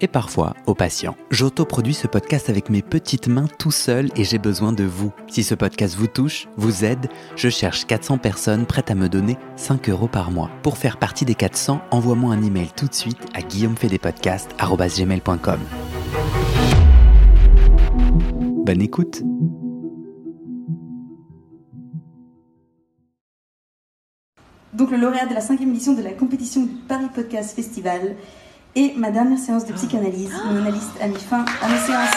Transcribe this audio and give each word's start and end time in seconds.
et 0.00 0.08
parfois 0.08 0.54
au 0.66 0.74
patient. 0.74 1.14
J'autoproduis 1.30 1.94
ce 1.94 2.06
podcast 2.06 2.50
avec 2.50 2.68
mes 2.70 2.82
petites 2.82 3.28
mains 3.28 3.48
tout 3.58 3.70
seul 3.70 4.10
et 4.16 4.24
j'ai 4.24 4.38
besoin 4.38 4.72
de 4.72 4.84
vous. 4.84 5.12
Si 5.28 5.42
ce 5.42 5.54
podcast 5.54 5.96
vous 5.96 6.06
touche, 6.06 6.48
vous 6.56 6.84
aide, 6.84 7.08
je 7.36 7.48
cherche 7.48 7.86
400 7.86 8.18
personnes 8.18 8.66
prêtes 8.66 8.90
à 8.90 8.94
me 8.94 9.08
donner 9.08 9.38
5 9.56 9.88
euros 9.88 10.08
par 10.08 10.30
mois. 10.30 10.50
Pour 10.62 10.76
faire 10.78 10.98
partie 10.98 11.24
des 11.24 11.34
400, 11.34 11.80
envoie-moi 11.90 12.34
un 12.34 12.42
email 12.42 12.68
tout 12.76 12.86
de 12.86 12.94
suite 12.94 13.18
à 13.34 13.40
guillaumefedepodcast.com. 13.42 15.60
Bonne 18.64 18.80
écoute 18.80 19.22
Donc 24.74 24.90
le 24.90 24.96
lauréat 24.96 25.26
de 25.26 25.34
la 25.34 25.40
cinquième 25.40 25.70
édition 25.70 25.94
de 25.94 26.02
la 26.02 26.12
compétition 26.12 26.62
du 26.62 26.74
Paris 26.88 27.08
Podcast 27.14 27.54
Festival 27.54 28.16
et 28.76 28.92
ma 28.96 29.10
dernière 29.10 29.38
séance 29.38 29.66
de 29.66 29.72
psychanalyse. 29.72 30.32
Mon 30.46 30.56
analyste 30.56 30.90
a 31.00 31.06
mis 31.06 31.16
fin 31.16 31.44
à 31.62 31.68
mes 31.68 31.78
séances. 31.78 32.10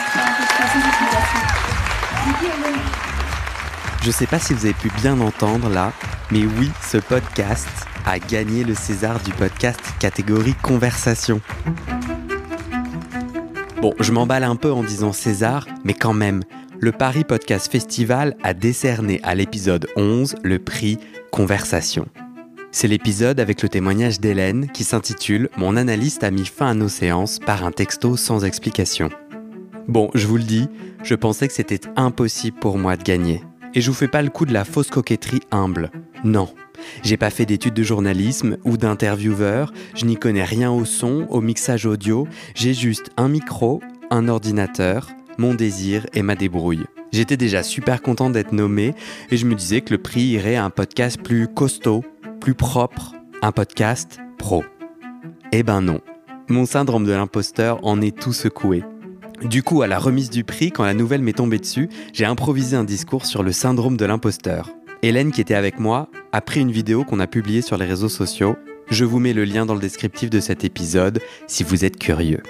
Je 4.03 4.11
sais 4.11 4.27
pas 4.27 4.39
si 4.39 4.53
vous 4.53 4.65
avez 4.65 4.73
pu 4.73 4.89
bien 5.01 5.19
entendre 5.19 5.69
là, 5.69 5.91
mais 6.31 6.45
oui, 6.45 6.71
ce 6.81 6.97
podcast 6.97 7.67
a 8.05 8.19
gagné 8.19 8.63
le 8.63 8.73
César 8.73 9.19
du 9.19 9.31
podcast 9.31 9.79
catégorie 9.99 10.55
conversation. 10.55 11.41
Bon, 13.81 13.93
je 13.99 14.11
m'emballe 14.11 14.43
un 14.43 14.55
peu 14.55 14.71
en 14.71 14.83
disant 14.83 15.13
César, 15.13 15.67
mais 15.83 15.93
quand 15.93 16.13
même, 16.13 16.43
le 16.79 16.91
Paris 16.91 17.23
Podcast 17.23 17.71
Festival 17.71 18.35
a 18.43 18.53
décerné 18.53 19.19
à 19.23 19.35
l'épisode 19.35 19.87
11 19.95 20.35
le 20.43 20.59
prix 20.59 20.97
Conversation. 21.31 22.07
C'est 22.79 22.87
l'épisode 22.87 23.39
avec 23.39 23.63
le 23.63 23.69
témoignage 23.69 24.19
d'Hélène 24.19 24.69
qui 24.71 24.83
s'intitule 24.83 25.49
Mon 25.57 25.77
analyste 25.77 26.23
a 26.23 26.29
mis 26.29 26.45
fin 26.45 26.67
à 26.67 26.73
nos 26.75 26.89
séances 26.89 27.39
par 27.39 27.65
un 27.65 27.71
texto 27.71 28.15
sans 28.17 28.45
explication. 28.45 29.09
Bon, 29.87 30.11
je 30.13 30.27
vous 30.27 30.37
le 30.37 30.43
dis, 30.43 30.67
je 31.01 31.15
pensais 31.15 31.47
que 31.47 31.55
c'était 31.55 31.81
impossible 31.95 32.59
pour 32.59 32.77
moi 32.77 32.95
de 32.95 33.01
gagner. 33.01 33.41
Et 33.73 33.81
je 33.81 33.89
vous 33.89 33.97
fais 33.97 34.07
pas 34.07 34.21
le 34.21 34.29
coup 34.29 34.45
de 34.45 34.53
la 34.53 34.63
fausse 34.63 34.91
coquetterie 34.91 35.41
humble. 35.49 35.89
Non. 36.23 36.53
J'ai 37.01 37.17
pas 37.17 37.31
fait 37.31 37.47
d'études 37.47 37.73
de 37.73 37.81
journalisme 37.81 38.57
ou 38.63 38.77
d'intervieweur, 38.77 39.73
je 39.95 40.05
n'y 40.05 40.15
connais 40.15 40.43
rien 40.43 40.71
au 40.71 40.85
son, 40.85 41.25
au 41.31 41.41
mixage 41.41 41.87
audio, 41.87 42.27
j'ai 42.53 42.75
juste 42.75 43.09
un 43.17 43.27
micro, 43.27 43.81
un 44.11 44.27
ordinateur, 44.27 45.09
mon 45.39 45.55
désir 45.55 46.05
et 46.13 46.21
ma 46.21 46.35
débrouille. 46.35 46.85
J'étais 47.11 47.37
déjà 47.37 47.63
super 47.63 48.01
content 48.01 48.29
d'être 48.29 48.51
nommé 48.51 48.93
et 49.31 49.37
je 49.37 49.45
me 49.45 49.55
disais 49.55 49.81
que 49.81 49.93
le 49.93 49.97
prix 49.97 50.21
irait 50.21 50.55
à 50.55 50.65
un 50.65 50.69
podcast 50.69 51.19
plus 51.19 51.47
costaud, 51.47 52.03
plus 52.39 52.53
propre, 52.53 53.13
un 53.41 53.51
podcast 53.51 54.19
pro. 54.37 54.63
Eh 55.51 55.63
ben 55.63 55.81
non. 55.81 56.01
Mon 56.49 56.65
syndrome 56.65 57.05
de 57.05 57.11
l'imposteur 57.11 57.79
en 57.83 58.01
est 58.01 58.17
tout 58.17 58.33
secoué. 58.33 58.83
Du 59.43 59.63
coup, 59.63 59.81
à 59.81 59.87
la 59.87 59.99
remise 59.99 60.29
du 60.29 60.43
prix, 60.43 60.71
quand 60.71 60.85
la 60.85 60.93
nouvelle 60.93 61.21
m'est 61.21 61.33
tombée 61.33 61.59
dessus, 61.59 61.89
j'ai 62.13 62.25
improvisé 62.25 62.75
un 62.75 62.83
discours 62.83 63.25
sur 63.25 63.43
le 63.43 63.51
syndrome 63.51 63.97
de 63.97 64.05
l'imposteur. 64.05 64.71
Hélène, 65.03 65.31
qui 65.31 65.41
était 65.41 65.53
avec 65.53 65.79
moi, 65.79 66.09
a 66.31 66.41
pris 66.41 66.61
une 66.61 66.71
vidéo 66.71 67.03
qu'on 67.03 67.19
a 67.19 67.27
publiée 67.27 67.61
sur 67.61 67.77
les 67.77 67.85
réseaux 67.85 68.09
sociaux. 68.09 68.55
Je 68.89 69.05
vous 69.05 69.19
mets 69.19 69.33
le 69.33 69.43
lien 69.43 69.65
dans 69.65 69.75
le 69.75 69.81
descriptif 69.81 70.29
de 70.29 70.39
cet 70.39 70.63
épisode 70.63 71.19
si 71.47 71.63
vous 71.63 71.85
êtes 71.85 71.97
curieux. 71.97 72.41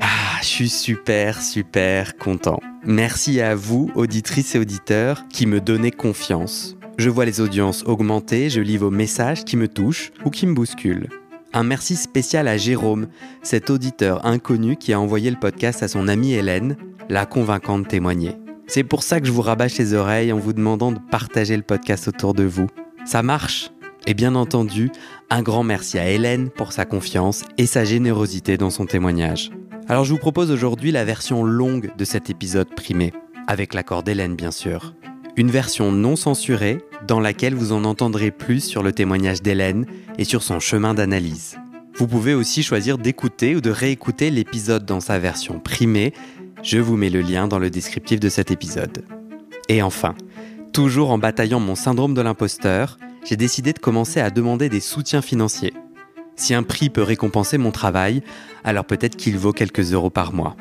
Ah, 0.00 0.40
je 0.40 0.46
suis 0.46 0.68
super, 0.68 1.40
super 1.40 2.16
content. 2.16 2.60
Merci 2.84 3.40
à 3.40 3.54
vous, 3.54 3.90
auditrices 3.94 4.54
et 4.54 4.58
auditeurs, 4.58 5.24
qui 5.28 5.46
me 5.46 5.60
donnez 5.60 5.90
confiance. 5.90 6.76
Je 6.98 7.08
vois 7.08 7.24
les 7.24 7.40
audiences 7.40 7.84
augmenter, 7.86 8.50
je 8.50 8.60
lis 8.60 8.76
vos 8.76 8.90
messages 8.90 9.44
qui 9.44 9.56
me 9.56 9.66
touchent 9.66 10.12
ou 10.24 10.30
qui 10.30 10.46
me 10.46 10.54
bousculent. 10.54 11.08
Un 11.54 11.64
merci 11.64 11.96
spécial 11.96 12.48
à 12.48 12.56
Jérôme, 12.56 13.08
cet 13.42 13.70
auditeur 13.70 14.24
inconnu 14.26 14.76
qui 14.76 14.92
a 14.92 15.00
envoyé 15.00 15.30
le 15.30 15.38
podcast 15.38 15.82
à 15.82 15.88
son 15.88 16.08
amie 16.08 16.34
Hélène, 16.34 16.76
la 17.08 17.26
convaincant 17.26 17.78
de 17.78 17.86
témoigner. 17.86 18.36
C'est 18.66 18.84
pour 18.84 19.02
ça 19.02 19.20
que 19.20 19.26
je 19.26 19.32
vous 19.32 19.42
rabâche 19.42 19.78
les 19.78 19.94
oreilles 19.94 20.32
en 20.32 20.38
vous 20.38 20.52
demandant 20.52 20.92
de 20.92 20.98
partager 21.10 21.56
le 21.56 21.62
podcast 21.62 22.08
autour 22.08 22.34
de 22.34 22.44
vous. 22.44 22.68
Ça 23.04 23.22
marche 23.22 23.70
Et 24.06 24.14
bien 24.14 24.34
entendu, 24.34 24.90
un 25.30 25.42
grand 25.42 25.64
merci 25.64 25.98
à 25.98 26.08
Hélène 26.08 26.50
pour 26.50 26.72
sa 26.72 26.84
confiance 26.84 27.44
et 27.58 27.66
sa 27.66 27.84
générosité 27.84 28.56
dans 28.56 28.70
son 28.70 28.86
témoignage. 28.86 29.50
Alors 29.88 30.04
je 30.04 30.12
vous 30.12 30.18
propose 30.18 30.50
aujourd'hui 30.50 30.92
la 30.92 31.04
version 31.04 31.42
longue 31.42 31.90
de 31.96 32.04
cet 32.04 32.30
épisode 32.30 32.74
primé, 32.74 33.12
avec 33.46 33.74
l'accord 33.74 34.02
d'Hélène 34.02 34.36
bien 34.36 34.52
sûr 34.52 34.94
une 35.36 35.50
version 35.50 35.92
non 35.92 36.16
censurée 36.16 36.78
dans 37.06 37.20
laquelle 37.20 37.54
vous 37.54 37.72
en 37.72 37.84
entendrez 37.84 38.30
plus 38.30 38.60
sur 38.60 38.82
le 38.82 38.92
témoignage 38.92 39.42
d'Hélène 39.42 39.86
et 40.18 40.24
sur 40.24 40.42
son 40.42 40.60
chemin 40.60 40.94
d'analyse. 40.94 41.56
Vous 41.94 42.06
pouvez 42.06 42.34
aussi 42.34 42.62
choisir 42.62 42.98
d'écouter 42.98 43.54
ou 43.56 43.60
de 43.60 43.70
réécouter 43.70 44.30
l'épisode 44.30 44.84
dans 44.84 45.00
sa 45.00 45.18
version 45.18 45.58
primée. 45.58 46.12
Je 46.62 46.78
vous 46.78 46.96
mets 46.96 47.10
le 47.10 47.20
lien 47.20 47.48
dans 47.48 47.58
le 47.58 47.70
descriptif 47.70 48.20
de 48.20 48.28
cet 48.28 48.50
épisode. 48.50 49.04
Et 49.68 49.82
enfin, 49.82 50.14
toujours 50.72 51.10
en 51.10 51.18
bataillant 51.18 51.60
mon 51.60 51.74
syndrome 51.74 52.14
de 52.14 52.20
l'imposteur, 52.20 52.98
j'ai 53.24 53.36
décidé 53.36 53.72
de 53.72 53.78
commencer 53.78 54.20
à 54.20 54.30
demander 54.30 54.68
des 54.68 54.80
soutiens 54.80 55.22
financiers. 55.22 55.74
Si 56.34 56.54
un 56.54 56.62
prix 56.62 56.90
peut 56.90 57.02
récompenser 57.02 57.58
mon 57.58 57.70
travail, 57.70 58.22
alors 58.64 58.84
peut-être 58.84 59.16
qu'il 59.16 59.36
vaut 59.38 59.52
quelques 59.52 59.92
euros 59.92 60.10
par 60.10 60.32
mois. 60.32 60.56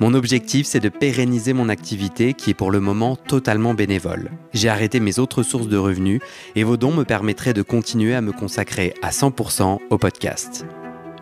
Mon 0.00 0.14
objectif, 0.14 0.66
c'est 0.66 0.80
de 0.80 0.88
pérenniser 0.88 1.52
mon 1.52 1.68
activité 1.68 2.32
qui 2.32 2.50
est 2.50 2.54
pour 2.54 2.70
le 2.70 2.80
moment 2.80 3.16
totalement 3.16 3.74
bénévole. 3.74 4.30
J'ai 4.54 4.70
arrêté 4.70 4.98
mes 4.98 5.18
autres 5.18 5.42
sources 5.42 5.68
de 5.68 5.76
revenus 5.76 6.22
et 6.56 6.64
vos 6.64 6.78
dons 6.78 6.94
me 6.94 7.04
permettraient 7.04 7.52
de 7.52 7.60
continuer 7.60 8.14
à 8.14 8.22
me 8.22 8.32
consacrer 8.32 8.94
à 9.02 9.10
100% 9.10 9.78
au 9.90 9.98
podcast. 9.98 10.64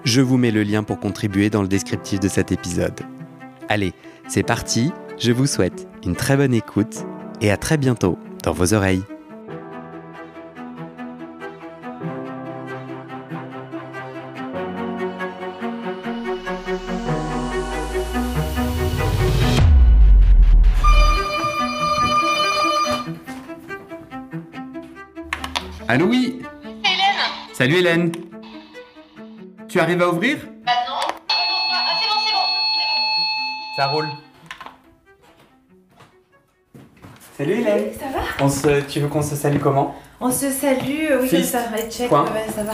Je 0.05 0.21
vous 0.21 0.37
mets 0.37 0.53
le 0.53 0.63
lien 0.63 0.85
pour 0.85 1.01
contribuer 1.01 1.51
dans 1.51 1.63
le 1.63 1.69
descriptif 1.69 2.21
de 2.21 2.29
cet 2.29 2.53
épisode. 2.53 3.01
Allez, 3.69 3.95
c'est 4.29 4.45
parti, 4.45 4.93
je 5.19 5.33
vous 5.33 5.49
souhaite 5.49 5.89
une 6.07 6.15
très 6.15 6.37
bonne 6.37 6.55
écoute 6.55 7.05
et 7.41 7.51
à 7.51 7.57
très 7.57 7.79
bientôt 7.79 8.17
dans 8.45 8.53
vos 8.53 8.75
oreilles. 8.75 9.03
Allô, 25.89 26.07
oui 26.07 26.43
Hélène 26.85 27.55
Salut 27.55 27.77
Hélène 27.77 28.13
Tu 29.69 29.81
arrives 29.81 30.03
à 30.03 30.09
ouvrir? 30.09 30.39
Bah 30.67 30.73
non 30.89 31.15
Ah 31.29 31.95
c'est 32.01 32.09
bon, 32.09 32.15
c'est 32.27 32.33
bon, 32.33 33.77
Ça 33.77 33.87
roule. 33.87 34.09
Salut 37.37 37.53
Hélène 37.53 37.85
Ça 37.99 38.07
va? 38.07 38.45
On 38.45 38.49
se... 38.49 38.81
Tu 38.83 39.01
veux 39.01 39.09
qu'on 39.09 39.23
se 39.23 39.35
salue 39.37 39.59
comment? 39.61 39.95
On 40.21 40.31
se 40.31 40.51
salue, 40.51 41.07
euh, 41.11 41.21
oui, 41.23 41.29
comme 41.31 41.39
Fist. 41.39 41.53
ça, 41.53 41.61
ouais, 41.73 41.89
check, 41.91 42.09
Point. 42.09 42.25
ouais, 42.25 42.47
ça 42.55 42.65
va. 42.65 42.73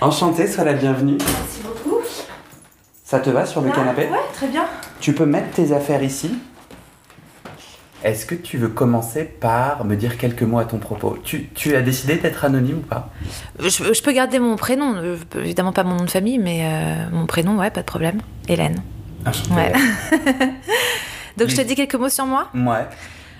Enchanté, 0.00 0.46
sois 0.46 0.64
la 0.64 0.72
bienvenue. 0.72 1.18
Merci 1.18 1.60
beaucoup. 1.62 2.00
Ça 3.04 3.20
te 3.20 3.30
va 3.30 3.44
sur 3.46 3.60
le 3.60 3.68
Là, 3.68 3.74
canapé? 3.74 4.06
Ouais, 4.06 4.18
très 4.32 4.48
bien. 4.48 4.64
Tu 5.00 5.12
peux 5.12 5.26
mettre 5.26 5.50
tes 5.54 5.72
affaires 5.72 6.02
ici 6.02 6.38
Est-ce 8.04 8.26
que 8.26 8.34
tu 8.34 8.58
veux 8.58 8.68
commencer 8.68 9.24
par 9.24 9.84
me 9.84 9.96
dire 9.96 10.18
quelques 10.18 10.42
mots 10.42 10.58
à 10.58 10.64
ton 10.64 10.78
propos? 10.78 11.18
Tu, 11.24 11.48
tu 11.54 11.74
as 11.74 11.82
décidé 11.82 12.16
d'être 12.16 12.44
anonyme 12.44 12.78
ou 12.78 12.86
pas? 12.86 13.10
Je, 13.58 13.68
je 13.68 14.02
peux 14.02 14.12
garder 14.12 14.38
mon 14.38 14.56
prénom, 14.56 14.94
euh, 14.96 15.16
évidemment 15.36 15.72
pas 15.72 15.82
mon 15.82 15.96
nom 15.96 16.04
de 16.04 16.10
famille, 16.10 16.38
mais 16.38 16.60
euh, 16.64 17.10
mon 17.10 17.26
prénom, 17.26 17.58
ouais, 17.58 17.70
pas 17.70 17.80
de 17.80 17.86
problème. 17.86 18.20
Hélène. 18.48 18.82
Enchanté. 19.26 19.54
Ouais. 19.54 19.72
Donc 21.36 21.48
je 21.48 21.56
te 21.56 21.62
dis 21.62 21.74
quelques 21.74 21.94
mots 21.96 22.08
sur 22.08 22.26
moi? 22.26 22.48
Ouais. 22.54 22.86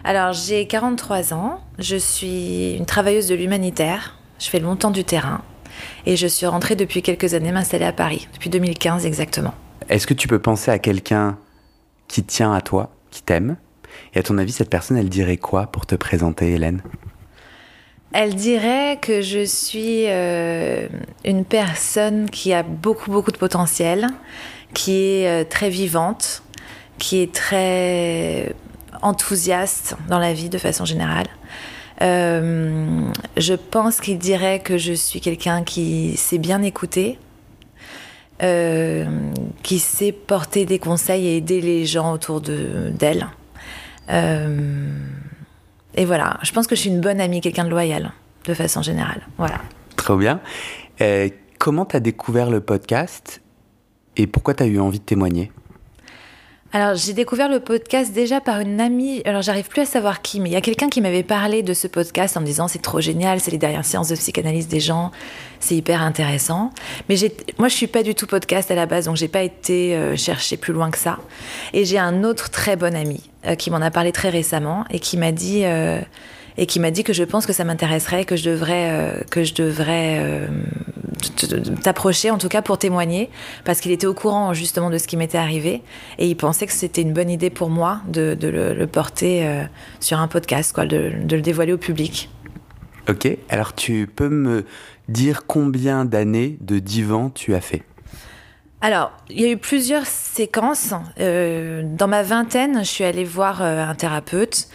Alors 0.05 0.33
j'ai 0.33 0.67
43 0.67 1.35
ans, 1.35 1.61
je 1.79 1.97
suis 1.97 2.75
une 2.75 2.87
travailleuse 2.87 3.29
de 3.29 3.35
l'humanitaire, 3.35 4.17
je 4.39 4.49
fais 4.49 4.61
longtemps 4.61 4.91
du 4.91 5.05
terrain 5.05 5.43
et 6.07 6.17
je 6.17 6.27
suis 6.27 6.47
rentrée 6.47 6.77
depuis 6.77 7.03
quelques 7.03 7.35
années 7.35 7.53
m'installer 7.53 7.85
à 7.85 7.93
Paris, 7.93 8.29
depuis 8.33 8.51
2015 8.51 9.05
exactement. 9.07 9.55
Est-ce 9.89 10.07
que 10.07 10.15
tu 10.15 10.29
peux 10.29 10.39
penser 10.39 10.71
à 10.71 10.79
quelqu'un 10.79 11.39
qui 12.09 12.23
tient 12.23 12.53
à 12.53 12.61
toi, 12.61 12.91
qui 13.11 13.23
t'aime? 13.23 13.57
Et 14.17 14.21
à 14.21 14.23
ton 14.23 14.39
avis, 14.39 14.51
cette 14.51 14.71
personne, 14.71 14.97
elle 14.97 15.11
dirait 15.11 15.37
quoi 15.37 15.67
pour 15.67 15.85
te 15.85 15.95
présenter, 15.95 16.53
Hélène? 16.53 16.81
Elle 18.15 18.35
dirait 18.35 18.99
que 19.03 19.21
je 19.21 19.45
suis 19.45 20.05
euh, 20.07 20.89
une 21.27 21.45
personne 21.45 22.31
qui 22.31 22.55
a 22.55 22.63
beaucoup, 22.63 23.11
beaucoup 23.11 23.31
de 23.31 23.37
potentiel, 23.37 24.07
qui 24.73 24.93
est 24.93 25.29
euh, 25.29 25.45
très 25.45 25.69
vivante, 25.69 26.43
qui 26.97 27.19
est 27.21 27.31
très 27.31 28.55
enthousiaste 29.03 29.97
dans 30.09 30.19
la 30.19 30.33
vie 30.33 30.49
de 30.49 30.57
façon 30.57 30.87
générale. 30.87 31.27
Euh, 32.01 33.03
je 33.37 33.53
pense 33.53 34.01
qu'il 34.01 34.17
dirait 34.17 34.61
que 34.61 34.79
je 34.79 34.95
suis 34.95 35.21
quelqu'un 35.21 35.63
qui 35.63 36.17
sait 36.17 36.39
bien 36.39 36.63
écouter, 36.63 37.19
qui 38.41 39.79
sait 39.79 40.13
porter 40.13 40.65
des 40.65 40.79
conseils 40.79 41.27
et 41.27 41.37
aider 41.37 41.61
les 41.61 41.85
gens 41.85 42.13
autour 42.13 42.41
de- 42.41 42.91
d'elle. 42.99 43.27
Euh, 44.11 44.89
et 45.95 46.05
voilà, 46.05 46.39
je 46.43 46.53
pense 46.53 46.67
que 46.67 46.75
je 46.75 46.81
suis 46.81 46.91
une 46.91 47.01
bonne 47.01 47.21
amie, 47.21 47.41
quelqu'un 47.41 47.65
de 47.65 47.71
loyal, 47.71 48.13
de 48.45 48.55
façon 48.55 48.83
générale. 48.83 49.23
Voilà. 49.39 49.59
Trop 49.97 50.17
bien. 50.17 50.41
Euh, 51.01 51.29
comment 51.59 51.85
t'as 51.85 52.01
découvert 52.01 52.51
le 52.51 52.61
podcast 52.61 53.41
et 54.17 54.27
pourquoi 54.27 54.55
t'as 54.55 54.67
eu 54.67 54.79
envie 54.79 54.99
de 54.99 55.05
témoigner? 55.05 55.53
Alors, 56.73 56.95
j'ai 56.97 57.13
découvert 57.15 57.49
le 57.49 57.61
podcast 57.61 58.13
déjà 58.13 58.41
par 58.41 58.61
une 58.61 58.81
amie. 58.81 59.23
Alors, 59.25 59.41
j'arrive 59.41 59.69
plus 59.69 59.83
à 59.83 59.85
savoir 59.87 60.21
qui, 60.21 60.41
mais 60.41 60.51
il 60.51 60.53
y 60.53 60.57
a 60.57 60.61
quelqu'un 60.61 60.89
qui 60.89 61.01
m'avait 61.01 61.23
parlé 61.23 61.63
de 61.63 61.73
ce 61.73 61.87
podcast 61.87 62.37
en 62.37 62.41
me 62.41 62.47
disant 62.47 62.69
c'est 62.69 62.83
trop 62.83 63.01
génial, 63.01 63.41
c'est 63.41 63.51
les 63.51 63.59
dernières 63.59 63.85
séances 63.85 64.09
de 64.09 64.17
psychanalyse 64.17 64.69
des 64.69 64.81
gens, 64.81 65.11
c'est 65.61 65.77
hyper 65.77 66.03
intéressant. 66.03 66.73
Mais 67.09 67.17
moi, 67.59 67.69
je 67.69 67.75
suis 67.75 67.87
pas 67.87 68.03
du 68.03 68.15
tout 68.15 68.27
podcast 68.27 68.71
à 68.71 68.75
la 68.75 68.85
base, 68.87 69.07
donc 69.07 69.17
j'ai 69.17 69.29
pas 69.29 69.43
été 69.43 69.95
euh, 69.95 70.17
chercher 70.17 70.57
plus 70.57 70.73
loin 70.73 70.91
que 70.91 70.99
ça. 70.99 71.19
Et 71.73 71.85
j'ai 71.85 71.99
un 71.99 72.25
autre 72.25 72.51
très 72.51 72.77
bon 72.77 72.95
ami 72.95 73.31
euh, 73.47 73.55
qui 73.55 73.71
m'en 73.71 73.81
a 73.81 73.91
parlé 73.91 74.13
très 74.13 74.29
récemment 74.29 74.85
et 74.91 74.99
qui 74.99 75.17
m'a 75.17 75.33
dit. 75.33 75.65
euh, 75.65 76.01
et 76.59 76.67
qui 76.67 76.81
m'a 76.81 76.91
dit 76.91 77.05
que 77.05 77.13
je 77.13 77.25
pense 77.25 77.47
que 77.47 77.53
ça 77.53 77.65
m'intéresserait, 77.65 78.25
que 78.25 78.37
je 78.37 78.49
devrais, 78.49 78.91
euh, 78.91 79.21
que 79.31 79.45
je 79.45 79.55
devrais 79.55 80.19
euh, 80.21 80.47
t'approcher, 81.83 82.31
en 82.31 82.39
tout 82.39 82.49
cas 82.49 82.63
pour 82.63 82.79
témoigner, 82.79 83.31
parce 83.65 83.81
qu'il 83.81 83.93
était 83.93 84.07
au 84.07 84.15
courant 84.15 84.55
justement 84.55 84.91
de 84.91 84.99
ce 84.99 85.07
qui 85.07 85.17
m'était 85.17 85.39
arrivé, 85.39 85.83
et 86.19 86.29
il 86.29 86.37
pensait 86.37 86.67
que 86.67 86.73
c'était 86.73 87.03
une 87.03 87.13
bonne 87.13 87.31
idée 87.31 87.51
pour 87.51 87.71
moi 87.71 88.01
de, 88.09 88.35
de 88.35 88.49
le, 88.49 88.75
le 88.75 88.87
porter 88.87 89.47
euh, 89.47 89.65
sur 90.01 90.19
un 90.19 90.29
podcast, 90.29 90.73
quoi, 90.73 90.87
de, 90.87 91.13
de 91.23 91.37
le 91.37 91.43
dévoiler 91.43 91.73
au 91.73 91.79
public. 91.79 92.29
Ok, 93.09 93.29
alors 93.49 93.75
tu 93.75 94.09
peux 94.15 94.29
me 94.29 94.65
dire 95.09 95.47
combien 95.47 96.05
d'années 96.05 96.59
de 96.61 96.81
divan 96.81 97.31
tu 97.31 97.55
as 97.55 97.61
fait? 97.61 97.83
Alors, 98.83 99.13
il 99.31 99.41
y 99.41 99.45
a 99.47 99.51
eu 99.51 99.57
plusieurs 99.57 100.05
séquences. 100.05 100.93
Euh, 101.19 101.83
dans 101.85 102.09
ma 102.09 102.23
vingtaine, 102.23 102.81
je 102.81 102.89
suis 102.89 103.05
allée 103.05 103.25
voir 103.25 103.63
euh, 103.63 103.85
un 103.85 103.95
thérapeute 103.95 104.69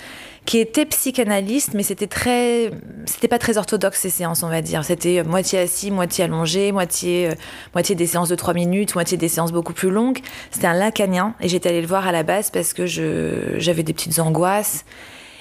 qui 0.45 0.57
était 0.57 0.85
psychanalyste, 0.85 1.73
mais 1.73 1.83
c'était 1.83 2.07
très, 2.07 2.71
c'était 3.05 3.27
pas 3.27 3.37
très 3.37 3.57
orthodoxe 3.57 3.99
ces 3.99 4.09
séances, 4.09 4.43
on 4.43 4.49
va 4.49 4.61
dire. 4.61 4.83
C'était 4.83 5.19
euh, 5.19 5.23
moitié 5.23 5.59
assis, 5.59 5.91
moitié 5.91 6.23
allongé, 6.23 6.71
moitié, 6.71 7.29
euh, 7.29 7.35
moitié 7.73 7.95
des 7.95 8.07
séances 8.07 8.29
de 8.29 8.35
trois 8.35 8.53
minutes, 8.53 8.95
moitié 8.95 9.17
des 9.17 9.27
séances 9.27 9.51
beaucoup 9.51 9.73
plus 9.73 9.91
longues. 9.91 10.19
C'était 10.49 10.67
un 10.67 10.73
lacanien, 10.73 11.35
et 11.41 11.47
j'étais 11.47 11.69
allée 11.69 11.81
le 11.81 11.87
voir 11.87 12.07
à 12.07 12.11
la 12.11 12.23
base 12.23 12.49
parce 12.49 12.73
que 12.73 12.85
je, 12.85 13.59
j'avais 13.59 13.83
des 13.83 13.93
petites 13.93 14.19
angoisses 14.19 14.83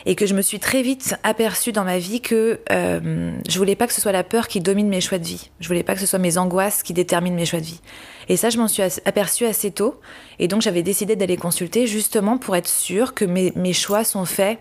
et 0.07 0.15
que 0.15 0.27
je 0.27 0.35
me 0.35 0.43
suis 0.43 0.59
très 0.59 0.83
vite 0.83 1.17
aperçue 1.23 1.73
dans 1.73 1.85
ma 1.85 1.99
vie 1.99 2.21
que 2.21 2.61
euh, 2.71 3.33
je 3.49 3.59
voulais 3.59 3.77
pas 3.77 3.87
que 3.87 3.93
ce 3.93 4.01
soit 4.01 4.13
la 4.13 4.25
peur 4.25 4.49
qui 4.49 4.61
domine 4.61 4.89
mes 4.89 5.01
choix 5.01 5.19
de 5.19 5.27
vie. 5.27 5.51
Je 5.61 5.69
voulais 5.69 5.83
pas 5.83 5.95
que 5.95 6.01
ce 6.01 6.07
soit 6.07 6.19
mes 6.19 6.39
angoisses 6.39 6.83
qui 6.83 6.93
déterminent 6.93 7.37
mes 7.37 7.47
choix 7.47 7.61
de 7.61 7.67
vie. 7.67 7.81
Et 8.29 8.37
ça, 8.37 8.51
je 8.51 8.59
m'en 8.59 8.69
suis 8.69 8.83
aperçue 9.05 9.45
assez 9.45 9.71
tôt. 9.71 10.01
Et 10.39 10.49
donc, 10.49 10.63
j'avais 10.63 10.83
décidé 10.83 11.17
d'aller 11.17 11.37
consulter 11.37 11.87
justement 11.87 12.39
pour 12.39 12.57
être 12.57 12.69
sûre 12.69 13.15
que 13.15 13.25
mes, 13.25 13.53
mes 13.57 13.73
choix 13.73 14.05
sont 14.05 14.25
faits 14.25 14.59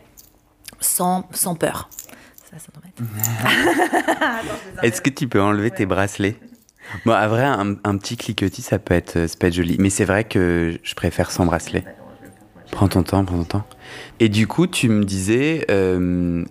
sans, 0.79 1.27
sans 1.31 1.55
peur. 1.55 1.89
Ça, 2.49 2.57
ça 2.57 2.71
Est-ce 4.83 5.01
que 5.01 5.09
tu 5.09 5.27
peux 5.27 5.41
enlever 5.41 5.71
tes 5.71 5.85
bracelets? 5.85 6.35
Bon, 7.05 7.13
à 7.13 7.27
vrai, 7.27 7.43
un, 7.43 7.75
un 7.83 7.97
petit 7.97 8.17
cliquetis, 8.17 8.63
ça 8.63 8.79
peut 8.79 8.95
être, 8.95 9.27
ça 9.27 9.35
peut 9.39 9.47
être 9.47 9.53
joli. 9.53 9.77
Mais 9.79 9.89
c'est 9.89 10.05
vrai 10.05 10.23
que 10.23 10.79
je 10.81 10.95
préfère 10.95 11.31
sans 11.31 11.45
bracelet. 11.45 11.83
Prends 12.71 12.87
ton 12.87 13.03
temps, 13.03 13.23
prends 13.23 13.37
ton 13.37 13.43
temps. 13.43 13.65
Et 14.19 14.29
du 14.29 14.47
coup, 14.47 14.67
tu 14.67 14.89
me 14.89 15.05
disais, 15.05 15.65
euh, 15.69 16.43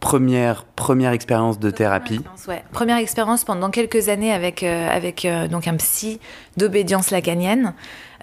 première, 0.00 0.64
première 0.64 1.12
expérience 1.12 1.58
de 1.58 1.70
thérapie. 1.70 2.20
Ouais. 2.46 2.62
Première 2.72 2.98
expérience 2.98 3.44
pendant 3.44 3.70
quelques 3.70 4.08
années 4.08 4.32
avec, 4.32 4.62
euh, 4.62 4.88
avec 4.88 5.24
euh, 5.24 5.48
donc 5.48 5.66
un 5.66 5.74
psy 5.76 6.20
d'obédience 6.56 7.10
lacanienne 7.10 7.74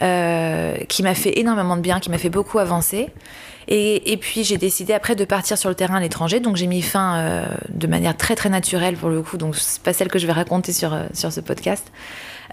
euh, 0.01 0.75
qui 0.87 1.03
m'a 1.03 1.13
fait 1.13 1.39
énormément 1.39 1.75
de 1.75 1.81
bien, 1.81 1.99
qui 1.99 2.09
m'a 2.09 2.17
fait 2.17 2.29
beaucoup 2.29 2.59
avancer. 2.59 3.09
Et, 3.67 4.17
puis 4.17 4.43
j'ai 4.43 4.57
décidé 4.57 4.93
après 4.93 5.15
de 5.15 5.25
partir 5.25 5.57
sur 5.57 5.69
le 5.69 5.75
terrain 5.75 5.95
à 5.95 5.99
l'étranger, 5.99 6.39
donc 6.39 6.55
j'ai 6.55 6.67
mis 6.67 6.81
fin 6.81 7.17
euh, 7.17 7.45
de 7.69 7.87
manière 7.87 8.15
très 8.15 8.35
très 8.35 8.49
naturelle 8.49 8.95
pour 8.95 9.09
le 9.09 9.21
coup, 9.21 9.37
donc 9.37 9.55
c'est 9.55 9.81
pas 9.81 9.93
celle 9.93 10.09
que 10.09 10.19
je 10.19 10.27
vais 10.27 10.33
raconter 10.33 10.73
sur, 10.73 10.93
euh, 10.93 11.05
sur 11.13 11.31
ce 11.31 11.39
podcast, 11.39 11.91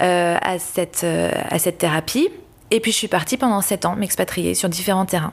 euh, 0.01 0.37
à, 0.41 0.59
cette, 0.59 1.05
à 1.05 1.59
cette 1.59 1.79
thérapie. 1.79 2.29
Et 2.71 2.81
puis 2.81 2.93
je 2.93 2.97
suis 2.97 3.09
partie 3.09 3.37
pendant 3.37 3.61
sept 3.61 3.85
ans 3.85 3.97
m'expatrier 3.97 4.55
sur 4.55 4.69
différents 4.69 5.07
terrains. 5.07 5.33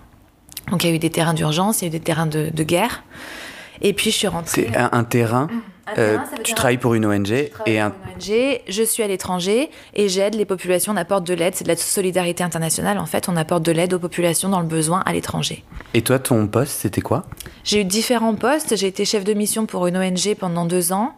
Donc 0.71 0.83
il 0.83 0.89
y 0.89 0.93
a 0.93 0.95
eu 0.95 0.99
des 0.99 1.11
terrains 1.11 1.33
d'urgence, 1.33 1.81
il 1.81 1.85
y 1.85 1.87
a 1.87 1.89
eu 1.89 1.91
des 1.91 1.99
terrains 1.99 2.25
de, 2.25 2.49
de 2.51 2.63
guerre. 2.63 3.03
Et 3.81 3.93
puis 3.93 4.11
je 4.11 4.17
suis 4.17 4.27
rentrée. 4.27 4.69
C'est 4.71 4.77
un 4.77 5.03
terrain. 5.03 5.47
Un 5.87 5.99
euh, 5.99 6.17
tu 6.43 6.53
travailles 6.53 6.77
pour 6.77 6.93
une 6.95 7.05
ONG 7.05 7.27
Je 7.27 7.47
et 7.65 7.79
un. 7.79 7.91
pour 7.91 8.05
une 8.07 8.13
ONG, 8.15 8.61
je 8.67 8.83
suis 8.83 9.03
à 9.03 9.07
l'étranger 9.07 9.69
et 9.93 10.09
j'aide 10.09 10.35
les 10.35 10.45
populations, 10.45 10.93
on 10.93 10.97
apporte 10.97 11.25
de 11.25 11.33
l'aide, 11.33 11.55
c'est 11.55 11.63
de 11.63 11.69
la 11.69 11.77
solidarité 11.77 12.43
internationale 12.43 12.97
en 12.97 13.05
fait, 13.05 13.29
on 13.29 13.37
apporte 13.37 13.63
de 13.63 13.71
l'aide 13.71 13.93
aux 13.93 13.99
populations 13.99 14.49
dans 14.49 14.59
le 14.59 14.67
besoin 14.67 15.01
à 15.05 15.13
l'étranger. 15.13 15.63
Et 15.93 16.01
toi, 16.01 16.19
ton 16.19 16.47
poste, 16.47 16.73
c'était 16.73 17.01
quoi? 17.01 17.23
J'ai 17.63 17.81
eu 17.81 17.85
différents 17.85 18.35
postes, 18.35 18.75
j'ai 18.75 18.87
été 18.87 19.05
chef 19.05 19.23
de 19.23 19.33
mission 19.33 19.65
pour 19.65 19.87
une 19.87 19.97
ONG 19.97 20.35
pendant 20.37 20.65
deux 20.65 20.91
ans 20.91 21.13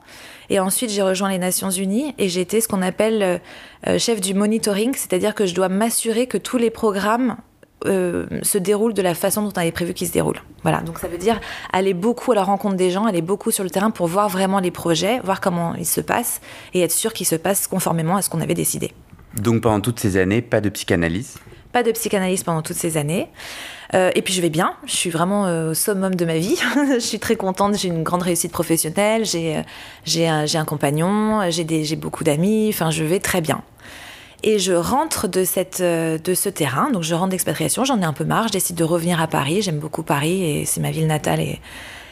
et 0.49 0.59
ensuite 0.59 0.89
j'ai 0.89 1.01
rejoint 1.01 1.29
les 1.29 1.37
Nations 1.37 1.69
Unies 1.69 2.13
et 2.17 2.29
j'ai 2.29 2.41
été 2.41 2.61
ce 2.61 2.67
qu'on 2.67 2.81
appelle 2.81 3.23
euh, 3.23 3.37
euh, 3.87 3.99
chef 3.99 4.21
du 4.21 4.33
monitoring, 4.33 4.93
c'est-à-dire 4.95 5.35
que 5.35 5.45
je 5.45 5.55
dois 5.55 5.69
m'assurer 5.69 6.27
que 6.27 6.37
tous 6.37 6.57
les 6.57 6.69
programmes 6.69 7.37
euh, 7.85 8.25
se 8.41 8.57
déroulent 8.57 8.93
de 8.93 9.01
la 9.01 9.13
façon 9.13 9.41
dont 9.41 9.51
on 9.55 9.59
avait 9.59 9.71
prévu 9.71 9.93
qu'ils 9.93 10.07
se 10.07 10.13
déroulent. 10.13 10.41
Voilà, 10.63 10.81
donc 10.81 10.99
ça 10.99 11.07
veut 11.07 11.17
dire 11.17 11.39
aller 11.71 11.93
beaucoup 11.93 12.33
à 12.33 12.35
la 12.35 12.43
rencontre 12.43 12.75
des 12.75 12.91
gens, 12.91 13.05
aller 13.05 13.21
beaucoup 13.21 13.51
sur 13.51 13.63
le 13.63 13.69
terrain 13.69 13.91
pour 13.91 14.07
voir 14.07 14.27
vraiment 14.27 14.59
les 14.59 14.71
projets, 14.71 15.19
voir 15.23 15.39
comment 15.39 15.73
ils 15.75 15.85
se 15.85 16.01
passent 16.01 16.41
et 16.73 16.81
être 16.81 16.91
sûr 16.91 17.13
qu'ils 17.13 17.27
se 17.27 17.35
passent 17.35 17.67
conformément 17.67 18.17
à 18.17 18.21
ce 18.21 18.29
qu'on 18.29 18.41
avait 18.41 18.53
décidé. 18.53 18.91
Donc 19.35 19.61
pendant 19.61 19.79
toutes 19.79 19.99
ces 19.99 20.17
années, 20.17 20.41
pas 20.41 20.59
de 20.59 20.69
psychanalyse? 20.69 21.37
Pas 21.71 21.83
de 21.83 21.91
psychanalyse 21.91 22.43
pendant 22.43 22.63
toutes 22.63 22.75
ces 22.75 22.97
années. 22.97 23.27
Euh, 23.93 24.11
et 24.13 24.21
puis 24.21 24.33
je 24.33 24.41
vais 24.41 24.49
bien, 24.49 24.73
je 24.85 24.95
suis 24.95 25.09
vraiment 25.09 25.45
euh, 25.45 25.71
au 25.71 25.73
summum 25.73 26.15
de 26.15 26.25
ma 26.25 26.37
vie. 26.37 26.59
je 26.93 26.99
suis 26.99 27.19
très 27.19 27.35
contente, 27.35 27.77
j'ai 27.77 27.87
une 27.87 28.03
grande 28.03 28.23
réussite 28.23 28.51
professionnelle, 28.51 29.23
j'ai 29.25 30.27
un, 30.27 30.45
un 30.53 30.65
compagnon, 30.65 31.49
j'ai 31.49 31.95
beaucoup 31.95 32.23
d'amis, 32.23 32.69
enfin 32.73 32.91
je 32.91 33.03
vais 33.03 33.19
très 33.19 33.41
bien. 33.41 33.63
Et 34.43 34.57
je 34.57 34.73
rentre 34.73 35.27
de, 35.27 35.43
cette, 35.43 35.81
euh, 35.81 36.17
de 36.17 36.33
ce 36.33 36.47
terrain, 36.47 36.91
donc 36.91 37.03
je 37.03 37.13
rentre 37.13 37.31
d'expatriation, 37.31 37.83
j'en 37.83 38.01
ai 38.01 38.05
un 38.05 38.13
peu 38.13 38.23
marre, 38.23 38.47
je 38.47 38.53
décide 38.53 38.77
de 38.77 38.85
revenir 38.85 39.21
à 39.21 39.27
Paris, 39.27 39.61
j'aime 39.61 39.79
beaucoup 39.79 40.03
Paris 40.03 40.43
et 40.43 40.65
c'est 40.65 40.79
ma 40.79 40.91
ville 40.91 41.07
natale 41.07 41.41
et, 41.41 41.59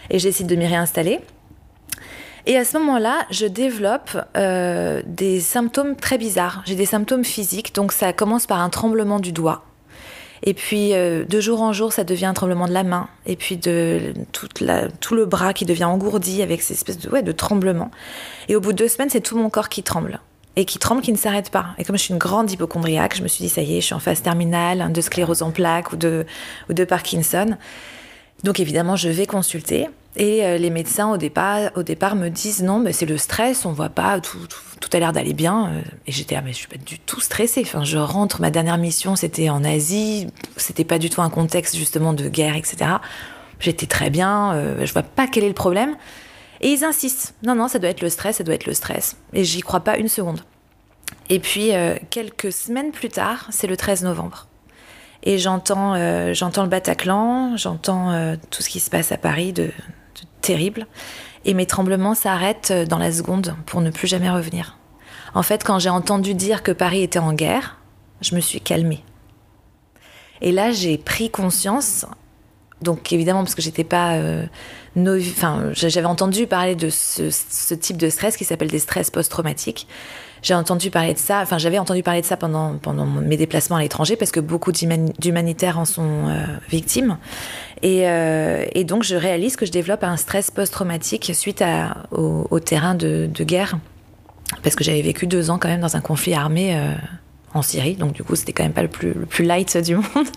et 0.10 0.18
de 0.18 0.56
m'y 0.56 0.68
réinstaller. 0.68 1.22
Et 2.46 2.58
à 2.58 2.64
ce 2.64 2.78
moment-là, 2.78 3.26
je 3.30 3.46
développe 3.46 4.18
euh, 4.38 5.02
des 5.06 5.42
symptômes 5.42 5.98
très 5.98 6.18
bizarres. 6.18 6.64
J'ai 6.66 6.76
des 6.76 6.86
symptômes 6.86 7.26
physiques, 7.26 7.76
donc 7.76 7.92
ça 7.92 8.14
commence 8.14 8.48
par 8.48 8.62
un 8.62 8.70
tremblement 8.70 9.20
du 9.20 9.34
doigt. 9.34 9.64
Et 10.44 10.54
puis, 10.54 10.94
euh, 10.94 11.26
de 11.26 11.42
jour 11.42 11.62
en 11.62 11.74
jour, 11.74 11.92
ça 11.92 12.06
devient 12.06 12.28
un 12.28 12.34
tremblement 12.34 12.68
de 12.68 12.72
la 12.72 12.84
main. 12.84 13.10
Et 13.26 13.36
puis, 13.36 13.58
de, 13.58 14.14
toute 14.32 14.62
la, 14.62 14.88
tout 14.88 15.14
le 15.14 15.26
bras 15.26 15.54
qui 15.54 15.66
devient 15.66 15.86
engourdi 15.86 16.42
avec 16.42 16.62
ces 16.62 16.74
espèces 16.74 17.00
de, 17.00 17.10
ouais, 17.10 17.22
de 17.22 17.34
tremblements. 17.34 17.92
Et 18.48 18.56
au 18.56 18.62
bout 18.62 18.72
de 18.72 18.78
deux 18.78 18.88
semaines, 18.88 19.10
c'est 19.10 19.20
tout 19.20 19.38
mon 19.38 19.50
corps 19.50 19.68
qui 19.68 19.84
tremble. 19.84 20.22
Et 20.58 20.66
qui 20.66 20.80
tremble, 20.80 21.02
qui 21.02 21.12
ne 21.12 21.18
s'arrête 21.18 21.52
pas. 21.52 21.68
Et 21.78 21.84
comme 21.84 21.98
je 21.98 22.02
suis 22.02 22.14
une 22.14 22.20
grande 22.20 22.52
hypochondriaque, 22.52 23.16
je 23.16 23.22
me 23.22 23.28
suis 23.28 23.44
dit, 23.44 23.50
ça 23.50 23.62
y 23.62 23.78
est, 23.78 23.82
je 23.82 23.86
suis 23.86 23.94
en 23.94 24.00
phase 24.00 24.24
terminale 24.24 24.92
de 24.92 25.02
sclérose 25.02 25.44
en 25.44 25.52
plaques 25.52 25.94
ou 25.94 25.98
de, 25.98 26.26
Parkinson. 26.84 27.56
Donc 28.44 28.60
évidemment, 28.60 28.96
je 28.96 29.08
vais 29.08 29.28
consulter. 29.28 29.88
Et 30.16 30.44
euh, 30.44 30.58
les 30.58 30.72
médecins, 30.72 31.12
au 31.12 31.18
départ, 31.18 32.16
me 32.16 32.30
disent 32.30 32.64
non, 32.64 32.80
mais 32.80 32.92
c'est 32.92 33.06
le 33.06 33.20
stress, 33.20 33.68
on 33.68 33.72
voit 33.72 33.90
pas, 33.90 34.20
tout 34.20 34.40
a 34.94 35.00
l'air 35.00 35.14
d'aller 35.14 35.34
bien. 35.34 35.68
Euh, 35.68 35.82
Et 36.08 36.12
j'étais, 36.12 36.36
ah, 36.36 36.42
mais 36.44 36.54
je 36.54 36.58
suis 36.58 36.68
pas 36.68 36.78
du 36.84 36.98
tout 36.98 37.22
stressée. 37.22 37.62
Enfin, 37.64 37.84
je 37.84 38.00
rentre, 38.00 38.42
ma 38.42 38.50
dernière 38.50 38.80
mission, 38.80 39.16
c'était 39.16 39.50
en 39.50 39.64
Asie, 39.64 40.26
c'était 40.56 40.86
pas 40.86 40.98
du 40.98 41.12
tout 41.12 41.22
un 41.22 41.30
contexte 41.30 41.76
justement 41.76 42.14
de 42.14 42.30
guerre, 42.30 42.56
etc. 42.56 42.78
J'étais 43.60 43.86
très 43.86 44.10
bien, 44.10 44.54
euh, 44.54 44.86
je 44.86 44.94
vois 44.94 45.04
pas 45.04 45.28
quel 45.28 45.44
est 45.44 45.50
le 45.50 45.54
problème. 45.54 45.96
Et 46.62 46.72
ils 46.72 46.84
insistent, 46.84 47.36
non, 47.44 47.56
non, 47.56 47.68
ça 47.68 47.80
doit 47.80 47.90
être 47.90 48.02
le 48.02 48.10
stress, 48.10 48.38
ça 48.38 48.44
doit 48.44 48.56
être 48.56 48.66
le 48.66 48.74
stress. 48.74 49.18
Et 49.34 49.44
j'y 49.44 49.62
crois 49.62 49.82
pas 49.82 49.98
une 49.98 50.08
seconde. 50.08 50.42
Et 51.30 51.40
puis, 51.40 51.74
euh, 51.74 51.96
quelques 52.10 52.52
semaines 52.52 52.92
plus 52.92 53.10
tard, 53.10 53.48
c'est 53.50 53.68
le 53.68 53.78
13 53.78 54.04
novembre. 54.04 54.48
Et 55.24 55.38
j'entends, 55.38 55.96
euh, 55.96 56.34
j'entends 56.34 56.64
le 56.64 56.70
Bataclan, 56.70 57.58
j'entends 57.58 58.12
euh, 58.12 58.36
tout 58.50 58.62
ce 58.62 58.70
qui 58.70 58.80
se 58.80 58.90
passe 58.90 59.12
à 59.12 59.18
Paris 59.18 59.52
de, 59.52 59.64
de 59.64 59.72
terrible. 60.42 60.88
Et 61.46 61.54
mes 61.54 61.66
tremblements 61.66 62.16
s'arrêtent 62.16 62.72
dans 62.72 62.98
la 62.98 63.12
seconde 63.12 63.56
pour 63.66 63.82
ne 63.82 63.90
plus 63.90 64.08
jamais 64.08 64.30
revenir. 64.30 64.78
En 65.34 65.44
fait, 65.44 65.64
quand 65.64 65.80
j'ai 65.80 65.90
entendu 65.90 66.34
dire 66.34 66.64
que 66.64 66.72
Paris 66.72 67.04
était 67.04 67.20
en 67.20 67.34
guerre, 67.34 67.78
je 68.22 68.36
me 68.36 68.40
suis 68.40 68.62
calmée. 68.62 69.04
Et 70.42 70.52
là, 70.52 70.72
j'ai 70.72 70.98
pris 70.98 71.30
conscience, 71.30 72.06
donc 72.82 73.12
évidemment 73.12 73.44
parce 73.44 73.56
que 73.56 73.62
j'étais 73.62 73.84
pas, 73.84 74.18
j'avais 75.74 76.06
entendu 76.06 76.48
parler 76.48 76.75
de 76.75 76.89
ce, 76.89 77.74
type 77.74 77.98
de 77.98 78.10
stress 78.10 78.38
qui 78.38 78.46
s'appelle 78.46 78.70
des 78.70 78.80
stress 78.80 79.10
post-traumatiques. 79.12 79.88
J'ai 80.44 80.54
entendu 80.54 80.92
parler 80.92 81.13
de 81.13 81.20
ça, 81.20 81.42
enfin 81.42 81.58
j'avais 81.58 81.80
entendu 81.80 82.04
parler 82.04 82.22
de 82.22 82.25
ça 82.25 82.38
pendant, 82.38 82.77
mes 83.22 83.38
déplacements 83.38 83.77
à 83.77 83.82
l'étranger 83.82 84.16
parce 84.16 84.32
que 84.32 84.39
beaucoup 84.39 84.72
d'humani- 84.72 85.13
d'humanitaires 85.20 85.80
en 85.80 85.86
sont 85.86 86.27
euh, 86.27 86.46
victimes. 86.70 87.18
Et, 87.82 88.08
euh, 88.08 88.66
et 88.74 88.84
donc 88.84 89.04
je 89.04 89.16
réalise 89.16 89.56
que 89.56 89.66
je 89.66 89.72
développe 89.72 90.04
un 90.04 90.18
stress 90.18 90.51
post-traumatique 90.51 91.32
suite 91.34 91.63
au, 92.12 92.60
terrain 92.60 92.96
de, 92.96 93.27
de 93.34 93.44
guerre 93.44 93.77
parce 94.63 94.75
que 94.75 94.84
j'avais 94.84 95.01
vécu 95.01 95.27
deux 95.27 95.50
ans 95.50 95.58
quand 95.58 95.68
même 95.68 95.82
dans 95.82 95.96
un 95.96 96.01
conflit 96.01 96.34
armé 96.34 96.75
euh, 96.75 96.94
en 97.54 97.62
Syrie, 97.62 97.96
donc 97.96 98.13
du 98.13 98.24
coup 98.24 98.36
c'était 98.36 98.54
quand 98.54 98.63
même 98.63 98.74
pas 98.74 98.82
le 98.84 98.88
plus, 98.88 99.13
le 99.13 99.25
plus 99.25 99.44
light 99.44 99.77
du 99.77 99.96
monde. 99.96 100.27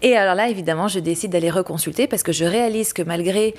Et 0.00 0.16
alors 0.16 0.34
là, 0.34 0.48
évidemment, 0.48 0.86
je 0.86 1.00
décide 1.00 1.32
d'aller 1.32 1.50
reconsulter 1.50 2.06
parce 2.06 2.22
que 2.22 2.32
je 2.32 2.44
réalise 2.44 2.92
que 2.92 3.02
malgré 3.02 3.54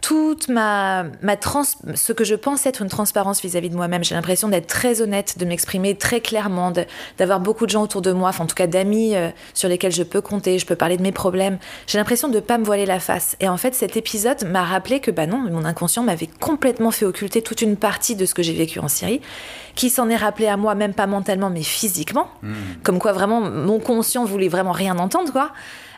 toute 0.00 0.48
ma, 0.48 1.04
ma 1.22 1.36
trans, 1.36 1.62
ce 1.94 2.12
que 2.12 2.24
je 2.24 2.34
pense 2.34 2.66
être 2.66 2.82
une 2.82 2.88
transparence 2.88 3.40
vis-à-vis 3.42 3.70
de 3.70 3.76
moi-même, 3.76 4.02
j'ai 4.02 4.14
l'impression 4.14 4.48
d'être 4.48 4.66
très 4.66 5.02
honnête, 5.02 5.38
de 5.38 5.44
m'exprimer 5.44 5.94
très 5.94 6.20
clairement, 6.20 6.72
d'avoir 7.18 7.40
beaucoup 7.40 7.66
de 7.66 7.70
gens 7.70 7.82
autour 7.82 8.02
de 8.02 8.12
moi, 8.12 8.30
enfin 8.30 8.44
en 8.44 8.46
tout 8.46 8.54
cas 8.54 8.66
d'amis 8.66 9.14
euh, 9.14 9.30
sur 9.54 9.68
lesquels 9.68 9.92
je 9.92 10.02
peux 10.02 10.20
compter, 10.20 10.58
je 10.58 10.66
peux 10.66 10.76
parler 10.76 10.96
de 10.96 11.02
mes 11.02 11.12
problèmes. 11.12 11.58
J'ai 11.86 11.98
l'impression 11.98 12.28
de 12.28 12.40
pas 12.40 12.58
me 12.58 12.64
voiler 12.64 12.86
la 12.86 13.00
face. 13.00 13.36
Et 13.40 13.48
en 13.48 13.56
fait, 13.56 13.74
cet 13.74 13.96
épisode 13.96 14.44
m'a 14.48 14.64
rappelé 14.64 15.00
que 15.00 15.10
bah 15.10 15.26
non, 15.26 15.38
mon 15.38 15.64
inconscient 15.64 16.02
m'avait 16.02 16.30
complètement 16.40 16.90
fait 16.90 17.04
occulter 17.04 17.42
toute 17.42 17.62
une 17.62 17.76
partie 17.76 18.16
de 18.16 18.26
ce 18.26 18.34
que 18.34 18.42
j'ai 18.42 18.54
vécu 18.54 18.78
en 18.78 18.88
Syrie, 18.88 19.20
qui 19.74 19.90
s'en 19.90 20.08
est 20.08 20.16
rappelé 20.16 20.48
à 20.48 20.56
moi, 20.56 20.74
même 20.74 20.94
pas 20.94 21.06
mentalement, 21.06 21.50
mais 21.50 21.62
physiquement. 21.62 22.28
Comme 22.82 22.98
quoi, 22.98 23.12
vraiment, 23.12 23.40
mon 23.40 23.78
conscient 23.78 24.24
voulait 24.24 24.48
vraiment 24.48 24.72
rien 24.72 24.98
entendre, 24.98 25.32
quoi. 25.32 25.52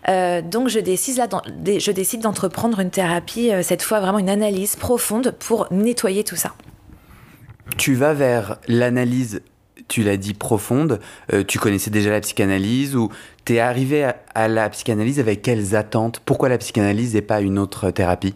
Euh, 0.09 0.43
donc 0.43 0.69
je 0.69 0.81
décide 0.81 1.17
là, 1.19 1.27
d'en- 1.29 1.43
dé- 1.59 1.79
je 1.81 1.93
décide 1.93 2.23
d'entreprendre 2.23 2.81
une 2.81 2.91
thérapie, 2.91 3.53
euh, 3.53 3.63
cette 3.63 3.83
fois 3.83 4.01
vraiment 4.01 4.19
une 4.19 4.29
analyse 4.31 4.77
profonde 4.77 5.35
pour 5.39 5.69
nettoyer 5.71 6.25
tout 6.25 6.37
ça. 6.37 6.55
Tu 7.79 7.95
vas 7.95 8.13
vers 8.13 8.59
l'analyse, 8.67 9.43
tu 9.89 10.03
l'as 10.03 10.17
dit, 10.17 10.35
profonde. 10.35 11.01
Euh, 11.33 11.45
tu 11.45 11.59
connaissais 11.59 11.91
déjà 11.91 12.11
la 12.11 12.21
psychanalyse 12.21 12.97
ou 12.97 13.11
t'es 13.45 13.61
arrivé 13.61 14.05
à, 14.05 14.17
à 14.35 14.49
la 14.49 14.69
psychanalyse 14.71 15.21
avec 15.21 15.43
quelles 15.43 15.77
attentes? 15.77 16.21
Pourquoi 16.25 16.49
la 16.49 16.59
psychanalyse 16.59 17.15
et 17.15 17.23
pas 17.23 17.41
une 17.41 17.59
autre 17.59 17.91
thérapie? 17.91 18.35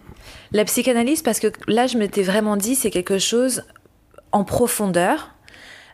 La 0.52 0.64
psychanalyse, 0.64 1.22
parce 1.22 1.40
que 1.40 1.48
là, 1.66 1.86
je 1.88 1.98
m'étais 1.98 2.22
vraiment 2.22 2.56
dit, 2.56 2.76
c'est 2.76 2.90
quelque 2.90 3.18
chose 3.18 3.62
en 4.32 4.44
profondeur. 4.44 5.34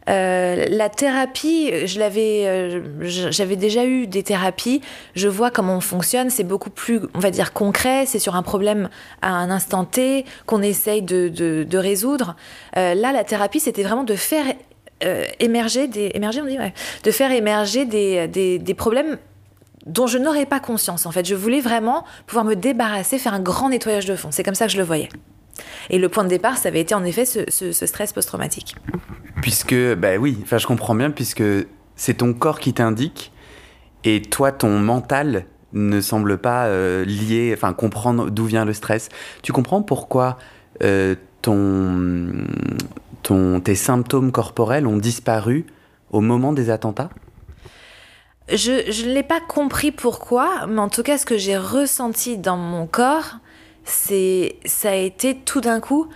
Euh, 0.08 0.66
la 0.68 0.88
thérapie, 0.88 1.86
je 1.86 1.98
l'avais, 1.98 2.46
euh, 2.46 2.80
j'avais 3.00 3.56
déjà 3.56 3.84
eu 3.84 4.06
des 4.06 4.22
thérapies. 4.22 4.80
Je 5.14 5.28
vois 5.28 5.50
comment 5.50 5.76
on 5.76 5.80
fonctionne. 5.80 6.30
C'est 6.30 6.44
beaucoup 6.44 6.70
plus, 6.70 7.00
on 7.14 7.18
va 7.18 7.30
dire, 7.30 7.52
concret. 7.52 8.06
C'est 8.06 8.18
sur 8.18 8.34
un 8.34 8.42
problème 8.42 8.88
à 9.20 9.32
un 9.32 9.50
instant 9.50 9.84
T 9.84 10.24
qu'on 10.46 10.62
essaye 10.62 11.02
de, 11.02 11.76
résoudre. 11.76 12.36
Euh, 12.76 12.94
là, 12.94 13.12
la 13.12 13.24
thérapie, 13.24 13.60
c'était 13.60 13.82
vraiment 13.82 14.04
de 14.04 14.14
faire 14.14 14.46
émerger 15.40 15.88
des, 15.88 16.08
des 18.28 18.74
problèmes 18.74 19.18
dont 19.86 20.06
je 20.06 20.18
n'aurais 20.18 20.46
pas 20.46 20.60
conscience. 20.60 21.06
En 21.06 21.10
fait, 21.10 21.26
je 21.26 21.34
voulais 21.34 21.60
vraiment 21.60 22.04
pouvoir 22.26 22.44
me 22.44 22.54
débarrasser, 22.54 23.18
faire 23.18 23.34
un 23.34 23.40
grand 23.40 23.70
nettoyage 23.70 24.06
de 24.06 24.14
fond. 24.14 24.28
C'est 24.30 24.44
comme 24.44 24.54
ça 24.54 24.66
que 24.66 24.72
je 24.72 24.78
le 24.78 24.84
voyais. 24.84 25.08
Et 25.90 25.98
le 25.98 26.08
point 26.08 26.24
de 26.24 26.28
départ, 26.28 26.56
ça 26.58 26.68
avait 26.68 26.80
été 26.80 26.94
en 26.94 27.04
effet 27.04 27.24
ce, 27.24 27.40
ce- 27.48 27.72
ce 27.72 27.86
stress 27.86 28.12
post-traumatique. 28.12 28.74
Puisque, 29.40 29.74
bah 29.94 30.16
oui, 30.18 30.38
enfin 30.42 30.58
je 30.58 30.66
comprends 30.66 30.94
bien, 30.94 31.10
puisque 31.10 31.42
c'est 31.96 32.14
ton 32.14 32.32
corps 32.32 32.60
qui 32.60 32.72
t'indique 32.72 33.32
et 34.04 34.22
toi, 34.22 34.50
ton 34.52 34.78
mental 34.78 35.46
ne 35.72 36.00
semble 36.00 36.38
pas 36.38 36.66
euh, 36.66 37.04
lié, 37.04 37.52
enfin 37.56 37.72
comprendre 37.72 38.30
d'où 38.30 38.44
vient 38.44 38.64
le 38.64 38.72
stress. 38.72 39.08
Tu 39.42 39.52
comprends 39.52 39.82
pourquoi 39.82 40.38
euh, 40.82 41.14
ton, 41.40 42.32
ton, 43.22 43.60
tes 43.60 43.74
symptômes 43.74 44.32
corporels 44.32 44.86
ont 44.86 44.96
disparu 44.98 45.66
au 46.10 46.20
moment 46.20 46.52
des 46.52 46.68
attentats? 46.70 47.10
Je 48.48 48.90
je 48.90 49.06
ne 49.06 49.14
l'ai 49.14 49.22
pas 49.22 49.40
compris 49.40 49.92
pourquoi, 49.92 50.66
mais 50.66 50.80
en 50.80 50.88
tout 50.88 51.02
cas, 51.02 51.16
ce 51.16 51.24
que 51.24 51.38
j'ai 51.38 51.56
ressenti 51.56 52.36
dans 52.38 52.56
mon 52.56 52.86
corps, 52.86 53.36
c'est 53.84 54.56
ça 54.64 54.90
a 54.90 54.94
été 54.94 55.36
tout 55.36 55.60
d'un 55.60 55.80
coup, 55.80 56.08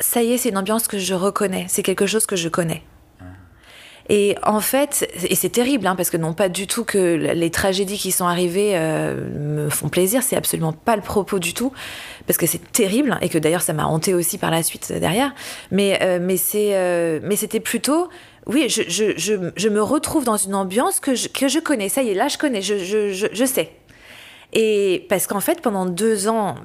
ça 0.00 0.22
y 0.22 0.32
est, 0.32 0.38
c'est 0.38 0.48
une 0.48 0.58
ambiance 0.58 0.88
que 0.88 0.98
je 0.98 1.14
reconnais, 1.14 1.66
c'est 1.68 1.82
quelque 1.82 2.06
chose 2.06 2.26
que 2.26 2.36
je 2.36 2.48
connais. 2.48 2.82
Et 4.08 4.36
en 4.42 4.60
fait, 4.60 5.08
et 5.28 5.34
c'est 5.36 5.48
terrible, 5.48 5.86
hein, 5.86 5.94
parce 5.94 6.10
que 6.10 6.16
non 6.16 6.34
pas 6.34 6.48
du 6.48 6.66
tout 6.66 6.84
que 6.84 7.14
les 7.14 7.50
tragédies 7.50 7.98
qui 7.98 8.10
sont 8.10 8.26
arrivées 8.26 8.72
euh, 8.74 9.64
me 9.64 9.70
font 9.70 9.88
plaisir, 9.88 10.22
c'est 10.24 10.36
absolument 10.36 10.72
pas 10.72 10.96
le 10.96 11.02
propos 11.02 11.38
du 11.38 11.54
tout, 11.54 11.72
parce 12.26 12.36
que 12.36 12.46
c'est 12.46 12.72
terrible, 12.72 13.16
et 13.22 13.28
que 13.28 13.38
d'ailleurs 13.38 13.62
ça 13.62 13.72
m'a 13.72 13.86
hanté 13.86 14.12
aussi 14.12 14.38
par 14.38 14.50
la 14.50 14.64
suite 14.64 14.88
euh, 14.90 14.98
derrière. 14.98 15.32
Mais, 15.70 16.00
euh, 16.02 16.18
mais, 16.20 16.36
c'est, 16.36 16.74
euh, 16.74 17.20
mais 17.22 17.36
c'était 17.36 17.60
plutôt, 17.60 18.08
oui, 18.46 18.68
je, 18.68 18.82
je, 18.88 19.16
je, 19.16 19.34
je 19.54 19.68
me 19.68 19.80
retrouve 19.80 20.24
dans 20.24 20.36
une 20.36 20.56
ambiance 20.56 20.98
que 20.98 21.14
je, 21.14 21.28
que 21.28 21.46
je 21.46 21.60
connais, 21.60 21.88
ça 21.88 22.02
y 22.02 22.10
est, 22.10 22.14
là 22.14 22.26
je 22.26 22.38
connais, 22.38 22.60
je, 22.60 22.76
je 22.78 23.44
sais. 23.44 23.70
Et 24.52 25.06
parce 25.08 25.26
qu'en 25.26 25.40
fait, 25.40 25.60
pendant 25.60 25.86
deux 25.86 26.28
ans, 26.28 26.56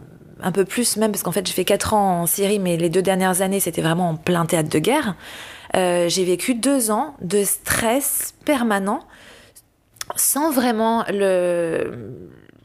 un 0.42 0.52
peu 0.52 0.66
plus 0.66 0.98
même, 0.98 1.12
parce 1.12 1.24
qu'en 1.24 1.32
fait, 1.32 1.46
j'ai 1.48 1.54
fait 1.54 1.66
quatre 1.66 1.94
ans 1.94 2.22
en 2.22 2.26
Syrie, 2.26 2.60
mais 2.60 2.78
les 2.78 2.90
deux 2.90 3.02
dernières 3.02 3.42
années, 3.42 3.60
c'était 3.60 3.82
vraiment 3.82 4.10
en 4.10 4.16
plein 4.16 4.46
théâtre 4.46 4.70
de 4.70 4.80
guerre. 4.80 5.16
Euh, 5.76 6.08
j'ai 6.10 6.24
vécu 6.24 6.56
deux 6.56 6.92
ans 6.92 7.16
de 7.22 7.44
stress 7.44 8.34
permanent 8.46 9.02
sans 10.16 10.52
vraiment 10.52 11.04
le 11.10 12.14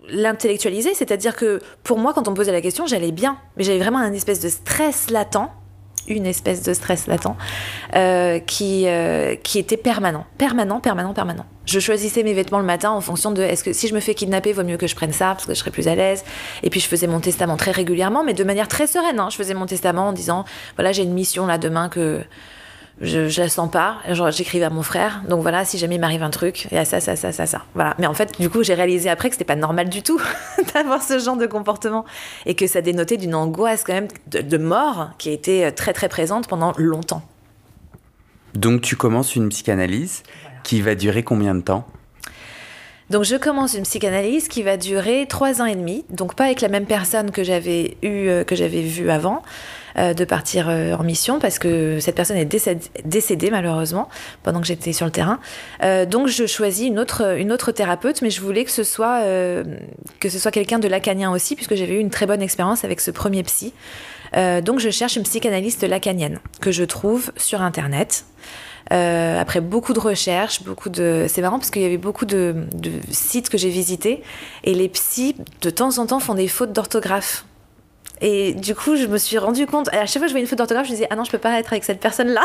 l'intellectualiser, 0.09 0.95
c'est-à-dire 0.95 1.37
que 1.37 1.61
pour 1.85 1.99
moi, 1.99 2.13
quand 2.13 2.27
on 2.27 2.33
me 2.33 2.37
posait 2.37 2.53
la 2.53 2.61
question, 2.61 2.87
j'allais 2.87 3.13
bien, 3.13 3.39
mais 3.57 3.65
j'avais 3.65 3.79
vraiment 3.79 3.99
un 3.99 4.13
espèce 4.13 4.41
de 4.41 4.49
stress 4.49 5.11
latent, 5.11 5.49
une 6.09 6.27
espèce 6.27 6.63
de 6.63 6.75
stress 6.75 7.07
latent, 7.07 7.37
euh, 7.95 8.41
euh, 8.41 9.37
qui 9.37 9.59
était 9.59 9.77
permanent, 9.77 10.27
permanent, 10.39 10.81
permanent, 10.81 11.15
permanent. 11.15 11.47
Je 11.65 11.79
choisissais 11.79 12.23
mes 12.25 12.35
vêtements 12.35 12.59
le 12.59 12.65
matin 12.65 12.91
en 12.91 13.01
fonction 13.01 13.31
de 13.31 13.41
est-ce 13.43 13.63
que 13.63 13.73
si 13.73 13.87
je 13.87 13.95
me 13.95 14.01
fais 14.01 14.15
kidnapper, 14.15 14.53
vaut 14.53 14.65
mieux 14.65 14.77
que 14.77 14.89
je 14.89 14.97
prenne 14.97 15.13
ça 15.13 15.27
parce 15.27 15.47
que 15.47 15.55
je 15.55 15.59
serai 15.59 15.71
plus 15.71 15.87
à 15.87 15.95
l'aise. 15.95 16.25
Et 16.65 16.71
puis 16.71 16.81
je 16.81 16.87
faisais 16.89 17.07
mon 17.07 17.21
testament 17.21 17.57
très 17.57 17.71
régulièrement, 17.71 18.25
mais 18.25 18.35
de 18.35 18.43
manière 18.45 18.67
très 18.69 18.87
sereine. 18.89 19.21
hein. 19.21 19.29
Je 19.31 19.37
faisais 19.37 19.55
mon 19.55 19.67
testament 19.67 20.09
en 20.09 20.13
disant 20.13 20.45
voilà, 20.77 20.91
j'ai 20.93 21.05
une 21.05 21.13
mission 21.15 21.47
là 21.47 21.59
demain 21.59 21.89
que 21.89 22.21
je, 23.01 23.29
je 23.29 23.41
la 23.43 23.49
sens 23.49 23.71
pas. 23.71 23.99
Genre, 24.11 24.31
j'écrivais 24.33 24.65
à 24.65 24.71
mon 24.71 24.83
frère. 24.83 25.23
Donc 25.29 25.41
voilà, 25.43 25.65
si 25.65 25.79
jamais 25.79 25.95
il 25.95 26.01
m'arrive 26.01 26.23
un 26.25 26.31
truc, 26.31 26.67
il 26.71 26.75
y 26.75 26.79
a 26.79 26.85
ça, 26.85 27.01
ça, 27.01 27.15
ça, 27.15 27.31
ça, 27.31 27.47
ça. 27.47 27.63
Voilà. 27.75 27.95
Mais 27.99 28.07
en 28.07 28.15
fait, 28.15 28.41
du 28.41 28.51
coup, 28.51 28.65
j'ai 28.65 28.75
réalisé 28.75 29.09
après 29.09 29.29
que 29.29 29.35
c'était 29.37 29.45
pas 29.45 29.57
normal 29.57 29.89
du 29.89 30.03
tout 30.03 30.21
d'avoir 30.75 31.01
ce 31.01 31.19
genre 31.21 31.37
de 31.37 31.47
comportement 31.47 32.05
et 32.45 32.55
que 32.57 32.67
ça 32.67 32.81
dénotait 32.81 33.17
d'une 33.19 33.37
angoisse 33.37 33.85
quand 33.85 33.95
même 33.95 34.09
de, 34.27 34.41
de 34.41 34.59
mort 34.59 35.11
qui 35.19 35.29
a 35.29 35.33
été 35.33 35.71
très 35.73 35.93
très 35.93 36.09
présente 36.09 36.49
pendant 36.49 36.73
longtemps. 36.77 37.23
Donc 38.55 38.83
tu 38.83 38.97
commences 38.97 39.37
une 39.37 39.49
psychanalyse 39.49 40.23
qui 40.63 40.83
va 40.83 40.95
durer 40.95 41.23
combien 41.23 41.55
de 41.55 41.61
temps? 41.61 41.87
Donc 43.13 43.25
je 43.25 43.37
commence 43.37 43.75
une 43.75 43.83
psychanalyse 43.83 44.49
qui 44.49 44.63
va 44.63 44.79
durer 44.79 45.27
trois 45.29 45.61
ans 45.61 45.67
et 45.67 45.75
demi, 45.75 46.03
donc 46.09 46.35
pas 46.35 46.45
avec 46.45 46.63
la 46.63 46.69
même 46.69 46.87
personne 46.87 47.31
que 47.31 47.45
j'avais 47.45 47.99
eu, 48.01 48.29
euh, 48.29 48.43
que 48.43 48.57
j'avais 48.57 48.81
vue 48.81 49.11
avant 49.11 49.43
euh, 49.99 50.15
de 50.15 50.25
partir 50.25 50.71
euh, 50.71 50.95
en 50.95 51.03
mission 51.03 51.39
parce 51.39 51.59
que 51.59 52.01
cette 52.01 52.15
personne 52.15 52.39
est 52.39 52.47
décédée, 53.05 53.51
malheureusement 53.51 54.09
pendant 54.43 54.63
que 54.63 54.67
j'étais 54.67 54.95
sur 54.95 55.05
le 55.05 55.13
terrain. 55.13 55.41
Donc 56.07 56.29
je 56.29 56.47
choisis 56.47 56.87
une 56.87 56.99
autre, 56.99 57.37
une 57.39 57.53
autre 57.53 57.71
thérapeute, 57.71 58.23
mais 58.23 58.31
je 58.31 58.41
voulais 58.41 58.65
que 58.65 58.71
ce 58.71 58.83
soit 58.83 59.23
que 60.21 60.29
ce 60.31 60.39
soit 60.39 60.51
quelqu'un 60.51 60.79
de 60.79 60.89
lacanien 60.89 61.31
aussi 61.31 61.55
puisque 61.55 61.75
j'avais 61.75 61.97
eu 61.97 62.01
une 62.01 62.11
très 62.11 62.25
bonne 62.25 62.41
expérience 62.41 62.83
avec 62.83 63.01
ce 63.03 63.11
premier 63.11 63.43
psy. 63.43 63.75
Donc 64.35 64.79
je 64.79 64.89
cherche 64.89 65.17
une 65.17 65.25
psychanalyste 65.25 65.85
lacanienne 65.85 66.39
que 66.63 66.73
je 66.73 66.85
trouve 66.85 67.31
sur 67.37 67.61
internet. 67.61 68.25
Euh, 68.93 69.41
après 69.41 69.61
beaucoup 69.61 69.95
de 69.95 70.01
recherches, 70.01 70.63
beaucoup 70.63 70.91
de, 70.91 71.27
c'est 71.29 71.41
marrant 71.41 71.59
parce 71.59 71.71
qu'il 71.71 71.83
y 71.83 71.87
avait 71.87 71.97
beaucoup 71.97 72.27
de, 72.27 72.67
sites 73.11 73.49
que 73.49 73.57
j'ai 73.57 73.71
visités 73.71 74.23
et 74.65 74.75
les 74.75 74.89
psys 74.89 75.35
de 75.63 75.71
temps 75.71 75.99
en 75.99 76.07
temps 76.07 76.21
font 76.21 76.35
des 76.35 76.49
fautes 76.49 76.73
d'orthographe. 76.73 77.47
Et 78.21 78.55
du 78.55 78.75
coup, 78.75 78.95
je 78.95 79.07
me 79.07 79.19
suis 79.19 79.39
rendu 79.39 79.67
compte, 79.67 79.89
à 79.89 80.07
chaque 80.07 80.13
fois 80.13 80.21
que 80.23 80.27
je 80.29 80.33
voyais 80.33 80.45
une 80.45 80.49
faute 80.49 80.59
d'orthographe, 80.59 80.87
je 80.87 80.93
disais 80.93 81.07
ah 81.11 81.17
non, 81.17 81.25
je 81.25 81.31
peux 81.31 81.39
pas 81.39 81.59
être 81.59 81.73
avec 81.73 81.85
cette 81.85 82.01
personne-là. 82.01 82.43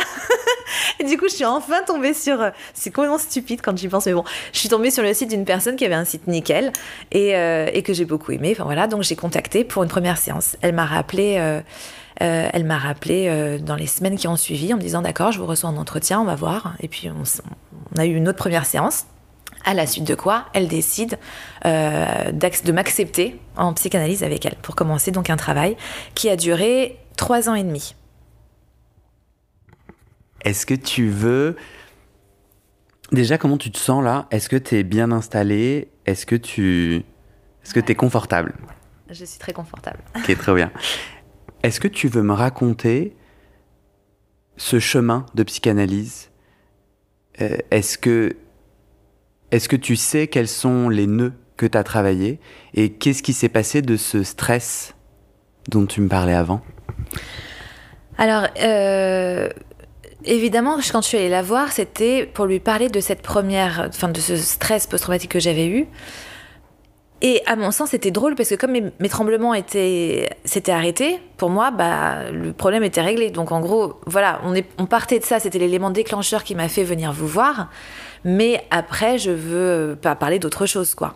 et 0.99 1.03
du 1.03 1.17
coup, 1.17 1.25
je 1.29 1.35
suis 1.35 1.45
enfin 1.45 1.83
tombée 1.85 2.13
sur, 2.13 2.51
c'est 2.73 2.91
complètement 2.91 3.19
stupide 3.19 3.59
quand 3.61 3.77
j'y 3.77 3.87
pense, 3.87 4.05
mais 4.05 4.13
bon, 4.13 4.23
je 4.53 4.59
suis 4.59 4.69
tombée 4.69 4.89
sur 4.89 5.03
le 5.03 5.13
site 5.13 5.29
d'une 5.29 5.45
personne 5.45 5.75
qui 5.75 5.85
avait 5.85 5.95
un 5.95 6.05
site 6.05 6.27
nickel 6.27 6.71
et, 7.11 7.35
euh, 7.35 7.69
et 7.73 7.83
que 7.83 7.93
j'ai 7.93 8.05
beaucoup 8.05 8.31
aimé. 8.31 8.53
Enfin 8.53 8.63
voilà, 8.63 8.87
donc 8.87 9.03
j'ai 9.03 9.15
contacté 9.15 9.63
pour 9.63 9.83
une 9.83 9.89
première 9.89 10.17
séance. 10.17 10.55
Elle 10.61 10.73
m'a 10.73 10.85
rappelé. 10.85 11.35
Euh, 11.39 11.61
euh, 12.21 12.49
elle 12.51 12.63
m'a 12.63 12.77
rappelé 12.77 13.27
euh, 13.27 13.59
dans 13.59 13.75
les 13.75 13.87
semaines 13.87 14.17
qui 14.17 14.27
ont 14.27 14.35
suivi 14.35 14.73
en 14.73 14.77
me 14.77 14.81
disant 14.81 15.01
d'accord, 15.01 15.31
je 15.31 15.39
vous 15.39 15.45
reçois 15.45 15.69
en 15.69 15.77
entretien, 15.77 16.19
on 16.19 16.25
va 16.25 16.35
voir. 16.35 16.75
Et 16.79 16.87
puis 16.87 17.09
on, 17.09 17.99
a 17.99 18.05
eu 18.05 18.15
une 18.15 18.27
autre 18.27 18.37
première 18.37 18.65
séance. 18.65 19.05
À 19.65 19.73
la 19.73 19.85
suite 19.85 20.05
de 20.05 20.15
quoi, 20.15 20.45
elle 20.53 20.67
décide 20.67 21.17
euh, 21.65 22.31
de 22.31 22.71
m'accepter 22.71 23.39
en 23.57 23.73
psychanalyse 23.73 24.23
avec 24.23 24.45
elle 24.45 24.55
pour 24.61 24.75
commencer 24.75 25.11
donc 25.11 25.29
un 25.29 25.35
travail 25.35 25.75
qui 26.15 26.29
a 26.29 26.35
duré 26.35 26.97
trois 27.17 27.49
ans 27.49 27.55
et 27.55 27.63
demi. 27.63 27.95
Est-ce 30.43 30.65
que 30.65 30.73
tu 30.73 31.09
veux 31.09 31.57
Déjà, 33.11 33.37
comment 33.37 33.57
tu 33.57 33.71
te 33.71 33.77
sens 33.77 34.03
là? 34.03 34.27
Est-ce 34.31 34.49
que 34.49 34.57
tu 34.57 34.75
es 34.75 34.83
bien 34.83 35.11
installé 35.11 35.89
Est-ce 36.05 36.25
que 36.25 36.35
tu 36.35 37.03
est-ce 37.63 37.73
que 37.73 37.81
tu 37.81 37.91
es 37.91 37.95
confortable? 37.95 38.53
Je 39.09 39.25
suis 39.25 39.39
très 39.39 39.51
confortable. 39.51 39.99
Ok, 40.15 40.37
très 40.37 40.55
bien. 40.55 40.71
Est-ce 41.67 41.81
que 41.81 41.89
tu 41.89 42.07
veux 42.07 42.23
me 42.23 42.31
raconter 42.31 43.13
ce 44.55 44.79
chemin 44.79 45.25
de 45.35 45.43
psychanalyse? 45.43 46.29
Euh, 47.41 47.57
Est-ce 47.71 47.97
que, 47.97 48.37
est 49.51 49.67
que 49.67 49.75
tu 49.75 49.97
sais 49.97 50.27
quels 50.27 50.47
sont 50.47 50.87
les 50.87 51.07
nœuds 51.07 51.33
que 51.57 51.65
tu 51.65 51.77
as 51.77 51.83
travaillés? 51.83 52.39
Et 52.73 52.93
qu'est-ce 52.93 53.21
qui 53.21 53.33
s'est 53.33 53.49
passé 53.49 53.81
de 53.81 53.97
ce 53.97 54.23
stress 54.23 54.95
dont 55.67 55.85
tu 55.85 55.99
me 55.99 56.07
parlais 56.07 56.35
avant? 56.35 56.61
Alors, 58.17 58.47
euh, 58.61 59.49
évidemment, 60.23 60.77
quand 60.89 61.01
je 61.01 61.07
suis 61.09 61.17
allée 61.17 61.27
la 61.27 61.41
voir, 61.41 61.73
c'était 61.73 62.25
pour 62.25 62.45
lui 62.45 62.61
parler 62.61 62.87
de 62.87 63.01
cette 63.01 63.21
première, 63.21 63.87
enfin 63.89 64.07
de 64.07 64.21
ce 64.21 64.37
stress 64.37 64.87
post-traumatique 64.87 65.31
que 65.31 65.41
j'avais 65.41 65.67
eu. 65.67 65.87
Et 67.21 67.41
à 67.47 67.55
mon 67.55 67.71
sens, 67.71 67.89
c'était 67.89 68.11
drôle 68.11 68.35
parce 68.35 68.49
que 68.49 68.55
comme 68.55 68.71
mes, 68.71 69.09
tremblements 69.09 69.55
étaient, 69.55 70.29
s'étaient 70.45 70.71
arrêtés, 70.71 71.19
pour 71.37 71.49
moi, 71.49 71.71
bah, 71.71 72.29
le 72.31 72.53
problème 72.53 72.83
était 72.83 73.01
réglé. 73.01 73.31
Donc 73.31 73.51
en 73.51 73.59
gros, 73.59 73.99
voilà, 74.05 74.39
on, 74.77 74.85
partait 74.85 75.17
de 75.17 75.23
ça, 75.23 75.39
c'était 75.39 75.57
l'élément 75.57 75.89
déclencheur 75.89 76.43
qui 76.43 76.53
m'a 76.53 76.69
fait 76.69 76.83
venir 76.83 77.11
vous 77.11 77.27
voir. 77.27 77.69
Mais 78.23 78.63
après, 78.69 79.17
je 79.17 79.31
veux 79.31 79.97
pas 79.99 80.15
parler 80.15 80.37
d'autre 80.37 80.65
chose, 80.65 80.93
quoi. 80.93 81.15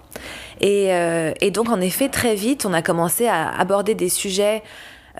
Et, 0.60 0.94
euh, 0.94 1.34
et 1.42 1.52
donc, 1.52 1.70
en 1.70 1.82
effet, 1.82 2.10
très 2.10 2.36
vite, 2.36 2.66
on 2.66 2.74
a 2.74 2.82
commencé 2.82 3.28
à 3.28 3.50
aborder 3.50 3.94
des 3.94 4.10
sujets 4.10 4.64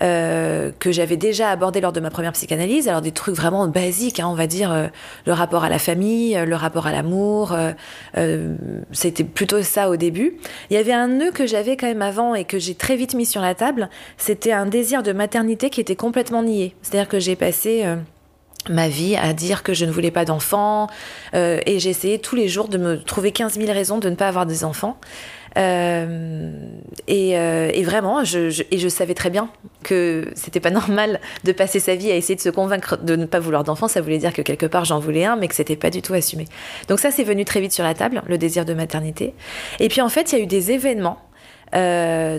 euh, 0.00 0.70
que 0.78 0.90
j'avais 0.92 1.16
déjà 1.16 1.50
abordé 1.50 1.80
lors 1.80 1.92
de 1.92 2.00
ma 2.00 2.10
première 2.10 2.32
psychanalyse. 2.32 2.88
Alors 2.88 3.02
des 3.02 3.12
trucs 3.12 3.34
vraiment 3.34 3.66
basiques, 3.68 4.20
hein, 4.20 4.28
on 4.28 4.34
va 4.34 4.46
dire 4.46 4.72
euh, 4.72 4.86
le 5.26 5.32
rapport 5.32 5.64
à 5.64 5.68
la 5.68 5.78
famille, 5.78 6.36
euh, 6.36 6.44
le 6.44 6.56
rapport 6.56 6.86
à 6.86 6.92
l'amour. 6.92 7.52
euh, 7.52 7.72
euh, 8.16 8.54
C'était 8.92 9.24
plutôt 9.24 9.62
ça 9.62 9.90
au 9.90 9.96
début. 9.96 10.38
Il 10.70 10.74
y 10.74 10.76
avait 10.78 10.92
un 10.92 11.08
nœud 11.08 11.30
que 11.32 11.46
j'avais 11.46 11.76
quand 11.76 11.86
même 11.86 12.02
avant 12.02 12.34
et 12.34 12.44
que 12.44 12.58
j'ai 12.58 12.74
très 12.74 12.96
vite 12.96 13.14
mis 13.14 13.26
sur 13.26 13.42
la 13.42 13.54
table. 13.54 13.90
C'était 14.16 14.52
un 14.52 14.66
désir 14.66 15.02
de 15.02 15.12
maternité 15.12 15.68
qui 15.70 15.80
était 15.80 15.96
complètement 15.96 16.42
nié. 16.42 16.74
C'est-à-dire 16.82 17.08
que 17.08 17.18
j'ai 17.20 17.36
passé 17.36 17.84
ma 18.68 18.88
vie 18.88 19.16
à 19.16 19.32
dire 19.32 19.62
que 19.62 19.74
je 19.74 19.84
ne 19.84 19.90
voulais 19.90 20.10
pas 20.10 20.24
d'enfants 20.24 20.86
euh, 21.34 21.60
et 21.66 21.76
essayé 21.76 22.18
tous 22.18 22.36
les 22.36 22.48
jours 22.48 22.68
de 22.68 22.78
me 22.78 23.02
trouver 23.02 23.32
15 23.32 23.54
000 23.54 23.72
raisons 23.72 23.98
de 23.98 24.08
ne 24.08 24.14
pas 24.14 24.28
avoir 24.28 24.46
des 24.46 24.64
enfants. 24.64 24.96
Euh, 25.58 26.50
et, 27.08 27.36
euh, 27.38 27.70
et 27.72 27.82
vraiment, 27.82 28.24
je, 28.24 28.50
je- 28.50 28.62
et 28.70 28.78
je 28.78 28.88
savais 28.88 29.14
très 29.14 29.30
bien 29.30 29.50
que 29.82 30.28
c'était 30.34 30.60
pas 30.60 30.70
normal 30.82 31.20
de 31.44 31.52
passer 31.52 31.80
sa 31.80 31.94
vie 31.94 32.10
à 32.10 32.16
essayer 32.16 32.36
de 32.36 32.40
se 32.40 32.48
convaincre 32.50 32.96
de 33.02 33.16
ne 33.16 33.26
pas 33.26 33.38
vouloir 33.40 33.64
d'enfants. 33.64 33.88
Ça 33.88 34.00
voulait 34.00 34.18
dire 34.18 34.32
que 34.32 34.42
quelque 34.42 34.66
part 34.66 34.84
j'en 34.84 34.98
voulais 34.98 35.24
un, 35.24 35.36
mais 35.36 35.48
que 35.48 35.54
c'était 35.54 35.76
pas 35.76 35.90
du 35.90 36.02
tout 36.02 36.14
assumé. 36.14 36.46
Donc 36.88 36.98
ça, 37.00 37.10
c'est 37.10 37.24
venu 37.24 37.44
très 37.44 37.60
vite 37.60 37.72
sur 37.72 37.84
la 37.84 37.94
table, 37.94 38.22
le 38.26 38.38
désir 38.38 38.64
de 38.64 38.74
maternité. 38.74 39.34
Et 39.80 39.88
puis 39.88 40.00
en 40.00 40.08
fait, 40.08 40.32
il 40.32 40.38
y 40.38 40.40
a 40.40 40.44
eu 40.44 40.46
des 40.46 40.72
événements 40.72 41.18
euh, 41.74 42.38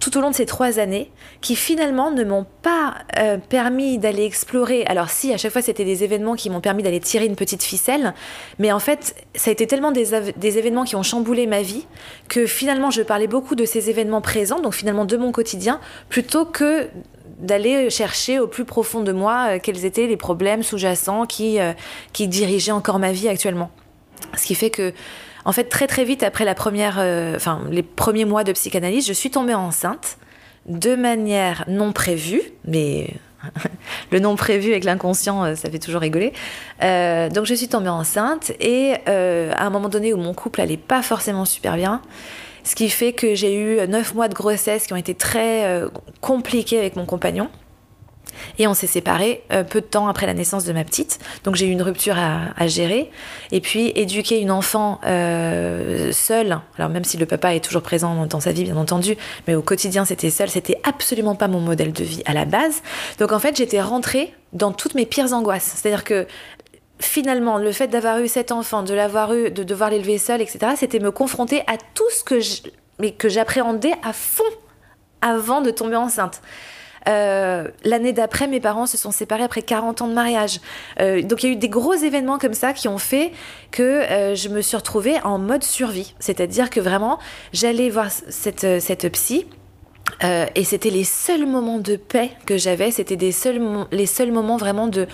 tout 0.00 0.18
au 0.18 0.20
long 0.20 0.30
de 0.30 0.34
ces 0.34 0.44
trois 0.44 0.78
années 0.78 1.10
qui 1.40 1.56
finalement 1.56 2.10
ne 2.10 2.24
m'ont 2.24 2.46
pas 2.62 2.96
euh, 3.18 3.38
permis 3.38 3.96
d'aller 3.96 4.24
explorer. 4.24 4.84
Alors 4.86 5.08
si, 5.08 5.32
à 5.32 5.38
chaque 5.38 5.52
fois, 5.52 5.62
c'était 5.62 5.84
des 5.84 6.04
événements 6.04 6.34
qui 6.34 6.50
m'ont 6.50 6.60
permis 6.60 6.82
d'aller 6.82 7.00
tirer 7.00 7.24
une 7.24 7.36
petite 7.36 7.62
ficelle, 7.62 8.12
mais 8.58 8.72
en 8.72 8.78
fait, 8.78 9.14
ça 9.34 9.50
a 9.50 9.52
été 9.52 9.66
tellement 9.66 9.92
des, 9.92 10.14
événements 10.58 10.84
qui 10.84 10.94
ont 10.94 11.02
chamboulé 11.02 11.46
ma 11.46 11.62
vie 11.62 11.86
que 12.28 12.46
finalement, 12.46 12.90
je 12.90 13.02
parlais 13.02 13.26
beaucoup 13.26 13.54
de 13.54 13.64
ces 13.64 13.88
événements 13.88 14.20
présents, 14.20 14.60
donc 14.60 14.74
finalement 14.74 15.06
de 15.06 15.16
mon 15.16 15.32
quotidien, 15.32 15.80
plutôt 16.10 16.44
que 16.44 16.88
d'aller 17.38 17.90
chercher 17.90 18.40
au 18.40 18.46
plus 18.46 18.64
profond 18.64 19.00
de 19.00 19.12
moi 19.12 19.46
euh, 19.48 19.58
quels 19.62 19.84
étaient 19.86 20.06
les 20.06 20.16
problèmes 20.16 20.62
sous-jacents 20.62 21.24
qui, 21.24 21.58
qui 22.12 22.28
dirigeaient 22.28 22.72
encore 22.72 22.98
ma 22.98 23.12
vie 23.12 23.28
actuellement. 23.28 23.70
Ce 24.36 24.44
qui 24.44 24.54
fait 24.54 24.70
que, 24.70 24.92
en 25.46 25.52
fait, 25.52 25.64
très 25.64 25.86
très 25.86 26.04
vite 26.04 26.24
après 26.24 26.44
la 26.44 26.56
première, 26.56 26.96
euh, 26.98 27.36
enfin 27.36 27.62
les 27.70 27.84
premiers 27.84 28.24
mois 28.24 28.42
de 28.42 28.50
psychanalyse, 28.50 29.06
je 29.06 29.12
suis 29.12 29.30
tombée 29.30 29.54
enceinte 29.54 30.18
de 30.66 30.96
manière 30.96 31.64
non 31.68 31.92
prévue, 31.92 32.42
mais 32.64 33.14
le 34.10 34.18
non 34.18 34.34
prévu 34.34 34.72
avec 34.72 34.82
l'inconscient, 34.82 35.44
euh, 35.44 35.54
ça 35.54 35.70
fait 35.70 35.78
toujours 35.78 36.00
rigoler. 36.00 36.32
Euh, 36.82 37.30
donc 37.30 37.46
je 37.46 37.54
suis 37.54 37.68
tombée 37.68 37.88
enceinte 37.88 38.50
et 38.58 38.94
à 39.06 39.64
un 39.64 39.70
moment 39.70 39.88
donné 39.88 40.12
où 40.12 40.16
mon 40.16 40.34
couple 40.34 40.60
allait 40.60 40.76
pas 40.76 41.00
forcément 41.00 41.44
super 41.44 41.76
bien, 41.76 42.02
ce 42.64 42.74
qui 42.74 42.90
fait 42.90 43.12
que 43.12 43.36
j'ai 43.36 43.54
eu 43.54 43.86
neuf 43.86 44.14
mois 44.14 44.26
de 44.26 44.34
grossesse 44.34 44.88
qui 44.88 44.94
ont 44.94 44.96
été 44.96 45.14
très 45.14 45.80
compliqués 46.20 46.78
avec 46.80 46.96
mon 46.96 47.06
compagnon. 47.06 47.48
Et 48.58 48.66
on 48.66 48.74
s'est 48.74 48.86
séparés 48.86 49.42
euh, 49.52 49.64
peu 49.64 49.80
de 49.80 49.86
temps 49.86 50.08
après 50.08 50.26
la 50.26 50.34
naissance 50.34 50.64
de 50.64 50.72
ma 50.72 50.84
petite. 50.84 51.18
Donc 51.44 51.56
j'ai 51.56 51.66
eu 51.66 51.70
une 51.70 51.82
rupture 51.82 52.16
à, 52.18 52.66
gérer. 52.66 53.10
Et 53.52 53.60
puis 53.60 53.92
éduquer 53.94 54.40
une 54.40 54.50
enfant 54.50 55.00
euh, 55.06 56.10
seule, 56.12 56.58
alors 56.78 56.90
même 56.90 57.04
si 57.04 57.16
le 57.16 57.26
papa 57.26 57.54
est 57.54 57.64
toujours 57.64 57.82
présent 57.82 58.26
dans 58.26 58.40
sa 58.40 58.52
vie, 58.52 58.64
bien 58.64 58.76
entendu, 58.76 59.16
mais 59.46 59.54
au 59.54 59.62
quotidien 59.62 60.04
c'était 60.04 60.30
seul, 60.30 60.48
c'était 60.48 60.78
absolument 60.84 61.34
pas 61.34 61.48
mon 61.48 61.60
modèle 61.60 61.92
de 61.92 62.04
vie 62.04 62.22
à 62.26 62.32
la 62.32 62.44
base. 62.44 62.82
Donc 63.18 63.32
en 63.32 63.38
fait 63.38 63.56
j'étais 63.56 63.80
rentrée 63.80 64.34
dans 64.52 64.72
toutes 64.72 64.94
mes 64.94 65.06
pires 65.06 65.32
angoisses. 65.32 65.74
C'est-à-dire 65.76 66.04
que 66.04 66.26
finalement, 66.98 67.58
le 67.58 67.72
fait 67.72 67.88
d'avoir 67.88 68.18
eu 68.18 68.28
cet 68.28 68.52
enfant, 68.52 68.82
de 68.82 68.94
l'avoir 68.94 69.32
eu, 69.34 69.50
de 69.50 69.62
devoir 69.62 69.90
l'élever 69.90 70.18
seul, 70.18 70.40
etc., 70.40 70.72
c'était 70.76 70.98
me 70.98 71.10
confronter 71.10 71.62
à 71.66 71.76
tout 71.94 72.10
ce 72.10 72.24
que 72.24 72.40
que 73.18 73.28
j'appréhendais 73.28 73.92
à 74.02 74.14
fond 74.14 74.42
avant 75.20 75.60
de 75.60 75.70
tomber 75.70 75.96
enceinte. 75.96 76.40
Euh, 77.08 77.68
L'année 77.84 78.12
d'après, 78.12 78.46
mes 78.48 78.60
parents 78.60 78.86
se 78.86 78.96
sont 78.96 79.10
séparés 79.10 79.44
après 79.44 79.62
40 79.62 80.02
ans 80.02 80.08
de 80.08 80.14
mariage. 80.14 80.60
Euh, 81.00 81.22
donc 81.22 81.42
il 81.42 81.46
y 81.46 81.50
a 81.50 81.52
eu 81.52 81.56
des 81.56 81.68
gros 81.68 81.94
événements 81.94 82.38
comme 82.38 82.54
ça 82.54 82.72
qui 82.72 82.88
ont 82.88 82.98
fait 82.98 83.32
que 83.70 83.82
euh, 83.82 84.34
je 84.34 84.48
me 84.48 84.60
suis 84.60 84.76
retrouvée 84.76 85.20
en 85.22 85.38
mode 85.38 85.62
survie. 85.62 86.14
C'est-à-dire 86.18 86.70
que 86.70 86.80
vraiment, 86.80 87.18
j'allais 87.52 87.90
voir 87.90 88.10
cette, 88.10 89.12
psy. 89.12 89.46
et 90.22 90.64
c'était 90.64 90.90
les 90.90 91.04
seuls 91.04 91.46
moments 91.46 91.78
de 91.78 91.96
paix 91.96 92.30
que 92.46 92.56
j'avais. 92.56 92.90
C'était 92.90 93.16
les 93.16 93.32
seuls 93.32 94.32
moments 94.32 94.56
vraiment 94.56 94.88
de, 94.88 95.06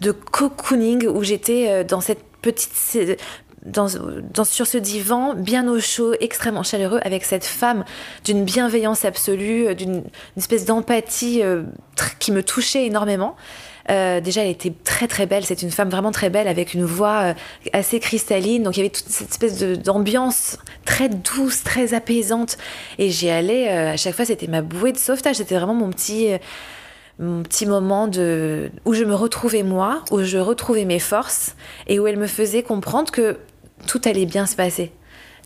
de 0.00 0.12
cocooning 0.12 1.06
où 1.06 1.22
j'étais 1.22 1.84
dans 1.84 2.00
cette 2.00 2.24
petite 2.44 3.18
dans, 3.64 3.86
dans- 4.34 4.44
sur 4.44 4.66
ce 4.66 4.78
divan, 4.78 5.34
bien 5.34 5.68
au 5.68 5.80
chaud, 5.80 6.12
extrêmement 6.20 6.62
chaleureux, 6.62 7.00
avec 7.02 7.24
cette 7.24 7.44
femme 7.44 7.84
d'une 8.24 8.44
bienveillance 8.44 9.04
absolue, 9.04 9.68
euh, 9.68 9.74
d'une 9.74 9.94
une 9.94 10.02
espèce 10.36 10.64
d'empathie 10.64 11.42
euh, 11.42 11.62
qui 12.18 12.32
me 12.32 12.42
touchait 12.42 12.86
énormément. 12.86 13.36
Euh, 13.90 14.20
déjà, 14.20 14.42
elle 14.42 14.50
était 14.50 14.72
très 14.84 15.06
très 15.08 15.26
belle. 15.26 15.44
C'est 15.44 15.60
une 15.62 15.70
femme 15.70 15.90
vraiment 15.90 16.10
très 16.10 16.30
belle 16.30 16.48
avec 16.48 16.72
une 16.72 16.84
voix 16.84 17.22
euh, 17.22 17.34
assez 17.74 18.00
cristalline. 18.00 18.62
Donc, 18.62 18.76
il 18.76 18.80
y 18.80 18.82
avait 18.82 18.90
toute 18.90 19.08
cette 19.08 19.30
espèce 19.30 19.58
d'ambiance 19.78 20.58
très 20.86 21.10
douce, 21.10 21.62
très 21.62 21.92
apaisante. 21.92 22.56
Et 22.98 23.10
j'y 23.10 23.28
allais 23.28 23.68
euh, 23.68 23.92
à 23.92 23.96
chaque 23.98 24.14
fois. 24.14 24.24
C'était 24.24 24.46
ma 24.46 24.62
bouée 24.62 24.92
de 24.92 24.98
sauvetage. 24.98 25.36
C'était 25.36 25.54
vraiment 25.56 25.74
mon 25.74 25.90
petit, 25.90 26.32
euh, 26.32 26.38
mon 27.18 27.42
petit 27.42 27.66
moment 27.66 28.08
de 28.08 28.70
où 28.86 28.94
je 28.94 29.04
me 29.04 29.14
retrouvais 29.14 29.62
moi, 29.62 30.02
où 30.10 30.22
je 30.22 30.38
retrouvais 30.38 30.86
mes 30.86 30.98
forces 30.98 31.54
et 31.86 32.00
où 32.00 32.06
elle 32.06 32.16
me 32.16 32.26
faisait 32.26 32.62
comprendre 32.62 33.10
que 33.12 33.36
tout 33.86 34.00
allait 34.04 34.26
bien 34.26 34.46
se 34.46 34.56
passer. 34.56 34.92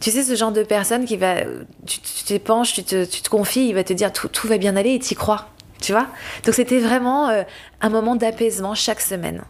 Tu 0.00 0.10
sais, 0.10 0.22
ce 0.22 0.36
genre 0.36 0.52
de 0.52 0.62
personne 0.62 1.04
qui 1.04 1.16
va. 1.16 1.42
Tu 1.86 2.00
tu 2.00 2.24
t'épanches, 2.24 2.74
tu 2.74 2.84
te, 2.84 3.28
confies, 3.28 3.68
il 3.68 3.74
va 3.74 3.82
te 3.82 3.92
dire 3.92 4.12
tout, 4.12 4.28
tout 4.28 4.46
va 4.46 4.58
bien 4.58 4.76
aller 4.76 4.94
et 4.94 4.98
t'y 4.98 5.14
crois. 5.14 5.48
Tu 5.80 5.92
vois? 5.92 6.06
Donc 6.44 6.54
c'était 6.54 6.80
vraiment 6.80 7.28
euh, 7.28 7.42
un 7.80 7.88
moment 7.88 8.16
d'apaisement 8.16 8.74
chaque 8.74 9.00
semaine. 9.00 9.42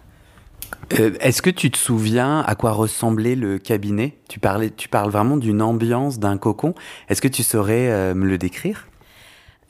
Euh, 0.99 1.13
Est-ce 1.21 1.43
que 1.43 1.51
tu 1.51 1.71
te 1.71 1.79
souviens 1.79 2.41
à 2.41 2.55
quoi 2.55 2.73
ressemblait 2.73 3.35
le 3.35 3.59
cabinet? 3.59 4.19
Tu, 4.29 4.39
parlais, 4.39 4.71
tu 4.71 4.89
parles 4.89 5.11
vraiment 5.11 5.37
d'une 5.37 5.63
ambiance, 5.63 6.19
d'un 6.19 6.39
cocon. 6.39 6.75
Est-ce 7.09 7.23
que 7.23 7.29
tu 7.29 7.43
saurais 7.43 7.91
euh, 7.91 8.15
me 8.15 8.27
le 8.27 8.39
décrire? 8.39 8.88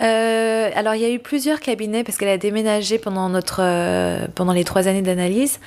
Euh, 0.01 0.71
alors 0.77 0.95
il 0.95 1.03
y 1.03 1.05
a 1.05 1.11
eu 1.11 1.19
plusieurs 1.19 1.59
cabinets 1.59 2.05
parce 2.05 2.19
qu'elle 2.19 2.29
a 2.29 2.39
déménagé 2.39 2.99
pendant 2.99 3.29
notre 3.29 3.61
euh, 3.63 4.29
pendant 4.35 4.53
les 4.53 4.65
trois 4.65 4.87
années 4.87 5.03
d'analyse. 5.03 5.59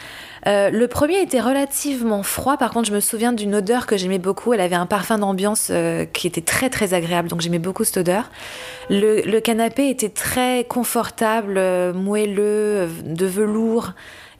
Euh, 0.47 0.69
le 0.71 0.87
premier 0.87 1.21
était 1.21 1.39
relativement 1.39 2.23
froid. 2.23 2.57
Par 2.57 2.71
contre, 2.71 2.87
je 2.87 2.93
me 2.93 2.99
souviens 2.99 3.33
d'une 3.33 3.53
odeur 3.55 3.85
que 3.85 3.97
j'aimais 3.97 4.19
beaucoup. 4.19 4.53
Elle 4.53 4.61
avait 4.61 4.75
un 4.75 4.85
parfum 4.87 5.17
d'ambiance 5.17 5.67
euh, 5.69 6.05
qui 6.05 6.27
était 6.27 6.41
très 6.41 6.69
très 6.69 6.93
agréable, 6.93 7.27
donc 7.27 7.41
j'aimais 7.41 7.59
beaucoup 7.59 7.83
cette 7.83 7.97
odeur. 7.97 8.31
Le, 8.89 9.21
le 9.21 9.39
canapé 9.39 9.89
était 9.89 10.09
très 10.09 10.63
confortable, 10.63 11.55
euh, 11.57 11.93
moelleux, 11.93 12.43
euh, 12.45 12.87
de 13.05 13.25
velours, 13.25 13.91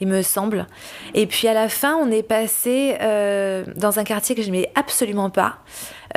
il 0.02 0.08
me 0.08 0.22
semble. 0.22 0.68
Et 1.14 1.28
puis 1.28 1.48
à 1.48 1.54
la 1.54 1.70
fin, 1.70 1.96
on 1.96 2.12
est 2.12 2.24
passé 2.24 2.98
euh, 3.02 3.64
dans 3.78 4.00
un 4.00 4.04
quartier 4.04 4.36
que 4.36 4.42
j'aimais 4.42 4.70
absolument 4.76 5.30
pas. 5.30 5.60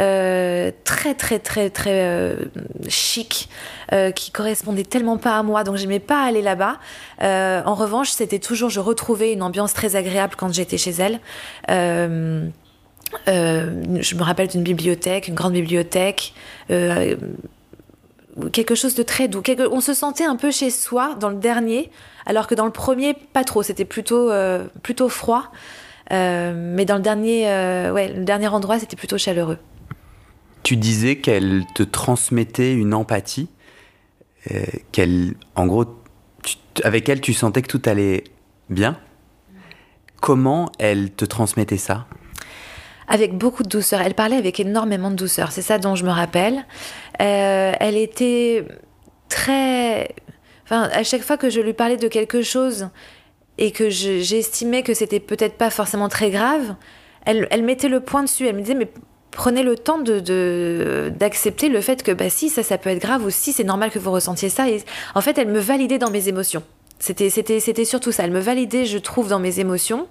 Euh, 0.00 0.72
très 0.82 1.14
très 1.14 1.38
très 1.38 1.70
très 1.70 2.02
euh, 2.02 2.34
chic 2.88 3.48
euh, 3.92 4.10
qui 4.10 4.32
correspondait 4.32 4.82
tellement 4.82 5.18
pas 5.18 5.38
à 5.38 5.44
moi 5.44 5.62
donc 5.62 5.76
j'aimais 5.76 6.00
pas 6.00 6.24
aller 6.24 6.42
là-bas 6.42 6.78
en 7.20 7.74
revanche 7.74 8.10
c'était 8.10 8.40
toujours 8.40 8.70
je 8.70 8.80
retrouvais 8.80 9.32
une 9.32 9.42
ambiance 9.42 9.72
très 9.72 9.94
agréable 9.94 10.34
quand 10.36 10.52
j'étais 10.52 10.78
chez 10.78 10.90
elle 10.90 11.20
je 11.68 12.50
me 13.26 14.22
rappelle 14.22 14.48
d'une 14.48 14.64
bibliothèque 14.64 15.28
une 15.28 15.36
grande 15.36 15.52
bibliothèque 15.52 16.34
quelque 18.52 18.74
chose 18.74 18.94
de 18.94 19.02
très 19.02 19.28
doux 19.28 19.42
quelque- 19.42 19.68
on 19.70 19.80
se 19.80 19.94
sentait 19.94 20.24
un 20.24 20.36
peu 20.36 20.50
chez 20.50 20.70
soi 20.70 21.14
dans 21.20 21.28
le 21.30 21.36
dernier 21.36 21.90
alors 22.26 22.46
que 22.46 22.54
dans 22.54 22.66
le 22.66 22.72
premier 22.72 23.14
pas 23.14 23.44
trop 23.44 23.62
c'était 23.62 23.84
plutôt 23.84 24.30
euh, 24.30 24.64
plutôt 24.82 25.08
froid 25.08 25.50
Euh, 26.12 26.52
mais 26.54 26.84
dans 26.84 26.96
le 26.96 27.00
dernier, 27.02 27.48
euh, 27.48 27.90
ouais, 27.90 28.12
le 28.12 28.24
dernier 28.24 28.48
endroit, 28.48 28.78
c'était 28.78 28.94
plutôt 28.94 29.16
chaleureux. 29.16 29.56
Tu 30.62 30.76
disais 30.76 31.16
qu'elle 31.16 31.64
te 31.74 31.82
transmettait 31.82 32.74
une 32.74 32.92
empathie, 32.92 33.48
qu'elle, 34.92 35.32
en 35.54 35.66
gros, 35.66 35.86
avec 36.82 37.08
elle, 37.08 37.22
tu 37.22 37.32
sentais 37.32 37.62
que 37.62 37.68
tout 37.68 37.80
allait 37.86 38.24
bien. 38.68 38.98
Comment 40.20 40.70
elle 40.78 41.10
te 41.10 41.24
transmettait 41.24 41.78
ça? 41.78 42.06
Avec 43.08 43.36
beaucoup 43.36 43.62
de 43.62 43.68
douceur. 43.68 44.00
Elle 44.00 44.14
parlait 44.14 44.36
avec 44.36 44.60
énormément 44.60 45.10
de 45.10 45.16
douceur. 45.16 45.52
C'est 45.52 45.62
ça 45.62 45.78
dont 45.78 45.94
je 45.94 46.04
me 46.04 46.10
rappelle. 46.10 46.64
Euh, 47.20 47.72
elle 47.78 47.96
était 47.96 48.64
très. 49.28 50.14
Enfin, 50.64 50.88
à 50.92 51.02
chaque 51.02 51.22
fois 51.22 51.36
que 51.36 51.50
je 51.50 51.60
lui 51.60 51.74
parlais 51.74 51.96
de 51.98 52.08
quelque 52.08 52.42
chose 52.42 52.88
et 53.58 53.70
que 53.70 53.90
je- 53.90 54.20
j'estimais 54.20 54.82
que 54.82 54.94
c'était 54.94 55.20
peut-être 55.20 55.56
pas 55.58 55.70
forcément 55.70 56.08
très 56.08 56.30
grave, 56.30 56.74
elle, 57.26 57.62
mettait 57.62 57.88
le 57.88 58.00
point 58.00 58.22
dessus. 58.22 58.46
Elle 58.46 58.56
me 58.56 58.60
disait, 58.62 58.74
mais 58.74 58.88
prenez 59.30 59.62
le 59.62 59.76
temps 59.76 59.98
de 59.98 61.10
d'accepter 61.18 61.68
le 61.68 61.80
fait 61.80 62.02
que 62.02 62.12
bah 62.12 62.30
si 62.30 62.48
ça 62.48 62.62
ça 62.62 62.78
peut 62.78 62.90
être 62.90 63.00
grave 63.00 63.24
ou 63.24 63.30
si 63.30 63.52
c'est 63.52 63.64
normal 63.64 63.90
que 63.90 63.98
vous 63.98 64.12
ressentiez 64.12 64.48
ça 64.48 64.68
et 64.70 64.80
en 65.16 65.20
fait 65.20 65.36
elle 65.38 65.48
me 65.48 65.58
validait 65.58 65.98
dans 65.98 66.10
mes 66.10 66.28
émotions 66.28 66.62
c'était 67.00 67.30
c'était 67.30 67.84
surtout 67.84 68.12
ça 68.12 68.22
elle 68.22 68.30
me 68.30 68.38
validait 68.38 68.84
je 68.84 68.96
trouve 68.96 69.26
dans 69.28 69.40
mes 69.40 69.58
émotions 69.58 70.06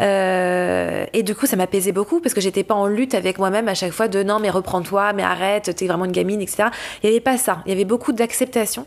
Euh, 0.00 1.06
et 1.12 1.22
du 1.22 1.34
coup, 1.34 1.46
ça 1.46 1.56
m'apaisait 1.56 1.92
beaucoup 1.92 2.20
parce 2.20 2.34
que 2.34 2.40
j'étais 2.40 2.64
pas 2.64 2.74
en 2.74 2.86
lutte 2.86 3.14
avec 3.14 3.38
moi-même 3.38 3.68
à 3.68 3.74
chaque 3.74 3.92
fois 3.92 4.08
de 4.08 4.22
non, 4.22 4.38
mais 4.38 4.50
reprends-toi, 4.50 5.12
mais 5.12 5.22
arrête, 5.22 5.74
t'es 5.74 5.86
vraiment 5.86 6.04
une 6.04 6.12
gamine, 6.12 6.40
etc. 6.40 6.68
Il 7.02 7.08
y 7.08 7.12
avait 7.12 7.20
pas 7.20 7.36
ça. 7.36 7.62
Il 7.66 7.70
y 7.70 7.72
avait 7.72 7.84
beaucoup 7.84 8.12
d'acceptation 8.12 8.86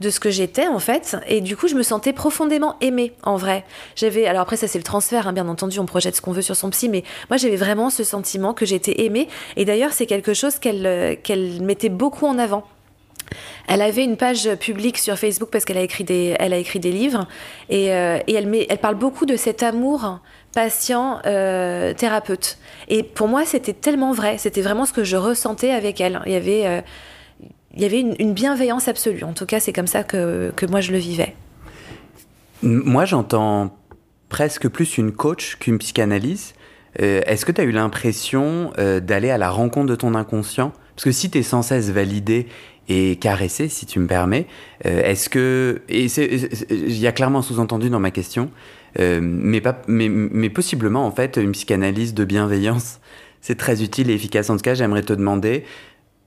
de 0.00 0.10
ce 0.10 0.20
que 0.20 0.30
j'étais 0.30 0.66
en 0.66 0.78
fait. 0.78 1.16
Et 1.28 1.40
du 1.40 1.56
coup 1.56 1.68
je 1.68 1.74
me 1.74 1.82
sentais 1.82 2.12
profondément 2.12 2.76
aimée 2.80 3.12
en 3.22 3.36
vrai. 3.36 3.64
J'avais 3.96 4.26
alors 4.26 4.42
après 4.42 4.56
ça 4.56 4.66
c'est 4.66 4.78
le 4.78 4.84
transfert 4.84 5.28
hein, 5.28 5.32
bien 5.32 5.46
entendu 5.48 5.78
on 5.78 5.86
projette 5.86 6.16
ce 6.16 6.20
qu'on 6.20 6.32
veut 6.32 6.42
sur 6.42 6.56
son 6.56 6.70
psy 6.70 6.88
mais 6.88 7.04
moi 7.30 7.36
j'avais 7.36 7.56
vraiment 7.56 7.90
ce 7.90 8.02
sentiment 8.02 8.54
que 8.54 8.66
j'étais 8.66 9.04
aimée. 9.04 9.28
Et 9.56 9.64
d'ailleurs 9.64 9.92
c'est 9.92 10.06
quelque 10.06 10.34
chose 10.34 10.58
qu'elle 10.58 10.86
euh, 10.86 11.60
mettait 11.60 11.90
beaucoup 11.90 12.26
en 12.26 12.38
avant. 12.38 12.64
Elle 13.66 13.82
avait 13.82 14.04
une 14.04 14.16
page 14.16 14.54
publique 14.56 14.98
sur 14.98 15.18
Facebook 15.18 15.48
parce 15.50 15.64
qu'elle 15.64 15.78
a 15.78 15.82
écrit 15.82 16.04
des, 16.04 16.36
elle 16.38 16.52
a 16.52 16.58
écrit 16.58 16.80
des 16.80 16.92
livres. 16.92 17.26
Et, 17.70 17.92
euh, 17.92 18.18
elle 18.26 18.78
parle 18.78 18.96
beaucoup 18.96 19.26
de 19.26 19.36
cet 19.36 19.62
amour 19.62 20.20
patient 20.54 21.20
euh, 21.26 21.92
thérapeute. 21.94 22.58
Et 22.88 23.02
pour 23.02 23.28
moi, 23.28 23.44
c'était 23.44 23.72
tellement 23.72 24.12
vrai. 24.12 24.38
C'était 24.38 24.62
vraiment 24.62 24.86
ce 24.86 24.92
que 24.92 25.04
je 25.04 25.16
ressentais 25.16 25.70
avec 25.70 26.00
elle. 26.00 26.20
Il 26.26 26.32
y 26.32 26.36
avait, 26.36 26.66
euh, 26.66 26.80
il 27.74 27.82
y 27.82 27.84
avait 27.84 28.00
une, 28.00 28.32
bienveillance 28.32 28.88
absolue. 28.88 29.24
En 29.24 29.32
tout 29.32 29.46
cas, 29.46 29.60
c'est 29.60 29.72
comme 29.72 29.86
ça 29.86 30.04
que, 30.04 30.52
que 30.56 30.66
moi 30.66 30.80
je 30.80 30.92
le 30.92 30.98
vivais. 30.98 31.34
Moi, 32.62 33.04
j'entends 33.04 33.76
presque 34.28 34.68
plus 34.68 34.96
une 34.96 35.12
coach 35.12 35.56
qu'une 35.56 35.78
psychanalyse. 35.78 36.54
Euh, 37.00 37.20
Est-ce 37.26 37.44
que 37.44 37.52
tu 37.52 37.60
as 37.60 37.64
eu 37.64 37.72
l'impression 37.72 38.72
d'aller 39.02 39.30
à 39.30 39.38
la 39.38 39.50
rencontre 39.50 39.86
de 39.86 39.96
ton 39.96 40.14
inconscient? 40.14 40.72
Parce 40.94 41.04
que 41.04 41.12
si 41.12 41.30
tu 41.30 41.38
es 41.38 41.42
sans 41.42 41.62
cesse 41.62 41.90
validé 41.90 42.46
et 42.88 43.16
caressé, 43.16 43.68
si 43.68 43.86
tu 43.86 43.98
me 43.98 44.06
permets, 44.06 44.46
est-ce 44.84 45.28
que... 45.28 45.82
Il 45.88 46.98
y 46.98 47.06
a 47.06 47.12
clairement 47.12 47.42
sous-entendu 47.42 47.90
dans 47.90 47.98
ma 47.98 48.12
question, 48.12 48.50
euh, 48.98 49.20
mais, 49.22 49.60
pas, 49.60 49.80
mais, 49.88 50.08
mais 50.08 50.50
possiblement, 50.50 51.06
en 51.06 51.10
fait, 51.10 51.36
une 51.36 51.52
psychanalyse 51.52 52.14
de 52.14 52.24
bienveillance, 52.24 53.00
c'est 53.40 53.56
très 53.56 53.82
utile 53.82 54.10
et 54.10 54.14
efficace. 54.14 54.50
En 54.50 54.56
tout 54.56 54.62
cas, 54.62 54.74
j'aimerais 54.74 55.02
te 55.02 55.12
demander, 55.12 55.64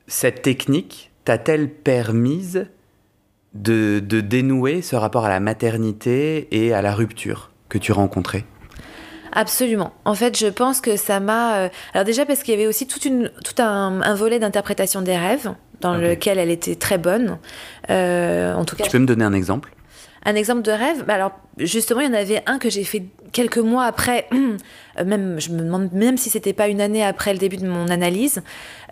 cette 0.07 0.41
technique 0.41 1.11
t'a-t-elle 1.25 1.69
permise 1.69 2.67
de, 3.53 3.99
de 3.99 4.21
dénouer 4.21 4.81
ce 4.81 4.95
rapport 4.95 5.25
à 5.25 5.29
la 5.29 5.39
maternité 5.39 6.47
et 6.51 6.73
à 6.73 6.81
la 6.81 6.93
rupture 6.93 7.51
que 7.69 7.77
tu 7.77 7.91
rencontrais? 7.91 8.45
Absolument. 9.33 9.93
En 10.05 10.15
fait, 10.15 10.37
je 10.37 10.47
pense 10.47 10.79
que 10.81 10.95
ça 10.95 11.19
m'a. 11.19 11.57
euh, 11.57 11.69
Alors 11.93 12.05
déjà 12.05 12.25
parce 12.25 12.43
qu'il 12.43 12.53
y 12.53 12.57
avait 12.57 12.65
aussi 12.67 12.87
toute 12.87 13.05
une, 13.05 13.29
tout 13.43 13.61
un, 13.61 14.01
un 14.01 14.15
volet 14.15 14.39
d'interprétation 14.39 15.01
des 15.01 15.17
rêves 15.17 15.51
dans 15.81 15.95
Ok. 15.95 16.01
lequel 16.01 16.39
elle 16.39 16.49
était 16.49 16.75
très 16.75 16.97
bonne. 16.97 17.37
Euh, 17.89 18.53
en 18.53 18.63
tout 18.65 18.75
cas, 18.75 18.85
Tu 18.85 18.89
peux 18.91 18.99
me 18.99 19.05
donner 19.05 19.25
un 19.25 19.33
exemple? 19.33 19.73
Un 20.29 20.35
exemple 20.35 20.61
de 20.61 20.71
rêve, 20.71 21.05
bah 21.05 21.13
alors 21.13 21.31
justement, 21.57 22.01
il 22.01 22.07
y 22.07 22.09
en 22.09 22.13
avait 22.13 22.43
un 22.47 22.59
que 22.59 22.69
j'ai 22.69 22.83
fait 22.83 23.05
quelques 23.31 23.59
mois 23.59 23.85
après, 23.85 24.27
euh, 24.33 25.05
même 25.05 25.39
je 25.39 25.51
me 25.51 25.59
demande 25.61 25.89
même 25.93 26.17
si 26.17 26.29
c'était 26.29 26.51
pas 26.51 26.67
une 26.67 26.81
année 26.81 27.01
après 27.01 27.31
le 27.31 27.39
début 27.39 27.55
de 27.55 27.65
mon 27.65 27.87
analyse. 27.87 28.41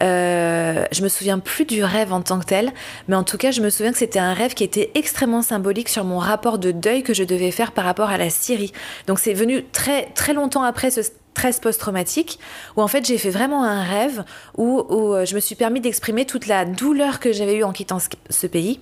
Euh, 0.02 0.86
je 0.94 1.04
me 1.04 1.10
souviens 1.10 1.40
plus 1.40 1.66
du 1.66 1.84
rêve 1.84 2.14
en 2.14 2.22
tant 2.22 2.40
que 2.40 2.46
tel, 2.46 2.72
mais 3.10 3.18
en 3.18 3.24
tout 3.26 3.38
cas, 3.38 3.52
je 3.52 3.60
me 3.60 3.70
souviens 3.70 3.92
que 3.92 3.98
c'était 3.98 4.18
un 4.20 4.34
rêve 4.34 4.54
qui 4.54 4.64
était 4.64 4.92
extrêmement 4.96 5.42
symbolique 5.42 5.90
sur 5.90 6.06
mon 6.06 6.20
rapport 6.20 6.58
de 6.58 6.72
deuil 6.72 7.04
que 7.04 7.14
je 7.14 7.26
devais 7.26 7.52
faire 7.52 7.74
par 7.74 7.84
rapport 7.84 8.10
à 8.10 8.18
la 8.18 8.30
Syrie. 8.30 8.72
Donc 9.08 9.20
c'est 9.20 9.34
venu 9.34 9.66
très 9.74 10.06
très 10.16 10.34
longtemps 10.34 10.64
après 10.64 10.90
ce 10.90 11.02
stress 11.04 11.60
post-traumatique, 11.60 12.40
où 12.78 12.82
en 12.82 12.88
fait 12.88 13.06
j'ai 13.06 13.18
fait 13.18 13.30
vraiment 13.30 13.66
un 13.66 13.84
rêve 13.84 14.24
où, 14.58 14.86
où 14.88 15.14
euh, 15.14 15.26
je 15.26 15.36
me 15.36 15.42
suis 15.42 15.56
permis 15.56 15.82
d'exprimer 15.82 16.26
toute 16.26 16.48
la 16.48 16.64
douleur 16.64 17.20
que 17.20 17.34
j'avais 17.34 17.56
eue 17.58 17.66
en 17.66 17.74
quittant 17.74 18.00
ce- 18.00 18.08
ce 18.30 18.48
pays 18.48 18.80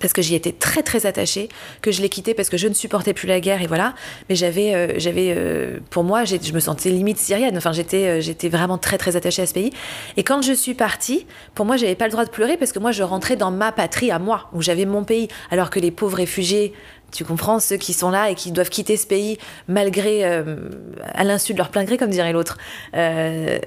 parce 0.00 0.12
que 0.12 0.22
j'y 0.22 0.34
étais 0.34 0.52
très 0.52 0.82
très 0.82 1.06
attachée, 1.06 1.48
que 1.82 1.90
je 1.90 2.02
l'ai 2.02 2.08
quitté 2.08 2.34
parce 2.34 2.48
que 2.48 2.56
je 2.56 2.68
ne 2.68 2.74
supportais 2.74 3.14
plus 3.14 3.26
la 3.26 3.40
guerre 3.40 3.62
et 3.62 3.66
voilà. 3.66 3.94
Mais 4.28 4.34
j'avais, 4.34 4.74
euh, 4.74 4.94
j'avais, 4.98 5.34
euh, 5.36 5.78
pour 5.90 6.04
moi, 6.04 6.24
je 6.24 6.52
me 6.52 6.60
sentais 6.60 6.90
limite 6.90 7.18
syrienne. 7.18 7.56
Enfin, 7.56 7.72
j'étais, 7.72 8.06
euh, 8.06 8.20
j'étais 8.20 8.48
vraiment 8.48 8.78
très 8.78 8.98
très 8.98 9.16
attachée 9.16 9.42
à 9.42 9.46
ce 9.46 9.54
pays. 9.54 9.72
Et 10.16 10.24
quand 10.24 10.42
je 10.42 10.52
suis 10.52 10.74
partie, 10.74 11.26
pour 11.54 11.66
moi, 11.66 11.76
j'avais 11.76 11.94
pas 11.94 12.06
le 12.06 12.12
droit 12.12 12.24
de 12.24 12.30
pleurer 12.30 12.56
parce 12.56 12.72
que 12.72 12.78
moi, 12.78 12.92
je 12.92 13.02
rentrais 13.02 13.36
dans 13.36 13.50
ma 13.50 13.72
patrie 13.72 14.10
à 14.10 14.18
moi, 14.18 14.48
où 14.52 14.62
j'avais 14.62 14.86
mon 14.86 15.04
pays, 15.04 15.28
alors 15.50 15.70
que 15.70 15.80
les 15.80 15.90
pauvres 15.90 16.16
réfugiés. 16.16 16.72
Tu 17.12 17.24
comprends 17.24 17.60
ceux 17.60 17.76
qui 17.76 17.92
sont 17.92 18.10
là 18.10 18.30
et 18.30 18.34
qui 18.34 18.50
doivent 18.50 18.68
quitter 18.68 18.96
ce 18.96 19.06
pays 19.06 19.38
malgré, 19.68 20.24
euh, 20.24 20.68
à 21.14 21.24
l'insu 21.24 21.52
de 21.52 21.58
leur 21.58 21.70
plein 21.70 21.84
gré, 21.84 21.96
comme 21.96 22.10
dirait 22.10 22.32
l'autre, 22.32 22.58
euh, 22.94 23.58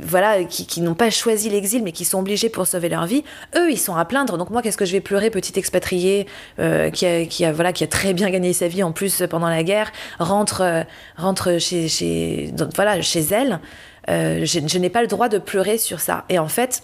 voilà, 0.00 0.44
qui, 0.44 0.80
n'ont 0.80 0.94
pas 0.94 1.10
choisi 1.10 1.50
l'exil 1.50 1.82
mais 1.84 1.92
qui 1.92 2.04
sont 2.04 2.18
obligés 2.18 2.48
pour 2.48 2.66
sauver 2.66 2.88
leur 2.88 3.06
vie. 3.06 3.24
Eux, 3.56 3.70
ils 3.70 3.78
sont 3.78 3.94
à 3.94 4.04
plaindre. 4.04 4.38
Donc 4.38 4.50
moi, 4.50 4.62
qu'est-ce 4.62 4.78
que 4.78 4.86
je 4.86 4.92
vais 4.92 5.00
pleurer, 5.00 5.30
petit 5.30 5.58
expatrié 5.58 6.26
euh, 6.58 6.90
qui, 6.90 7.06
a, 7.06 7.24
qui 7.26 7.44
a 7.44 7.52
voilà, 7.52 7.72
qui 7.72 7.84
a 7.84 7.86
très 7.86 8.14
bien 8.14 8.30
gagné 8.30 8.52
sa 8.52 8.68
vie 8.68 8.82
en 8.82 8.92
plus 8.92 9.22
pendant 9.28 9.48
la 9.48 9.62
guerre, 9.62 9.92
rentre, 10.18 10.84
rentre 11.16 11.58
chez, 11.58 11.88
chez, 11.88 12.52
voilà, 12.74 13.00
chez 13.02 13.20
elle. 13.30 13.60
Je 14.08 14.78
n'ai 14.78 14.90
pas 14.90 15.02
le 15.02 15.08
droit 15.08 15.28
de 15.28 15.38
pleurer 15.38 15.76
sur 15.76 16.00
ça. 16.00 16.24
Et 16.30 16.38
en 16.38 16.48
fait, 16.48 16.82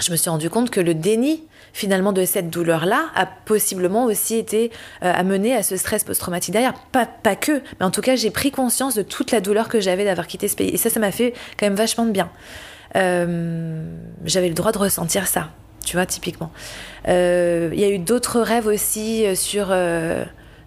je 0.00 0.10
me 0.10 0.16
suis 0.16 0.30
rendu 0.30 0.50
compte 0.50 0.70
que 0.70 0.80
le 0.80 0.94
déni 0.94 1.44
finalement 1.74 2.12
de 2.12 2.24
cette 2.24 2.48
douleur-là 2.48 3.06
a 3.16 3.26
possiblement 3.26 4.04
aussi 4.04 4.36
été 4.36 4.70
euh, 5.02 5.12
amené 5.12 5.54
à 5.54 5.62
ce 5.64 5.76
stress 5.76 6.04
post-traumatique 6.04 6.52
derrière. 6.52 6.72
Pas, 6.92 7.06
que, 7.34 7.60
mais 7.78 7.84
en 7.84 7.90
tout 7.90 8.00
cas, 8.00 8.14
j'ai 8.14 8.30
pris 8.30 8.52
conscience 8.52 8.94
de 8.94 9.02
toute 9.02 9.32
la 9.32 9.40
douleur 9.40 9.68
que 9.68 9.80
j'avais 9.80 10.04
d'avoir 10.04 10.28
quitté 10.28 10.46
ce 10.46 10.54
pays. 10.54 10.68
Et 10.68 10.76
ça, 10.76 10.88
ça 10.88 11.00
m'a 11.00 11.10
fait 11.10 11.34
quand 11.58 11.66
même 11.66 11.74
vachement 11.74 12.06
de 12.06 12.12
bien. 12.12 12.30
Euh, 12.94 13.84
j'avais 14.24 14.48
le 14.48 14.54
droit 14.54 14.70
de 14.70 14.78
ressentir 14.78 15.26
ça, 15.26 15.50
tu 15.84 15.96
vois, 15.96 16.06
typiquement. 16.06 16.52
Euh, 17.08 17.70
Il 17.72 17.80
y 17.80 17.84
a 17.84 17.90
eu 17.90 17.98
d'autres 17.98 18.40
rêves 18.40 18.68
aussi 18.68 19.24
sur, 19.34 19.74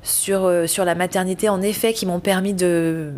sur, 0.03 0.51
sur 0.67 0.85
la 0.85 0.95
maternité, 0.95 1.47
en 1.47 1.61
effet, 1.61 1.93
qui 1.93 2.05
m'ont 2.05 2.19
permis 2.19 2.53
de 2.53 3.13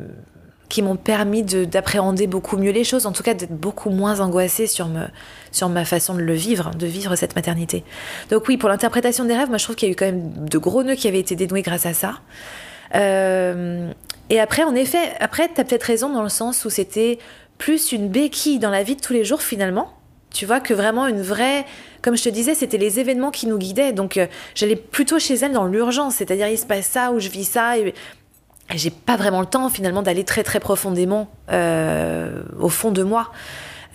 qui 0.69 0.81
m'ont 0.83 0.95
permis 0.95 1.43
de- 1.43 1.65
d'appréhender 1.65 2.27
beaucoup 2.27 2.55
mieux 2.57 2.71
les 2.71 2.83
choses, 2.83 3.05
en 3.07 3.11
tout 3.11 3.23
cas 3.23 3.33
d'être 3.33 3.55
beaucoup 3.55 3.89
moins 3.89 4.19
angoissée 4.19 4.67
sur, 4.67 4.87
ma 4.87 5.85
façon 5.85 6.13
de 6.13 6.21
le 6.21 6.33
vivre, 6.33 6.71
de 6.75 6.85
vivre 6.85 7.15
cette 7.15 7.35
maternité. 7.35 7.83
Donc 8.29 8.47
oui, 8.47 8.55
pour 8.57 8.69
l'interprétation 8.69 9.25
des 9.25 9.35
rêves, 9.35 9.49
moi 9.49 9.57
je 9.57 9.63
trouve 9.63 9.75
qu'il 9.75 9.87
y 9.87 9.91
a 9.91 9.93
eu 9.93 9.95
quand 9.95 10.05
même 10.05 10.45
de 10.47 10.57
gros 10.59 10.83
nœuds 10.83 10.95
qui 10.95 11.07
avaient 11.07 11.19
été 11.19 11.35
dénoués 11.35 11.63
grâce 11.63 11.87
à 11.87 11.93
ça. 11.93 12.19
Euh, 12.95 13.91
et 14.29 14.39
après, 14.39 14.63
en 14.63 14.75
effet, 14.75 15.13
après, 15.19 15.49
tu 15.53 15.59
as 15.59 15.63
peut-être 15.63 15.83
raison 15.83 16.09
dans 16.13 16.23
le 16.23 16.29
sens 16.29 16.65
où 16.65 16.69
c'était 16.69 17.17
plus 17.57 17.91
une 17.91 18.07
béquille 18.07 18.59
dans 18.59 18.69
la 18.69 18.83
vie 18.83 18.95
de 18.95 19.01
tous 19.01 19.13
les 19.13 19.25
jours 19.25 19.41
finalement. 19.41 19.91
Tu 20.31 20.45
vois 20.45 20.59
que 20.59 20.75
vraiment 20.75 21.07
une 21.07 21.21
vraie, 21.23 21.65
comme 22.03 22.15
je 22.15 22.23
te 22.23 22.29
disais, 22.29 22.53
c'était 22.53 22.77
les 22.77 22.99
événements 22.99 23.31
qui 23.31 23.47
nous 23.47 23.57
guidaient. 23.57 23.91
Donc 23.91 24.17
euh, 24.17 24.27
j'allais 24.53 24.75
plutôt 24.75 25.17
chez 25.17 25.33
elle 25.33 25.53
dans 25.53 25.65
l'urgence, 25.65 26.15
c'est-à-dire 26.15 26.47
il 26.47 26.57
se 26.57 26.67
passe 26.67 26.85
ça 26.85 27.11
ou 27.11 27.19
je 27.19 27.29
vis 27.29 27.45
ça 27.45 27.73
j'ai 28.77 28.91
pas 28.91 29.17
vraiment 29.17 29.39
le 29.41 29.47
temps 29.47 29.69
finalement 29.69 30.01
d'aller 30.01 30.23
très 30.23 30.43
très 30.43 30.59
profondément 30.59 31.29
euh, 31.51 32.43
au 32.59 32.69
fond 32.69 32.91
de 32.91 33.03
moi. 33.03 33.31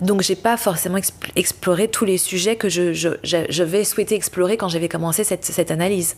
Donc 0.01 0.23
j'ai 0.23 0.35
pas 0.35 0.57
forcément 0.57 0.99
expl- 0.99 1.31
exploré 1.37 1.87
tous 1.87 2.05
les 2.05 2.19
sujets 2.19 2.57
que 2.57 2.69
je, 2.69 2.93
je 2.93 3.63
vais 3.63 3.85
souhaiter 3.85 4.17
explorer 4.17 4.57
quand 4.57 4.69
j'avais 4.69 4.89
commencé 4.89 5.23
cette, 5.23 5.45
cette 5.45 5.71
analyse. 5.71 6.17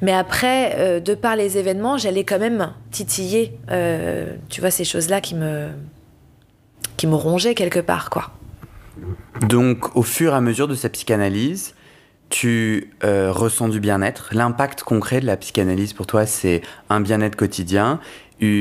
Mais 0.00 0.12
après, 0.12 0.74
euh, 0.76 0.98
de 0.98 1.14
par 1.14 1.36
les 1.36 1.56
événements, 1.56 1.96
j'allais 1.98 2.24
quand 2.24 2.40
même 2.40 2.72
titiller, 2.90 3.56
euh, 3.70 4.34
tu 4.48 4.60
vois, 4.60 4.72
ces 4.72 4.84
choses-là 4.84 5.20
qui 5.20 5.36
me, 5.36 5.68
qui 6.96 7.06
me 7.06 7.14
rongeaient 7.14 7.54
quelque 7.54 7.78
part, 7.78 8.10
quoi. 8.10 8.32
Donc, 9.40 9.96
au 9.96 10.02
fur 10.02 10.32
et 10.32 10.36
à 10.36 10.40
mesure 10.40 10.66
de 10.66 10.74
sa 10.74 10.88
psychanalyse, 10.88 11.74
tu 12.32 12.90
euh, 13.04 13.30
ressens 13.30 13.68
du 13.68 13.78
bien-être. 13.78 14.30
L'impact 14.32 14.82
concret 14.84 15.20
de 15.20 15.26
la 15.26 15.36
psychanalyse 15.36 15.92
pour 15.92 16.06
toi, 16.06 16.24
c'est 16.24 16.62
un 16.88 17.00
bien-être 17.00 17.36
quotidien, 17.36 18.00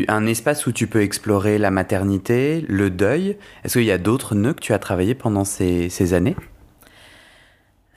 un 0.07 0.27
espace 0.27 0.67
où 0.67 0.73
tu 0.73 0.87
peux 0.87 1.01
explorer 1.01 1.57
la 1.57 1.71
maternité, 1.71 2.65
le 2.67 2.89
deuil. 2.89 3.37
Est-ce 3.63 3.79
qu'il 3.79 3.87
y 3.87 3.91
a 3.91 3.97
d'autres 3.97 4.35
nœuds 4.35 4.53
que 4.53 4.59
tu 4.59 4.73
as 4.73 4.79
travaillé 4.79 5.15
pendant 5.15 5.45
ces, 5.45 6.13
années? 6.13 6.35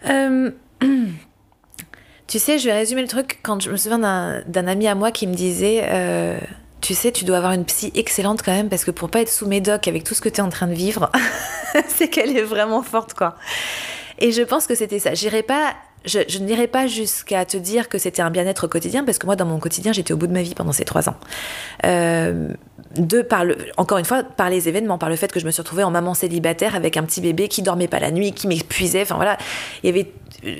Euh, 0.08 0.50
tu 2.28 2.38
sais, 2.38 2.58
je 2.58 2.66
vais 2.66 2.74
résumer 2.74 3.02
le 3.02 3.08
truc 3.08 3.40
quand 3.42 3.60
je 3.60 3.70
me 3.70 3.76
souviens 3.76 3.98
d'un 3.98 4.42
d'un 4.46 4.66
ami 4.68 4.86
à 4.86 4.94
moi 4.94 5.10
qui 5.10 5.26
me 5.26 5.34
disait 5.34 5.82
euh, 5.88 6.38
tu 6.80 6.94
sais, 6.94 7.10
tu 7.10 7.24
dois 7.24 7.38
avoir 7.38 7.52
une 7.52 7.64
psy 7.64 7.90
excellente 7.96 8.42
quand 8.42 8.52
même, 8.52 8.68
parce 8.68 8.84
que 8.84 8.92
pour 8.92 9.10
pas 9.10 9.20
être 9.20 9.32
sous 9.32 9.46
médoc 9.46 9.88
avec 9.88 10.04
tout 10.04 10.14
ce 10.14 10.20
que 10.20 10.28
tu 10.28 10.36
es 10.36 10.40
en 10.40 10.50
train 10.50 10.68
de 10.68 10.74
vivre, 10.74 11.10
c'est 11.88 12.08
qu'elle 12.08 12.36
est 12.36 12.42
vraiment 12.42 12.82
forte, 12.82 13.14
quoi. 13.14 13.36
Et 14.18 14.32
je 14.32 14.42
pense 14.42 14.66
que 14.66 14.74
c'était 14.74 14.98
ça. 14.98 15.14
J'irai 15.14 15.42
pas 15.42 15.74
je, 16.04 16.20
je 16.28 16.38
n'irai 16.38 16.66
pas 16.66 16.86
jusqu'à 16.86 17.44
te 17.44 17.56
dire 17.56 17.88
que 17.88 17.98
c'était 17.98 18.22
un 18.22 18.30
bien-être 18.30 18.66
quotidien, 18.66 19.04
parce 19.04 19.18
que 19.18 19.26
moi, 19.26 19.36
dans 19.36 19.46
mon 19.46 19.58
quotidien, 19.58 19.92
j'étais 19.92 20.12
au 20.12 20.16
bout 20.16 20.26
de 20.26 20.32
ma 20.32 20.42
vie 20.42 20.54
pendant 20.54 20.72
ces 20.72 20.84
trois 20.84 21.08
ans. 21.08 21.16
Euh, 21.84 22.50
par 23.28 23.44
le, 23.44 23.56
encore 23.76 23.98
une 23.98 24.04
fois, 24.04 24.22
par 24.22 24.50
les 24.50 24.68
événements, 24.68 24.98
par 24.98 25.08
le 25.08 25.16
fait 25.16 25.32
que 25.32 25.40
je 25.40 25.46
me 25.46 25.50
suis 25.50 25.62
retrouvée 25.62 25.82
en 25.82 25.90
maman 25.90 26.14
célibataire 26.14 26.74
avec 26.74 26.96
un 26.96 27.02
petit 27.02 27.20
bébé 27.20 27.48
qui 27.48 27.62
dormait 27.62 27.88
pas 27.88 27.98
la 27.98 28.10
nuit, 28.10 28.32
qui 28.32 28.46
m'épuisait. 28.46 29.02
Enfin 29.02 29.16
voilà, 29.16 29.36
il 29.82 29.86
y 29.86 29.88
avait 29.88 30.12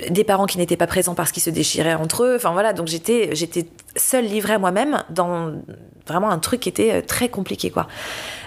des 0.09 0.23
parents 0.23 0.45
qui 0.45 0.57
n'étaient 0.57 0.77
pas 0.77 0.87
présents 0.87 1.15
parce 1.15 1.31
qu'ils 1.31 1.43
se 1.43 1.49
déchiraient 1.49 1.93
entre 1.93 2.23
eux. 2.23 2.35
Enfin 2.35 2.51
voilà, 2.51 2.73
donc 2.73 2.87
j'étais, 2.87 3.29
j'étais 3.33 3.67
seule 3.95 4.25
livrée 4.25 4.53
à 4.53 4.59
moi-même 4.59 5.03
dans 5.09 5.53
vraiment 6.07 6.29
un 6.29 6.39
truc 6.39 6.61
qui 6.61 6.69
était 6.69 7.01
très 7.03 7.29
compliqué 7.29 7.69
quoi. 7.69 7.87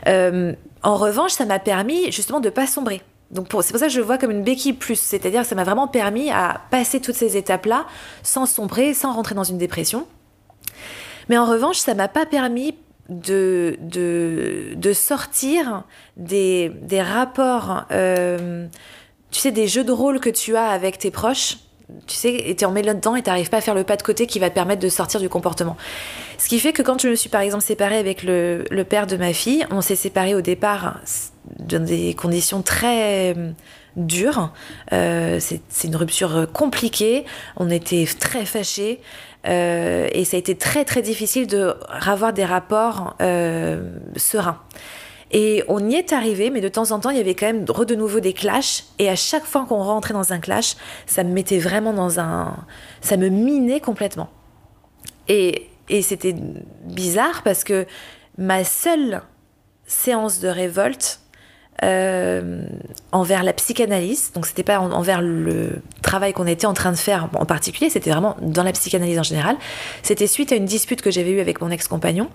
Euh, 0.06 0.52
en 0.82 0.96
revanche, 0.96 1.32
ça 1.32 1.46
m'a 1.46 1.58
permis 1.58 2.12
justement 2.12 2.40
de 2.40 2.50
pas 2.50 2.66
sombrer. 2.66 3.02
Donc 3.30 3.48
c'est 3.60 3.72
pour 3.72 3.80
ça 3.80 3.86
que 3.86 3.92
je 3.92 4.00
vois 4.00 4.16
comme 4.16 4.30
une 4.30 4.42
béquille 4.42 4.72
plus, 4.72 4.98
c'est-à-dire 4.98 5.42
que 5.42 5.46
ça 5.48 5.54
m'a 5.54 5.64
vraiment 5.64 5.86
permis 5.88 6.30
à 6.30 6.62
passer 6.70 7.00
toutes 7.00 7.14
ces 7.14 7.36
étapes-là 7.36 7.86
sans 8.22 8.46
sombrer, 8.46 8.94
sans 8.94 9.12
rentrer 9.12 9.34
dans 9.34 9.44
une 9.44 9.58
dépression. 9.58 10.06
Mais 11.28 11.36
en 11.36 11.44
revanche, 11.44 11.76
ça 11.76 11.94
m'a 11.94 12.08
pas 12.08 12.24
permis 12.24 12.74
de, 13.10 13.76
de, 13.80 14.74
de 14.74 14.92
sortir 14.92 15.84
des, 16.16 16.70
des 16.82 17.02
rapports, 17.02 17.84
euh, 17.90 18.66
tu 19.30 19.40
sais, 19.40 19.52
des 19.52 19.66
jeux 19.66 19.84
de 19.84 19.92
rôle 19.92 20.20
que 20.20 20.30
tu 20.30 20.56
as 20.56 20.68
avec 20.68 20.98
tes 20.98 21.10
proches. 21.10 21.58
Tu 22.06 22.16
sais, 22.16 22.34
et 22.34 22.64
en 22.64 22.70
mets 22.70 22.82
là-dedans 22.82 23.16
et 23.16 23.22
tu 23.22 23.30
n'arrives 23.30 23.48
pas 23.48 23.58
à 23.58 23.60
faire 23.60 23.74
le 23.74 23.84
pas 23.84 23.96
de 23.96 24.02
côté 24.02 24.26
qui 24.26 24.38
va 24.38 24.50
te 24.50 24.54
permettre 24.54 24.82
de 24.82 24.88
sortir 24.88 25.20
du 25.20 25.28
comportement. 25.28 25.76
Ce 26.36 26.48
qui 26.48 26.60
fait 26.60 26.72
que 26.72 26.82
quand 26.82 27.00
je 27.00 27.08
me 27.08 27.14
suis 27.14 27.30
par 27.30 27.40
exemple 27.40 27.64
séparée 27.64 27.96
avec 27.96 28.22
le, 28.22 28.64
père 28.88 29.06
de 29.06 29.16
ma 29.16 29.32
fille, 29.32 29.66
on 29.70 29.80
s'est 29.80 29.96
séparés 29.96 30.34
au 30.34 30.40
départ 30.40 31.00
dans 31.58 31.82
des 31.82 32.14
conditions 32.14 32.62
très 32.62 33.34
dures. 33.96 34.52
Euh, 34.92 35.40
c'est 35.40 35.88
une 35.88 35.96
rupture 35.96 36.46
compliquée. 36.52 37.24
On 37.56 37.70
était 37.70 38.06
très 38.18 38.44
fâchés. 38.44 39.00
Euh, 39.46 40.08
et 40.12 40.24
ça 40.24 40.36
a 40.36 40.40
été 40.40 40.56
très 40.56 40.84
très 40.84 41.02
difficile 41.02 41.46
de 41.46 41.74
avoir 41.90 42.32
des 42.32 42.44
rapports 42.44 43.16
euh, 43.22 43.80
sereins. 44.16 44.60
Et 45.30 45.62
on 45.68 45.88
y 45.88 45.94
est 45.94 46.12
arrivé, 46.12 46.50
mais 46.50 46.60
de 46.60 46.68
temps 46.68 46.90
en 46.90 47.00
temps, 47.00 47.10
il 47.10 47.18
y 47.18 47.20
avait 47.20 47.34
quand 47.34 47.46
même 47.46 47.64
de 47.64 47.94
nouveau 47.94 48.20
des 48.20 48.32
clashs. 48.32 48.84
Et 48.98 49.08
à 49.08 49.16
chaque 49.16 49.44
fois 49.44 49.66
qu'on 49.68 49.82
rentrait 49.82 50.14
dans 50.14 50.32
un 50.32 50.38
clash, 50.38 50.76
ça 51.06 51.22
me 51.24 51.32
mettait 51.32 51.58
vraiment 51.58 51.92
dans 51.92 52.18
un. 52.20 52.56
Ça 53.00 53.16
me 53.16 53.28
minait 53.28 53.80
complètement. 53.80 54.30
Et, 55.28 55.68
et 55.88 56.02
c'était 56.02 56.34
bizarre 56.84 57.42
parce 57.42 57.64
que 57.64 57.86
ma 58.38 58.64
seule 58.64 59.22
séance 59.86 60.40
de 60.40 60.48
révolte, 60.48 61.20
euh, 61.84 62.62
envers 63.12 63.44
la 63.44 63.52
psychanalyse. 63.52 64.32
Donc 64.34 64.46
c'était 64.46 64.64
pas 64.64 64.80
envers 64.80 65.22
le 65.22 65.80
travail 66.02 66.32
qu'on 66.32 66.48
était 66.48 66.66
en 66.66 66.74
train 66.74 66.90
de 66.90 66.96
faire 66.96 67.28
en 67.34 67.46
particulier, 67.46 67.88
c'était 67.88 68.10
vraiment 68.10 68.36
dans 68.42 68.64
la 68.64 68.72
psychanalyse 68.72 69.16
en 69.16 69.22
général. 69.22 69.56
C'était 70.02 70.26
suite 70.26 70.50
à 70.50 70.56
une 70.56 70.64
dispute 70.64 71.02
que 71.02 71.12
j'avais 71.12 71.30
eue 71.30 71.40
avec 71.40 71.60
mon 71.60 71.70
ex-compagnon. 71.70 72.30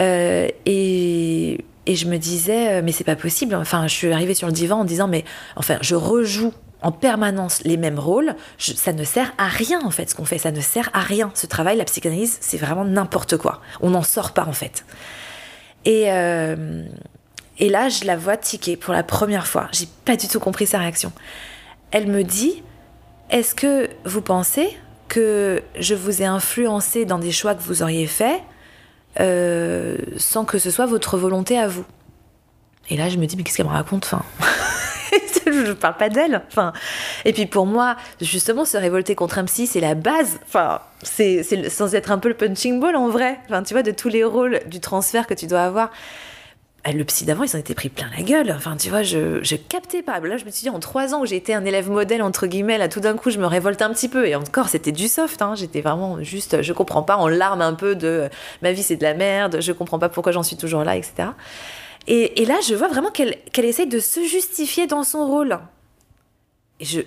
Euh, 0.00 0.48
et, 0.66 1.64
et, 1.86 1.96
je 1.96 2.06
me 2.06 2.18
disais, 2.18 2.74
euh, 2.78 2.82
mais 2.84 2.92
c'est 2.92 3.04
pas 3.04 3.16
possible. 3.16 3.54
Enfin, 3.54 3.86
je 3.86 3.94
suis 3.94 4.12
arrivée 4.12 4.34
sur 4.34 4.46
le 4.46 4.52
divan 4.52 4.80
en 4.80 4.84
disant, 4.84 5.08
mais 5.08 5.24
enfin, 5.56 5.78
je 5.80 5.94
rejoue 5.94 6.52
en 6.82 6.92
permanence 6.92 7.62
les 7.64 7.76
mêmes 7.76 7.98
rôles, 7.98 8.34
ça 8.58 8.92
ne 8.92 9.04
sert 9.04 9.32
à 9.38 9.48
rien 9.48 9.80
en 9.84 9.90
fait 9.90 10.08
ce 10.08 10.14
qu'on 10.14 10.24
fait, 10.24 10.38
ça 10.38 10.50
ne 10.50 10.60
sert 10.60 10.88
à 10.92 11.00
rien. 11.00 11.30
Ce 11.34 11.46
travail, 11.46 11.76
la 11.76 11.84
psychanalyse, 11.84 12.38
c'est 12.40 12.56
vraiment 12.56 12.84
n'importe 12.84 13.36
quoi. 13.36 13.60
On 13.80 13.90
n'en 13.90 14.02
sort 14.02 14.32
pas 14.32 14.44
en 14.44 14.52
fait. 14.52 14.84
Et, 15.84 16.10
euh, 16.10 16.84
et 17.58 17.68
là, 17.68 17.88
je 17.88 18.04
la 18.04 18.16
vois 18.16 18.36
tiquer 18.36 18.76
pour 18.76 18.94
la 18.94 19.02
première 19.02 19.46
fois. 19.46 19.68
J'ai 19.72 19.88
pas 20.04 20.16
du 20.16 20.28
tout 20.28 20.40
compris 20.40 20.66
sa 20.66 20.78
réaction. 20.78 21.12
Elle 21.90 22.06
me 22.06 22.24
dit 22.24 22.62
Est-ce 23.30 23.54
que 23.54 23.88
vous 24.04 24.22
pensez 24.22 24.68
que 25.08 25.62
je 25.78 25.94
vous 25.94 26.22
ai 26.22 26.26
influencé 26.26 27.04
dans 27.04 27.18
des 27.18 27.32
choix 27.32 27.54
que 27.54 27.62
vous 27.62 27.82
auriez 27.82 28.06
faits 28.06 28.40
euh, 29.18 29.96
sans 30.16 30.44
que 30.44 30.58
ce 30.58 30.70
soit 30.70 30.86
votre 30.86 31.16
volonté 31.16 31.58
à 31.58 31.66
vous 31.66 31.84
Et 32.88 32.96
là, 32.96 33.08
je 33.08 33.16
me 33.16 33.26
dis 33.26 33.36
Mais 33.36 33.42
qu'est-ce 33.42 33.56
qu'elle 33.56 33.66
me 33.66 33.72
raconte 33.72 34.04
enfin, 34.04 34.22
je 35.46 35.72
parle 35.72 35.96
pas 35.96 36.08
d'elle. 36.08 36.42
Enfin, 36.48 36.72
et 37.24 37.32
puis 37.32 37.46
pour 37.46 37.66
moi, 37.66 37.96
justement, 38.20 38.64
se 38.64 38.76
révolter 38.76 39.14
contre 39.14 39.38
un 39.38 39.44
psy, 39.44 39.66
c'est 39.66 39.80
la 39.80 39.94
base. 39.94 40.38
Enfin, 40.46 40.80
c'est 41.02 41.42
sans 41.68 41.94
être 41.94 42.10
un 42.10 42.18
peu 42.18 42.28
le 42.28 42.34
punching 42.34 42.80
ball 42.80 42.96
en 42.96 43.08
vrai. 43.08 43.38
Enfin, 43.46 43.62
tu 43.62 43.74
vois, 43.74 43.82
de 43.82 43.90
tous 43.90 44.08
les 44.08 44.24
rôles 44.24 44.60
du 44.66 44.80
transfert 44.80 45.26
que 45.26 45.34
tu 45.34 45.46
dois 45.46 45.62
avoir. 45.62 45.90
Eh, 46.86 46.92
le 46.92 47.04
psy 47.04 47.26
d'avant, 47.26 47.42
ils 47.42 47.48
s'en 47.48 47.58
étaient 47.58 47.74
pris 47.74 47.90
plein 47.90 48.08
la 48.16 48.22
gueule. 48.22 48.52
Enfin, 48.56 48.76
tu 48.76 48.88
vois, 48.88 49.02
je, 49.02 49.42
je 49.42 49.56
captais 49.56 50.02
pas. 50.02 50.18
Là, 50.20 50.38
je 50.38 50.46
me 50.46 50.50
suis 50.50 50.62
dit, 50.62 50.70
en 50.70 50.80
trois 50.80 51.14
ans 51.14 51.20
où 51.20 51.26
j'ai 51.26 51.36
été 51.36 51.52
un 51.52 51.64
élève 51.64 51.90
modèle, 51.90 52.22
entre 52.22 52.46
guillemets, 52.46 52.78
là, 52.78 52.88
tout 52.88 53.00
d'un 53.00 53.16
coup, 53.16 53.30
je 53.30 53.38
me 53.38 53.46
révolte 53.46 53.82
un 53.82 53.90
petit 53.90 54.08
peu. 54.08 54.26
Et 54.26 54.34
encore, 54.34 54.70
c'était 54.70 54.92
du 54.92 55.08
soft. 55.08 55.42
Hein. 55.42 55.54
J'étais 55.56 55.82
vraiment 55.82 56.22
juste, 56.22 56.62
je 56.62 56.72
comprends 56.72 57.02
pas, 57.02 57.16
en 57.16 57.28
larmes 57.28 57.60
un 57.60 57.74
peu 57.74 57.94
de 57.94 58.30
ma 58.62 58.72
vie, 58.72 58.82
c'est 58.82 58.96
de 58.96 59.02
la 59.02 59.12
merde, 59.12 59.58
je 59.60 59.72
comprends 59.72 59.98
pas 59.98 60.08
pourquoi 60.08 60.32
j'en 60.32 60.42
suis 60.42 60.56
toujours 60.56 60.82
là, 60.82 60.96
etc. 60.96 61.28
Et, 62.06 62.40
et 62.40 62.46
là, 62.46 62.56
je 62.66 62.74
vois 62.74 62.88
vraiment 62.88 63.10
qu'elle 63.10 63.36
qu'elle 63.52 63.66
essaye 63.66 63.86
de 63.86 64.00
se 64.00 64.24
justifier 64.24 64.86
dans 64.86 65.02
son 65.02 65.26
rôle. 65.26 65.58
Et 66.80 66.86
je. 66.86 67.00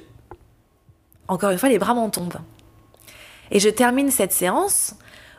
Encore 1.28 1.50
une 1.50 1.58
fois, 1.58 1.70
les 1.70 1.80
bras 1.80 1.96
m'en 1.96 2.10
tombent. 2.10 2.42
Et 3.50 3.60
je 3.60 3.70
termine 3.70 4.12
cette 4.12 4.34
séance 4.34 4.94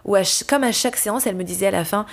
où, 0.04 0.16
comme 0.48 0.64
à 0.64 0.72
chaque 0.72 0.96
séance, 0.96 1.26
elle 1.26 1.36
me 1.36 1.44
disait 1.44 1.66
à 1.66 1.70
la 1.70 1.84
fin 1.84 2.04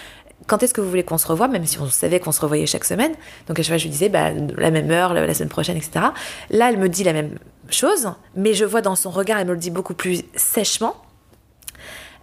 quand 0.47 0.63
est-ce 0.63 0.73
que 0.73 0.81
vous 0.81 0.89
voulez 0.89 1.03
qu'on 1.03 1.17
se 1.17 1.27
revoie, 1.27 1.47
même 1.47 1.65
si 1.65 1.79
on 1.79 1.89
savait 1.89 2.19
qu'on 2.19 2.31
se 2.31 2.41
revoyait 2.41 2.65
chaque 2.65 2.85
semaine. 2.85 3.13
Donc 3.47 3.59
à 3.59 3.63
chaque 3.63 3.69
fois, 3.69 3.77
je 3.77 3.83
lui 3.83 3.91
disais, 3.91 4.09
bah, 4.09 4.31
la 4.57 4.71
même 4.71 4.89
heure, 4.91 5.13
la, 5.13 5.33
semaine 5.33 5.49
prochaine, 5.49 5.77
etc. 5.77 6.05
Là, 6.49 6.69
elle 6.69 6.77
me 6.77 6.89
dit 6.89 7.03
la 7.03 7.13
même 7.13 7.37
chose, 7.69 8.11
mais 8.35 8.53
je 8.53 8.65
vois 8.65 8.81
dans 8.81 8.95
son 8.95 9.11
regard, 9.11 9.39
elle 9.39 9.47
me 9.47 9.53
le 9.53 9.59
dit 9.59 9.71
beaucoup 9.71 9.93
plus 9.93 10.23
sèchement. 10.35 10.95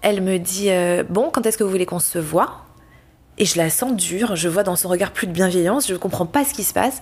Elle 0.03 0.21
me 0.21 0.39
dit, 0.39 0.71
euh, 0.71 1.03
bon, 1.09 1.31
quand 1.31 1.47
est-ce 1.47 1.59
que 1.59 1.65
vous 1.65 1.71
voulez 1.71 1.87
qu'on 1.87 1.99
se 1.99 2.19
voit? 2.19 2.65
Et 3.39 3.45
je 3.45 3.57
la 3.57 3.71
sens 3.71 3.95
dure, 3.95 4.37
je 4.37 4.49
vois 4.49 4.63
dans 4.63 4.77
son 4.77 4.89
regard 4.89 5.13
plus 5.13 5.27
de 5.27 5.33
bienveillance, 5.33 5.87
je 5.87 5.93
ne 5.93 5.99
comprends 5.99 6.27
pas 6.27 6.45
ce 6.45 6.55
qui 6.55 6.65
se 6.65 6.75
passe. 6.75 7.01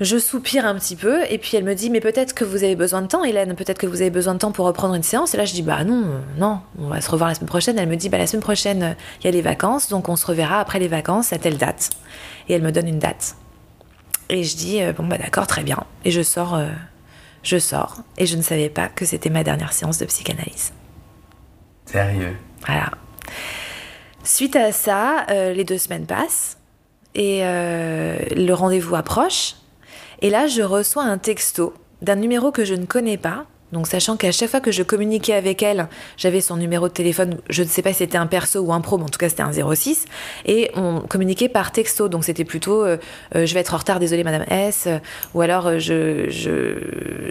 Je 0.00 0.18
soupire 0.18 0.64
un 0.66 0.74
petit 0.74 0.96
peu 0.96 1.22
et 1.30 1.38
puis 1.38 1.56
elle 1.56 1.64
me 1.64 1.74
dit 1.74 1.90
mais 1.90 2.00
peut-être 2.00 2.34
que 2.34 2.44
vous 2.44 2.64
avez 2.64 2.74
besoin 2.74 3.02
de 3.02 3.06
temps 3.06 3.24
Hélène, 3.24 3.54
peut-être 3.54 3.78
que 3.78 3.86
vous 3.86 4.00
avez 4.00 4.10
besoin 4.10 4.34
de 4.34 4.38
temps 4.38 4.50
pour 4.50 4.66
reprendre 4.66 4.94
une 4.94 5.02
séance 5.02 5.34
et 5.34 5.36
là 5.36 5.44
je 5.44 5.52
dis 5.52 5.62
bah 5.62 5.84
non, 5.84 6.22
non, 6.38 6.60
on 6.78 6.88
va 6.88 7.00
se 7.00 7.10
revoir 7.10 7.28
la 7.28 7.34
semaine 7.34 7.48
prochaine. 7.48 7.78
Elle 7.78 7.88
me 7.88 7.96
dit 7.96 8.08
bah 8.08 8.18
la 8.18 8.26
semaine 8.26 8.42
prochaine 8.42 8.96
il 9.20 9.26
y 9.26 9.28
a 9.28 9.30
les 9.30 9.42
vacances 9.42 9.90
donc 9.90 10.08
on 10.08 10.16
se 10.16 10.26
reverra 10.26 10.60
après 10.60 10.78
les 10.78 10.88
vacances 10.88 11.32
à 11.32 11.38
telle 11.38 11.58
date 11.58 11.90
et 12.48 12.54
elle 12.54 12.62
me 12.62 12.72
donne 12.72 12.88
une 12.88 12.98
date. 12.98 13.36
Et 14.30 14.44
je 14.44 14.56
dis 14.56 14.82
euh, 14.82 14.92
bon 14.92 15.06
bah 15.06 15.18
d'accord 15.18 15.46
très 15.46 15.62
bien 15.62 15.84
et 16.04 16.10
je 16.10 16.22
sors 16.22 16.54
euh, 16.54 16.68
je 17.42 17.58
sors 17.58 17.98
et 18.16 18.24
je 18.24 18.36
ne 18.36 18.42
savais 18.42 18.70
pas 18.70 18.88
que 18.88 19.04
c'était 19.04 19.30
ma 19.30 19.44
dernière 19.44 19.74
séance 19.74 19.98
de 19.98 20.06
psychanalyse. 20.06 20.72
Sérieux? 21.84 22.36
Voilà. 22.66 22.90
Suite 24.24 24.56
à 24.56 24.72
ça, 24.72 25.26
euh, 25.30 25.52
les 25.52 25.64
deux 25.64 25.78
semaines 25.78 26.06
passent 26.06 26.56
et 27.14 27.42
le 27.42 28.52
rendez-vous 28.52 28.94
approche 28.94 29.56
et 30.22 30.30
là, 30.30 30.46
je 30.46 30.62
reçois 30.62 31.02
un 31.02 31.18
texto 31.18 31.74
d'un 32.00 32.16
numéro 32.16 32.52
que 32.52 32.64
je 32.64 32.74
ne 32.74 32.86
connais 32.86 33.18
pas. 33.18 33.46
Donc, 33.72 33.86
sachant 33.86 34.16
qu'à 34.16 34.30
chaque 34.32 34.50
fois 34.50 34.60
que 34.60 34.70
je 34.70 34.82
communiquais 34.82 35.32
avec 35.32 35.62
elle, 35.62 35.88
j'avais 36.16 36.40
son 36.42 36.56
numéro 36.56 36.88
de 36.88 36.92
téléphone, 36.92 37.38
je 37.48 37.62
ne 37.62 37.68
sais 37.68 37.82
pas 37.82 37.90
si 37.90 37.98
c'était 37.98 38.18
un 38.18 38.26
perso 38.26 38.60
ou 38.60 38.72
un 38.72 38.80
pro, 38.82 38.98
mais 38.98 39.04
en 39.04 39.08
tout 39.08 39.18
cas 39.18 39.30
c'était 39.30 39.42
un 39.42 39.50
06, 39.52 40.04
et 40.44 40.70
on 40.74 41.00
communiquait 41.00 41.48
par 41.48 41.72
texto. 41.72 42.08
Donc, 42.08 42.24
c'était 42.24 42.44
plutôt 42.44 42.84
euh, 42.84 42.98
euh, 43.34 43.46
je 43.46 43.54
vais 43.54 43.60
être 43.60 43.74
en 43.74 43.78
retard, 43.78 43.98
désolé 43.98 44.24
madame 44.24 44.44
S, 44.48 44.88
ou 45.34 45.40
alors 45.40 45.66
euh, 45.68 45.78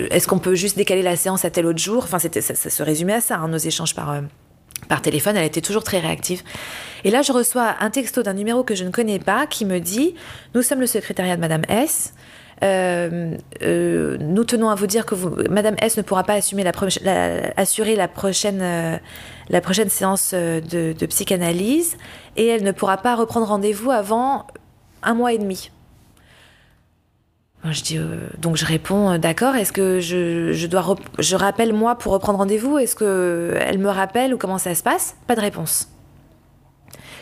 est-ce 0.10 0.28
qu'on 0.28 0.40
peut 0.40 0.56
juste 0.56 0.78
décaler 0.78 1.04
la 1.04 1.16
séance 1.16 1.46
à 1.46 1.52
tel 1.52 1.68
autre 1.68 1.80
jour? 1.80 2.04
Enfin, 2.04 2.20
ça, 2.20 2.30
se 2.30 2.84
résumait 2.84 3.14
à 3.14 3.22
ça, 3.22 3.38
hein, 3.38 3.48
nos 3.48 3.58
échanges 3.58 3.94
par, 3.94 4.20
par 4.90 5.02
téléphone, 5.02 5.38
elle 5.38 5.46
était 5.46 5.62
toujours 5.62 5.84
très 5.84 6.00
réactive. 6.00 6.42
Et 7.04 7.12
là, 7.12 7.22
je 7.22 7.32
reçois 7.32 7.76
un 7.80 7.92
texto 7.92 8.24
d'un 8.24 8.34
numéro 8.34 8.64
que 8.64 8.76
je 8.76 8.84
ne 8.84 8.90
connais 8.90 9.20
pas 9.20 9.46
qui 9.46 9.64
me 9.64 9.80
dit 9.80 10.16
Nous 10.56 10.64
sommes 10.64 10.80
le 10.80 10.88
secrétariat 10.88 11.36
de 11.36 11.42
Madame 11.42 11.64
S. 11.70 12.14
Euh, 12.64 13.38
euh, 13.64 14.18
nous 14.20 14.44
tenons 14.44 14.70
à 14.70 14.76
vous 14.76 14.86
dire 14.86 15.06
que 15.06 15.16
vous, 15.16 15.36
Madame 15.50 15.76
S 15.82 15.98
ne 15.98 16.04
pourra 16.04 16.24
pas 16.24 16.34
assurer 16.34 16.64
la 16.64 16.72
prochaine, 18.08 18.62
euh, 18.62 19.90
séance 19.90 20.34
de, 20.34 21.06
psychanalyse 21.08 21.98
et 22.38 22.46
elle 22.48 22.64
ne 22.64 22.72
pourra 22.72 22.98
pas 22.98 23.16
reprendre 23.16 23.48
rendez-vous 23.48 23.90
avant 23.92 24.46
un 25.02 25.16
mois 25.16 25.34
et 25.34 25.40
demi. 25.40 25.72
Donc 28.40 28.58
je 28.58 28.66
réponds, 28.66 29.18
d'accord, 29.18 29.56
est-ce 29.56 29.72
que 29.72 30.00
je, 30.00 31.36
rappelle 31.36 31.74
moi 31.74 31.96
pour 31.96 32.14
reprendre 32.14 32.40
rendez-vous? 32.40 32.78
Est-ce 32.78 32.96
qu'elle 32.96 33.80
me 33.80 33.90
rappelle 33.90 34.34
ou 34.34 34.38
comment 34.38 34.58
ça 34.58 34.74
se 34.76 34.84
passe? 34.84 35.16
Pas 35.28 35.36
de 35.36 35.42
réponse. 35.42 35.88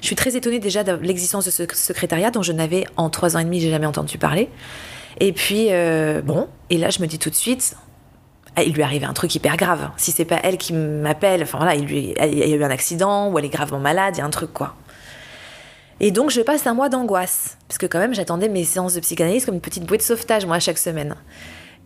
Je 0.02 0.08
suis 0.08 0.16
très 0.16 0.38
étonnée 0.38 0.60
déjà 0.60 0.86
de 0.86 0.94
l'existence 0.94 1.46
de 1.46 1.52
ce 1.52 1.64
secrétariat 1.74 2.32
dont 2.32 2.42
je 2.42 2.54
n'avais 2.54 2.86
en 2.96 3.10
trois 3.10 3.36
ans 3.36 3.40
et 3.40 3.44
demi, 3.44 3.60
jamais 3.60 3.86
entendu 3.86 4.18
parler. 4.18 4.50
Et 5.20 5.34
puis, 5.34 5.68
euh, 5.72 6.22
bon, 6.22 6.48
et 6.70 6.78
là, 6.78 6.90
je 6.90 7.02
me 7.02 7.08
dis 7.08 7.20
tout 7.20 7.30
de 7.30 7.36
suite, 7.36 7.76
ah, 8.56 8.64
il 8.64 8.74
lui 8.74 8.84
arrivé 8.84 9.06
un 9.06 9.14
truc 9.14 9.34
hyper 9.36 9.58
grave. 9.58 9.90
Si 9.98 10.12
c'est 10.12 10.26
pas 10.26 10.40
elle 10.44 10.58
qui 10.58 10.74
m'appelle, 10.74 11.44
enfin 11.44 11.58
voilà, 11.58 11.76
il, 11.76 11.86
lui, 11.86 12.14
il 12.20 12.38
y 12.38 12.44
a 12.44 12.56
eu 12.56 12.64
un 12.64 12.70
accident 12.70 13.30
ou 13.30 13.40
elle 13.40 13.46
est 13.46 13.50
gravement 13.50 13.80
malade, 13.80 14.16
il 14.16 14.20
y 14.20 14.22
a 14.22 14.26
un 14.26 14.30
truc 14.30 14.54
quoi. 14.54 14.76
Et 16.00 16.12
donc, 16.12 16.30
je 16.30 16.42
passe 16.42 16.66
un 16.66 16.74
mois 16.74 16.88
d'angoisse, 16.88 17.58
parce 17.68 17.78
que 17.78 17.86
quand 17.86 18.00
même, 18.00 18.14
j'attendais 18.14 18.48
mes 18.48 18.64
séances 18.64 18.94
de 18.94 19.02
psychanalyse 19.02 19.46
comme 19.46 19.56
une 19.56 19.62
petite 19.62 19.84
bouée 19.84 19.98
de 19.98 20.02
sauvetage, 20.02 20.46
moi, 20.46 20.60
chaque 20.60 20.78
semaine. 20.78 21.16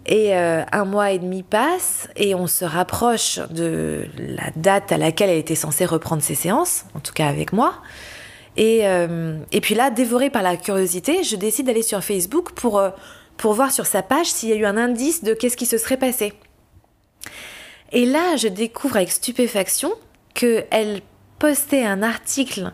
Et 0.06 0.36
euh, 0.36 0.64
un 0.72 0.86
mois 0.86 1.12
et 1.12 1.20
demi 1.20 1.42
passe, 1.42 2.10
et 2.16 2.36
on 2.36 2.46
se 2.46 2.64
rapproche 2.64 3.40
de 3.50 4.06
la 4.20 4.52
date 4.56 4.92
à 4.92 4.98
laquelle 4.98 5.32
elle 5.32 5.40
était 5.40 5.56
censée 5.56 5.86
reprendre 5.86 6.22
ses 6.22 6.36
séances, 6.36 6.86
en 6.94 7.00
tout 7.00 7.14
cas 7.14 7.28
avec 7.28 7.54
moi. 7.54 7.76
Et, 8.58 8.88
euh, 8.88 9.38
et 9.52 9.62
puis 9.62 9.76
là, 9.76 9.90
dévorée 9.90 10.30
par 10.30 10.42
la 10.42 10.58
curiosité, 10.58 11.24
je 11.24 11.36
décide 11.36 11.66
d'aller 11.66 11.82
sur 11.82 12.04
Facebook 12.04 12.52
pour, 12.54 12.80
euh, 12.80 12.90
pour 13.38 13.54
voir 13.54 13.72
sur 13.72 13.86
sa 13.86 14.04
page 14.04 14.28
s'il 14.28 14.50
y 14.50 14.54
a 14.54 14.56
eu 14.56 14.66
un 14.66 14.78
indice 14.78 15.24
de 15.24 15.34
qu'est-ce 15.34 15.58
qui 15.58 15.66
se 15.66 15.78
serait 15.78 15.98
passé. 15.98 16.34
Et 17.92 18.06
là, 18.06 18.36
je 18.36 18.48
découvre 18.48 18.98
avec 18.98 19.12
stupéfaction 19.12 19.92
qu'elle 20.34 21.02
postait 21.40 21.84
un 21.84 22.04
article 22.04 22.72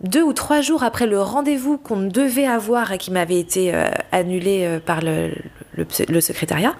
deux 0.00 0.22
ou 0.22 0.32
trois 0.32 0.60
jours 0.60 0.84
après 0.84 1.06
le 1.06 1.20
rendez-vous 1.20 1.76
qu'on 1.76 2.02
devait 2.02 2.46
avoir 2.46 2.92
et 2.92 2.98
qui 2.98 3.10
m'avait 3.10 3.40
été 3.40 3.74
euh, 3.74 3.88
annulé 4.12 4.78
par 4.86 5.00
le, 5.00 5.32
le 5.76 6.20
secrétariat, 6.20 6.74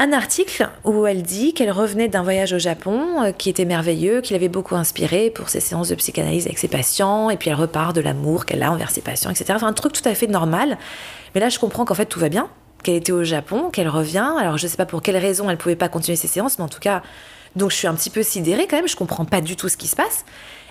un 0.00 0.14
article 0.14 0.70
où 0.84 1.06
elle 1.06 1.22
dit 1.22 1.52
qu'elle 1.52 1.70
revenait 1.70 2.08
d'un 2.08 2.22
voyage 2.22 2.54
au 2.54 2.58
Japon 2.58 3.22
euh, 3.22 3.32
qui 3.32 3.50
était 3.50 3.66
merveilleux, 3.66 4.22
qui 4.22 4.32
l'avait 4.32 4.48
beaucoup 4.48 4.74
inspiré 4.74 5.28
pour 5.28 5.50
ses 5.50 5.60
séances 5.60 5.90
de 5.90 5.94
psychanalyse 5.94 6.46
avec 6.46 6.56
ses 6.56 6.68
patients, 6.68 7.28
et 7.28 7.36
puis 7.36 7.50
elle 7.50 7.56
repart 7.56 7.94
de 7.94 8.00
l'amour 8.00 8.46
qu'elle 8.46 8.62
a 8.62 8.72
envers 8.72 8.90
ses 8.90 9.02
patients, 9.02 9.30
etc. 9.30 9.52
Enfin, 9.54 9.66
un 9.66 9.74
truc 9.74 9.92
tout 9.92 10.08
à 10.08 10.14
fait 10.14 10.26
normal. 10.26 10.78
Mais 11.34 11.40
là, 11.42 11.50
je 11.50 11.58
comprends 11.58 11.84
qu'en 11.84 11.94
fait, 11.94 12.06
tout 12.06 12.18
va 12.18 12.30
bien, 12.30 12.48
qu'elle 12.82 12.94
était 12.94 13.12
au 13.12 13.24
Japon, 13.24 13.68
qu'elle 13.68 13.90
revient. 13.90 14.32
Alors, 14.38 14.56
je 14.56 14.66
sais 14.66 14.78
pas 14.78 14.86
pour 14.86 15.02
quelle 15.02 15.18
raison 15.18 15.50
elle 15.50 15.58
pouvait 15.58 15.76
pas 15.76 15.90
continuer 15.90 16.16
ses 16.16 16.28
séances, 16.28 16.58
mais 16.58 16.64
en 16.64 16.68
tout 16.68 16.80
cas, 16.80 17.02
donc 17.54 17.70
je 17.70 17.76
suis 17.76 17.86
un 17.86 17.94
petit 17.94 18.10
peu 18.10 18.22
sidérée 18.22 18.66
quand 18.66 18.76
même, 18.76 18.88
je 18.88 18.96
comprends 18.96 19.26
pas 19.26 19.42
du 19.42 19.54
tout 19.54 19.68
ce 19.68 19.76
qui 19.76 19.86
se 19.86 19.96
passe. 19.96 20.24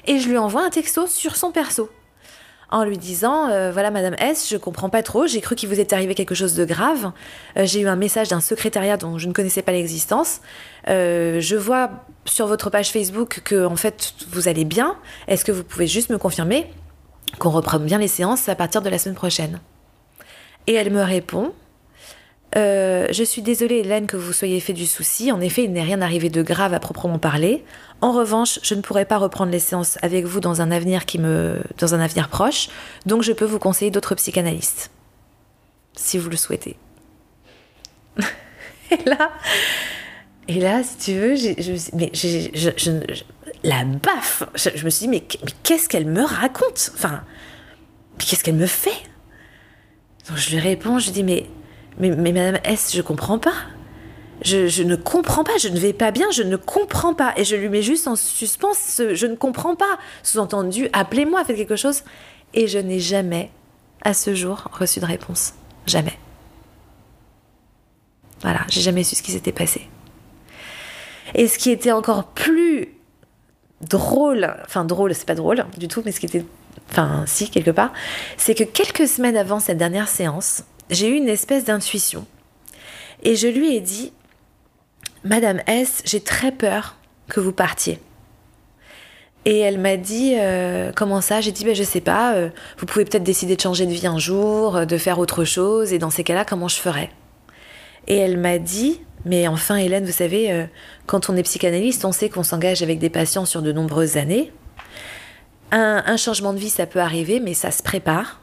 Et 0.08 0.18
je 0.18 0.28
lui 0.28 0.40
envoie 0.40 0.66
un 0.66 0.72
texto 0.72 1.06
sur 1.06 1.36
son 1.36 1.52
perso 1.52 1.92
en 2.72 2.84
lui 2.84 2.98
disant 2.98 3.50
euh, 3.50 3.72
voilà 3.72 3.92
madame 3.92 4.16
S 4.20 4.50
je 4.50 4.58
comprends 4.58 4.90
pas 4.90 5.02
trop 5.02 5.26
j'ai 5.28 5.42
cru 5.42 5.56
qu'il 5.56 5.70
vous 5.70 5.80
est 5.80 5.94
arrivé 5.94 6.16
quelque 6.16 6.36
chose 6.36 6.56
de 6.56 6.66
grave. 6.66 7.12
Euh, 7.58 7.66
j'ai 7.66 7.82
eu 7.82 7.88
un 7.88 7.96
message 7.96 8.30
d'un 8.30 8.42
secrétariat 8.42 8.98
dont 8.98 9.18
je 9.18 9.28
ne 9.28 9.34
connaissais 9.34 9.62
pas 9.62 9.72
l'existence. 9.72 10.42
Euh, 10.88 11.40
je 11.40 11.56
vois 11.56 11.90
sur 12.26 12.48
votre 12.48 12.70
page 12.70 12.92
Facebook 12.92 13.42
que 13.44 13.66
en 13.66 13.76
fait 13.76 14.14
vous 14.32 14.48
allez 14.48 14.66
bien. 14.66 14.96
Est-ce 15.28 15.46
que 15.46 15.52
vous 15.52 15.64
pouvez 15.64 15.88
juste 15.88 16.10
me 16.10 16.18
confirmer 16.18 16.72
qu'on 17.38 17.50
reprenne 17.50 17.86
bien 17.86 17.98
les 17.98 18.08
séances 18.08 18.50
à 18.50 18.56
partir 18.56 18.82
de 18.82 18.90
la 18.90 18.98
semaine 18.98 19.16
prochaine? 19.16 19.60
Et 20.68 20.74
elle 20.74 20.92
me 20.92 21.02
répond 21.02 21.54
euh, 22.56 23.08
je 23.12 23.24
suis 23.24 23.42
désolée, 23.42 23.78
Hélène, 23.78 24.08
que 24.08 24.18
vous 24.18 24.34
soyez 24.34 24.60
fait 24.60 24.74
du 24.74 24.86
souci. 24.88 25.32
En 25.32 25.40
effet, 25.40 25.64
il 25.64 25.72
n'est 25.72 25.84
rien 25.84 26.02
arrivé 26.02 26.30
de 26.30 26.42
grave 26.42 26.74
à 26.74 26.80
proprement 26.80 27.20
parler. 27.20 27.64
En 28.02 28.12
revanche, 28.12 28.60
je 28.64 28.74
ne 28.76 28.82
pourrai 28.82 29.06
pas 29.06 29.18
reprendre 29.18 29.52
les 29.52 29.60
séances 29.60 29.98
avec 30.02 30.26
vous 30.26 30.40
dans 30.40 30.62
un 30.62 30.72
avenir 30.72 31.06
qui 31.06 31.20
me, 31.20 31.62
dans 31.78 31.94
un 31.94 32.00
avenir 32.00 32.30
proche. 32.30 32.70
Donc, 33.06 33.22
je 33.22 33.34
peux 33.34 33.46
vous 33.46 33.60
conseiller 33.60 33.92
d'autres 33.92 34.16
psychanalystes, 34.16 34.90
si 35.96 36.18
vous 36.18 36.30
le 36.30 36.38
souhaitez. 36.38 36.76
et 38.92 39.04
là, 39.06 39.30
et 40.48 40.60
là, 40.60 40.82
si 40.84 40.98
tu 40.98 41.14
veux, 41.20 41.36
je, 41.36 41.96
mais 41.96 42.10
je, 42.14 42.50
je- 42.56 43.24
la 43.64 43.84
baffe. 43.84 44.44
Je, 44.56 44.84
me 44.84 44.90
suis 44.90 45.06
dit, 45.06 45.08
mais, 45.10 45.24
mais 45.44 45.52
qu'est-ce 45.64 45.90
qu'elle 45.90 46.06
me 46.08 46.24
raconte? 46.24 46.92
Enfin, 46.96 47.24
qu'est-ce 48.18 48.44
qu'elle 48.44 48.56
me 48.56 48.66
fait? 48.66 48.90
Donc, 50.28 50.38
je 50.38 50.52
lui 50.52 50.60
réponds, 50.60 51.00
je 51.00 51.12
dis, 51.12 51.24
mais 51.24 51.46
mais, 52.00 52.12
Madame 52.12 52.60
S, 52.64 52.96
je 52.96 53.02
comprends 53.02 53.40
pas. 53.40 53.54
Je, 54.42 54.68
je 54.68 54.84
ne 54.84 54.96
comprends 54.96 55.44
pas, 55.44 55.58
je 55.60 55.68
ne 55.68 55.78
vais 55.78 55.92
pas 55.92 56.12
bien, 56.12 56.32
je 56.32 56.44
ne 56.44 56.56
comprends 56.56 57.14
pas. 57.14 57.34
Et 57.36 57.44
je 57.44 57.56
lui 57.56 57.68
mets 57.68 57.82
juste 57.82 58.08
en 58.08 58.16
suspens, 58.16 58.74
ce 58.74 59.14
je 59.16 59.28
ne 59.28 59.36
comprends 59.36 59.76
pas. 59.76 60.00
Sous-entendu, 60.24 60.90
appelez-moi, 60.94 61.44
faites 61.44 61.58
quelque 61.58 61.76
chose. 61.76 62.04
Et 62.54 62.68
je 62.68 62.80
n'ai 62.80 63.00
jamais, 63.00 63.52
à 64.02 64.14
ce 64.14 64.34
jour, 64.34 64.70
reçu 64.72 65.00
de 65.00 65.06
réponse. 65.06 65.54
Jamais. 65.86 66.18
Voilà, 68.42 68.62
j'ai 68.70 68.82
jamais 68.82 69.04
su 69.04 69.16
ce 69.16 69.22
qui 69.22 69.32
s'était 69.32 69.52
passé. 69.52 69.88
Et 71.36 71.48
ce 71.48 71.60
qui 71.60 71.70
était 71.70 71.92
encore 71.92 72.26
plus 72.26 72.90
drôle, 73.82 74.56
enfin 74.66 74.86
drôle, 74.86 75.14
c'est 75.14 75.28
pas 75.28 75.36
drôle 75.36 75.66
du 75.78 75.88
tout, 75.88 76.02
mais 76.06 76.12
ce 76.12 76.20
qui 76.20 76.26
était, 76.26 76.46
enfin 76.90 77.24
si, 77.28 77.50
quelque 77.50 77.72
part, 77.72 77.92
c'est 78.38 78.56
que 78.56 78.64
quelques 78.64 79.08
semaines 79.08 79.38
avant 79.38 79.60
cette 79.60 79.78
dernière 79.78 80.08
séance, 80.08 80.64
j'ai 80.90 81.10
eu 81.10 81.16
une 81.16 81.30
espèce 81.30 81.66
d'intuition. 81.66 82.26
Et 83.24 83.36
je 83.36 83.48
lui 83.48 83.76
ai 83.76 83.82
dit, 83.82 84.14
Madame 85.24 85.62
S, 85.68 86.02
j'ai 86.06 86.22
très 86.22 86.52
peur 86.52 86.96
que 87.28 87.40
vous 87.40 87.52
partiez. 87.52 88.00
Et 89.46 89.60
elle 89.60 89.80
m'a 89.80 89.98
dit, 89.98 90.36
euh, 90.38 90.92
comment 90.96 91.22
ça? 91.22 91.42
J'ai 91.42 91.52
dit, 91.52 91.64
ben, 91.64 91.76
je 91.76 91.84
sais 91.84 92.02
pas, 92.02 92.34
euh, 92.34 92.50
vous 92.78 92.86
pouvez 92.86 93.06
peut-être 93.06 93.24
décider 93.24 93.56
de 93.56 93.62
changer 93.62 93.86
de 93.86 93.92
vie 93.92 94.08
un 94.08 94.20
jour, 94.20 94.86
de 94.86 94.98
faire 94.98 95.20
autre 95.20 95.44
chose, 95.44 95.94
et 95.94 96.00
dans 96.00 96.10
ces 96.10 96.24
cas-là, 96.24 96.46
comment 96.46 96.68
je 96.68 96.76
ferais? 96.76 97.10
Et 98.08 98.18
elle 98.18 98.38
m'a 98.38 98.58
dit, 98.58 99.02
mais 99.26 99.48
enfin 99.48 99.76
Hélène, 99.78 100.06
vous 100.06 100.12
savez, 100.12 100.52
euh, 100.52 100.66
quand 101.06 101.30
on 101.30 101.36
est 101.36 101.44
psychanalyste, 101.44 102.06
on 102.06 102.12
sait 102.12 102.30
qu'on 102.30 102.44
s'engage 102.44 102.82
avec 102.82 103.00
des 103.00 103.10
patients 103.10 103.46
sur 103.46 103.62
de 103.62 103.72
nombreuses 103.72 104.18
années. 104.18 104.52
Un, 105.72 106.04
un 106.06 106.18
changement 106.18 106.54
de 106.54 106.60
vie, 106.60 106.70
ça 106.70 106.86
peut 106.86 107.00
arriver, 107.00 107.40
mais 107.40 107.54
ça 107.54 107.72
se 107.72 107.84
prépare. 107.84 108.42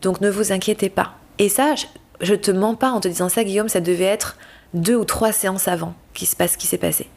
Donc 0.00 0.20
ne 0.20 0.28
vous 0.28 0.52
inquiétez 0.52 0.90
pas. 0.90 1.14
Et 1.38 1.48
ça, 1.48 1.74
je, 1.74 1.86
je 2.20 2.34
te 2.34 2.50
mens 2.50 2.74
pas 2.74 2.90
en 2.90 3.00
te 3.00 3.08
disant 3.08 3.28
ça, 3.28 3.44
Guillaume, 3.44 3.68
ça 3.68 3.80
devait 3.80 4.04
être 4.04 4.36
deux 4.74 4.96
ou 4.96 5.04
trois 5.04 5.32
séances 5.32 5.68
avant 5.68 5.94
qu'il 6.14 6.28
se 6.28 6.36
passe 6.36 6.56
qui 6.56 6.66
s'est 6.66 6.78
passé. 6.78 7.08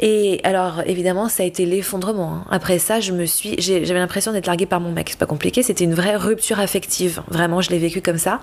Et 0.00 0.40
alors, 0.42 0.82
évidemment, 0.86 1.28
ça 1.28 1.44
a 1.44 1.46
été 1.46 1.66
l'effondrement. 1.66 2.34
hein. 2.34 2.44
Après 2.50 2.80
ça, 2.80 2.98
je 2.98 3.12
me 3.12 3.26
suis, 3.26 3.54
j'avais 3.60 4.00
l'impression 4.00 4.32
d'être 4.32 4.46
larguée 4.46 4.66
par 4.66 4.80
mon 4.80 4.90
mec. 4.90 5.10
C'est 5.10 5.18
pas 5.18 5.26
compliqué. 5.26 5.62
C'était 5.62 5.84
une 5.84 5.94
vraie 5.94 6.16
rupture 6.16 6.58
affective. 6.58 7.22
Vraiment, 7.28 7.60
je 7.60 7.70
l'ai 7.70 7.78
vécu 7.78 8.02
comme 8.02 8.18
ça, 8.18 8.40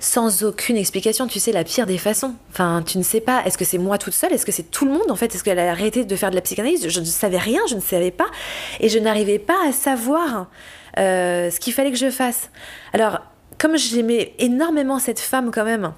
sans 0.00 0.42
aucune 0.42 0.76
explication. 0.76 1.28
Tu 1.28 1.38
sais, 1.38 1.52
la 1.52 1.62
pire 1.62 1.86
des 1.86 1.98
façons. 1.98 2.34
Enfin, 2.50 2.82
tu 2.84 2.98
ne 2.98 3.04
sais 3.04 3.20
pas. 3.20 3.44
Est-ce 3.46 3.56
que 3.56 3.64
c'est 3.64 3.78
moi 3.78 3.96
toute 3.96 4.12
seule? 4.12 4.32
Est-ce 4.32 4.44
que 4.44 4.50
c'est 4.50 4.68
tout 4.68 4.86
le 4.86 4.90
monde 4.90 5.08
en 5.08 5.16
fait? 5.16 5.32
Est-ce 5.32 5.44
qu'elle 5.44 5.60
a 5.60 5.70
arrêté 5.70 6.04
de 6.04 6.16
faire 6.16 6.30
de 6.30 6.34
la 6.34 6.42
psychanalyse? 6.42 6.88
Je 6.88 6.98
ne 6.98 7.04
savais 7.04 7.38
rien. 7.38 7.60
Je 7.68 7.76
ne 7.76 7.80
savais 7.80 8.10
pas, 8.10 8.26
et 8.80 8.88
je 8.88 8.98
n'arrivais 8.98 9.38
pas 9.38 9.68
à 9.68 9.72
savoir 9.72 10.48
euh, 10.98 11.50
ce 11.50 11.60
qu'il 11.60 11.72
fallait 11.72 11.92
que 11.92 11.98
je 11.98 12.10
fasse. 12.10 12.50
Alors, 12.92 13.20
comme 13.58 13.76
j'aimais 13.76 14.34
énormément 14.38 14.98
cette 14.98 15.20
femme 15.20 15.50
quand 15.50 15.64
même, 15.64 15.92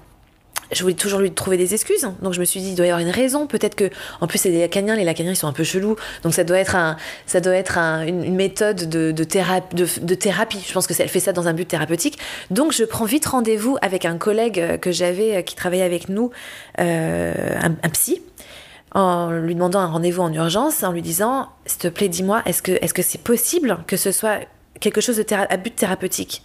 je 0.71 0.81
voulais 0.83 0.93
toujours 0.93 1.19
lui 1.19 1.31
trouver 1.31 1.57
des 1.57 1.73
excuses. 1.73 2.07
Donc 2.21 2.33
je 2.33 2.39
me 2.39 2.45
suis 2.45 2.59
dit, 2.59 2.69
il 2.69 2.75
doit 2.75 2.85
y 2.85 2.89
avoir 2.89 3.01
une 3.03 3.11
raison. 3.11 3.47
Peut-être 3.47 3.73
que, 3.75 3.89
en 4.21 4.27
plus, 4.27 4.37
c'est 4.37 4.51
des 4.51 4.59
lacaniens. 4.59 4.95
Les 4.95 5.03
lacaniens, 5.03 5.31
ils 5.31 5.35
sont 5.35 5.47
un 5.47 5.53
peu 5.53 5.63
chelous. 5.63 5.95
Donc 6.21 6.33
ça 6.35 6.43
doit 6.43 6.59
être, 6.59 6.75
un, 6.75 6.95
ça 7.25 7.41
doit 7.41 7.55
être 7.55 7.77
un- 7.79 8.05
une, 8.05 8.35
méthode 8.35 8.87
de, 8.87 9.11
thérapie. 9.23 10.63
Je 10.67 10.73
pense 10.73 10.85
que 10.85 10.93
ça- 10.93 11.07
fait 11.07 11.19
ça 11.19 11.33
dans 11.33 11.47
un 11.47 11.53
but 11.53 11.67
thérapeutique. 11.67 12.19
Donc 12.51 12.71
je 12.71 12.83
prends 12.83 13.05
vite 13.05 13.25
rendez-vous 13.25 13.77
avec 13.81 14.05
un 14.05 14.17
collègue 14.17 14.59
euh, 14.59 14.77
que 14.77 14.91
j'avais 14.91 15.37
euh, 15.37 15.41
qui 15.41 15.55
travaillait 15.55 15.83
avec 15.83 16.07
nous, 16.07 16.29
un, 16.77 17.71
un 17.83 17.89
psy 17.89 18.21
en 18.93 19.31
lui 19.31 19.55
demandant 19.55 19.79
un 19.79 19.87
rendez-vous 19.87 20.21
en 20.21 20.33
urgence, 20.33 20.83
en 20.83 20.91
lui 20.91 21.01
disant, 21.01 21.49
s'il 21.65 21.79
te 21.79 21.87
plaît, 21.87 22.09
dis-moi, 22.09 22.41
est-ce 22.45 22.61
que 22.61 22.71
est-ce 22.81 22.93
que 22.93 23.03
c'est 23.03 23.21
possible 23.21 23.77
que 23.87 23.97
ce 23.97 24.11
soit 24.11 24.39
quelque 24.79 25.01
chose 25.01 25.17
de 25.17 25.25
à 25.33 25.57
but 25.57 25.75
thérapeutique 25.75 26.43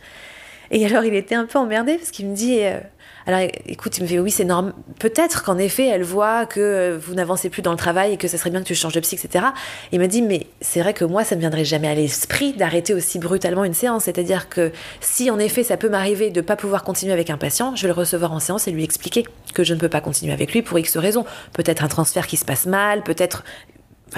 Et 0.71 0.85
alors, 0.87 1.05
il 1.05 1.15
était 1.15 1.35
un 1.35 1.47
peu 1.47 1.59
emmerdé 1.59 1.97
parce 1.97 2.11
qu'il 2.11 2.27
me 2.27 2.35
dit, 2.35 2.61
euh, 2.63 2.79
alors 3.27 3.41
écoute, 3.67 3.97
il 3.97 4.03
me 4.03 4.07
fait, 4.07 4.19
oui, 4.19 4.31
c'est 4.31 4.45
normal. 4.45 4.75
Peut-être 4.99 5.45
qu'en 5.45 5.57
effet, 5.57 5.87
elle 5.87 6.03
voit 6.03 6.45
que 6.45 6.61
euh, 6.61 6.99
vous 6.99 7.15
n'avancez 7.15 7.49
plus 7.49 7.63
dans 7.63 7.71
le 7.71 7.79
travail 7.79 8.13
et 8.13 8.17
que 8.19 8.29
ça 8.29 8.37
serait 8.37 8.51
bien 8.51 8.61
que 8.61 8.67
tu 8.67 8.75
changes 8.75 8.93
de 8.93 9.01
psy, 9.01 9.15
etc. 9.15 9.47
Il 9.93 10.01
m'a 10.01 10.09
dit, 10.09 10.21
mais 10.21 10.47
c'est 10.61 10.81
vrai 10.81 10.93
que 10.93 11.07
moi, 11.07 11.25
ça 11.25 11.35
ne 11.35 11.41
viendrait 11.41 11.65
jamais 11.65 11.89
à 11.89 11.95
l'esprit 11.95 12.53
d'arrêter 12.53 12.93
aussi 12.93 13.19
brutalement 13.19 13.65
une 13.65 13.73
séance. 13.73 14.05
C'est-à-dire 14.05 14.51
que 14.51 14.73
si 15.01 15.31
en 15.31 15.39
effet, 15.39 15.63
ça 15.63 15.79
peut 15.79 15.89
m'arriver 15.89 16.31
de 16.31 16.41
ne 16.41 16.45
pas 16.45 16.57
pouvoir 16.57 16.85
continuer 16.85 17.15
avec 17.15 17.31
un 17.31 17.39
patient, 17.39 17.75
je 17.77 17.83
vais 17.83 17.89
le 17.89 17.95
recevoir 17.95 18.31
en 18.33 18.41
séance 18.41 18.69
et 18.69 18.71
lui 18.73 18.85
expliquer 18.85 19.25
que 19.55 19.65
je 19.65 19.73
ne 19.73 19.81
peux 19.81 19.89
pas 19.89 20.03
continuer 20.03 20.35
avec 20.35 20.53
lui 20.53 20.61
pour 20.61 20.79
X 20.79 20.99
raisons. 20.99 21.25
Peut-être 21.55 21.83
un 21.83 21.89
transfert 21.89 22.27
qui 22.27 22.37
se 22.37 22.45
passe 22.45 22.67
mal, 22.67 23.03
peut-être 23.03 23.43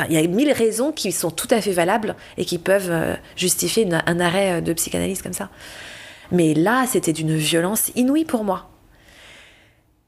Il 0.09 0.15
y 0.15 0.19
a 0.19 0.27
mille 0.27 0.53
raisons 0.53 0.93
qui 0.93 1.13
sont 1.13 1.31
tout 1.31 1.49
à 1.51 1.61
fait 1.61 1.73
valables 1.73 2.17
et 2.37 2.45
qui 2.45 2.59
peuvent 2.59 2.91
euh, 2.91 3.15
justifier 3.37 3.89
un 3.91 4.21
arrêt 4.21 4.55
euh, 4.55 4.61
de 4.61 4.73
psychanalyse 4.73 5.23
comme 5.23 5.33
ça. 5.33 5.49
Mais 6.33 6.55
là, 6.55 6.85
c'était 6.87 7.13
d'une 7.13 7.37
violence 7.37 7.91
inouïe 7.95 8.25
pour 8.25 8.45
moi. 8.45 8.69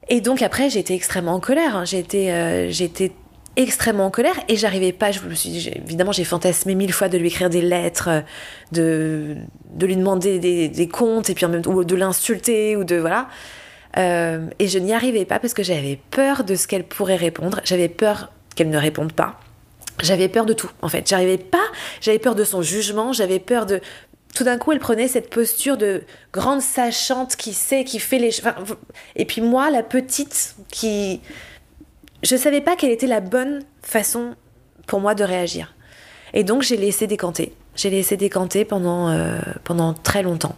Et 0.09 0.21
donc 0.21 0.43
après, 0.43 0.69
j'étais 0.69 0.95
extrêmement 0.95 1.35
en 1.35 1.41
colère. 1.41 1.77
hein. 1.77 1.85
J'étais, 1.85 2.31
euh, 2.31 2.71
j'étais 2.71 3.13
extrêmement 3.57 4.07
en 4.07 4.11
colère 4.11 4.35
et 4.49 4.57
j'arrivais 4.57 4.93
pas. 4.93 5.11
Je 5.11 5.21
me 5.21 5.35
suis, 5.35 5.69
évidemment, 5.69 6.13
j'ai 6.13 6.25
fantasmé 6.25 6.75
mille 6.75 6.93
fois 6.93 7.09
de 7.09 7.17
lui 7.17 7.29
écrire 7.29 7.49
des 7.49 7.63
lettres, 7.63 8.25
de, 8.73 9.37
lui 9.81 9.97
demander 9.97 10.39
des, 10.39 10.89
comptes 10.89 11.31
et 11.31 11.35
puis 11.35 11.47
même 11.47 11.63
ou 11.67 11.85
de 11.85 11.97
l'insulter 11.97 12.77
ou 12.77 12.85
de 12.85 12.97
voilà. 12.97 13.29
Et 13.97 14.69
je 14.69 14.79
n'y 14.79 14.93
arrivais 14.93 15.25
pas 15.25 15.41
parce 15.41 15.55
que 15.55 15.65
j'avais 15.65 15.99
peur 16.11 16.45
de 16.45 16.55
ce 16.55 16.69
qu'elle 16.69 16.85
pourrait 16.85 17.17
répondre. 17.17 17.61
J'avais 17.65 17.89
peur 17.89 18.31
qu'elle 18.55 18.71
ne 18.71 18.79
réponde 18.79 19.13
pas. 19.13 19.41
J'avais 20.03 20.29
peur 20.29 20.47
de 20.47 20.53
tout, 20.53 20.71
en 20.83 20.89
fait. 20.89 21.09
J'arrivais 21.09 21.39
pas. 21.39 21.59
J'avais 22.01 22.19
peur 22.19 22.35
de 22.35 22.45
son 22.45 22.63
jugement. 22.63 23.13
J'avais 23.13 23.39
peur 23.39 23.67
de. 23.67 23.81
Tout 24.35 24.45
d'un 24.45 24.59
coup, 24.59 24.73
elle 24.73 24.79
prenait 24.79 25.09
cette 25.09 25.31
posture 25.31 25.77
de 25.77 26.03
grande 26.33 26.61
sachante 26.61 27.37
qui 27.37 27.53
sait, 27.53 27.85
qui 27.85 27.99
fait 27.99 28.19
les. 28.19 28.31
enfin, 28.41 28.55
et 29.17 29.25
puis 29.25 29.41
moi, 29.41 29.71
la 29.71 29.83
petite, 29.83 30.55
qui. 30.71 31.21
Je 32.23 32.37
savais 32.37 32.61
pas 32.61 32.77
quelle 32.77 32.91
était 32.91 33.07
la 33.07 33.21
bonne 33.21 33.63
façon 33.83 34.35
pour 34.87 35.01
moi 35.01 35.15
de 35.15 35.23
réagir. 35.23 35.75
Et 36.35 36.43
donc 36.45 36.63
j'ai 36.63 36.77
laissé 36.77 37.07
décanter. 37.07 37.55
J'ai 37.77 37.91
laissé 37.91 38.17
décanter 38.17 38.65
pendant, 38.65 39.09
euh, 39.09 39.39
pendant 39.63 39.95
très 39.95 40.23
longtemps. 40.23 40.57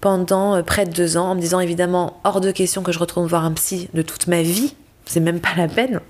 Pendant 0.00 0.56
euh, 0.56 0.62
près 0.62 0.86
de 0.86 0.92
deux 0.92 1.16
ans, 1.16 1.30
en 1.30 1.34
me 1.36 1.40
disant 1.40 1.60
évidemment 1.60 2.20
hors 2.24 2.40
de 2.40 2.50
question 2.50 2.82
que 2.82 2.90
je 2.90 2.98
retourne 2.98 3.26
voir 3.26 3.44
un 3.44 3.52
psy 3.52 3.88
de 3.94 4.02
toute 4.02 4.26
ma 4.26 4.42
vie. 4.42 4.74
C'est 5.06 5.20
même 5.20 5.40
pas 5.40 5.54
la 5.56 5.68
peine. 5.68 6.00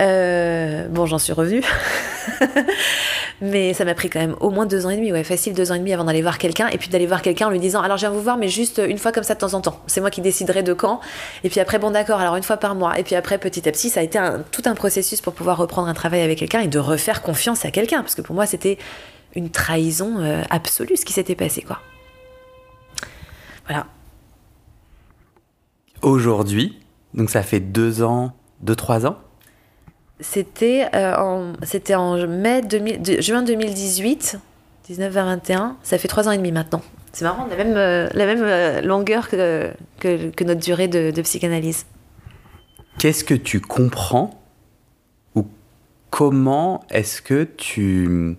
Euh, 0.00 0.88
bon, 0.88 1.06
j'en 1.06 1.18
suis 1.18 1.32
revenue. 1.32 1.62
mais 3.40 3.74
ça 3.74 3.84
m'a 3.84 3.94
pris 3.94 4.08
quand 4.08 4.20
même 4.20 4.34
au 4.40 4.50
moins 4.50 4.66
deux 4.66 4.86
ans 4.86 4.90
et 4.90 4.96
demi, 4.96 5.12
ouais, 5.12 5.24
facile 5.24 5.52
deux 5.52 5.72
ans 5.72 5.74
et 5.74 5.78
demi 5.78 5.92
avant 5.92 6.04
d'aller 6.04 6.22
voir 6.22 6.38
quelqu'un, 6.38 6.68
et 6.68 6.78
puis 6.78 6.88
d'aller 6.88 7.06
voir 7.06 7.22
quelqu'un 7.22 7.48
en 7.48 7.50
lui 7.50 7.58
disant 7.58 7.80
alors 7.82 7.96
je 7.96 8.02
viens 8.02 8.10
vous 8.10 8.22
voir, 8.22 8.36
mais 8.38 8.48
juste 8.48 8.80
une 8.86 8.98
fois 8.98 9.12
comme 9.12 9.24
ça 9.24 9.34
de 9.34 9.40
temps 9.40 9.54
en 9.54 9.60
temps. 9.60 9.80
C'est 9.86 10.00
moi 10.00 10.10
qui 10.10 10.20
déciderai 10.20 10.62
de 10.62 10.72
quand. 10.72 11.00
Et 11.44 11.50
puis 11.50 11.60
après, 11.60 11.78
bon 11.78 11.90
d'accord, 11.90 12.20
alors 12.20 12.36
une 12.36 12.42
fois 12.42 12.56
par 12.56 12.74
mois. 12.74 12.98
Et 12.98 13.02
puis 13.02 13.14
après, 13.14 13.38
petit 13.38 13.68
à 13.68 13.72
petit, 13.72 13.90
ça 13.90 14.00
a 14.00 14.02
été 14.02 14.18
tout 14.52 14.62
un 14.64 14.74
processus 14.74 15.20
pour 15.20 15.34
pouvoir 15.34 15.58
reprendre 15.58 15.88
un 15.88 15.94
travail 15.94 16.22
avec 16.22 16.38
quelqu'un 16.38 16.60
et 16.60 16.68
de 16.68 16.78
refaire 16.78 17.22
confiance 17.22 17.64
à 17.64 17.70
quelqu'un, 17.70 18.00
parce 18.00 18.14
que 18.14 18.22
pour 18.22 18.34
moi, 18.34 18.46
c'était 18.46 18.78
une 19.34 19.50
trahison 19.50 20.18
euh, 20.18 20.42
absolue 20.50 20.96
ce 20.96 21.04
qui 21.04 21.12
s'était 21.12 21.36
passé, 21.36 21.62
quoi. 21.62 21.78
Voilà. 23.66 23.86
Aujourd'hui, 26.02 26.78
donc 27.12 27.30
ça 27.30 27.42
fait 27.42 27.60
deux 27.60 28.02
ans, 28.02 28.32
deux, 28.62 28.74
trois 28.74 29.06
ans 29.06 29.18
C'était 30.20 30.86
euh, 30.94 31.16
en, 31.16 31.52
c'était 31.62 31.94
en 31.94 32.26
mai 32.26 32.62
2000 32.62 33.02
de- 33.02 33.20
juin 33.20 33.42
2018, 33.42 34.38
19 34.86 35.16
à 35.16 35.24
21. 35.24 35.76
Ça 35.82 35.98
fait 35.98 36.08
trois 36.08 36.28
ans 36.28 36.32
et 36.32 36.36
demi 36.36 36.52
maintenant. 36.52 36.82
C'est 37.12 37.24
marrant, 37.24 37.46
on 37.48 37.52
a 37.52 37.56
la 37.56 37.64
même, 37.64 37.76
euh, 37.76 38.08
même 38.14 38.42
euh, 38.42 38.80
longueur 38.82 39.28
que, 39.28 39.70
que, 39.98 40.30
que 40.30 40.44
notre 40.44 40.60
durée 40.60 40.86
de, 40.88 41.10
de 41.10 41.22
psychanalyse. 41.22 41.86
Qu'est-ce 42.98 43.24
que 43.24 43.34
tu 43.34 43.60
comprends 43.60 44.30
ou 45.34 45.46
comment 46.10 46.84
est-ce 46.90 47.20
que 47.22 47.44
tu 47.44 48.36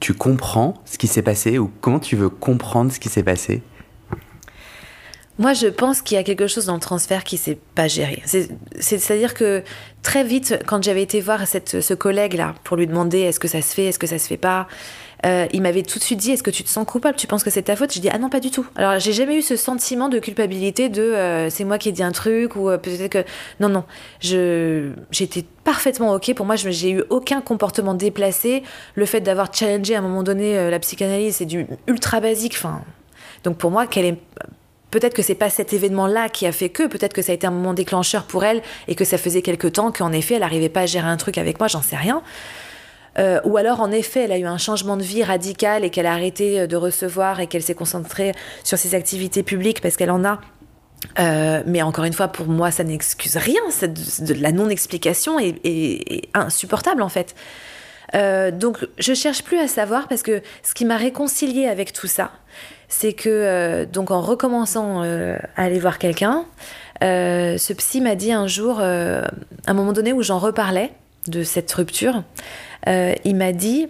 tu 0.00 0.14
comprends 0.14 0.74
ce 0.84 0.98
qui 0.98 1.06
s'est 1.06 1.22
passé 1.22 1.58
ou 1.58 1.70
comment 1.80 1.98
tu 2.00 2.16
veux 2.16 2.28
comprendre 2.28 2.92
ce 2.92 2.98
qui 3.00 3.08
s'est 3.08 3.22
passé? 3.22 3.62
Moi, 5.38 5.52
je 5.52 5.66
pense 5.66 6.00
qu'il 6.00 6.16
y 6.16 6.20
a 6.20 6.22
quelque 6.22 6.46
chose 6.46 6.66
dans 6.66 6.74
le 6.74 6.80
transfert 6.80 7.24
qui 7.24 7.36
s'est 7.38 7.58
pas 7.74 7.88
géré. 7.88 8.22
C'est- 8.24 8.50
c'est- 8.78 8.98
C'est-à-dire 8.98 9.34
que 9.34 9.64
très 10.02 10.22
vite, 10.22 10.60
quand 10.66 10.82
j'avais 10.82 11.02
été 11.02 11.20
voir 11.20 11.40
ce 11.48 11.94
collègue-là 11.94 12.54
pour 12.62 12.76
lui 12.76 12.86
demander 12.86 13.20
est-ce 13.20 13.40
que 13.40 13.48
ça 13.48 13.60
se 13.60 13.74
fait, 13.74 13.86
est-ce 13.86 13.98
que 13.98 14.06
ça 14.06 14.18
se 14.20 14.28
fait 14.28 14.36
pas, 14.36 14.68
euh, 15.26 15.46
il 15.52 15.60
m'avait 15.62 15.82
tout 15.82 15.98
de 15.98 16.04
suite 16.04 16.20
dit 16.20 16.30
est-ce 16.30 16.42
que 16.44 16.50
tu 16.52 16.62
te 16.62 16.68
sens 16.68 16.86
coupable, 16.86 17.16
tu 17.16 17.26
penses 17.26 17.42
que 17.42 17.50
c'est 17.50 17.62
ta 17.62 17.74
faute? 17.74 17.92
J'ai 17.92 17.98
dit 18.00 18.10
ah 18.12 18.18
non 18.18 18.28
pas 18.28 18.38
du 18.38 18.50
tout. 18.52 18.64
Alors 18.76 19.00
j'ai 19.00 19.12
jamais 19.12 19.36
eu 19.38 19.42
ce 19.42 19.56
sentiment 19.56 20.08
de 20.08 20.20
culpabilité 20.20 20.88
de 20.88 21.02
euh, 21.02 21.50
c'est 21.50 21.64
moi 21.64 21.78
qui 21.78 21.88
ai 21.88 21.92
dit 21.92 22.02
un 22.04 22.12
truc 22.12 22.54
ou 22.54 22.68
euh, 22.70 22.78
peut-être 22.78 23.10
que 23.10 23.24
non 23.58 23.68
non. 23.70 23.84
J'étais 24.20 25.44
parfaitement 25.64 26.12
ok. 26.12 26.32
Pour 26.34 26.46
moi, 26.46 26.54
j'ai 26.56 26.90
eu 26.90 27.02
aucun 27.10 27.40
comportement 27.40 27.94
déplacé. 27.94 28.62
Le 28.94 29.06
fait 29.06 29.20
d'avoir 29.20 29.52
challengé 29.52 29.96
à 29.96 29.98
un 29.98 30.02
moment 30.02 30.22
donné 30.22 30.70
la 30.70 30.78
psychanalyse, 30.78 31.36
c'est 31.36 31.44
du 31.46 31.66
ultra 31.88 32.20
basique. 32.20 32.54
Enfin, 32.56 32.82
donc 33.42 33.56
pour 33.56 33.70
moi, 33.70 33.86
qu'elle 33.86 34.04
est 34.04 34.18
Peut-être 34.94 35.14
que 35.14 35.22
c'est 35.22 35.34
pas 35.34 35.50
cet 35.50 35.72
événement-là 35.72 36.28
qui 36.28 36.46
a 36.46 36.52
fait 36.52 36.68
que, 36.68 36.86
peut-être 36.86 37.12
que 37.12 37.20
ça 37.20 37.32
a 37.32 37.34
été 37.34 37.48
un 37.48 37.50
moment 37.50 37.74
déclencheur 37.74 38.22
pour 38.22 38.44
elle 38.44 38.62
et 38.86 38.94
que 38.94 39.04
ça 39.04 39.18
faisait 39.18 39.42
quelque 39.42 39.66
temps 39.66 39.90
qu'en 39.90 40.12
effet 40.12 40.34
elle 40.34 40.42
n'arrivait 40.42 40.68
pas 40.68 40.82
à 40.82 40.86
gérer 40.86 41.08
un 41.08 41.16
truc 41.16 41.36
avec 41.36 41.58
moi, 41.58 41.66
j'en 41.66 41.82
sais 41.82 41.96
rien. 41.96 42.22
Euh, 43.18 43.40
ou 43.42 43.56
alors 43.56 43.80
en 43.80 43.90
effet 43.90 44.20
elle 44.20 44.30
a 44.30 44.38
eu 44.38 44.44
un 44.44 44.56
changement 44.56 44.96
de 44.96 45.02
vie 45.02 45.24
radical 45.24 45.82
et 45.84 45.90
qu'elle 45.90 46.06
a 46.06 46.12
arrêté 46.12 46.60
euh, 46.60 46.66
de 46.68 46.76
recevoir 46.76 47.40
et 47.40 47.48
qu'elle 47.48 47.64
s'est 47.64 47.74
concentrée 47.74 48.34
sur 48.62 48.78
ses 48.78 48.94
activités 48.94 49.42
publiques 49.42 49.80
parce 49.80 49.96
qu'elle 49.96 50.12
en 50.12 50.24
a. 50.24 50.40
Euh, 51.18 51.64
mais 51.66 51.82
encore 51.82 52.04
une 52.04 52.12
fois, 52.12 52.28
pour 52.28 52.46
moi, 52.46 52.70
ça 52.70 52.84
n'excuse 52.84 53.36
rien. 53.36 53.62
De, 53.82 54.32
la 54.34 54.52
non-explication 54.52 55.40
est, 55.40 56.28
insupportable 56.34 57.02
en 57.02 57.08
fait. 57.08 57.34
Donc, 58.12 58.86
je 59.00 59.12
cherche 59.12 59.42
plus 59.42 59.58
à 59.58 59.66
savoir 59.66 60.06
parce 60.06 60.22
que 60.22 60.40
ce 60.62 60.72
qui 60.72 60.84
m'a 60.84 60.96
réconciliée 60.96 61.66
avec 61.66 61.92
tout 61.92 62.06
ça, 62.06 62.30
c'est 62.88 63.12
que 63.12 63.28
euh, 63.28 63.86
donc 63.86 64.10
en 64.10 64.20
recommençant 64.20 65.02
euh, 65.02 65.36
à 65.56 65.64
aller 65.64 65.78
voir 65.78 65.98
quelqu'un, 65.98 66.44
euh, 67.02 67.58
ce 67.58 67.72
psy 67.72 68.00
m'a 68.00 68.14
dit 68.14 68.32
un 68.32 68.46
jour, 68.46 68.78
euh, 68.80 69.22
à 69.66 69.70
un 69.70 69.74
moment 69.74 69.92
donné 69.92 70.12
où 70.12 70.22
j'en 70.22 70.38
reparlais 70.38 70.92
de 71.26 71.42
cette 71.42 71.72
rupture, 71.72 72.22
euh, 72.88 73.14
il 73.24 73.36
m'a 73.36 73.52
dit 73.52 73.88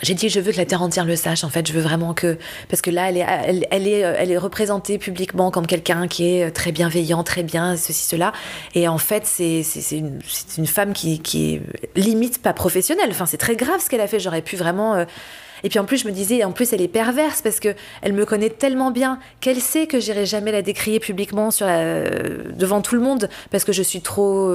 j'ai 0.00 0.14
dit 0.14 0.28
je 0.28 0.38
veux 0.38 0.52
que 0.52 0.56
la 0.56 0.64
terre 0.64 0.82
entière 0.82 1.04
le 1.04 1.16
sache 1.16 1.42
en 1.42 1.48
fait 1.48 1.66
je 1.66 1.72
veux 1.72 1.80
vraiment 1.80 2.14
que 2.14 2.38
parce 2.68 2.82
que 2.82 2.90
là 2.90 3.08
elle 3.08 3.16
est 3.16 3.26
elle, 3.70 3.88
est 3.88 4.04
euh, 4.04 4.14
elle 4.16 4.30
est 4.30 4.38
représentée 4.38 4.96
publiquement 4.96 5.50
comme 5.50 5.66
quelqu'un 5.66 6.06
qui 6.06 6.28
est 6.28 6.52
très 6.52 6.70
bienveillant 6.70 7.24
très 7.24 7.42
bien 7.42 7.76
ceci 7.76 8.04
cela. 8.06 8.32
Et 8.74 8.86
en 8.86 8.98
fait 8.98 9.26
c'est 9.26 9.62
c'est 9.64 9.80
c'est 9.80 9.98
une, 9.98 10.20
une 10.56 10.66
femme 10.66 10.92
qui 10.92 11.18
qui 11.18 11.54
est 11.54 11.62
limite 11.96 12.40
pas 12.40 12.52
professionnelle. 12.52 13.08
Enfin 13.10 13.26
c'est 13.26 13.38
très 13.38 13.56
grave 13.56 13.80
ce 13.80 13.90
qu'elle 13.90 14.00
a 14.00 14.06
fait. 14.06 14.20
J'aurais 14.20 14.42
pu 14.42 14.56
vraiment 14.56 15.04
et 15.64 15.68
puis 15.68 15.78
en 15.78 15.84
plus, 15.84 15.98
je 16.02 16.06
me 16.06 16.12
disais, 16.12 16.44
en 16.44 16.52
plus, 16.52 16.72
elle 16.72 16.80
est 16.82 16.88
perverse 16.88 17.42
parce 17.42 17.60
que 17.60 17.74
elle 18.02 18.12
me 18.12 18.24
connaît 18.24 18.50
tellement 18.50 18.90
bien 18.90 19.18
qu'elle 19.40 19.60
sait 19.60 19.86
que 19.86 20.00
j'irai 20.00 20.26
jamais 20.26 20.52
la 20.52 20.62
décrier 20.62 21.00
publiquement 21.00 21.50
sur 21.50 21.66
la- 21.66 22.08
devant 22.10 22.80
tout 22.82 22.94
le 22.94 23.00
monde 23.00 23.28
parce 23.50 23.64
que 23.64 23.72
je 23.72 23.82
suis 23.82 24.00
trop 24.00 24.48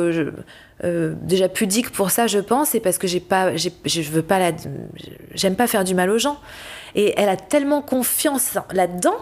euh, 0.83 1.13
déjà 1.21 1.47
pudique 1.49 1.91
pour 1.91 2.11
ça, 2.11 2.27
je 2.27 2.39
pense, 2.39 2.75
et 2.75 2.79
parce 2.79 2.97
que 2.97 3.07
j'ai 3.07 3.19
pas, 3.19 3.55
j'ai- 3.55 3.71
je 3.85 4.01
veux 4.01 4.21
pas 4.23 4.39
la, 4.39 4.51
j'aime 5.33 5.55
pas 5.55 5.67
faire 5.67 5.83
du 5.83 5.93
mal 5.95 6.09
aux 6.09 6.17
gens. 6.17 6.39
Et 6.95 7.13
elle 7.17 7.29
a 7.29 7.37
tellement 7.37 7.81
confiance 7.81 8.57
là-dedans 8.71 9.15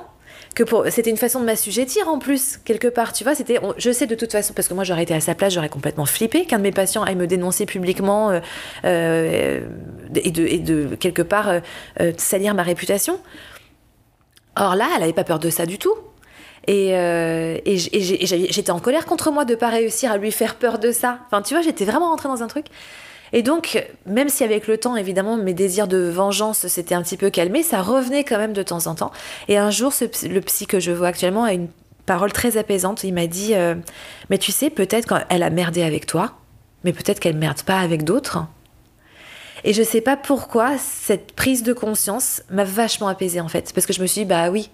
que 0.55 0.63
pour, 0.63 0.85
c'était 0.89 1.09
une 1.09 1.17
façon 1.17 1.39
de 1.39 1.45
m'assujettir 1.45 2.07
en 2.09 2.19
plus 2.19 2.57
quelque 2.65 2.87
part. 2.87 3.13
Tu 3.13 3.23
vois, 3.23 3.35
c'était, 3.35 3.59
je 3.77 3.91
sais 3.91 4.05
de 4.05 4.15
toute 4.15 4.31
façon 4.31 4.53
parce 4.53 4.67
que 4.67 4.73
moi 4.73 4.83
j'aurais 4.83 5.03
été 5.03 5.13
à 5.13 5.21
sa 5.21 5.33
place, 5.35 5.53
j'aurais 5.53 5.69
complètement 5.69 6.05
flippé 6.05 6.45
qu'un 6.45 6.57
de 6.57 6.63
mes 6.63 6.71
patients 6.71 7.03
aille 7.03 7.15
me 7.15 7.27
dénoncer 7.27 7.65
publiquement 7.65 8.31
euh, 8.31 8.39
euh, 8.83 9.61
et, 10.15 10.31
de, 10.31 10.95
quelque 10.95 11.21
part 11.21 11.49
euh, 11.99 12.11
salir 12.17 12.53
ma 12.53 12.63
réputation. 12.63 13.19
Or 14.57 14.75
là, 14.75 14.87
elle 14.97 15.03
avait 15.03 15.13
pas 15.13 15.23
peur 15.23 15.39
de 15.39 15.49
ça 15.49 15.65
du 15.65 15.77
tout. 15.77 15.95
Et, 16.67 16.89
et 16.89 17.77
j'étais 17.77 18.71
en 18.71 18.79
colère 18.79 19.05
contre 19.05 19.31
moi 19.31 19.45
de 19.45 19.55
pas 19.55 19.69
réussir 19.69 20.11
à 20.11 20.17
lui 20.17 20.31
faire 20.31 20.55
peur 20.55 20.77
de 20.77 20.91
ça. 20.91 21.19
Enfin, 21.25 21.41
tu 21.41 21.55
vois, 21.55 21.63
j'étais 21.63 21.85
vraiment 21.85 22.09
rentrée 22.09 22.27
dans 22.27 22.43
un 22.43 22.47
truc. 22.47 22.65
Et 23.33 23.43
donc, 23.43 23.85
même 24.05 24.29
si 24.29 24.43
avec 24.43 24.67
le 24.67 24.77
temps, 24.77 24.95
évidemment, 24.95 25.37
mes 25.37 25.53
désirs 25.53 25.87
de 25.87 26.09
vengeance 26.09 26.67
s'étaient 26.67 26.95
un 26.95 27.01
petit 27.01 27.17
peu 27.17 27.29
calmés, 27.29 27.63
ça 27.63 27.81
revenait 27.81 28.23
quand 28.23 28.37
même 28.37 28.53
de 28.53 28.63
temps 28.63 28.87
en 28.87 28.95
temps. 28.95 29.11
Et 29.47 29.57
un 29.57 29.71
jour, 29.71 29.93
le 30.23 30.39
psy 30.41 30.67
que 30.67 30.79
je 30.79 30.91
vois 30.91 31.07
actuellement 31.07 31.43
a 31.43 31.53
une 31.53 31.69
parole 32.05 32.33
très 32.33 32.57
apaisante. 32.57 33.03
Il 33.03 33.13
m'a 33.13 33.27
dit 33.27 33.55
euh, 33.55 33.75
Mais 34.29 34.37
tu 34.37 34.51
sais, 34.51 34.69
peut-être 34.69 35.07
qu'elle 35.07 35.43
a 35.43 35.49
merdé 35.49 35.83
avec 35.83 36.05
toi, 36.05 36.33
mais 36.83 36.93
peut-être 36.93 37.19
qu'elle 37.19 37.37
merde 37.37 37.61
pas 37.63 37.79
avec 37.79 38.03
d'autres. 38.03 38.45
Et 39.63 39.73
je 39.73 39.83
sais 39.83 40.01
pas 40.01 40.17
pourquoi 40.17 40.77
cette 40.77 41.33
prise 41.33 41.63
de 41.63 41.73
conscience 41.73 42.41
m'a 42.49 42.63
vachement 42.63 43.07
apaisée 43.07 43.41
en 43.41 43.47
fait. 43.47 43.71
Parce 43.73 43.85
que 43.85 43.93
je 43.93 44.01
me 44.01 44.07
suis 44.07 44.21
dit 44.21 44.25
Bah 44.25 44.49
oui, 44.49 44.69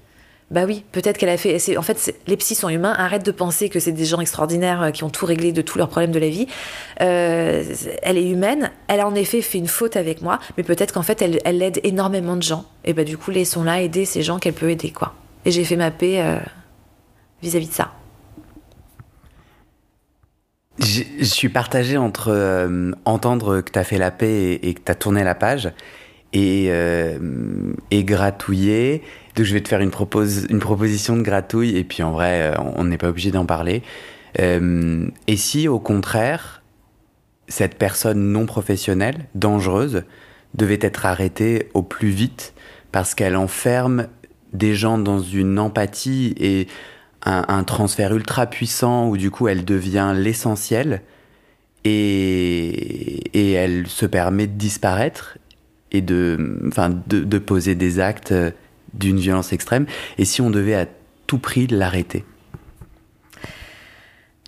bah 0.49 0.63
oui, 0.65 0.85
peut-être 0.93 1.17
qu'elle 1.17 1.29
a 1.29 1.35
fait. 1.35 1.77
En 1.77 1.81
fait, 1.81 2.15
les 2.25 2.37
psys 2.37 2.55
sont 2.55 2.69
humains. 2.69 2.93
Arrête 2.97 3.25
de 3.25 3.31
penser 3.31 3.67
que 3.67 3.81
c'est 3.81 3.91
des 3.91 4.05
gens 4.05 4.21
extraordinaires 4.21 4.81
euh, 4.81 4.91
qui 4.91 5.03
ont 5.03 5.09
tout 5.09 5.25
réglé 5.25 5.51
de 5.51 5.61
tous 5.61 5.77
leurs 5.77 5.89
problèmes 5.89 6.13
de 6.13 6.19
la 6.19 6.29
vie. 6.29 6.47
Euh, 7.01 7.65
elle 8.01 8.17
est 8.17 8.29
humaine. 8.29 8.71
Elle 8.87 9.01
a 9.01 9.07
en 9.07 9.15
effet 9.15 9.41
fait 9.41 9.57
une 9.57 9.67
faute 9.67 9.97
avec 9.97 10.21
moi, 10.21 10.39
mais 10.55 10.63
peut-être 10.63 10.93
qu'en 10.93 11.01
fait, 11.01 11.21
elle, 11.21 11.39
elle 11.43 11.61
aide 11.61 11.81
énormément 11.83 12.37
de 12.37 12.43
gens. 12.43 12.65
Et 12.85 12.93
bah 12.93 13.03
du 13.03 13.17
coup, 13.17 13.31
laissons-la 13.31 13.81
aider 13.81 14.05
ces 14.05 14.21
gens 14.21 14.39
qu'elle 14.39 14.53
peut 14.53 14.69
aider, 14.69 14.91
quoi. 14.91 15.15
Et 15.43 15.51
j'ai 15.51 15.65
fait 15.65 15.75
ma 15.75 15.91
paix 15.91 16.21
euh, 16.21 16.37
vis-à-vis 17.41 17.67
de 17.67 17.73
ça. 17.73 17.91
Je 20.79 21.03
suis 21.23 21.49
partagé 21.49 21.97
entre 21.97 22.69
entendre 23.03 23.61
que 23.61 23.71
tu 23.71 23.79
as 23.79 23.83
fait 23.83 23.97
la 23.97 24.11
paix 24.11 24.59
et, 24.61 24.73
que 24.75 24.81
tu 24.85 24.91
as 24.91 24.95
tourné 24.95 25.23
la 25.23 25.33
page 25.33 25.71
et 26.33 26.71
gratouiller. 27.91 29.01
Donc 29.37 29.45
je 29.45 29.53
vais 29.53 29.61
te 29.61 29.69
faire 29.69 29.81
une, 29.81 29.91
propose, 29.91 30.47
une 30.49 30.57
proposition 30.57 31.15
de 31.15 31.21
gratouille 31.21 31.77
et 31.77 31.83
puis 31.83 32.01
en 32.01 32.11
vrai, 32.11 32.41
euh, 32.41 32.55
on 32.75 32.85
n'est 32.85 32.97
pas 32.97 33.09
obligé 33.09 33.29
d'en 33.29 33.45
parler. 33.45 33.83
Euh, 34.39 35.07
et 35.27 35.37
si 35.37 35.67
au 35.67 35.79
contraire, 35.79 36.63
cette 37.47 37.77
personne 37.77 38.31
non 38.31 38.47
professionnelle, 38.47 39.27
dangereuse, 39.35 40.03
devait 40.55 40.79
être 40.81 41.05
arrêtée 41.05 41.69
au 41.75 41.83
plus 41.83 42.09
vite 42.09 42.55
parce 42.91 43.13
qu'elle 43.13 43.35
enferme 43.35 44.07
des 44.53 44.73
gens 44.73 44.97
dans 44.97 45.19
une 45.19 45.59
empathie 45.59 46.33
et 46.39 46.67
un, 47.23 47.63
transfert 47.63 48.15
ultra 48.15 48.47
puissant 48.47 49.09
où 49.09 49.17
du 49.17 49.29
coup 49.31 49.49
elle 49.49 49.65
devient 49.65 50.13
l'essentiel 50.15 51.01
et, 51.83 53.53
elle 53.53 53.87
se 53.87 54.05
permet 54.05 54.47
de 54.47 54.53
disparaître 54.53 55.37
et 55.91 56.01
de, 56.01 56.59
enfin, 56.67 56.89
de, 56.89 57.19
de 57.19 57.37
poser 57.37 57.75
des 57.75 57.99
actes 57.99 58.33
d'une 58.97 59.19
violence 59.19 59.53
extrême. 59.53 59.85
Et 60.17 60.25
si 60.25 60.41
on 60.41 60.49
devait 60.49 60.75
à 60.75 60.85
tout 61.27 61.37
prix 61.37 61.67
l'arrêter? 61.67 62.25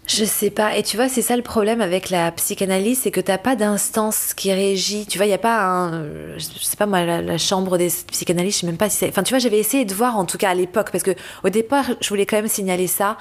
Je 0.08 0.26
sais 0.26 0.50
pas. 0.50 0.76
Et 0.76 0.82
tu 0.82 0.98
vois, 0.98 1.08
c'est 1.08 1.22
ça 1.22 1.36
le 1.36 1.44
problème 1.44 1.82
avec 1.82 2.10
la 2.10 2.32
psychanalyse, 2.32 3.02
c'est 3.04 3.12
que 3.12 3.22
t'as 3.22 3.38
pas 3.38 3.56
d'instance 3.56 4.34
qui 4.34 4.52
régit. 4.52 5.06
Tu 5.06 5.20
vois, 5.20 5.28
il 5.28 5.30
y 5.30 5.34
a 5.34 5.38
pas 5.38 5.62
un, 5.64 6.38
je 6.38 6.46
sais 6.62 6.78
pas 6.78 6.88
moi, 6.88 7.06
la, 7.06 7.22
la 7.22 7.38
chambre 7.38 7.78
des 7.78 7.90
psychanalystes, 8.12 8.58
je 8.58 8.62
sais 8.62 8.66
même 8.66 8.78
pas 8.78 8.90
si 8.90 8.98
c'est. 8.98 9.10
Enfin, 9.10 9.22
tu 9.22 9.30
vois, 9.30 9.38
j'avais 9.40 9.60
essayé 9.60 9.86
de 9.86 9.94
voir 9.94 10.18
en 10.18 10.26
tout 10.26 10.40
cas 10.40 10.50
à 10.50 10.56
l'époque, 10.56 10.90
parce 10.92 11.04
que 11.04 11.12
au 11.44 11.50
départ, 11.50 11.86
je 12.02 12.10
voulais 12.10 12.26
quand 12.26 12.38
même 12.38 12.48
signaler 12.48 12.88
ça 12.88 13.18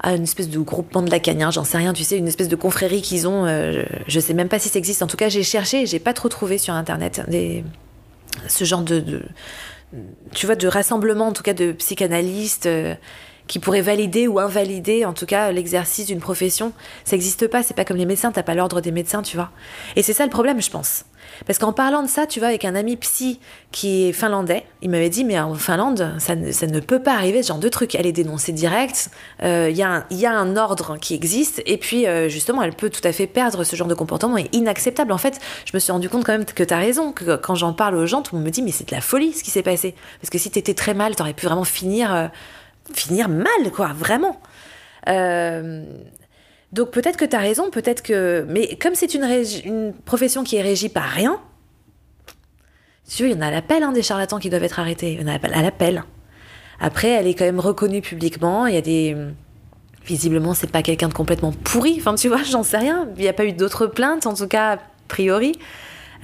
à 0.00 0.14
une 0.14 0.22
espèce 0.22 0.48
de 0.48 0.58
groupement 0.58 1.02
de 1.02 1.10
lacaniens, 1.10 1.50
j'en 1.50 1.64
sais 1.64 1.76
rien, 1.78 1.92
tu 1.92 2.04
sais, 2.04 2.16
une 2.16 2.28
espèce 2.28 2.48
de 2.48 2.56
confrérie 2.56 3.02
qu'ils 3.02 3.28
ont. 3.28 3.44
euh, 3.44 3.84
je 4.06 4.18
sais 4.18 4.34
même 4.34 4.48
pas 4.48 4.58
si 4.58 4.70
ça 4.70 4.78
existe. 4.78 5.02
En 5.02 5.06
tout 5.06 5.18
cas, 5.18 5.28
j'ai 5.28 5.42
cherché 5.42 5.82
et 5.82 5.86
j'ai 5.86 5.98
pas 5.98 6.14
trop 6.14 6.30
trouvé 6.30 6.56
sur 6.56 6.72
internet 6.72 7.22
des, 7.28 7.64
ce 8.48 8.64
genre 8.64 8.82
de- 8.82 9.22
tu 10.32 10.46
vois, 10.46 10.56
de 10.56 10.66
rassemblement, 10.68 11.28
en 11.28 11.32
tout 11.32 11.42
cas 11.42 11.54
de 11.54 11.72
psychanalystes 11.72 12.66
euh, 12.66 12.94
qui 13.46 13.58
pourraient 13.58 13.82
valider 13.82 14.26
ou 14.26 14.38
invalider, 14.38 15.04
en 15.04 15.12
tout 15.12 15.26
cas, 15.26 15.52
l'exercice 15.52 16.06
d'une 16.06 16.20
profession. 16.20 16.72
Ça 17.04 17.16
n'existe 17.16 17.46
pas. 17.46 17.62
C'est 17.62 17.74
pas 17.74 17.84
comme 17.84 17.96
les 17.96 18.06
médecins. 18.06 18.32
T'as 18.32 18.42
pas 18.42 18.54
l'ordre 18.54 18.80
des 18.80 18.92
médecins, 18.92 19.22
tu 19.22 19.36
vois. 19.36 19.50
Et 19.96 20.02
c'est 20.02 20.12
ça 20.12 20.24
le 20.24 20.30
problème, 20.30 20.60
je 20.60 20.70
pense. 20.70 21.04
Parce 21.46 21.58
qu'en 21.58 21.72
parlant 21.72 22.02
de 22.02 22.08
ça, 22.08 22.26
tu 22.26 22.38
vois, 22.38 22.48
avec 22.48 22.64
un 22.64 22.74
ami 22.74 22.96
psy 22.96 23.40
qui 23.72 24.04
est 24.08 24.12
finlandais, 24.12 24.64
il 24.82 24.90
m'avait 24.90 25.08
dit, 25.10 25.24
mais 25.24 25.38
en 25.38 25.54
Finlande, 25.54 26.14
ça, 26.18 26.34
ne- 26.36 26.80
peut 26.80 27.02
pas 27.02 27.14
arriver 27.14 27.42
ce 27.42 27.48
genre 27.48 27.58
de 27.58 27.68
truc. 27.68 27.94
Elle 27.94 28.06
est 28.06 28.12
dénoncée 28.12 28.52
direct, 28.52 29.10
euh, 29.42 29.68
il 29.70 29.76
y, 29.76 29.82
a 29.82 29.88
un- 30.32 30.56
ordre 30.56 30.96
qui 30.98 31.14
existe, 31.14 31.62
et 31.66 31.76
puis 31.78 32.06
euh, 32.06 32.28
justement, 32.28 32.62
elle 32.62 32.74
peut 32.74 32.90
tout 32.90 33.00
à 33.04 33.12
fait 33.12 33.26
perdre 33.26 33.64
ce 33.64 33.74
genre 33.76 33.88
de 33.88 33.94
comportement 33.94 34.36
est 34.36 34.54
inacceptable. 34.54 35.12
En 35.12 35.18
fait, 35.18 35.40
je 35.64 35.72
me 35.74 35.78
suis 35.80 35.90
rendu 35.92 36.08
compte 36.08 36.24
quand 36.24 36.32
même 36.32 36.44
que 36.44 36.62
tu 36.62 36.72
as 36.74 36.78
raison, 36.78 37.12
que 37.12 37.36
quand 37.36 37.54
j'en 37.54 37.72
parle 37.72 37.96
aux 37.96 38.06
gens, 38.06 38.22
tout 38.22 38.34
le 38.34 38.38
monde 38.40 38.46
me 38.46 38.50
dit, 38.52 38.62
mais 38.62 38.70
c'est 38.72 38.88
de 38.88 38.94
la 38.94 39.00
folie 39.00 39.32
ce 39.32 39.42
qui 39.42 39.50
s'est 39.50 39.62
passé. 39.62 39.94
Parce 40.20 40.30
que 40.30 40.38
si 40.38 40.50
tu 40.50 40.58
étais 40.58 40.74
très 40.74 40.94
mal, 40.94 41.16
tu 41.16 41.22
aurais 41.22 41.32
pu 41.34 41.46
vraiment 41.46 41.64
finir, 41.64 42.14
euh, 42.14 42.26
finir 42.92 43.28
mal, 43.28 43.72
quoi, 43.74 43.90
vraiment. 43.96 44.40
Euh, 45.08 45.84
donc 46.74 46.90
peut-être 46.90 47.16
que 47.16 47.24
tu 47.24 47.36
as 47.36 47.38
raison, 47.38 47.70
peut-être 47.70 48.02
que... 48.02 48.44
Mais 48.48 48.76
comme 48.76 48.96
c'est 48.96 49.14
une, 49.14 49.94
profession 50.04 50.42
qui 50.42 50.56
est 50.56 50.62
régie 50.62 50.88
par 50.88 51.04
rien, 51.04 51.40
tu 53.08 53.22
vois, 53.22 53.32
il 53.32 53.36
y 53.36 53.38
en 53.38 53.42
a 53.42 53.46
à 53.46 53.50
l'appel 53.52 53.84
hein, 53.84 53.92
des 53.92 54.02
charlatans 54.02 54.40
qui 54.40 54.50
doivent 54.50 54.64
être 54.64 54.80
arrêtés. 54.80 55.12
Il 55.12 55.20
y 55.20 55.24
en 55.24 55.28
a 55.28 55.34
à 55.34 55.62
l'appel. 55.62 56.02
Après, 56.80 57.10
elle 57.10 57.28
est 57.28 57.34
quand 57.34 57.44
même 57.44 57.60
reconnue 57.60 58.02
publiquement. 58.02 58.66
Il 58.66 58.74
y 58.74 58.78
a 58.78 58.80
des... 58.80 59.16
Visiblement, 60.04 60.52
c'est 60.52 60.70
pas 60.70 60.82
quelqu'un 60.82 61.08
de 61.08 61.14
complètement 61.14 61.52
pourri. 61.52 61.94
Enfin, 61.98 62.16
tu 62.16 62.26
vois, 62.26 62.42
j'en 62.50 62.64
sais 62.64 62.78
rien. 62.78 63.08
Il 63.16 63.22
n'y 63.22 63.28
a 63.28 63.32
pas 63.32 63.44
eu 63.44 63.52
d'autres 63.52 63.86
plaintes, 63.86 64.26
en 64.26 64.34
tout 64.34 64.48
cas, 64.48 64.74
a 64.74 64.78
priori. 65.06 65.52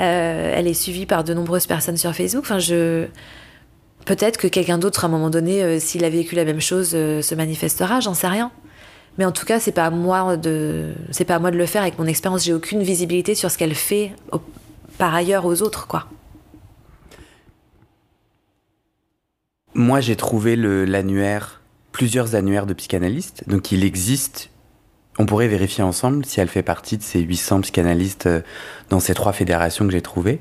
Euh, 0.01 0.55
elle 0.57 0.67
est 0.67 0.75
suivie 0.75 1.07
par 1.07 1.23
de 1.23 1.33
nombreuses 1.33 1.67
personnes 1.67 1.97
sur 1.97 2.13
Facebook. 2.13 2.43
Enfin, 2.45 2.59
je... 2.59 3.07
Peut-être 4.05 4.37
que 4.37 4.49
quelqu'un 4.49 4.79
d'autre, 4.79 5.05
à 5.05 5.07
un 5.07 5.11
moment 5.11 5.31
donné, 5.31 5.63
euh, 5.63 5.79
s'il 5.79 6.05
a 6.05 6.11
vécu 6.11 6.35
la 6.35 6.45
même 6.45 6.61
chose, 6.61 6.91
euh, 6.95 7.23
se 7.23 7.37
manifestera, 7.37 8.01
j'en 8.01 8.15
sais 8.15 8.27
rien. 8.27 8.51
Mais 9.19 9.25
en 9.25 9.33
tout 9.33 9.45
cas, 9.45 9.61
c'est 9.61 9.73
pas 9.73 9.91
moi 9.91 10.37
de, 10.37 10.95
c'est 11.11 11.25
pas 11.25 11.37
à 11.37 11.39
moi 11.39 11.51
de 11.51 11.59
le 11.59 11.67
faire 11.67 11.83
avec 11.83 11.99
mon 11.99 12.07
expérience. 12.07 12.45
J'ai 12.45 12.55
aucune 12.55 12.83
visibilité 12.83 13.35
sur 13.35 13.51
ce 13.51 13.59
qu'elle 13.59 13.75
fait 13.75 14.13
par 14.99 15.15
ailleurs 15.15 15.47
aux 15.47 15.63
autres, 15.63 15.87
quoi. 15.87 16.07
Moi, 19.75 20.01
j'ai 20.01 20.17
trouvé 20.17 20.57
l'annuaire, 20.57 21.61
plusieurs 21.93 22.35
annuaires 22.35 22.67
de 22.67 22.75
psychanalystes. 22.75 23.45
Donc, 23.47 23.73
il 23.73 23.85
existe. 23.85 24.51
On 25.19 25.27
pourrait 25.27 25.49
vérifier 25.49 25.85
ensemble 25.85 26.25
si 26.25 26.41
elle 26.41 26.49
fait 26.49 26.63
partie 26.63 26.99
de 26.99 27.03
ces 27.03 27.21
800 27.21 27.63
psychanalystes 27.63 28.27
euh, 28.27 28.41
dans 28.89 29.01
ces 29.01 29.15
trois 29.15 29.33
fédérations 29.33 29.87
que 29.87 29.93
j'ai 29.93 30.03
trouvées. 30.03 30.41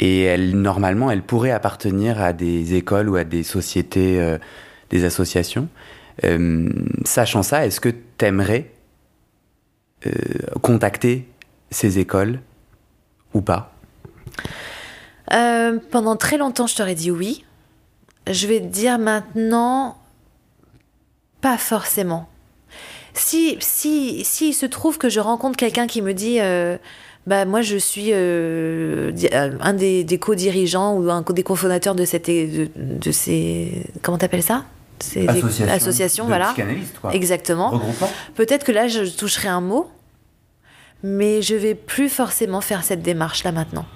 Et 0.00 0.36
normalement, 0.38 1.10
elle 1.10 1.22
pourrait 1.22 1.50
appartenir 1.50 2.20
à 2.20 2.32
des 2.32 2.74
écoles 2.74 3.08
ou 3.08 3.16
à 3.16 3.24
des 3.24 3.42
sociétés, 3.42 4.20
euh, 4.20 4.38
des 4.90 5.04
associations. 5.04 5.68
Euh, 6.24 6.68
sachant 7.04 7.42
ça, 7.42 7.66
est-ce 7.66 7.80
que 7.80 7.90
tu 7.90 8.24
aimerais 8.24 8.70
contacter 10.62 11.26
ces 11.70 11.98
écoles 11.98 12.40
ou 13.34 13.40
pas? 13.40 13.74
Euh, 15.32 15.78
pendant 15.90 16.16
très 16.16 16.38
longtemps, 16.38 16.66
je 16.66 16.76
t'aurais 16.76 16.94
dit 16.94 17.10
oui. 17.10 17.44
Je 18.30 18.46
vais 18.46 18.60
te 18.60 18.66
dire 18.66 18.98
maintenant, 18.98 19.96
pas 21.40 21.58
forcément. 21.58 22.28
Si, 23.14 23.56
si, 23.60 24.24
si 24.24 24.50
il 24.50 24.52
se 24.52 24.66
trouve 24.66 24.98
que 24.98 25.08
je 25.08 25.20
rencontre 25.20 25.56
quelqu'un 25.56 25.86
qui 25.86 26.02
me 26.02 26.12
dit, 26.14 26.40
euh, 26.40 26.76
bah 27.26 27.44
moi 27.44 27.62
je 27.62 27.76
suis 27.76 28.12
euh, 28.12 29.12
euh, 29.32 29.50
un 29.60 29.72
des, 29.72 30.18
co-dirigeants 30.20 30.96
ou 30.96 31.10
un 31.10 31.22
des 31.22 31.42
cofondateurs 31.42 31.94
de 31.94 32.04
cette, 32.04 32.30
de 32.30 33.10
ces, 33.10 33.86
comment 34.02 34.18
t'appelles 34.18 34.42
ça? 34.42 34.64
Ces 35.00 35.26
associations, 35.68 36.26
voilà. 36.26 36.54
Exactement. 37.12 37.70
Regroupement 37.70 38.10
Peut-être 38.34 38.64
que 38.64 38.72
là, 38.72 38.88
je 38.88 39.04
toucherai 39.04 39.48
un 39.48 39.60
mot, 39.60 39.90
mais 41.02 41.42
je 41.42 41.54
vais 41.54 41.74
plus 41.74 42.08
forcément 42.08 42.60
faire 42.60 42.82
cette 42.84 43.02
démarche-là 43.02 43.52
maintenant. 43.52 43.86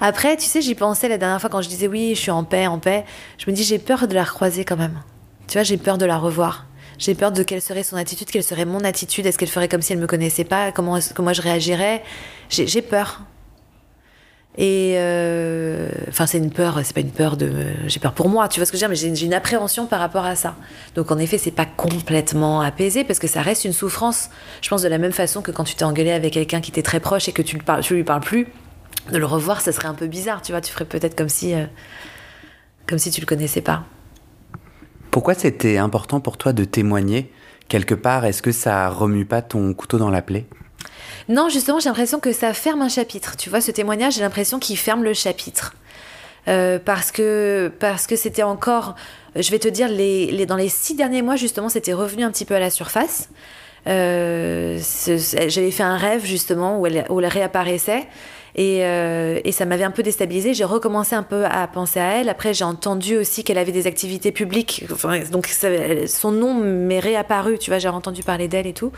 Après, 0.00 0.36
tu 0.36 0.44
sais, 0.46 0.60
j'y 0.60 0.74
pensais 0.74 1.08
la 1.08 1.18
dernière 1.18 1.40
fois 1.40 1.50
quand 1.50 1.62
je 1.62 1.68
disais 1.68 1.86
oui, 1.86 2.14
je 2.14 2.20
suis 2.20 2.30
en 2.30 2.44
paix, 2.44 2.66
en 2.66 2.78
paix. 2.78 3.04
Je 3.38 3.50
me 3.50 3.56
dis, 3.56 3.64
j'ai 3.64 3.78
peur 3.78 4.06
de 4.08 4.14
la 4.14 4.24
recroiser 4.24 4.64
quand 4.64 4.76
même. 4.76 5.00
Tu 5.46 5.54
vois, 5.54 5.62
j'ai 5.62 5.76
peur 5.76 5.98
de 5.98 6.04
la 6.04 6.18
revoir. 6.18 6.66
J'ai 6.98 7.14
peur 7.14 7.32
de 7.32 7.42
quelle 7.42 7.62
serait 7.62 7.82
son 7.82 7.96
attitude, 7.96 8.30
quelle 8.30 8.44
serait 8.44 8.64
mon 8.64 8.80
attitude. 8.84 9.26
Est-ce 9.26 9.38
qu'elle 9.38 9.48
ferait 9.48 9.68
comme 9.68 9.82
si 9.82 9.92
elle 9.92 9.98
me 9.98 10.06
connaissait 10.06 10.44
pas? 10.44 10.70
Comment 10.72 10.98
moi 11.18 11.32
je 11.32 11.42
réagirais? 11.42 12.02
J'ai 12.50 12.82
peur. 12.82 13.22
Et 14.56 14.94
euh, 14.98 15.88
enfin, 16.08 16.26
c'est 16.26 16.38
une 16.38 16.52
peur, 16.52 16.78
c'est 16.84 16.94
pas 16.94 17.00
une 17.00 17.10
peur 17.10 17.36
de. 17.36 17.50
J'ai 17.86 17.98
peur 17.98 18.12
pour 18.12 18.28
moi, 18.28 18.48
tu 18.48 18.60
vois 18.60 18.66
ce 18.66 18.70
que 18.70 18.78
je 18.78 18.84
veux 18.84 18.86
dire, 18.86 18.88
mais 18.88 18.94
j'ai 18.94 19.14
j'ai 19.14 19.26
une 19.26 19.34
appréhension 19.34 19.86
par 19.86 19.98
rapport 19.98 20.24
à 20.24 20.36
ça. 20.36 20.54
Donc 20.94 21.10
en 21.10 21.18
effet, 21.18 21.38
c'est 21.38 21.50
pas 21.50 21.66
complètement 21.66 22.60
apaisé 22.60 23.02
parce 23.02 23.18
que 23.18 23.26
ça 23.26 23.42
reste 23.42 23.64
une 23.64 23.72
souffrance. 23.72 24.30
Je 24.62 24.68
pense 24.68 24.82
de 24.82 24.88
la 24.88 24.98
même 24.98 25.12
façon 25.12 25.42
que 25.42 25.50
quand 25.50 25.64
tu 25.64 25.74
t'es 25.74 25.84
engueulé 25.84 26.12
avec 26.12 26.34
quelqu'un 26.34 26.60
qui 26.60 26.70
t'est 26.70 26.82
très 26.82 27.00
proche 27.00 27.28
et 27.28 27.32
que 27.32 27.42
tu, 27.42 27.56
le 27.56 27.64
parles, 27.64 27.82
tu 27.82 27.96
lui 27.96 28.04
parles 28.04 28.20
plus, 28.20 28.46
de 29.10 29.18
le 29.18 29.26
revoir, 29.26 29.60
ça 29.60 29.72
serait 29.72 29.88
un 29.88 29.94
peu 29.94 30.06
bizarre, 30.06 30.40
tu 30.40 30.52
vois. 30.52 30.60
Tu 30.60 30.72
ferais 30.72 30.84
peut-être 30.84 31.16
comme 31.16 31.28
si, 31.28 31.52
euh, 31.54 31.66
comme 32.86 32.98
si 32.98 33.10
tu 33.10 33.20
le 33.20 33.26
connaissais 33.26 33.60
pas. 33.60 33.82
Pourquoi 35.10 35.34
c'était 35.34 35.78
important 35.78 36.20
pour 36.20 36.36
toi 36.36 36.52
de 36.52 36.62
témoigner 36.62 37.32
quelque 37.68 37.94
part? 37.96 38.24
Est-ce 38.24 38.40
que 38.40 38.52
ça 38.52 38.88
remue 38.88 39.24
pas 39.24 39.42
ton 39.42 39.74
couteau 39.74 39.98
dans 39.98 40.10
la 40.10 40.22
plaie? 40.22 40.46
Non, 41.28 41.48
justement, 41.48 41.78
j'ai 41.80 41.88
l'impression 41.88 42.20
que 42.20 42.32
ça 42.32 42.52
ferme 42.52 42.82
un 42.82 42.88
chapitre. 42.88 43.36
Tu 43.36 43.48
vois, 43.50 43.60
ce 43.60 43.70
témoignage, 43.70 44.14
j'ai 44.14 44.20
l'impression 44.20 44.58
qu'il 44.58 44.76
ferme 44.76 45.02
le 45.04 45.14
chapitre. 45.14 45.74
Euh, 46.46 46.78
parce 46.78 47.10
que 47.10 47.72
parce 47.80 48.06
que 48.06 48.16
c'était 48.16 48.42
encore, 48.42 48.94
je 49.34 49.50
vais 49.50 49.58
te 49.58 49.68
dire, 49.68 49.88
les, 49.88 50.26
les- 50.30 50.44
dans 50.44 50.56
les 50.56 50.68
six 50.68 50.94
derniers 50.94 51.22
mois, 51.22 51.36
justement, 51.36 51.70
c'était 51.70 51.94
revenu 51.94 52.22
un 52.24 52.30
petit 52.30 52.44
peu 52.44 52.54
à 52.54 52.60
la 52.60 52.68
surface. 52.68 53.30
Euh, 53.86 54.78
J'avais 55.48 55.70
fait 55.70 55.82
un 55.82 55.96
rêve, 55.96 56.24
justement, 56.24 56.78
où 56.78 56.86
elle, 56.86 57.06
où 57.08 57.20
elle 57.20 57.26
réapparaissait. 57.26 58.06
Et, 58.56 58.84
euh, 58.84 59.40
et 59.44 59.50
ça 59.50 59.64
m'avait 59.64 59.84
un 59.84 59.90
peu 59.90 60.02
déstabilisée. 60.02 60.54
J'ai 60.54 60.64
recommencé 60.64 61.14
un 61.16 61.22
peu 61.24 61.44
à 61.44 61.66
penser 61.66 61.98
à 61.98 62.20
elle. 62.20 62.28
Après, 62.28 62.54
j'ai 62.54 62.64
entendu 62.64 63.16
aussi 63.16 63.42
qu'elle 63.42 63.58
avait 63.58 63.72
des 63.72 63.86
activités 63.86 64.30
publiques. 64.30 64.84
Enfin, 64.92 65.18
donc, 65.32 65.48
son 66.06 66.30
nom 66.30 66.54
m'est 66.54 67.00
réapparu. 67.00 67.58
Tu 67.58 67.70
vois, 67.70 67.78
j'ai 67.78 67.88
entendu 67.88 68.22
parler 68.22 68.46
d'elle 68.48 68.66
et 68.66 68.72
tout. 68.74 68.92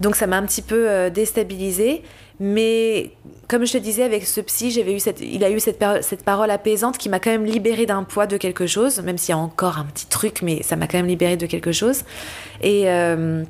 Donc 0.00 0.16
ça 0.16 0.26
m'a 0.26 0.36
un 0.36 0.46
petit 0.46 0.62
peu 0.62 0.88
euh, 0.88 1.10
déstabilisée. 1.10 2.02
Mais 2.40 3.10
comme 3.48 3.66
je 3.66 3.72
te 3.72 3.78
disais, 3.78 4.04
avec 4.04 4.24
ce 4.24 4.40
psy, 4.40 4.70
j'avais 4.70 4.94
eu 4.94 5.00
cette, 5.00 5.20
il 5.20 5.42
a 5.42 5.50
eu 5.50 5.58
cette, 5.58 5.82
cette 6.02 6.22
parole 6.24 6.50
apaisante 6.52 6.96
qui 6.96 7.08
m'a 7.08 7.18
quand 7.18 7.30
même 7.30 7.44
libérée 7.44 7.84
d'un 7.84 8.04
poids 8.04 8.28
de 8.28 8.36
quelque 8.36 8.66
chose, 8.68 9.00
même 9.00 9.18
s'il 9.18 9.30
y 9.30 9.32
a 9.32 9.38
encore 9.38 9.78
un 9.78 9.84
petit 9.84 10.06
truc, 10.06 10.42
mais 10.42 10.62
ça 10.62 10.76
m'a 10.76 10.86
quand 10.86 10.98
même 10.98 11.08
libérée 11.08 11.36
de 11.36 11.46
quelque 11.46 11.72
chose. 11.72 12.02
Et, 12.62 12.84
euh, 12.88 13.42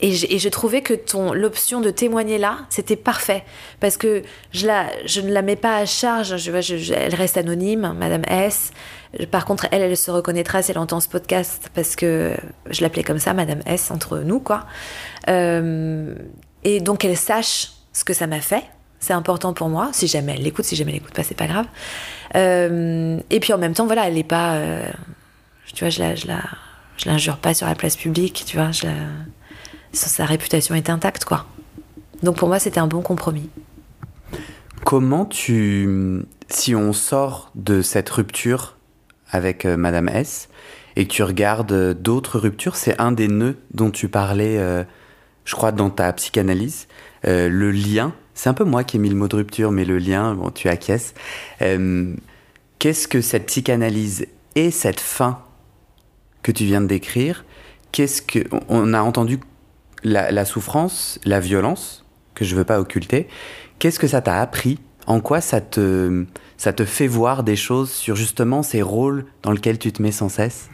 et, 0.00 0.12
je, 0.12 0.48
trouvais 0.48 0.82
que 0.82 0.94
ton 0.94 1.32
l'option 1.32 1.80
de 1.80 1.90
témoigner 1.90 2.38
là, 2.38 2.58
c'était 2.70 2.94
parfait. 2.96 3.42
Parce 3.80 3.96
que 3.96 4.22
je, 4.52 4.68
la, 4.68 4.86
je 5.04 5.20
ne 5.20 5.32
la 5.32 5.42
mets 5.42 5.56
pas 5.56 5.76
à 5.78 5.84
charge, 5.86 6.36
je- 6.36 6.60
je- 6.60 6.92
elle 6.94 7.14
reste 7.16 7.36
anonyme, 7.36 7.92
Madame 7.98 8.22
S. 8.28 8.70
Par 9.30 9.44
contre, 9.44 9.66
elle, 9.72 9.82
elle 9.82 9.96
se 9.96 10.10
reconnaîtra 10.10 10.62
si 10.62 10.70
elle 10.70 10.78
entend 10.78 10.98
ce 11.00 11.08
podcast, 11.08 11.70
parce 11.74 11.96
que 11.96 12.34
je 12.70 12.82
l'appelais 12.82 13.02
comme 13.04 13.18
ça, 13.18 13.34
Madame 13.34 13.60
S, 13.66 13.90
entre 13.90 14.18
nous, 14.20 14.40
quoi. 14.40 14.64
Euh, 15.28 16.14
et 16.64 16.80
donc 16.80 16.98
qu'elle 16.98 17.16
sache 17.16 17.72
ce 17.92 18.04
que 18.04 18.12
ça 18.12 18.26
m'a 18.26 18.40
fait. 18.40 18.64
C'est 18.98 19.12
important 19.12 19.52
pour 19.52 19.68
moi. 19.68 19.90
Si 19.92 20.06
jamais 20.06 20.34
elle 20.36 20.42
l'écoute, 20.42 20.64
si 20.64 20.76
jamais 20.76 20.92
elle 20.92 20.98
l'écoute 20.98 21.14
pas, 21.14 21.24
c'est 21.24 21.36
pas 21.36 21.46
grave. 21.46 21.66
Euh, 22.36 23.18
et 23.30 23.40
puis 23.40 23.52
en 23.52 23.58
même 23.58 23.74
temps, 23.74 23.86
voilà, 23.86 24.08
elle 24.08 24.16
est 24.16 24.24
pas. 24.24 24.54
euh, 24.54 24.88
tu 25.74 25.84
vois, 25.84 25.90
je 25.90 26.00
la, 26.00 26.14
je 26.14 26.26
la, 26.26 26.40
je 26.96 27.08
l'injure 27.08 27.38
pas 27.38 27.54
sur 27.54 27.66
la 27.66 27.74
place 27.74 27.96
publique. 27.96 28.44
Tu 28.46 28.56
vois, 28.56 28.70
sa, 29.92 30.24
réputation 30.24 30.74
est 30.74 30.88
intacte, 30.88 31.24
quoi. 31.24 31.46
Donc 32.22 32.36
pour 32.36 32.48
moi, 32.48 32.58
c'était 32.60 32.78
un 32.78 32.86
bon 32.86 33.02
compromis. 33.02 33.48
Comment 34.84 35.24
tu, 35.24 36.24
si 36.48 36.74
on 36.74 36.92
sort 36.92 37.50
de 37.54 37.82
cette 37.82 38.10
rupture 38.10 38.76
avec 39.30 39.64
Madame 39.64 40.08
S 40.08 40.48
et 40.94 41.06
que 41.06 41.12
tu 41.12 41.22
regardes 41.22 41.94
d'autres 42.00 42.38
ruptures, 42.38 42.76
c'est 42.76 43.00
un 43.00 43.10
des 43.10 43.28
nœuds 43.28 43.56
dont 43.72 43.90
tu 43.90 44.08
parlais, 44.08 44.84
je 45.44 45.54
crois, 45.54 45.72
dans 45.72 45.90
ta 45.90 46.12
psychanalyse, 46.12 46.88
euh, 47.26 47.48
le 47.48 47.70
lien. 47.70 48.12
C'est 48.34 48.48
un 48.48 48.54
peu 48.54 48.64
moi 48.64 48.84
qui 48.84 48.96
ai 48.96 49.00
mis 49.00 49.08
le 49.08 49.16
mot 49.16 49.28
de 49.28 49.36
rupture, 49.36 49.72
mais 49.72 49.84
le 49.84 49.98
lien, 49.98 50.34
bon, 50.34 50.50
tu 50.50 50.68
acquiesces. 50.68 51.14
Euh, 51.60 52.14
Qu'est-ce 52.78 53.06
que 53.06 53.20
cette 53.20 53.46
psychanalyse 53.46 54.26
et 54.56 54.72
cette 54.72 54.98
fin 54.98 55.38
que 56.42 56.50
tu 56.50 56.64
viens 56.64 56.80
de 56.80 56.88
décrire 56.88 57.44
Qu'est-ce 57.92 58.22
que 58.22 58.40
on 58.68 58.92
a 58.92 59.02
entendu 59.02 59.38
la, 60.04 60.44
souffrance, 60.44 61.20
la 61.24 61.40
violence 61.40 62.04
que 62.34 62.44
je 62.44 62.56
veux 62.56 62.64
pas 62.64 62.80
occulter. 62.80 63.28
Qu'est-ce 63.78 63.98
que 63.98 64.06
ça 64.06 64.20
t'a 64.20 64.40
appris? 64.40 64.78
En 65.06 65.20
quoi 65.20 65.40
ça 65.40 65.60
te, 65.60 66.24
ça 66.56 66.72
te 66.72 66.84
fait 66.84 67.06
voir 67.06 67.42
des 67.42 67.56
choses 67.56 67.90
sur 67.90 68.16
justement 68.16 68.62
ces 68.62 68.82
rôles 68.82 69.26
dans 69.42 69.52
lesquels 69.52 69.78
tu 69.78 69.92
te 69.92 70.00
mets 70.00 70.12
sans 70.12 70.28
cesse? 70.28 70.68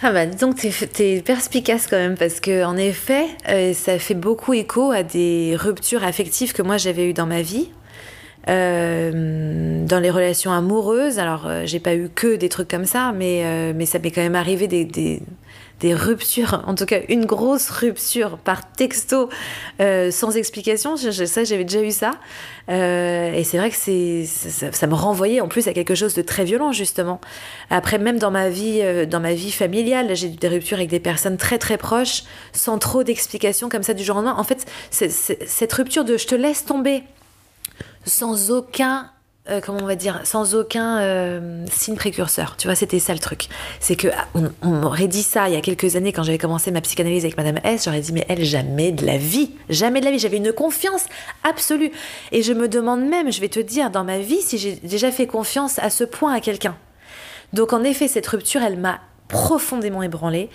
Ah 0.00 0.12
bah 0.12 0.26
dis 0.26 0.36
donc 0.36 0.54
t'es, 0.54 0.70
t'es 0.70 1.22
perspicace 1.22 1.88
quand 1.88 1.96
même 1.96 2.16
parce 2.16 2.38
que 2.38 2.64
en 2.64 2.76
effet 2.76 3.26
euh, 3.48 3.72
ça 3.72 3.98
fait 3.98 4.14
beaucoup 4.14 4.54
écho 4.54 4.92
à 4.92 5.02
des 5.02 5.56
ruptures 5.58 6.04
affectives 6.04 6.52
que 6.52 6.62
moi 6.62 6.76
j'avais 6.76 7.10
eues 7.10 7.14
dans 7.14 7.26
ma 7.26 7.42
vie. 7.42 7.68
Euh, 8.48 9.84
dans 9.84 10.00
les 10.00 10.10
relations 10.10 10.52
amoureuses, 10.52 11.18
alors 11.18 11.46
euh, 11.46 11.62
j'ai 11.66 11.80
pas 11.80 11.94
eu 11.94 12.08
que 12.08 12.36
des 12.36 12.48
trucs 12.48 12.68
comme 12.68 12.86
ça, 12.86 13.12
mais, 13.12 13.42
euh, 13.44 13.72
mais 13.76 13.84
ça 13.84 13.98
m'est 13.98 14.10
quand 14.10 14.22
même 14.22 14.36
arrivé 14.36 14.66
des, 14.66 14.86
des, 14.86 15.20
des 15.80 15.94
ruptures, 15.94 16.64
en 16.66 16.74
tout 16.74 16.86
cas 16.86 17.00
une 17.08 17.24
grosse 17.24 17.70
rupture 17.70 18.36
par 18.38 18.70
texto 18.72 19.28
euh, 19.80 20.10
sans 20.10 20.36
explication. 20.36 20.96
Je, 20.96 21.24
ça, 21.24 21.44
j'avais 21.44 21.64
déjà 21.64 21.82
eu 21.82 21.92
ça. 21.92 22.12
Euh, 22.68 23.32
et 23.32 23.44
c'est 23.44 23.58
vrai 23.58 23.70
que 23.70 23.76
c'est, 23.76 24.24
ça, 24.26 24.72
ça 24.72 24.86
me 24.86 24.94
renvoyait 24.94 25.40
en 25.40 25.48
plus 25.48 25.68
à 25.68 25.72
quelque 25.72 25.94
chose 25.94 26.14
de 26.14 26.22
très 26.22 26.44
violent, 26.44 26.72
justement. 26.72 27.20
Après, 27.70 27.98
même 27.98 28.18
dans 28.18 28.30
ma 28.30 28.48
vie, 28.48 28.80
euh, 28.82 29.06
dans 29.06 29.20
ma 29.20 29.34
vie 29.34 29.52
familiale, 29.52 30.14
j'ai 30.16 30.26
eu 30.26 30.30
des 30.30 30.48
ruptures 30.48 30.78
avec 30.78 30.90
des 30.90 31.00
personnes 31.00 31.36
très 31.36 31.58
très 31.58 31.78
proches, 31.78 32.24
sans 32.52 32.78
trop 32.78 33.04
d'explications 33.04 33.68
comme 33.68 33.84
ça 33.84 33.94
du 33.94 34.02
jour 34.04 34.16
au 34.16 34.18
lendemain. 34.20 34.36
En 34.36 34.44
fait, 34.44 34.66
c'est- 34.90 35.08
c'est- 35.10 35.38
cette 35.46 35.72
rupture 35.72 36.04
de 36.04 36.16
je 36.16 36.26
te 36.26 36.34
laisse 36.34 36.64
tomber 36.64 37.04
sans 38.04 38.50
aucun 38.50 39.10
euh, 39.50 39.60
comment 39.64 39.78
on 39.82 39.86
va 39.86 39.96
dire 39.96 40.20
sans 40.24 40.54
aucun 40.54 41.00
euh, 41.00 41.64
signe 41.70 41.96
précurseur. 41.96 42.56
Tu 42.56 42.68
vois 42.68 42.74
c'était 42.74 42.98
ça 42.98 43.12
le 43.14 43.18
truc. 43.18 43.48
C'est 43.80 43.96
que 43.96 44.08
ah, 44.08 44.26
on, 44.34 44.50
on 44.62 44.68
m'aurait 44.68 45.08
dit 45.08 45.22
ça 45.22 45.48
il 45.48 45.54
y 45.54 45.56
a 45.56 45.60
quelques 45.60 45.96
années 45.96 46.12
quand 46.12 46.22
j'avais 46.22 46.38
commencé 46.38 46.70
ma 46.70 46.80
psychanalyse 46.80 47.24
avec 47.24 47.36
Madame 47.36 47.58
S 47.64 47.84
j'aurais 47.84 48.00
dit 48.00 48.12
mais 48.12 48.26
elle 48.28 48.44
jamais 48.44 48.92
de 48.92 49.06
la 49.06 49.16
vie. 49.16 49.50
Jamais 49.68 50.00
de 50.00 50.04
la 50.04 50.10
vie. 50.10 50.18
J'avais 50.18 50.36
une 50.36 50.52
confiance 50.52 51.06
absolue. 51.44 51.90
Et 52.32 52.42
je 52.42 52.52
me 52.52 52.68
demande 52.68 53.02
même 53.02 53.32
je 53.32 53.40
vais 53.40 53.48
te 53.48 53.60
dire 53.60 53.90
dans 53.90 54.04
ma 54.04 54.18
vie 54.18 54.42
si 54.42 54.58
j'ai 54.58 54.74
déjà 54.74 55.10
fait 55.10 55.26
confiance 55.26 55.78
à 55.78 55.90
ce 55.90 56.04
point 56.04 56.34
à 56.34 56.40
quelqu'un. 56.40 56.76
Donc 57.52 57.72
en 57.72 57.84
effet 57.84 58.08
cette 58.08 58.26
rupture 58.26 58.62
elle 58.62 58.78
m'a 58.78 59.00
profondément 59.28 60.02
ébranlée. 60.02 60.50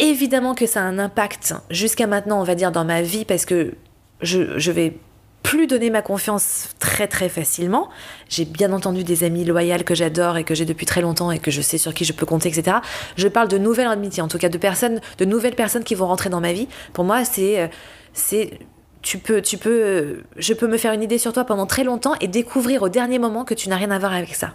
Évidemment 0.00 0.54
que 0.54 0.66
ça 0.66 0.80
a 0.80 0.84
un 0.84 0.98
impact 0.98 1.54
jusqu'à 1.70 2.08
maintenant 2.08 2.40
on 2.40 2.44
va 2.44 2.56
dire 2.56 2.72
dans 2.72 2.84
ma 2.84 3.02
vie 3.02 3.24
parce 3.24 3.44
que 3.44 3.74
je, 4.22 4.58
je 4.58 4.72
vais 4.72 4.96
plus 5.44 5.66
donner 5.66 5.90
ma 5.90 6.02
confiance 6.02 6.70
très 6.80 7.06
très 7.06 7.28
facilement. 7.28 7.90
J'ai 8.28 8.46
bien 8.46 8.72
entendu 8.72 9.04
des 9.04 9.24
amis 9.24 9.44
loyales 9.44 9.84
que 9.84 9.94
j'adore 9.94 10.38
et 10.38 10.42
que 10.42 10.54
j'ai 10.54 10.64
depuis 10.64 10.86
très 10.86 11.02
longtemps 11.02 11.30
et 11.30 11.38
que 11.38 11.50
je 11.50 11.60
sais 11.60 11.78
sur 11.78 11.92
qui 11.92 12.04
je 12.04 12.14
peux 12.14 12.26
compter, 12.26 12.48
etc. 12.48 12.78
Je 13.16 13.28
parle 13.28 13.48
de 13.48 13.58
nouvelles 13.58 13.86
amitiés, 13.86 14.22
en 14.22 14.28
tout 14.28 14.38
cas 14.38 14.48
de 14.48 14.58
personnes, 14.58 15.00
de 15.18 15.24
nouvelles 15.26 15.54
personnes 15.54 15.84
qui 15.84 15.94
vont 15.94 16.06
rentrer 16.06 16.30
dans 16.30 16.40
ma 16.40 16.54
vie. 16.54 16.66
Pour 16.94 17.04
moi, 17.04 17.26
c'est, 17.26 17.60
euh, 17.60 17.68
c'est, 18.14 18.58
tu 19.02 19.18
peux, 19.18 19.42
tu 19.42 19.58
peux, 19.58 20.22
je 20.38 20.54
peux 20.54 20.66
me 20.66 20.78
faire 20.78 20.94
une 20.94 21.02
idée 21.02 21.18
sur 21.18 21.34
toi 21.34 21.44
pendant 21.44 21.66
très 21.66 21.84
longtemps 21.84 22.14
et 22.22 22.26
découvrir 22.26 22.82
au 22.82 22.88
dernier 22.88 23.18
moment 23.18 23.44
que 23.44 23.54
tu 23.54 23.68
n'as 23.68 23.76
rien 23.76 23.90
à 23.90 23.98
voir 23.98 24.14
avec 24.14 24.34
ça. 24.34 24.54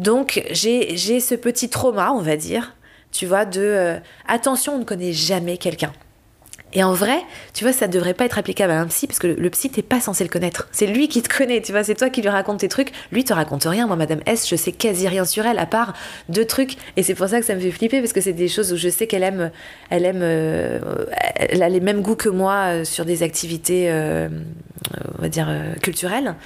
Donc 0.00 0.42
j'ai, 0.50 0.96
j'ai 0.96 1.20
ce 1.20 1.36
petit 1.36 1.70
trauma, 1.70 2.10
on 2.10 2.22
va 2.22 2.36
dire, 2.36 2.74
tu 3.12 3.24
vois, 3.24 3.44
de 3.44 3.60
euh, 3.60 3.98
attention, 4.26 4.74
on 4.74 4.78
ne 4.78 4.84
connaît 4.84 5.12
jamais 5.12 5.58
quelqu'un. 5.58 5.92
Et 6.74 6.82
en 6.82 6.94
vrai, 6.94 7.18
tu 7.52 7.64
vois, 7.64 7.72
ça 7.72 7.86
devrait 7.86 8.14
pas 8.14 8.24
être 8.24 8.38
applicable 8.38 8.72
à 8.72 8.80
un 8.80 8.86
psy 8.86 9.06
parce 9.06 9.18
que 9.18 9.26
le, 9.26 9.50
psy, 9.50 9.70
t'es 9.70 9.82
pas 9.82 10.00
censé 10.00 10.24
le 10.24 10.30
connaître. 10.30 10.68
C'est 10.72 10.86
lui 10.86 11.08
qui 11.08 11.20
te 11.22 11.34
connaît, 11.34 11.60
tu 11.60 11.72
vois, 11.72 11.84
c'est 11.84 11.94
toi 11.94 12.08
qui 12.08 12.22
lui 12.22 12.30
raconte 12.30 12.60
tes 12.60 12.68
trucs. 12.68 12.92
Lui 13.12 13.24
te 13.24 13.32
raconte 13.32 13.64
rien. 13.64 13.86
Moi, 13.86 13.96
Madame 13.96 14.20
S, 14.24 14.48
je 14.48 14.56
sais 14.56 14.72
quasi 14.72 15.06
rien 15.06 15.24
sur 15.24 15.44
elle 15.44 15.58
à 15.58 15.66
part 15.66 15.92
deux 16.30 16.46
trucs. 16.46 16.76
Et 16.96 17.02
c'est 17.02 17.14
pour 17.14 17.28
ça 17.28 17.40
que 17.40 17.46
ça 17.46 17.54
me 17.54 17.60
fait 17.60 17.70
flipper 17.70 18.00
parce 18.00 18.14
que 18.14 18.22
c'est 18.22 18.32
des 18.32 18.48
choses 18.48 18.72
où 18.72 18.76
je 18.76 18.88
sais 18.88 19.06
qu'elle 19.06 19.22
aime, 19.22 19.50
elle 19.90 20.06
aime, 20.06 20.20
euh, 20.22 20.80
elle 21.36 21.62
a 21.62 21.68
les 21.68 21.80
mêmes 21.80 22.00
goûts 22.00 22.16
que 22.16 22.30
moi 22.30 22.54
euh, 22.54 22.84
sur 22.84 23.04
des 23.04 23.22
activités, 23.22 23.90
euh, 23.90 24.28
on 25.18 25.22
va 25.22 25.28
dire, 25.28 25.48
culturelles. 25.82 26.36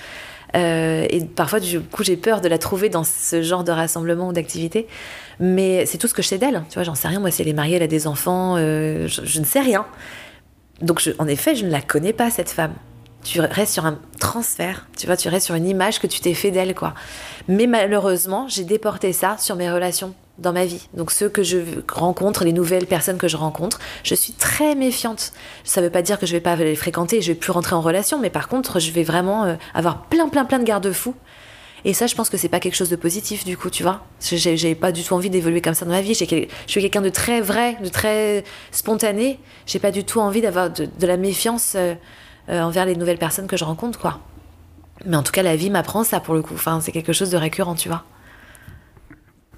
Et 0.55 1.21
parfois, 1.37 1.61
du 1.61 1.81
coup, 1.81 2.03
j'ai 2.03 2.17
peur 2.17 2.41
de 2.41 2.49
la 2.49 2.57
trouver 2.57 2.89
dans 2.89 3.05
ce 3.05 3.43
genre 3.43 3.63
de 3.63 3.73
rassemblement 3.73 4.29
ou 4.29 4.33
d'activité. 4.33 4.87
Mais 5.41 5.87
c'est 5.87 5.99
tout 5.99 6.09
ce 6.09 6.15
que 6.15 6.23
je 6.23 6.29
sais 6.29 6.39
d'elle. 6.39 6.65
Tu 6.69 6.75
vois, 6.75 6.83
j'en 6.83 6.95
sais 6.95 7.09
rien. 7.09 7.21
Moi, 7.21 7.31
si 7.31 7.43
elle 7.43 7.49
est 7.49 7.53
mariée, 7.53 7.77
elle 7.77 7.83
a 7.83 7.89
des 7.89 8.07
enfants, 8.07 8.57
euh, 8.57 9.07
je, 9.09 9.41
ne 9.41 9.45
sais 9.45 9.61
rien. 9.61 9.87
Donc, 10.81 11.03
en 11.19 11.27
effet, 11.27 11.55
je 11.55 11.65
ne 11.65 11.71
la 11.71 11.81
connais 11.81 12.13
pas, 12.13 12.31
cette 12.31 12.51
femme. 12.51 12.75
Tu 13.23 13.41
restes 13.41 13.73
sur 13.73 13.87
un 13.87 13.99
transfert, 14.21 14.87
tu 14.97 15.07
vois, 15.07 15.17
tu 15.17 15.29
restes 15.29 15.47
sur 15.47 15.57
une 15.57 15.67
image 15.67 15.99
que 15.99 16.07
tu 16.07 16.21
t'es 16.21 16.33
fait 16.33 16.53
d'elle, 16.53 16.77
quoi. 16.77 16.95
Mais 17.49 17.67
malheureusement, 17.67 18.47
j'ai 18.47 18.63
déporté 18.63 19.13
ça 19.13 19.37
sur 19.37 19.57
mes 19.57 19.69
relations 19.69 20.15
dans 20.39 20.53
ma 20.53 20.65
vie. 20.65 20.89
Donc, 20.95 21.11
ceux 21.11 21.29
que 21.29 21.43
je 21.43 21.59
rencontre, 21.93 22.45
les 22.45 22.53
nouvelles 22.53 22.87
personnes 22.87 23.19
que 23.19 23.27
je 23.27 23.37
rencontre, 23.37 23.81
je 24.05 24.15
suis 24.15 24.33
très 24.33 24.77
méfiante. 24.77 25.33
Ça 25.65 25.81
veut 25.81 25.91
pas 25.91 26.03
dire 26.03 26.21
que 26.21 26.27
je 26.27 26.33
vais 26.33 26.41
pas 26.41 26.55
les 26.55 26.77
fréquenter, 26.77 27.21
je 27.21 27.33
vais 27.33 27.39
plus 27.39 27.51
rentrer 27.51 27.75
en 27.75 27.81
relation, 27.81 28.21
mais 28.21 28.31
par 28.31 28.47
contre, 28.47 28.79
je 28.79 28.93
vais 28.93 29.03
vraiment 29.03 29.45
euh, 29.45 29.55
avoir 29.75 30.03
plein, 30.05 30.29
plein, 30.29 30.45
plein 30.45 30.61
de 30.61 30.65
garde-fous. 30.65 31.17
Et 31.89 31.95
ça, 31.95 32.09
je 32.09 32.17
pense 32.17 32.29
que 32.31 32.37
c'est 32.37 32.49
pas 32.49 32.59
quelque 32.59 32.75
chose 32.75 32.91
de 32.91 32.97
positif, 32.97 33.45
du 33.45 33.57
coup, 33.57 33.71
tu 33.71 33.85
vois. 33.85 34.05
J'ai- 34.21 34.75
pas 34.75 34.91
du 34.91 35.05
tout 35.05 35.15
envie 35.15 35.31
d'évoluer 35.31 35.61
comme 35.61 35.73
ça 35.73 35.85
dans 35.85 35.93
ma 35.93 36.01
vie. 36.01 36.15
Je 36.15 36.25
suis 36.67 36.81
quelqu'un 36.81 37.01
de 37.01 37.09
très 37.11 37.41
vrai, 37.41 37.77
de 37.81 37.89
très 37.89 38.43
spontané. 38.73 39.39
J'ai 39.67 39.79
pas 39.79 39.93
du 39.93 40.03
tout 40.03 40.19
envie 40.19 40.41
d'avoir 40.41 40.69
de, 40.69 40.87
de 40.87 41.07
la 41.07 41.17
méfiance 41.17 41.75
euh, 41.77 41.95
euh, 42.49 42.61
envers 42.61 42.87
les 42.87 42.97
nouvelles 42.97 43.19
personnes 43.19 43.47
que 43.47 43.57
je 43.57 43.63
rencontre, 43.65 44.01
quoi. 44.01 44.19
Mais 45.05 45.15
en 45.17 45.23
tout 45.23 45.31
cas, 45.31 45.45
la 45.45 45.55
vie 45.55 45.71
m'apprend 45.71 46.03
ça 46.03 46.19
pour 46.19 46.35
le 46.35 46.43
coup. 46.43 46.55
Enfin, 46.55 46.81
c'est 46.81 46.91
quelque 46.91 47.13
chose 47.13 47.31
de 47.31 47.37
récurrent, 47.37 47.77
tu 47.77 47.89
vois. 47.89 48.03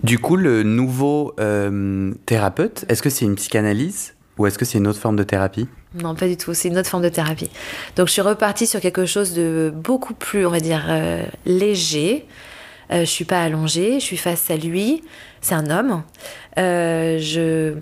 Du 0.03 0.18
coup, 0.18 0.37
le 0.37 0.62
nouveau 0.64 1.33
euh, 1.41 2.12
thérapeute, 2.26 2.85
est-ce 2.91 3.01
que 3.01 3.09
c'est 3.09 3.24
une 3.24 3.37
psychanalyse 3.37 4.14
ou 4.37 4.47
est-ce 4.47 4.59
que 4.59 4.66
c'est 4.66 4.76
une 4.76 4.87
autre 4.87 5.01
forme 5.01 5.16
de 5.16 5.22
thérapie? 5.24 5.66
Non, 5.95 6.14
pas 6.14 6.26
du 6.26 6.36
tout. 6.36 6.55
C'est 6.55 6.68
une 6.68 6.78
autre 6.78 6.89
forme 6.89 7.03
de 7.03 7.09
thérapie. 7.09 7.51
Donc, 7.97 8.09
je 8.09 8.12
suis 8.12 8.22
repartie 8.22 8.66
sur 8.66 8.80
quelque 8.80 9.07
chose 9.07 9.32
de 9.32 9.72
beaucoup 9.74 10.14
plus, 10.14 10.47
on 10.47 10.51
va 10.51 10.61
dire, 10.61 10.86
euh, 10.89 11.24
léger. 11.47 12.26
Euh, 12.91 13.01
je 13.01 13.11
suis 13.11 13.24
pas 13.24 13.43
allongée, 13.43 14.01
je 14.01 14.05
suis 14.05 14.16
face 14.16 14.51
à 14.51 14.57
lui. 14.57 15.03
C'est 15.41 15.55
un 15.55 15.70
homme. 15.70 16.03
Euh, 16.59 17.74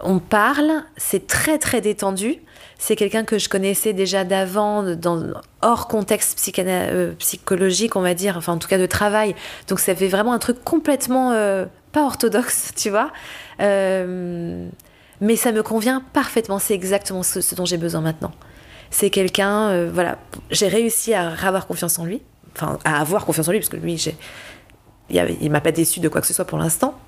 on 0.00 0.18
parle. 0.18 0.82
C'est 0.96 1.26
très 1.26 1.58
très 1.58 1.80
détendu. 1.80 2.36
C'est 2.78 2.94
quelqu'un 2.94 3.24
que 3.24 3.38
je 3.38 3.48
connaissais 3.48 3.92
déjà 3.92 4.24
d'avant, 4.24 4.94
dans, 4.94 5.32
hors 5.62 5.88
contexte 5.88 6.38
euh, 6.58 7.12
psychologique, 7.18 7.96
on 7.96 8.00
va 8.00 8.14
dire, 8.14 8.36
enfin 8.36 8.52
en 8.52 8.58
tout 8.58 8.68
cas 8.68 8.78
de 8.78 8.86
travail. 8.86 9.34
Donc 9.66 9.80
ça 9.80 9.94
fait 9.94 10.06
vraiment 10.08 10.32
un 10.32 10.38
truc 10.38 10.62
complètement 10.62 11.30
pas 11.92 12.04
orthodoxe, 12.04 12.72
tu 12.76 12.90
vois. 12.90 13.10
Mais 15.20 15.36
ça 15.36 15.52
me 15.52 15.62
convient 15.62 16.02
parfaitement. 16.12 16.58
C'est 16.58 16.74
exactement 16.74 17.22
ce, 17.22 17.54
dont 17.54 17.64
j'ai 17.64 17.76
besoin 17.76 18.00
maintenant. 18.00 18.32
C'est 18.90 19.10
quelqu'un, 19.10 19.68
euh, 19.68 19.90
voilà, 19.92 20.18
j'ai 20.50 20.68
réussi 20.68 21.14
à 21.14 21.30
avoir 21.30 21.66
confiance 21.66 21.98
en 21.98 22.04
lui, 22.04 22.22
enfin 22.56 22.78
à 22.84 23.00
avoir 23.00 23.26
confiance 23.26 23.48
en 23.48 23.52
lui, 23.52 23.58
parce 23.58 23.68
que 23.68 23.76
lui, 23.76 23.94
il, 25.10 25.36
il 25.40 25.50
m'a 25.50 25.60
pas 25.60 25.72
déçu 25.72 26.00
de 26.00 26.08
quoi 26.08 26.20
que 26.20 26.26
ce 26.26 26.34
soit 26.34 26.46
pour 26.46 26.58
l'instant. 26.58 26.98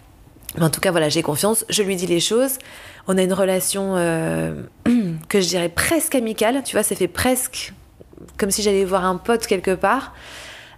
Mais 0.57 0.65
en 0.65 0.71
tout 0.71 0.81
cas, 0.81 0.91
voilà, 0.91 1.09
j'ai 1.09 1.23
confiance. 1.23 1.65
Je 1.69 1.83
lui 1.83 1.97
dis 1.97 2.07
les 2.07 2.21
choses. 2.21 2.59
On 3.07 3.17
a 3.17 3.23
une 3.23 3.33
relation 3.33 3.95
euh, 3.97 4.55
que 5.29 5.41
je 5.41 5.49
dirais 5.49 5.69
presque 5.69 6.15
amicale. 6.15 6.63
Tu 6.65 6.75
vois, 6.75 6.83
ça 6.83 6.97
fait 6.97 7.09
presque 7.09 7.73
comme 8.37 8.51
si 8.51 8.63
j'allais 8.63 8.85
voir 8.85 9.05
un 9.05 9.17
pote 9.17 9.47
quelque 9.47 9.75
part. 9.75 10.13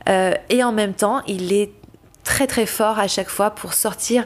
Euh, 0.08 0.34
et 0.50 0.62
en 0.62 0.72
même 0.72 0.94
temps, 0.94 1.22
il 1.26 1.52
est 1.52 1.72
très 2.24 2.46
très 2.46 2.66
fort 2.66 2.98
à 2.98 3.08
chaque 3.08 3.28
fois 3.28 3.50
pour 3.50 3.72
sortir 3.72 4.24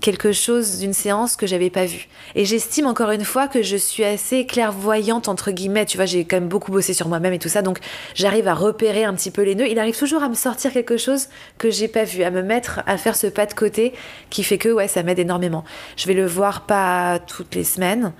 quelque 0.00 0.32
chose 0.32 0.78
d'une 0.78 0.92
séance 0.92 1.36
que 1.36 1.46
j'avais 1.46 1.70
pas 1.70 1.86
vue. 1.86 2.08
Et 2.34 2.44
j'estime 2.44 2.86
encore 2.86 3.10
une 3.10 3.24
fois 3.24 3.48
que 3.48 3.62
je 3.62 3.76
suis 3.76 4.04
assez 4.04 4.46
clairvoyante 4.46 5.28
entre 5.28 5.50
guillemets. 5.50 5.86
Tu 5.86 5.96
vois, 5.96 6.06
j'ai 6.06 6.24
quand 6.24 6.36
même 6.36 6.48
beaucoup 6.48 6.70
bossé 6.70 6.92
sur 6.92 7.08
moi-même 7.08 7.32
et 7.32 7.38
tout 7.38 7.48
ça, 7.48 7.62
donc 7.62 7.78
j'arrive 8.14 8.48
à 8.48 8.54
repérer 8.54 9.04
un 9.04 9.14
petit 9.14 9.30
peu 9.30 9.42
les 9.42 9.54
nœuds. 9.54 9.68
Il 9.68 9.78
arrive 9.78 9.98
toujours 9.98 10.22
à 10.22 10.28
me 10.28 10.34
sortir 10.34 10.72
quelque 10.72 10.96
chose 10.96 11.28
que 11.58 11.70
j'ai 11.70 11.88
pas 11.88 12.04
vu, 12.04 12.22
à 12.22 12.30
me 12.30 12.42
mettre 12.42 12.82
à 12.86 12.98
faire 12.98 13.16
ce 13.16 13.26
pas 13.26 13.46
de 13.46 13.54
côté 13.54 13.94
qui 14.30 14.44
fait 14.44 14.58
que 14.58 14.68
ouais, 14.68 14.88
ça 14.88 15.02
m'aide 15.02 15.18
énormément. 15.18 15.64
Je 15.96 16.06
vais 16.06 16.14
le 16.14 16.26
voir 16.26 16.66
pas 16.66 17.18
toutes 17.18 17.54
les 17.54 17.64
semaines. 17.64 18.12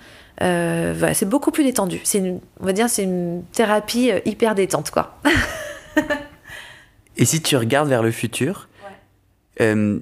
Euh, 0.42 0.94
voilà, 0.96 1.14
c'est 1.14 1.28
beaucoup 1.28 1.50
plus 1.50 1.64
détendu. 1.64 2.00
C'est 2.04 2.18
une, 2.18 2.40
on 2.60 2.66
va 2.66 2.72
dire, 2.72 2.88
c'est 2.90 3.04
une 3.04 3.42
thérapie 3.52 4.10
euh, 4.10 4.20
hyper 4.24 4.54
détente, 4.54 4.90
quoi. 4.90 5.18
Et 7.16 7.24
si 7.24 7.40
tu 7.40 7.56
regardes 7.56 7.88
vers 7.88 8.02
le 8.02 8.10
futur, 8.10 8.68
euh, 9.60 9.98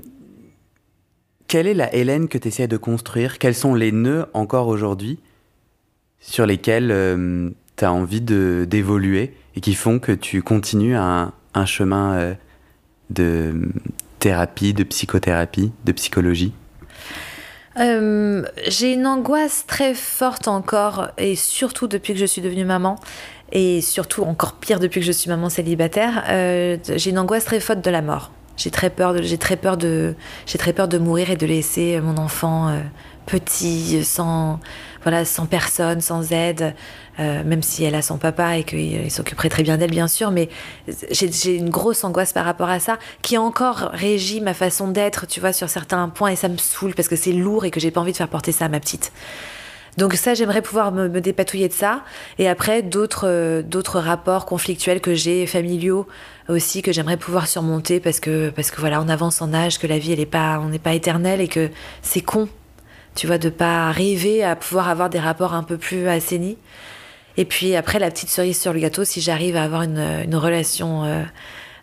quelle 1.54 1.68
est 1.68 1.74
la 1.74 1.94
Hélène 1.94 2.26
que 2.26 2.36
tu 2.36 2.48
essaies 2.48 2.66
de 2.66 2.76
construire? 2.76 3.38
Quels 3.38 3.54
sont 3.54 3.76
les 3.76 3.92
nœuds 3.92 4.26
encore 4.34 4.66
aujourd'hui 4.66 5.20
sur 6.18 6.46
lesquels 6.46 6.88
tu 7.76 7.84
as 7.84 7.92
envie 7.92 8.20
d'évoluer 8.20 9.36
et 9.54 9.60
qui 9.60 9.74
font 9.74 10.00
que 10.00 10.10
tu 10.10 10.42
continues 10.42 10.96
un, 10.96 11.30
un 11.54 11.64
chemin 11.64 12.14
euh, 12.14 12.34
de 13.10 13.70
thérapie, 14.18 14.74
de 14.74 14.82
psychothérapie, 14.82 15.70
de 15.84 15.92
psychologie? 15.92 16.52
Euh, 17.78 18.42
j'ai 18.66 18.94
une 18.94 19.06
angoisse 19.06 19.64
très 19.64 19.94
forte 19.94 20.48
encore, 20.48 21.10
et 21.18 21.36
surtout 21.36 21.86
depuis 21.86 22.14
que 22.14 22.18
je 22.18 22.26
suis 22.26 22.42
devenue 22.42 22.64
maman, 22.64 22.98
et 23.52 23.80
surtout 23.80 24.24
encore 24.24 24.54
pire 24.54 24.80
depuis 24.80 24.98
que 24.98 25.06
je 25.06 25.12
suis 25.12 25.30
maman 25.30 25.48
célibataire, 25.50 26.24
euh, 26.30 26.78
j'ai 26.96 27.10
une 27.10 27.18
angoisse 27.20 27.44
très 27.44 27.60
forte 27.60 27.80
de 27.80 27.90
la 27.90 28.02
mort. 28.02 28.32
J'ai 28.56 28.70
très 28.70 28.90
peur 28.90 29.14
de, 29.14 29.22
j'ai 29.22 29.38
très 29.38 29.56
peur 29.56 29.76
de, 29.76 30.14
j'ai 30.46 30.58
très 30.58 30.72
peur 30.72 30.88
de 30.88 30.98
mourir 30.98 31.30
et 31.30 31.36
de 31.36 31.46
laisser 31.46 32.00
mon 32.00 32.16
enfant 32.16 32.68
euh, 32.68 32.80
petit, 33.26 34.04
sans, 34.04 34.60
voilà, 35.02 35.24
sans 35.24 35.46
personne, 35.46 36.00
sans 36.00 36.32
aide, 36.32 36.74
euh, 37.18 37.42
même 37.44 37.62
si 37.62 37.84
elle 37.84 37.94
a 37.94 38.02
son 38.02 38.18
papa 38.18 38.58
et 38.58 38.64
qu'il 38.64 39.10
s'occuperait 39.10 39.48
très 39.48 39.62
bien 39.62 39.76
d'elle, 39.76 39.90
bien 39.90 40.08
sûr. 40.08 40.30
Mais 40.30 40.48
j'ai, 41.10 41.56
une 41.56 41.70
grosse 41.70 42.04
angoisse 42.04 42.32
par 42.32 42.44
rapport 42.44 42.68
à 42.68 42.80
ça, 42.80 42.98
qui 43.22 43.38
encore 43.38 43.90
régi 43.92 44.40
ma 44.40 44.54
façon 44.54 44.88
d'être, 44.88 45.26
tu 45.26 45.40
vois, 45.40 45.52
sur 45.52 45.68
certains 45.68 46.08
points, 46.08 46.30
et 46.30 46.36
ça 46.36 46.48
me 46.48 46.58
saoule 46.58 46.94
parce 46.94 47.08
que 47.08 47.16
c'est 47.16 47.32
lourd 47.32 47.64
et 47.64 47.70
que 47.70 47.80
j'ai 47.80 47.90
pas 47.90 48.00
envie 48.00 48.12
de 48.12 48.16
faire 48.16 48.28
porter 48.28 48.52
ça 48.52 48.66
à 48.66 48.68
ma 48.68 48.80
petite. 48.80 49.12
Donc 49.96 50.14
ça, 50.14 50.34
j'aimerais 50.34 50.62
pouvoir 50.62 50.92
me, 50.92 51.08
dépatouiller 51.20 51.68
de 51.68 51.72
ça. 51.72 52.02
Et 52.38 52.48
après, 52.48 52.82
d'autres 52.82 53.28
euh, 53.28 53.62
d'autres 53.62 54.00
rapports 54.00 54.44
conflictuels 54.44 55.00
que 55.00 55.14
j'ai, 55.14 55.46
familiaux 55.46 56.06
aussi, 56.48 56.82
que 56.82 56.92
j'aimerais 56.92 57.16
pouvoir 57.16 57.46
surmonter 57.46 58.00
parce 58.00 58.20
que, 58.20 58.50
parce 58.50 58.70
que 58.70 58.80
voilà, 58.80 59.00
on 59.00 59.08
avance 59.08 59.40
en 59.40 59.54
âge, 59.54 59.78
que 59.78 59.86
la 59.86 59.98
vie, 59.98 60.12
elle 60.12 60.20
est 60.20 60.26
pas, 60.26 60.58
on 60.60 60.68
n'est 60.68 60.78
pas 60.78 60.94
éternel 60.94 61.40
et 61.40 61.48
que 61.48 61.70
c'est 62.02 62.20
con, 62.20 62.48
tu 63.14 63.26
vois, 63.26 63.38
de 63.38 63.48
pas 63.48 63.88
arriver 63.88 64.42
à 64.42 64.56
pouvoir 64.56 64.88
avoir 64.88 65.10
des 65.10 65.20
rapports 65.20 65.54
un 65.54 65.62
peu 65.62 65.78
plus 65.78 66.08
assainis. 66.08 66.58
Et 67.36 67.44
puis 67.44 67.76
après, 67.76 67.98
la 67.98 68.10
petite 68.10 68.30
cerise 68.30 68.60
sur 68.60 68.72
le 68.72 68.80
gâteau, 68.80 69.04
si 69.04 69.20
j'arrive 69.20 69.56
à 69.56 69.62
avoir 69.62 69.82
une, 69.82 70.22
une 70.24 70.36
relation... 70.36 71.04
Euh, 71.04 71.22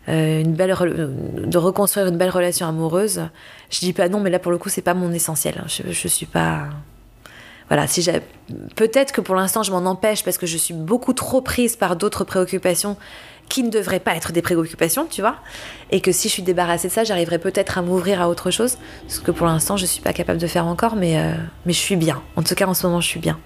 euh, 0.10 0.42
une 0.42 0.54
belle 0.54 0.76
de 0.76 1.58
reconstruire 1.60 2.08
une 2.08 2.18
belle 2.18 2.32
relation 2.32 2.68
amoureuse 2.68 3.30
je 3.70 3.80
dis 3.82 3.94
pas 3.94 4.10
non 4.10 4.20
mais 4.20 4.32
là 4.32 4.40
pour 4.40 4.52
le 4.52 4.58
coup 4.58 4.68
c'est 4.68 4.82
pas 4.82 4.96
mon 4.96 5.12
essentiel 5.12 5.64
je, 5.68 5.92
je 5.92 6.08
suis 6.08 6.26
pas 6.26 6.70
voilà, 7.72 7.88
si 7.88 8.02
j'ai 8.02 8.20
peut-être 8.76 9.14
que 9.14 9.22
pour 9.22 9.34
l'instant 9.34 9.64
je 9.64 9.72
m'en 9.72 9.90
empêche 9.90 10.26
parce 10.26 10.38
que 10.38 10.46
je 10.46 10.58
suis 10.58 10.74
beaucoup 10.74 11.14
trop 11.14 11.40
prise 11.40 11.78
par 11.78 11.96
d'autres 11.96 12.26
préoccupations 12.26 12.98
qui 13.48 13.64
ne 13.64 13.70
devraient 13.70 14.02
pas 14.02 14.14
être 14.14 14.34
des 14.34 14.42
préoccupations, 14.42 15.08
tu 15.10 15.22
vois, 15.22 15.38
et 15.90 16.02
que 16.02 16.12
si 16.12 16.28
je 16.28 16.34
suis 16.34 16.44
débarrassée 16.44 16.90
de 16.90 16.92
ça, 16.92 17.06
j'arriverai 17.06 17.40
peut-être 17.40 17.78
à 17.78 17.82
m'ouvrir 17.82 18.22
à 18.22 18.28
autre 18.28 18.52
chose, 18.52 18.78
ce 19.08 19.22
que 19.22 19.32
pour 19.32 19.48
l'instant 19.48 19.78
je 19.78 19.86
suis 19.86 20.02
pas 20.02 20.12
capable 20.12 20.38
de 20.38 20.48
faire 20.48 20.66
encore, 20.66 20.98
mais 20.98 21.18
euh, 21.18 21.34
mais 21.66 21.72
je 21.72 21.78
suis 21.78 21.96
bien. 21.96 22.22
En 22.36 22.44
tout 22.44 22.56
cas, 22.56 22.68
en 22.68 22.74
ce 22.74 22.86
moment, 22.86 23.00
je 23.00 23.08
suis 23.08 23.22
bien. 23.22 23.40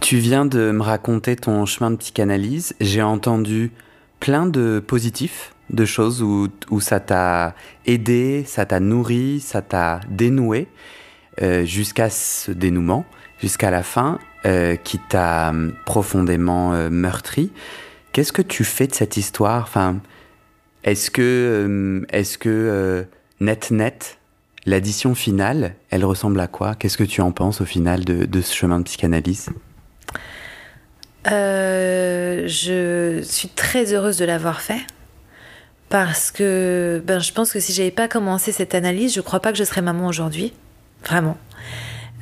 Tu 0.00 0.16
viens 0.16 0.46
de 0.46 0.70
me 0.70 0.82
raconter 0.82 1.36
ton 1.36 1.66
chemin 1.66 1.90
de 1.90 1.96
psychanalyse. 1.96 2.74
J'ai 2.80 3.02
entendu 3.02 3.72
plein 4.20 4.46
de 4.46 4.82
positifs, 4.86 5.52
de 5.68 5.84
choses 5.84 6.22
où, 6.22 6.48
où 6.70 6.80
ça 6.80 6.98
t'a 6.98 7.54
aidé, 7.84 8.44
ça 8.46 8.64
t'a 8.64 8.80
nourri, 8.80 9.40
ça 9.40 9.60
t'a 9.60 10.00
dénoué, 10.08 10.66
euh, 11.42 11.64
jusqu'à 11.64 12.10
ce 12.10 12.50
dénouement, 12.50 13.04
jusqu'à 13.40 13.70
la 13.70 13.82
fin, 13.82 14.18
euh, 14.46 14.76
qui 14.76 14.98
t'a 14.98 15.50
hum, 15.50 15.72
profondément 15.84 16.72
euh, 16.72 16.90
meurtri. 16.90 17.52
Qu'est-ce 18.12 18.32
que 18.32 18.42
tu 18.42 18.64
fais 18.64 18.86
de 18.86 18.94
cette 18.94 19.16
histoire? 19.16 19.62
Enfin, 19.62 20.00
Est-ce 20.84 21.10
que, 21.10 21.64
hum, 21.66 22.06
est-ce 22.10 23.04
net 23.40 23.70
net, 23.70 24.18
l'addition 24.66 25.14
finale, 25.14 25.74
elle 25.90 26.04
ressemble 26.04 26.40
à 26.40 26.48
quoi? 26.48 26.74
Qu'est-ce 26.74 26.98
que 26.98 27.04
tu 27.04 27.20
en 27.20 27.30
penses 27.30 27.60
au 27.60 27.66
final 27.66 28.04
de, 28.04 28.40
ce 28.40 28.54
chemin 28.54 28.78
de 28.78 28.84
psychanalyse? 28.84 29.50
Je 31.26 33.20
suis 33.22 33.48
très 33.48 33.92
heureuse 33.92 34.16
de 34.16 34.24
l'avoir 34.24 34.60
fait 34.60 34.80
parce 35.88 36.30
que 36.30 37.02
ben, 37.06 37.18
je 37.18 37.32
pense 37.32 37.52
que 37.52 37.60
si 37.60 37.72
j'avais 37.72 37.90
pas 37.90 38.08
commencé 38.08 38.52
cette 38.52 38.74
analyse, 38.74 39.14
je 39.14 39.20
crois 39.20 39.40
pas 39.40 39.52
que 39.52 39.58
je 39.58 39.64
serais 39.64 39.82
maman 39.82 40.06
aujourd'hui, 40.06 40.52
vraiment. 41.04 41.36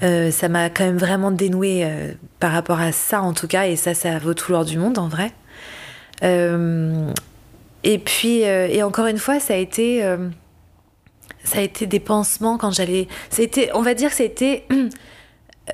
Euh, 0.03 0.31
ça 0.31 0.49
m'a 0.49 0.69
quand 0.69 0.85
même 0.85 0.99
vraiment 0.99 1.31
dénoué 1.31 1.83
euh, 1.85 2.13
par 2.39 2.53
rapport 2.53 2.81
à 2.81 2.93
ça 2.93 3.23
en 3.23 3.33
tout 3.33 3.47
cas, 3.47 3.67
et 3.67 3.77
ça, 3.77 3.95
ça 3.95 4.19
vaut 4.19 4.35
tout 4.35 4.53
l'or 4.53 4.65
du 4.65 4.79
monde 4.79 4.99
en 4.99 5.09
vrai. 5.09 5.33
Euh, 6.23 7.11
et 7.85 7.99
puis, 7.99 8.41
et 8.41 8.83
encore 8.83 9.07
une 9.07 9.19
fois, 9.19 9.39
ça 9.39 9.55
a 9.55 9.57
été, 9.57 10.03
ça 11.45 11.59
a 11.59 11.61
été 11.63 11.87
des 11.87 12.01
pansements 12.01 12.59
quand 12.59 12.73
j'allais. 12.73 13.07
Été, 13.39 13.71
on 13.75 13.83
va 13.83 13.95
dire 13.95 14.11
que 14.11 14.61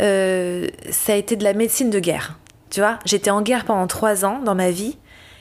euh, 0.01 0.67
ça 0.91 1.13
a 1.15 1.17
été 1.17 1.37
de 1.37 1.45
la 1.45 1.55
médecine 1.55 1.91
de 1.91 1.99
guerre. 1.99 2.39
Tu 2.71 2.81
vois, 2.81 2.99
j'étais 3.05 3.31
en 3.31 3.43
guerre 3.43 3.65
pendant 3.65 3.87
trois 3.87 4.25
ans 4.25 4.41
dans 4.41 4.55
ma 4.55 4.71
vie, 4.71 4.99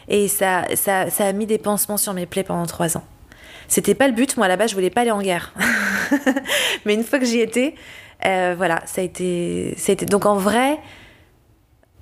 et 0.08 0.28
ça, 0.28 0.64
ça, 0.76 1.10
ça 1.10 1.26
a 1.26 1.32
mis 1.34 1.46
des 1.46 1.58
pansements 1.58 1.98
sur 1.98 2.14
mes 2.14 2.26
plaies 2.26 2.44
pendant 2.44 2.66
trois 2.66 2.98
ans. 2.98 3.04
C'était 3.72 3.96
pas 3.96 4.10
le 4.10 4.14
but, 4.14 4.36
moi 4.36 4.50
là-bas, 4.50 4.68
je 4.68 4.76
voulais 4.76 4.90
pas 4.90 5.02
aller 5.02 5.12
en 5.12 5.22
guerre. 5.22 5.54
Mais 6.86 6.94
une 6.94 7.06
fois 7.06 7.20
que 7.20 7.26
j'y 7.26 7.40
étais, 7.40 7.74
euh, 8.26 8.54
voilà, 8.58 8.84
ça 8.86 9.00
a 9.00 9.04
été, 9.06 9.76
ça 9.78 9.92
a 9.92 9.94
été. 9.94 10.06
Donc 10.06 10.26
en 10.26 10.36
vrai, 10.36 10.78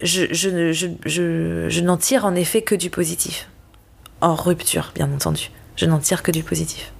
je, 0.01 0.25
je, 0.31 0.71
je, 0.73 0.87
je, 1.05 1.69
je 1.69 1.81
n'en 1.81 1.97
tire 1.97 2.25
en 2.25 2.33
effet 2.33 2.63
que 2.63 2.73
du 2.73 2.89
positif. 2.89 3.47
En 4.19 4.33
rupture, 4.33 4.93
bien 4.95 5.13
entendu. 5.13 5.51
Je 5.75 5.85
n'en 5.85 5.99
tire 5.99 6.23
que 6.23 6.31
du 6.31 6.41
positif. 6.41 6.91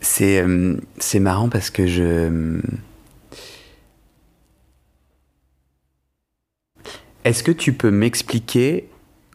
C'est 0.00 0.40
euh, 0.40 0.78
c'est 0.96 1.20
marrant 1.20 1.50
parce 1.50 1.68
que 1.68 1.86
je. 1.86 2.58
Est-ce 7.24 7.42
que 7.42 7.52
tu 7.52 7.74
peux 7.74 7.90
m'expliquer 7.90 8.88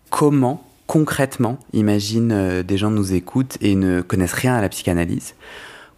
comment, 0.09 0.64
concrètement, 0.87 1.59
imagine 1.73 2.31
euh, 2.31 2.63
des 2.63 2.77
gens 2.77 2.91
nous 2.91 3.13
écoutent 3.13 3.57
et 3.61 3.75
ne 3.75 4.01
connaissent 4.01 4.33
rien 4.33 4.55
à 4.55 4.61
la 4.61 4.69
psychanalyse, 4.69 5.35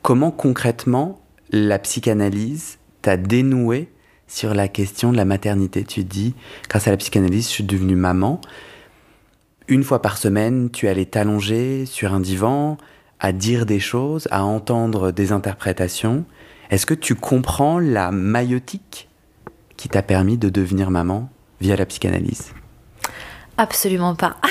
comment 0.01 0.31
concrètement 0.31 1.19
la 1.51 1.79
psychanalyse 1.79 2.77
t'a 3.01 3.17
dénoué 3.17 3.89
sur 4.27 4.53
la 4.53 4.67
question 4.67 5.11
de 5.11 5.17
la 5.17 5.25
maternité? 5.25 5.83
Tu 5.83 6.03
dis, 6.03 6.33
grâce 6.69 6.88
à 6.88 6.91
la 6.91 6.97
psychanalyse, 6.97 7.45
je 7.45 7.51
suis 7.51 7.63
devenue 7.63 7.95
maman. 7.95 8.41
Une 9.67 9.83
fois 9.83 10.01
par 10.01 10.17
semaine, 10.17 10.69
tu 10.71 10.88
allais 10.88 11.05
t'allonger 11.05 11.85
sur 11.85 12.13
un 12.13 12.19
divan, 12.19 12.77
à 13.19 13.31
dire 13.31 13.65
des 13.65 13.79
choses, 13.79 14.27
à 14.31 14.43
entendre 14.43 15.11
des 15.11 15.31
interprétations. 15.31 16.25
Est-ce 16.69 16.85
que 16.85 16.93
tu 16.93 17.15
comprends 17.15 17.79
la 17.79 18.11
maïotique 18.11 19.09
qui 19.75 19.89
t'a 19.89 20.01
permis 20.01 20.38
de 20.38 20.49
devenir 20.49 20.91
maman 20.91 21.29
via 21.59 21.75
la 21.75 21.85
psychanalyse? 21.85 22.53
Absolument 23.57 24.15
pas. 24.15 24.35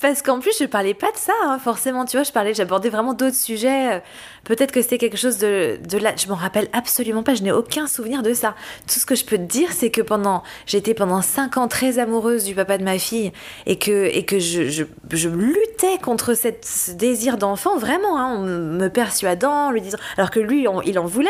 Parce 0.00 0.22
qu'en 0.22 0.40
plus, 0.40 0.56
je 0.60 0.64
parlais 0.66 0.94
pas 0.94 1.10
de 1.12 1.16
ça, 1.16 1.32
hein, 1.44 1.58
forcément. 1.58 2.04
Tu 2.04 2.16
vois, 2.16 2.24
je 2.24 2.32
parlais, 2.32 2.54
j'abordais 2.54 2.90
vraiment 2.90 3.14
d'autres 3.14 3.36
sujets. 3.36 4.02
Peut-être 4.46 4.72
que 4.72 4.80
c'était 4.80 4.98
quelque 4.98 5.16
chose 5.18 5.38
de, 5.38 5.78
de 5.86 5.98
là. 5.98 6.14
Je 6.16 6.26
m'en 6.28 6.34
rappelle 6.34 6.68
absolument 6.72 7.22
pas. 7.22 7.34
Je 7.34 7.42
n'ai 7.42 7.52
aucun 7.52 7.86
souvenir 7.86 8.22
de 8.22 8.32
ça. 8.32 8.54
Tout 8.92 8.98
ce 8.98 9.04
que 9.06 9.14
je 9.14 9.24
peux 9.24 9.36
te 9.36 9.42
dire, 9.42 9.68
c'est 9.72 9.90
que 9.90 10.00
pendant, 10.00 10.42
j'étais 10.66 10.94
pendant 10.94 11.20
cinq 11.20 11.56
ans 11.58 11.68
très 11.68 11.98
amoureuse 11.98 12.44
du 12.44 12.54
papa 12.54 12.78
de 12.78 12.84
ma 12.84 12.98
fille 12.98 13.32
et 13.66 13.78
que, 13.78 14.06
et 14.06 14.24
que 14.24 14.38
je, 14.38 14.68
je, 14.68 14.84
je 15.10 15.28
luttais 15.28 15.98
contre 16.02 16.34
cette, 16.34 16.64
ce 16.64 16.92
désir 16.92 17.36
d'enfant, 17.36 17.76
vraiment, 17.76 18.18
hein, 18.18 18.36
en 18.36 18.42
me 18.42 18.88
persuadant, 18.88 19.70
lui 19.70 19.80
disant, 19.82 19.98
alors 20.16 20.30
que 20.30 20.40
lui, 20.40 20.66
il 20.86 20.98
en 20.98 21.06
voulait 21.06 21.28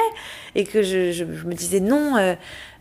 et 0.55 0.65
que 0.65 0.83
je, 0.83 1.13
je- 1.13 1.25
me 1.25 1.55
disais 1.55 1.81
non. 1.81 2.17
euh, 2.17 2.35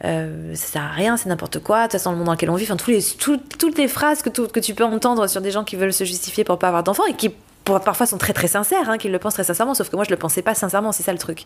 euh, 0.04 0.54
ça 0.56 0.66
sert 0.74 0.82
à 0.84 0.90
rien, 0.90 1.16
c'est 1.18 1.30
n'importe 1.30 1.60
quoi, 1.60 1.80
de 1.80 1.84
toute 1.84 1.94
façon 1.94 2.12
le 2.12 2.18
monde 2.18 2.26
dans 2.26 2.34
lequel 2.34 2.50
on 2.50 2.56
vit, 2.56 2.66
enfin 2.70 2.76
les, 2.88 3.02
tout- 3.18 3.40
toutes 3.58 3.78
les 3.78 3.88
phrases 3.88 4.22
que, 4.22 4.30
tout- 4.30 4.48
que 4.48 4.60
tu 4.60 4.74
peux 4.76 4.84
entendre 4.84 5.28
sur 5.28 5.40
des 5.42 5.52
gens 5.52 5.64
qui 5.64 5.78
veulent 5.78 5.94
se 5.94 6.04
justifier 6.04 6.44
pour 6.44 6.60
pas 6.60 6.68
avoir 6.68 6.84
d'enfants 6.84 7.06
et 7.06 7.14
qui 7.14 7.34
parfois 7.66 8.06
sont 8.06 8.18
très 8.18 8.34
très 8.34 8.48
sincères, 8.48 8.90
hein, 8.90 8.98
qui 8.98 9.10
le 9.10 9.20
pensent 9.20 9.34
très 9.34 9.44
sincèrement, 9.44 9.74
sauf 9.74 9.90
que 9.90 9.96
moi 9.96 10.06
je 10.06 10.12
le 10.12 10.18
pensais 10.18 10.42
pas 10.42 10.56
sincèrement, 10.56 10.92
c'est 10.92 11.04
ça 11.04 11.12
le 11.12 11.18
truc. 11.20 11.44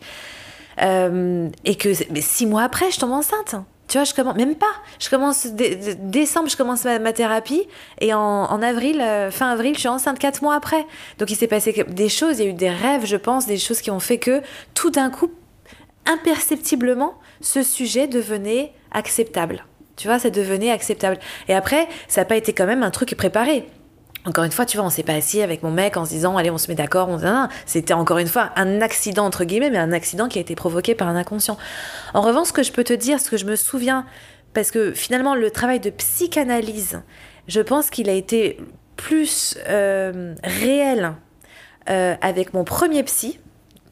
Euh, 0.82 1.48
et 1.64 1.74
que 1.76 1.88
mais 2.10 2.20
six 2.20 2.46
mois 2.46 2.62
après, 2.62 2.90
je 2.90 2.98
tombe 2.98 3.12
enceinte. 3.12 3.56
Tu 3.88 3.98
vois, 3.98 4.04
je 4.04 4.14
commence, 4.14 4.36
même 4.36 4.54
pas. 4.54 4.70
Je 5.00 5.10
commence, 5.10 5.46
dé- 5.46 5.74
dé- 5.74 5.94
décembre, 5.96 6.48
je 6.48 6.56
commence 6.56 6.84
ma, 6.84 7.12
thérapie, 7.12 7.66
et 8.00 8.14
en, 8.14 8.20
en 8.20 8.62
avril, 8.62 9.00
euh, 9.00 9.32
fin 9.32 9.50
avril, 9.50 9.74
je 9.74 9.80
suis 9.80 9.88
enceinte 9.88 10.18
quatre 10.20 10.42
mois 10.42 10.54
après. 10.54 10.86
Donc 11.18 11.28
il 11.30 11.34
s'est 11.34 11.48
passé 11.48 11.84
des 11.88 12.08
choses, 12.08 12.38
il 12.38 12.44
y 12.44 12.46
a 12.46 12.50
eu 12.50 12.54
des 12.54 12.70
rêves, 12.70 13.04
je 13.04 13.16
pense, 13.16 13.46
des 13.46 13.58
choses 13.58 13.80
qui 13.80 13.90
ont 13.90 13.98
fait 13.98 14.18
que 14.18 14.42
tout 14.74 14.90
d'un 14.90 15.10
coup, 15.10 15.32
imperceptiblement, 16.06 17.14
ce 17.40 17.64
sujet 17.64 18.06
devenait 18.06 18.72
acceptable. 18.92 19.64
Tu 19.96 20.06
vois, 20.06 20.20
ça 20.20 20.30
devenait 20.30 20.70
acceptable. 20.70 21.18
Et 21.48 21.54
après, 21.54 21.88
ça 22.06 22.20
n'a 22.20 22.24
pas 22.26 22.36
été 22.36 22.52
quand 22.52 22.66
même 22.66 22.84
un 22.84 22.90
truc 22.90 23.16
préparé. 23.16 23.66
Encore 24.26 24.44
une 24.44 24.52
fois, 24.52 24.66
tu 24.66 24.76
vois, 24.76 24.84
on 24.84 24.90
s'est 24.90 25.02
pas 25.02 25.14
assis 25.14 25.40
avec 25.40 25.62
mon 25.62 25.70
mec 25.70 25.96
en 25.96 26.04
se 26.04 26.10
disant, 26.10 26.36
allez, 26.36 26.50
on 26.50 26.58
se 26.58 26.68
met 26.68 26.74
d'accord. 26.74 27.08
On... 27.08 27.18
non. 27.18 27.48
C'était 27.64 27.94
encore 27.94 28.18
une 28.18 28.26
fois 28.26 28.50
un 28.56 28.82
accident, 28.82 29.24
entre 29.24 29.44
guillemets, 29.44 29.70
mais 29.70 29.78
un 29.78 29.92
accident 29.92 30.28
qui 30.28 30.38
a 30.38 30.42
été 30.42 30.54
provoqué 30.54 30.94
par 30.94 31.08
un 31.08 31.16
inconscient. 31.16 31.56
En 32.12 32.20
revanche, 32.20 32.48
ce 32.48 32.52
que 32.52 32.62
je 32.62 32.72
peux 32.72 32.84
te 32.84 32.92
dire, 32.92 33.18
ce 33.18 33.30
que 33.30 33.38
je 33.38 33.46
me 33.46 33.56
souviens, 33.56 34.04
parce 34.52 34.70
que 34.70 34.92
finalement, 34.92 35.34
le 35.34 35.50
travail 35.50 35.80
de 35.80 35.90
psychanalyse, 35.90 37.00
je 37.48 37.60
pense 37.60 37.88
qu'il 37.88 38.10
a 38.10 38.12
été 38.12 38.58
plus 38.96 39.56
euh, 39.68 40.34
réel 40.44 41.14
euh, 41.88 42.14
avec 42.20 42.52
mon 42.52 42.64
premier 42.64 43.02
psy 43.04 43.40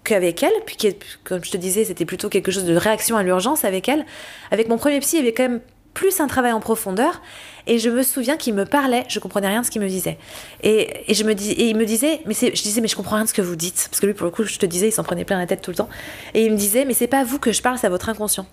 qu'avec 0.04 0.42
elle, 0.42 0.52
puis 0.66 0.76
comme 1.24 1.42
je 1.42 1.50
te 1.50 1.56
disais, 1.56 1.84
c'était 1.84 2.04
plutôt 2.04 2.28
quelque 2.28 2.50
chose 2.50 2.64
de 2.64 2.76
réaction 2.76 3.16
à 3.16 3.22
l'urgence 3.22 3.64
avec 3.64 3.88
elle. 3.88 4.04
Avec 4.50 4.68
mon 4.68 4.76
premier 4.76 5.00
psy, 5.00 5.16
il 5.16 5.20
y 5.20 5.22
avait 5.22 5.32
quand 5.32 5.44
même 5.44 5.60
plus 5.94 6.20
un 6.20 6.26
travail 6.28 6.52
en 6.52 6.60
profondeur. 6.60 7.20
Et 7.68 7.78
je 7.78 7.90
me 7.90 8.02
souviens 8.02 8.36
qu'il 8.36 8.54
me 8.54 8.64
parlait, 8.64 9.04
je 9.08 9.20
comprenais 9.20 9.48
rien 9.48 9.60
de 9.60 9.66
ce 9.66 9.70
qu'il 9.70 9.80
me 9.80 9.88
disait. 9.88 10.18
Et, 10.62 11.10
et 11.10 11.14
je 11.14 11.22
me 11.22 11.34
dis, 11.34 11.52
et 11.52 11.68
il 11.68 11.76
me 11.76 11.84
disait, 11.84 12.20
mais 12.26 12.34
je 12.34 12.62
disais, 12.62 12.80
mais 12.80 12.88
je 12.88 12.96
comprends 12.96 13.16
rien 13.16 13.24
de 13.24 13.28
ce 13.28 13.34
que 13.34 13.42
vous 13.42 13.56
dites, 13.56 13.88
parce 13.90 14.00
que 14.00 14.06
lui, 14.06 14.14
pour 14.14 14.24
le 14.24 14.30
coup, 14.30 14.42
je 14.42 14.58
te 14.58 14.66
disais, 14.66 14.88
il 14.88 14.92
s'en 14.92 15.04
prenait 15.04 15.24
plein 15.24 15.38
la 15.38 15.46
tête 15.46 15.62
tout 15.62 15.70
le 15.70 15.76
temps. 15.76 15.88
Et 16.34 16.44
il 16.44 16.50
me 16.50 16.56
disait, 16.56 16.84
mais 16.84 16.94
c'est 16.94 17.06
pas 17.06 17.20
à 17.20 17.24
vous 17.24 17.38
que 17.38 17.52
je 17.52 17.62
parle, 17.62 17.78
c'est 17.78 17.86
à 17.86 17.90
votre 17.90 18.08
inconscient. 18.08 18.46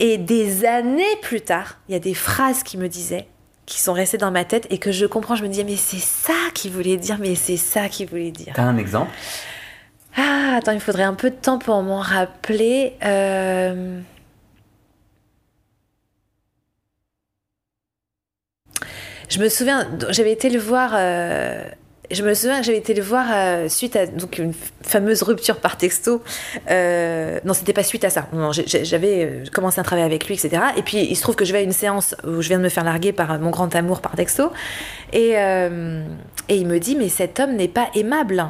Et 0.00 0.18
des 0.18 0.64
années 0.64 1.04
plus 1.22 1.40
tard, 1.40 1.78
il 1.88 1.92
y 1.92 1.94
a 1.94 2.00
des 2.00 2.14
phrases 2.14 2.62
qu'il 2.62 2.80
me 2.80 2.88
disait 2.88 3.26
qui 3.66 3.80
sont 3.80 3.92
restés 3.94 4.18
dans 4.18 4.30
ma 4.30 4.44
tête 4.44 4.66
et 4.70 4.78
que 4.78 4.92
je 4.92 5.06
comprends. 5.06 5.36
Je 5.36 5.42
me 5.42 5.48
dis, 5.48 5.64
mais 5.64 5.76
c'est 5.76 5.96
ça 5.96 6.34
qu'il 6.54 6.72
voulait 6.72 6.96
dire, 6.96 7.16
mais 7.18 7.34
c'est 7.34 7.56
ça 7.56 7.88
qu'il 7.88 8.08
voulait 8.08 8.30
dire. 8.30 8.52
T'as 8.54 8.64
un 8.64 8.76
exemple? 8.76 9.10
Ah, 10.16 10.56
attends, 10.58 10.72
il 10.72 10.80
faudrait 10.80 11.04
un 11.04 11.14
peu 11.14 11.30
de 11.30 11.36
temps 11.36 11.58
pour 11.58 11.82
m'en 11.82 12.00
rappeler. 12.00 12.94
Euh, 13.04 14.00
Je 19.28 19.38
me 19.40 19.48
souviens, 19.48 19.88
j'avais 20.10 20.32
été 20.32 20.50
le 20.50 20.58
voir. 20.58 20.92
euh, 20.94 21.64
Je 22.10 22.22
me 22.22 22.34
souviens 22.34 22.60
que 22.60 22.66
j'avais 22.66 22.78
été 22.78 22.92
le 22.94 23.02
voir 23.02 23.26
euh, 23.32 23.68
suite 23.68 23.96
à 23.96 24.06
donc 24.06 24.38
une 24.38 24.52
fameuse 24.82 25.22
rupture 25.22 25.56
par 25.56 25.76
texto. 25.78 26.22
Euh, 26.70 27.40
non, 27.44 27.54
c'était 27.54 27.72
pas 27.72 27.82
suite 27.82 28.04
à 28.04 28.10
ça. 28.10 28.28
J'avais 28.82 29.42
commencé 29.52 29.80
un 29.80 29.82
travail 29.82 30.04
avec 30.04 30.26
lui, 30.26 30.34
etc. 30.34 30.62
Et 30.76 30.82
puis 30.82 30.98
il 30.98 31.16
se 31.16 31.22
trouve 31.22 31.36
que 31.36 31.44
je 31.46 31.52
vais 31.52 31.60
à 31.60 31.62
une 31.62 31.72
séance 31.72 32.14
où 32.26 32.42
je 32.42 32.48
viens 32.48 32.58
de 32.58 32.64
me 32.64 32.68
faire 32.68 32.84
larguer 32.84 33.12
par 33.12 33.38
mon 33.40 33.50
grand 33.50 33.74
amour 33.74 34.00
par 34.02 34.14
texto. 34.16 34.52
Et, 35.12 35.30
et 35.30 36.56
il 36.56 36.66
me 36.66 36.78
dit 36.78 36.94
mais 36.96 37.08
cet 37.08 37.40
homme 37.40 37.56
n'est 37.56 37.68
pas 37.68 37.88
aimable. 37.94 38.44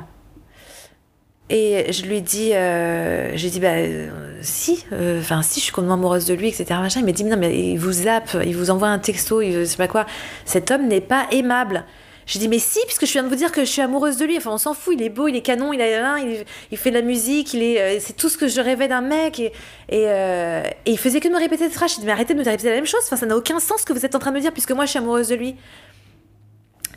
Et 1.51 1.93
je 1.93 2.07
lui 2.07 2.23
dis, 2.23 2.55
euh, 2.55 3.37
j'ai 3.37 3.51
dit, 3.51 3.61
bah, 3.61 3.75
euh, 3.75 4.09
si, 4.41 4.85
euh, 4.93 5.21
enfin, 5.21 5.43
si, 5.43 5.61
je 5.61 5.65
suis 5.65 5.73
complètement 5.73 5.95
amoureuse 5.95 6.25
de 6.25 6.33
lui, 6.33 6.49
etc. 6.49 6.81
Il 6.97 7.05
m'a 7.05 7.13
dit, 7.13 7.25
mais 7.25 7.31
non, 7.31 7.37
mais 7.37 7.73
il 7.73 7.79
vous 7.79 7.93
zappe, 7.93 8.37
il 8.47 8.57
vous 8.57 8.71
envoie 8.71 8.89
un 8.89 8.99
texto, 8.99 9.43
il, 9.43 9.53
je 9.53 9.65
sais 9.65 9.77
pas 9.77 9.89
quoi. 9.89 10.07
Cet 10.47 10.71
homme 10.71 10.89
n'est 10.89 11.03
pas 11.03 11.27
aimable. 11.33 11.85
J'ai 12.27 12.39
dit, 12.39 12.49
mais 12.49 12.59
si, 12.59 12.79
puisque 12.87 13.05
je 13.05 13.13
viens 13.13 13.23
de 13.23 13.29
vous 13.29 13.35
dire 13.35 13.53
que 13.53 13.61
je 13.61 13.71
suis 13.71 13.83
amoureuse 13.83 14.17
de 14.17 14.25
lui. 14.25 14.37
Enfin, 14.39 14.53
on 14.53 14.59
s'en 14.59 14.73
fout, 14.73 14.95
il 14.97 15.03
est 15.03 15.11
beau, 15.11 15.29
il 15.29 15.37
est 15.37 15.43
canon, 15.43 15.73
il, 15.73 15.83
a, 15.83 16.19
il, 16.19 16.45
il 16.71 16.79
fait 16.79 16.91
de 16.91 16.95
la 16.95 17.03
musique, 17.03 17.55
euh, 17.55 17.99
c'est 18.01 18.17
tout 18.17 18.31
ce 18.31 18.39
que 18.39 18.49
je 18.49 18.61
rêvais 18.61 18.89
d'un 18.89 19.03
mec. 19.03 19.39
Et, 19.39 19.53
et, 19.91 20.07
euh, 20.09 20.63
et 20.87 20.93
il 20.93 20.99
faisait 20.99 21.21
que 21.21 21.29
de 21.29 21.35
me 21.35 21.39
répéter 21.39 21.65
cette 21.65 21.75
phrase. 21.75 21.95
J'ai 21.95 22.01
dit, 22.01 22.07
mais 22.07 22.13
arrêtez 22.13 22.33
de 22.33 22.39
me 22.39 22.45
répéter 22.45 22.71
la 22.71 22.77
même 22.77 22.87
chose. 22.87 23.01
Enfin, 23.05 23.17
ça 23.17 23.27
n'a 23.27 23.37
aucun 23.37 23.61
sens 23.61 23.83
ce 23.83 23.87
que 23.87 23.93
vous 23.93 24.07
êtes 24.07 24.15
en 24.15 24.19
train 24.19 24.31
de 24.31 24.37
me 24.37 24.41
dire, 24.41 24.53
puisque 24.53 24.73
moi, 24.73 24.87
je 24.87 24.91
suis 24.91 24.99
amoureuse 24.99 25.29
de 25.29 25.35
lui. 25.35 25.57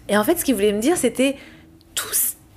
Et 0.08 0.18
en 0.18 0.24
fait, 0.24 0.40
ce 0.40 0.46
qu'il 0.46 0.56
voulait 0.56 0.72
me 0.72 0.80
dire, 0.80 0.96
c'était 0.96 1.36
tout, 1.94 2.08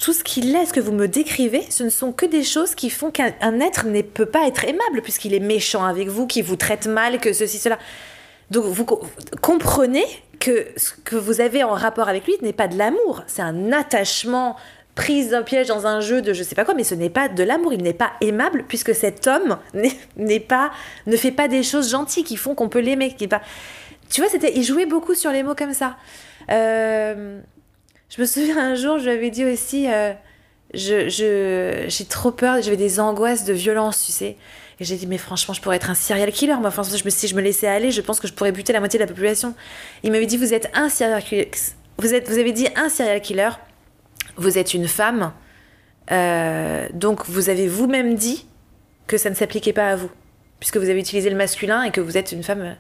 tout 0.03 0.15
ce 0.15 0.25
qu'il 0.25 0.57
est, 0.57 0.65
ce 0.65 0.73
que 0.73 0.81
vous 0.81 0.93
me 0.93 1.07
décrivez, 1.09 1.63
ce 1.69 1.83
ne 1.85 1.91
sont 1.91 2.11
que 2.13 2.25
des 2.25 2.43
choses 2.43 2.75
qui 2.75 2.89
font 2.89 3.11
qu'un 3.11 3.33
un 3.43 3.61
être 3.61 3.87
ne 3.87 4.01
peut 4.01 4.25
pas 4.25 4.47
être 4.47 4.65
aimable, 4.65 5.03
puisqu'il 5.03 5.35
est 5.35 5.41
méchant 5.41 5.85
avec 5.85 6.09
vous, 6.09 6.27
qu'il 6.27 6.43
vous 6.43 6.57
traite 6.57 6.87
mal, 6.87 7.21
que 7.21 7.35
ceci, 7.35 7.59
cela. 7.59 7.79
Donc 8.51 8.65
vous 8.65 8.85
co- 8.87 9.03
comprenez 9.43 10.05
que 10.39 10.69
ce 10.79 10.93
que 11.05 11.17
vous 11.17 11.43
avez 11.43 11.63
en 11.63 11.75
rapport 11.75 12.09
avec 12.09 12.25
lui 12.27 12.33
n'est 12.41 12.55
pas 12.55 12.67
de 12.67 12.79
l'amour, 12.79 13.23
c'est 13.27 13.43
un 13.43 13.73
attachement 13.73 14.57
prise 14.95 15.31
d'un 15.31 15.43
piège 15.43 15.69
dans 15.69 15.87
un 15.87 16.01
jeu 16.01 16.23
de 16.23 16.33
je 16.33 16.43
sais 16.43 16.55
pas 16.55 16.65
quoi, 16.65 16.73
mais 16.75 16.83
ce 16.85 16.95
n'est 16.95 17.11
pas 17.11 17.29
de 17.29 17.43
l'amour, 17.43 17.75
il 17.75 17.83
n'est 17.83 17.93
pas 17.93 18.13
aimable 18.23 18.65
puisque 18.67 18.95
cet 18.95 19.27
homme 19.27 19.59
n'est- 20.17 20.41
pas, 20.41 20.71
ne 21.07 21.17
fait 21.17 21.31
pas 21.31 21.47
des 21.47 21.63
choses 21.63 21.91
gentilles 21.91 22.25
qui 22.25 22.37
font 22.37 22.55
qu'on 22.55 22.69
peut 22.71 22.81
l'aimer. 22.81 23.15
pas... 23.29 23.43
Tu 24.11 24.23
vois, 24.23 24.31
c'était, 24.31 24.53
il 24.57 24.65
jouait 24.65 24.87
beaucoup 24.87 25.15
sur 25.15 25.31
les 25.31 25.43
mots 25.43 25.55
comme 25.55 25.75
ça. 25.75 25.97
Euh, 26.51 27.39
je 28.11 28.21
me 28.21 28.27
souviens 28.27 28.59
un 28.59 28.75
jour, 28.75 28.99
je 28.99 29.05
lui 29.05 29.11
avais 29.13 29.31
dit 29.31 29.45
aussi, 29.45 29.87
euh, 29.89 30.13
j'ai 30.75 32.05
trop 32.09 32.33
peur, 32.33 32.61
j'avais 32.61 32.77
des 32.77 32.99
angoisses 33.01 33.45
de 33.45 33.53
violence, 33.53 34.05
tu 34.05 34.13
sais. 34.13 34.37
Et 34.81 34.85
j'ai 34.85 34.97
dit, 34.97 35.07
mais 35.07 35.19
franchement, 35.19 35.55
je 35.55 35.61
pourrais 35.61 35.77
être 35.77 35.91
un 35.91 35.95
serial 35.95 36.33
killer. 36.33 36.57
Moi, 36.57 36.69
enfin, 36.69 36.83
je 36.83 37.05
me, 37.05 37.11
si 37.11 37.29
je 37.29 37.37
me 37.37 37.43
laissais 37.43 37.69
aller, 37.69 37.91
je 37.91 38.01
pense 38.01 38.19
que 38.19 38.27
je 38.27 38.33
pourrais 38.33 38.51
buter 38.51 38.73
la 38.73 38.81
moitié 38.81 38.99
de 38.99 39.05
la 39.05 39.07
population. 39.07 39.55
Il 40.03 40.11
m'avait 40.11 40.27
dit, 40.27 40.39
vous 40.39 40.55
êtes 40.55 40.71
un 40.75 40.89
serial 40.89 41.23
killer. 41.23 41.51
Vous, 41.99 42.15
êtes, 42.15 42.29
vous 42.29 42.39
avez 42.39 42.53
dit 42.53 42.67
un 42.77 42.89
serial 42.89 43.21
killer. 43.21 43.51
Vous 44.37 44.59
êtes 44.59 44.75
une 44.75 44.89
femme. 44.89 45.33
Euh, 46.11 46.89
donc, 46.95 47.27
vous 47.27 47.51
avez 47.51 47.69
vous-même 47.69 48.15
dit 48.15 48.47
que 49.07 49.19
ça 49.19 49.29
ne 49.29 49.35
s'appliquait 49.35 49.75
pas 49.75 49.91
à 49.91 49.97
vous. 49.97 50.11
Puisque 50.61 50.79
vous 50.79 50.89
avez 50.89 50.99
utilisé 50.99 51.29
le 51.29 51.37
masculin 51.37 51.83
et 51.83 51.91
que 51.91 52.01
vous 52.01 52.17
êtes 52.17 52.33
une 52.33 52.43
femme. 52.43 52.77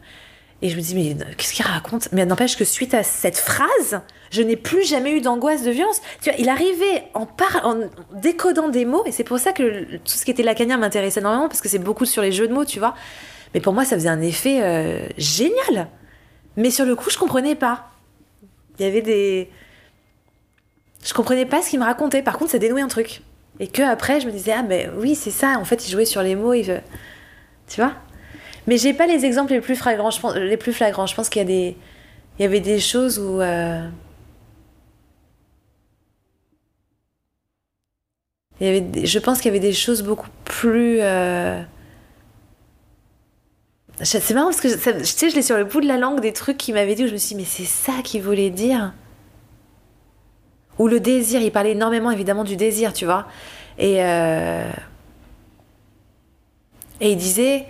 Et 0.62 0.68
je 0.68 0.76
me 0.76 0.82
dis, 0.82 0.94
mais 0.94 1.16
qu'est-ce 1.36 1.54
qu'il 1.54 1.64
raconte? 1.64 2.08
Mais 2.12 2.26
n'empêche 2.26 2.56
que 2.56 2.64
suite 2.64 2.92
à 2.92 3.02
cette 3.02 3.38
phrase, 3.38 4.00
je 4.30 4.42
n'ai 4.42 4.56
plus 4.56 4.86
jamais 4.86 5.12
eu 5.12 5.22
d'angoisse, 5.22 5.62
de 5.62 5.70
violence. 5.70 6.02
Tu 6.20 6.30
vois, 6.30 6.38
il 6.38 6.50
arrivait 6.50 7.04
en, 7.14 7.26
décodant 8.12 8.68
des 8.68 8.84
mots, 8.84 9.02
et 9.06 9.12
c'est 9.12 9.24
pour 9.24 9.38
ça 9.38 9.52
que 9.52 9.96
tout 9.96 10.00
ce 10.04 10.24
qui 10.24 10.30
était 10.30 10.42
lacanien 10.42 10.76
m'intéressait 10.76 11.20
énormément, 11.20 11.48
parce 11.48 11.62
que 11.62 11.68
c'est 11.68 11.78
beaucoup 11.78 12.04
sur 12.04 12.20
les 12.20 12.30
jeux 12.30 12.46
de 12.46 12.52
mots, 12.52 12.66
tu 12.66 12.78
vois. 12.78 12.94
Mais 13.54 13.60
pour 13.60 13.72
moi, 13.72 13.84
ça 13.84 13.96
faisait 13.96 14.10
un 14.10 14.20
effet 14.20 14.60
euh, 14.62 15.06
génial. 15.16 15.88
Mais 16.56 16.70
sur 16.70 16.84
le 16.84 16.94
coup, 16.94 17.08
je 17.08 17.18
comprenais 17.18 17.54
pas. 17.54 17.90
Il 18.78 18.84
y 18.84 18.88
avait 18.88 19.02
des. 19.02 19.50
Je 21.02 21.14
comprenais 21.14 21.46
pas 21.46 21.62
ce 21.62 21.70
qu'il 21.70 21.80
me 21.80 21.84
racontait. 21.84 22.22
Par 22.22 22.36
contre, 22.36 22.50
ça 22.50 22.58
dénouait 22.58 22.82
un 22.82 22.88
truc. 22.88 23.22
Et 23.60 23.66
que 23.66 23.82
après, 23.82 24.20
je 24.20 24.26
me 24.26 24.32
disais, 24.32 24.52
ah, 24.52 24.62
mais 24.62 24.90
oui, 24.98 25.14
c'est 25.14 25.30
ça. 25.30 25.58
En 25.58 25.64
fait, 25.64 25.88
il 25.88 25.90
jouait 25.90 26.04
sur 26.04 26.22
les 26.22 26.36
mots. 26.36 26.54
Tu 26.54 27.80
vois 27.80 27.94
Mais 28.66 28.76
j'ai 28.78 28.92
pas 28.94 29.06
les 29.06 29.24
exemples 29.24 29.52
les 29.52 29.60
plus 29.60 29.76
flagrants. 29.76 30.10
Je 30.10 30.20
pense, 30.20 30.34
les 30.36 30.56
plus 30.56 30.72
flagrants. 30.72 31.06
Je 31.06 31.14
pense 31.14 31.28
qu'il 31.28 31.40
y 31.40 31.44
a 31.44 31.46
des. 31.48 31.76
Il 32.38 32.42
y 32.42 32.44
avait 32.46 32.60
des 32.60 32.80
choses 32.80 33.18
où. 33.18 33.40
euh, 33.40 33.88
Il 38.60 38.66
y 38.66 38.70
avait 38.70 39.06
Je 39.06 39.18
pense 39.18 39.38
qu'il 39.40 39.46
y 39.46 39.50
avait 39.50 39.60
des 39.60 39.72
choses 39.72 40.02
beaucoup 40.02 40.28
plus. 40.44 40.98
euh, 41.00 41.62
je- 44.00 44.04
C'est 44.04 44.34
marrant 44.34 44.48
parce 44.48 44.60
que 44.60 44.68
tu 45.00 45.04
sais, 45.06 45.30
je 45.30 45.36
l'ai 45.36 45.42
sur 45.42 45.56
le 45.56 45.64
bout 45.64 45.80
de 45.80 45.86
la 45.86 45.96
langue 45.98 46.20
des 46.20 46.32
trucs 46.32 46.58
qu'il 46.58 46.74
m'avait 46.74 46.94
dit 46.94 47.04
où 47.04 47.08
je 47.08 47.12
me 47.12 47.18
suis 47.18 47.34
dit, 47.34 47.42
mais 47.42 47.46
c'est 47.48 47.64
ça 47.64 47.92
qu'il 48.02 48.22
voulait 48.22 48.50
dire. 48.50 48.92
Ou 50.78 50.88
le 50.88 51.00
désir, 51.00 51.40
il 51.42 51.52
parlait 51.52 51.72
énormément 51.72 52.10
évidemment 52.10 52.44
du 52.44 52.56
désir, 52.56 52.92
tu 52.92 53.04
vois. 53.04 53.26
Et, 53.78 54.02
euh, 54.02 54.70
et 57.00 57.12
il 57.12 57.16
disait, 57.16 57.66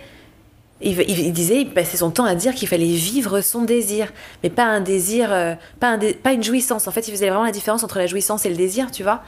il, 0.83 1.33
disait, 1.33 1.61
il 1.61 1.73
passait 1.73 1.97
son 1.97 2.11
temps 2.11 2.25
à 2.25 2.35
dire 2.35 2.55
qu'il 2.55 2.67
fallait 2.67 2.85
vivre 2.85 3.41
son 3.41 3.63
désir, 3.63 4.11
mais 4.43 4.49
pas 4.49 4.65
un 4.65 4.81
désir, 4.81 5.31
euh, 5.31 5.55
pas, 5.79 5.97
une 6.33 6.43
jouissance. 6.43 6.87
En 6.87 6.91
fait, 6.91 7.07
il 7.07 7.11
faisait 7.11 7.29
vraiment 7.29 7.45
la 7.45 7.51
différence 7.51 7.83
entre 7.83 7.99
la 7.99 8.07
jouissance 8.07 8.45
et 8.45 8.49
le 8.49 8.55
désir, 8.55 8.91
tu 8.91 9.03
vois. 9.03 9.21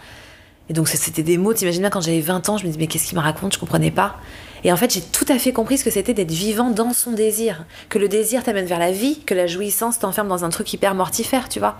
Et 0.69 0.73
donc, 0.73 0.87
c'était 0.87 1.23
des 1.23 1.37
mots, 1.37 1.53
t'imagines 1.53 1.81
bien, 1.81 1.89
quand 1.89 2.01
j'avais 2.01 2.21
20 2.21 2.49
ans, 2.49 2.57
je 2.57 2.63
me 2.63 2.69
disais, 2.69 2.79
mais 2.79 2.87
qu'est-ce 2.87 3.07
qu'il 3.07 3.17
me 3.17 3.23
raconte? 3.23 3.53
Je 3.53 3.59
comprenais 3.59 3.91
pas. 3.91 4.15
Et 4.63 4.71
en 4.71 4.77
fait, 4.77 4.93
j'ai 4.93 5.01
tout 5.01 5.25
à 5.27 5.37
fait 5.37 5.51
compris 5.51 5.77
ce 5.77 5.83
que 5.83 5.91
c'était 5.91 6.13
d'être 6.13 6.31
vivant 6.31 6.69
dans 6.69 6.93
son 6.93 7.11
désir. 7.11 7.65
Que 7.89 7.99
le 7.99 8.07
désir 8.07 8.43
t'amène 8.43 8.65
vers 8.65 8.79
la 8.79 8.91
vie, 8.91 9.19
que 9.19 9.33
la 9.33 9.45
jouissance 9.45 9.99
t'enferme 9.99 10.29
dans 10.29 10.45
un 10.45 10.49
truc 10.49 10.71
hyper 10.71 10.95
mortifère, 10.95 11.49
tu 11.49 11.59
vois. 11.59 11.77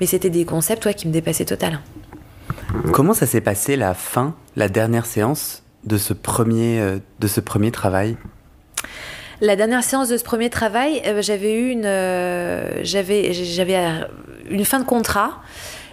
Mais 0.00 0.06
c'était 0.06 0.30
des 0.30 0.44
concepts, 0.44 0.86
ouais, 0.86 0.94
qui 0.94 1.06
me 1.06 1.12
dépassaient 1.12 1.44
total. 1.44 1.80
Comment 2.92 3.12
ça 3.12 3.26
s'est 3.26 3.40
passé 3.42 3.76
la 3.76 3.94
fin, 3.94 4.34
la 4.56 4.68
dernière 4.68 5.06
séance 5.06 5.62
de 5.84 5.98
ce 5.98 6.14
premier, 6.14 6.80
euh, 6.80 6.98
de 7.20 7.26
ce 7.26 7.40
premier 7.40 7.70
travail? 7.70 8.16
La 9.40 9.54
dernière 9.54 9.84
séance 9.84 10.08
de 10.08 10.16
ce 10.16 10.24
premier 10.24 10.50
travail, 10.50 11.00
euh, 11.06 11.22
j'avais 11.22 11.54
eu 11.54 11.70
une, 11.70 11.84
euh, 11.84 12.82
euh, 12.82 14.04
une 14.50 14.64
fin 14.64 14.80
de 14.80 14.84
contrat 14.84 15.40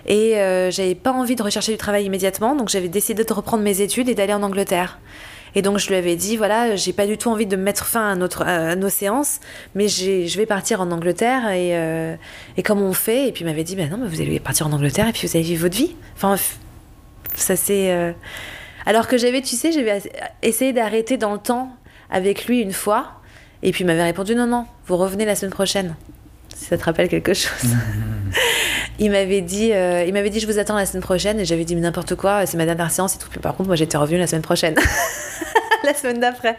et 0.07 0.37
euh, 0.37 0.71
j'avais 0.71 0.95
pas 0.95 1.11
envie 1.11 1.35
de 1.35 1.43
rechercher 1.43 1.71
du 1.71 1.77
travail 1.77 2.05
immédiatement, 2.05 2.55
donc 2.55 2.69
j'avais 2.69 2.87
décidé 2.87 3.23
de 3.23 3.33
reprendre 3.33 3.63
mes 3.63 3.81
études 3.81 4.09
et 4.09 4.15
d'aller 4.15 4.33
en 4.33 4.41
Angleterre. 4.41 4.99
Et 5.53 5.61
donc 5.61 5.77
je 5.77 5.87
lui 5.87 5.95
avais 5.95 6.15
dit 6.15 6.37
voilà, 6.37 6.75
j'ai 6.75 6.91
pas 6.91 7.05
du 7.05 7.17
tout 7.17 7.29
envie 7.29 7.45
de 7.45 7.55
mettre 7.55 7.85
fin 7.85 8.11
à, 8.11 8.15
notre, 8.15 8.41
à 8.41 8.75
nos 8.75 8.89
séances, 8.89 9.39
mais 9.75 9.87
je 9.87 10.37
vais 10.37 10.45
partir 10.47 10.81
en 10.81 10.91
Angleterre 10.91 11.49
et, 11.49 11.77
euh, 11.77 12.15
et 12.57 12.63
comment 12.63 12.85
on 12.85 12.93
fait 12.93 13.27
Et 13.27 13.31
puis 13.31 13.43
il 13.43 13.47
m'avait 13.47 13.63
dit 13.63 13.75
ben 13.75 13.89
non, 13.89 13.97
mais 13.97 14.07
vous 14.07 14.21
allez 14.21 14.39
partir 14.39 14.65
en 14.67 14.73
Angleterre 14.73 15.07
et 15.07 15.11
puis 15.11 15.27
vous 15.27 15.37
allez 15.37 15.45
vivre 15.45 15.61
votre 15.61 15.77
vie. 15.77 15.95
Enfin, 16.15 16.35
ça 17.35 17.55
c'est. 17.55 18.13
Alors 18.87 19.07
que 19.07 19.17
j'avais, 19.17 19.41
tu 19.41 19.55
sais, 19.55 19.71
j'avais 19.71 20.01
essayé 20.43 20.73
d'arrêter 20.73 21.17
dans 21.17 21.33
le 21.33 21.39
temps 21.39 21.75
avec 22.09 22.45
lui 22.45 22.61
une 22.61 22.73
fois. 22.73 23.21
Et 23.63 23.71
puis 23.71 23.83
il 23.83 23.87
m'avait 23.87 24.03
répondu 24.03 24.35
non, 24.35 24.47
non, 24.47 24.65
vous 24.87 24.97
revenez 24.97 25.25
la 25.25 25.35
semaine 25.35 25.51
prochaine. 25.51 25.95
Si 26.55 26.65
ça 26.65 26.77
te 26.77 26.83
rappelle 26.83 27.09
quelque 27.09 27.33
chose. 27.33 27.71
il 28.99 29.11
m'avait 29.11 29.41
dit, 29.41 29.73
euh, 29.73 30.03
il 30.05 30.13
m'avait 30.13 30.29
dit 30.29 30.39
je 30.39 30.47
vous 30.47 30.59
attends 30.59 30.75
la 30.75 30.85
semaine 30.85 31.03
prochaine 31.03 31.39
et 31.39 31.45
j'avais 31.45 31.65
dit 31.65 31.75
mais 31.75 31.81
n'importe 31.81 32.15
quoi, 32.15 32.45
c'est 32.45 32.57
ma 32.57 32.65
dernière 32.65 32.91
séance 32.91 33.15
et 33.15 33.19
tout. 33.19 33.27
Puis 33.29 33.39
par 33.39 33.55
contre 33.55 33.67
moi 33.67 33.75
j'étais 33.75 33.97
revenue 33.97 34.19
la 34.19 34.27
semaine 34.27 34.41
prochaine, 34.41 34.75
la 35.83 35.93
semaine 35.93 36.19
d'après. 36.19 36.57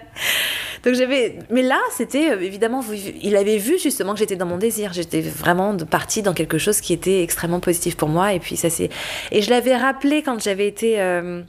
Donc 0.85 0.95
j'avais, 0.95 1.39
mais 1.51 1.63
là 1.63 1.79
c'était 1.93 2.31
euh, 2.31 2.41
évidemment, 2.41 2.85
il 3.23 3.37
avait 3.37 3.57
vu 3.59 3.79
justement 3.79 4.13
que 4.13 4.19
j'étais 4.19 4.37
dans 4.37 4.47
mon 4.47 4.59
désir. 4.59 4.93
J'étais 4.93 5.21
vraiment 5.21 5.77
partie 5.77 6.23
dans 6.23 6.35
quelque 6.35 6.59
chose 6.59 6.81
qui 6.81 6.93
était 6.93 7.23
extrêmement 7.23 7.61
positif 7.61 7.97
pour 7.97 8.09
moi 8.09 8.35
et 8.35 8.41
puis 8.41 8.57
ça 8.57 8.69
c'est, 8.69 8.91
et 9.33 9.43
je 9.43 9.51
l'avais 9.51 9.77
rappelé 9.77 10.23
quand 10.23 10.41
j'avais 10.43 10.67
été. 10.67 11.01
euh, 11.01 11.43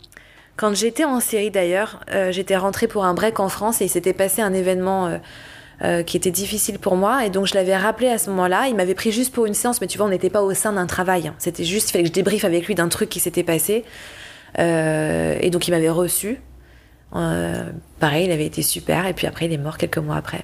quand 0.58 0.76
j'étais 0.76 1.06
en 1.06 1.20
série 1.20 1.52
d'ailleurs, 1.52 2.02
euh, 2.12 2.32
j'étais 2.32 2.58
rentrée 2.58 2.88
pour 2.88 3.06
un 3.06 3.14
break 3.14 3.40
en 3.40 3.48
France 3.48 3.80
et 3.82 3.86
il 3.86 3.90
s'était 3.90 4.14
passé 4.14 4.42
un 4.42 4.54
événement 4.54 5.08
euh, 5.08 5.18
euh, 5.84 6.04
qui 6.04 6.18
était 6.18 6.32
difficile 6.32 6.80
pour 6.80 6.96
moi. 6.96 7.26
Et 7.26 7.30
donc 7.30 7.46
je 7.46 7.54
l'avais 7.54 7.78
rappelé 7.78 8.10
à 8.10 8.18
ce 8.18 8.32
moment-là. 8.32 8.68
Il 8.68 8.76
m'avait 8.76 8.96
pris 8.96 9.12
juste 9.12 9.32
pour 9.32 9.46
une 9.46 9.54
séance, 9.54 9.80
mais 9.80 9.88
tu 9.88 10.00
vois, 10.00 10.08
on 10.08 10.10
n'était 10.10 10.32
pas 10.32 10.42
au 10.42 10.54
sein 10.56 10.74
d'un 10.74 10.88
travail. 10.88 11.28
hein. 11.28 11.36
C'était 11.38 11.64
juste, 11.64 11.90
il 11.90 11.92
fallait 11.94 12.04
que 12.04 12.10
je 12.10 12.14
débriefe 12.14 12.44
avec 12.44 12.66
lui 12.66 12.74
d'un 12.74 12.90
truc 12.90 13.10
qui 13.10 13.20
s'était 13.20 13.44
passé. 13.44 13.86
Euh, 14.58 15.38
et 15.40 15.52
donc 15.52 15.68
il 15.68 15.72
m'avait 15.72 15.92
reçu. 15.92 16.42
Euh, 17.16 17.70
pareil, 18.00 18.26
il 18.26 18.32
avait 18.32 18.48
été 18.48 18.64
super. 18.64 19.06
Et 19.06 19.14
puis 19.14 19.28
après, 19.28 19.46
il 19.46 19.54
est 19.54 19.58
mort 19.58 19.78
quelques 19.78 20.00
mois 20.00 20.16
après. 20.16 20.44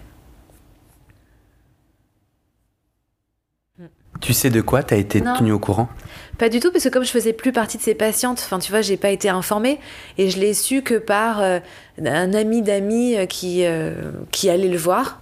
Tu 4.23 4.33
sais 4.33 4.49
de 4.49 4.61
quoi 4.61 4.83
T'as 4.83 4.95
été 4.95 5.19
Non. 5.21 5.35
tenu 5.37 5.51
au 5.51 5.59
courant? 5.59 5.89
Pas 6.37 6.47
du 6.49 6.59
tout, 6.59 6.71
parce 6.71 6.83
que 6.85 6.89
comme 6.89 7.03
je 7.03 7.11
faisais 7.11 7.33
plus 7.33 7.51
partie 7.51 7.77
de 7.77 7.83
ses 7.83 7.93
patientes, 7.93 8.39
enfin 8.43 8.57
tu 8.57 8.71
vois, 8.71 8.81
j'ai 8.81 8.97
pas 8.97 9.09
été 9.09 9.27
informée 9.29 9.79
et 10.17 10.29
je 10.29 10.39
l'ai 10.39 10.53
su 10.53 10.81
que 10.81 10.95
par 10.95 11.41
euh, 11.41 11.59
un 12.03 12.33
ami 12.33 12.61
d'amis 12.61 13.15
euh, 13.17 13.25
qui, 13.27 13.65
euh, 13.65 13.93
qui 14.31 14.49
allait 14.49 14.69
le 14.69 14.77
voir 14.77 15.21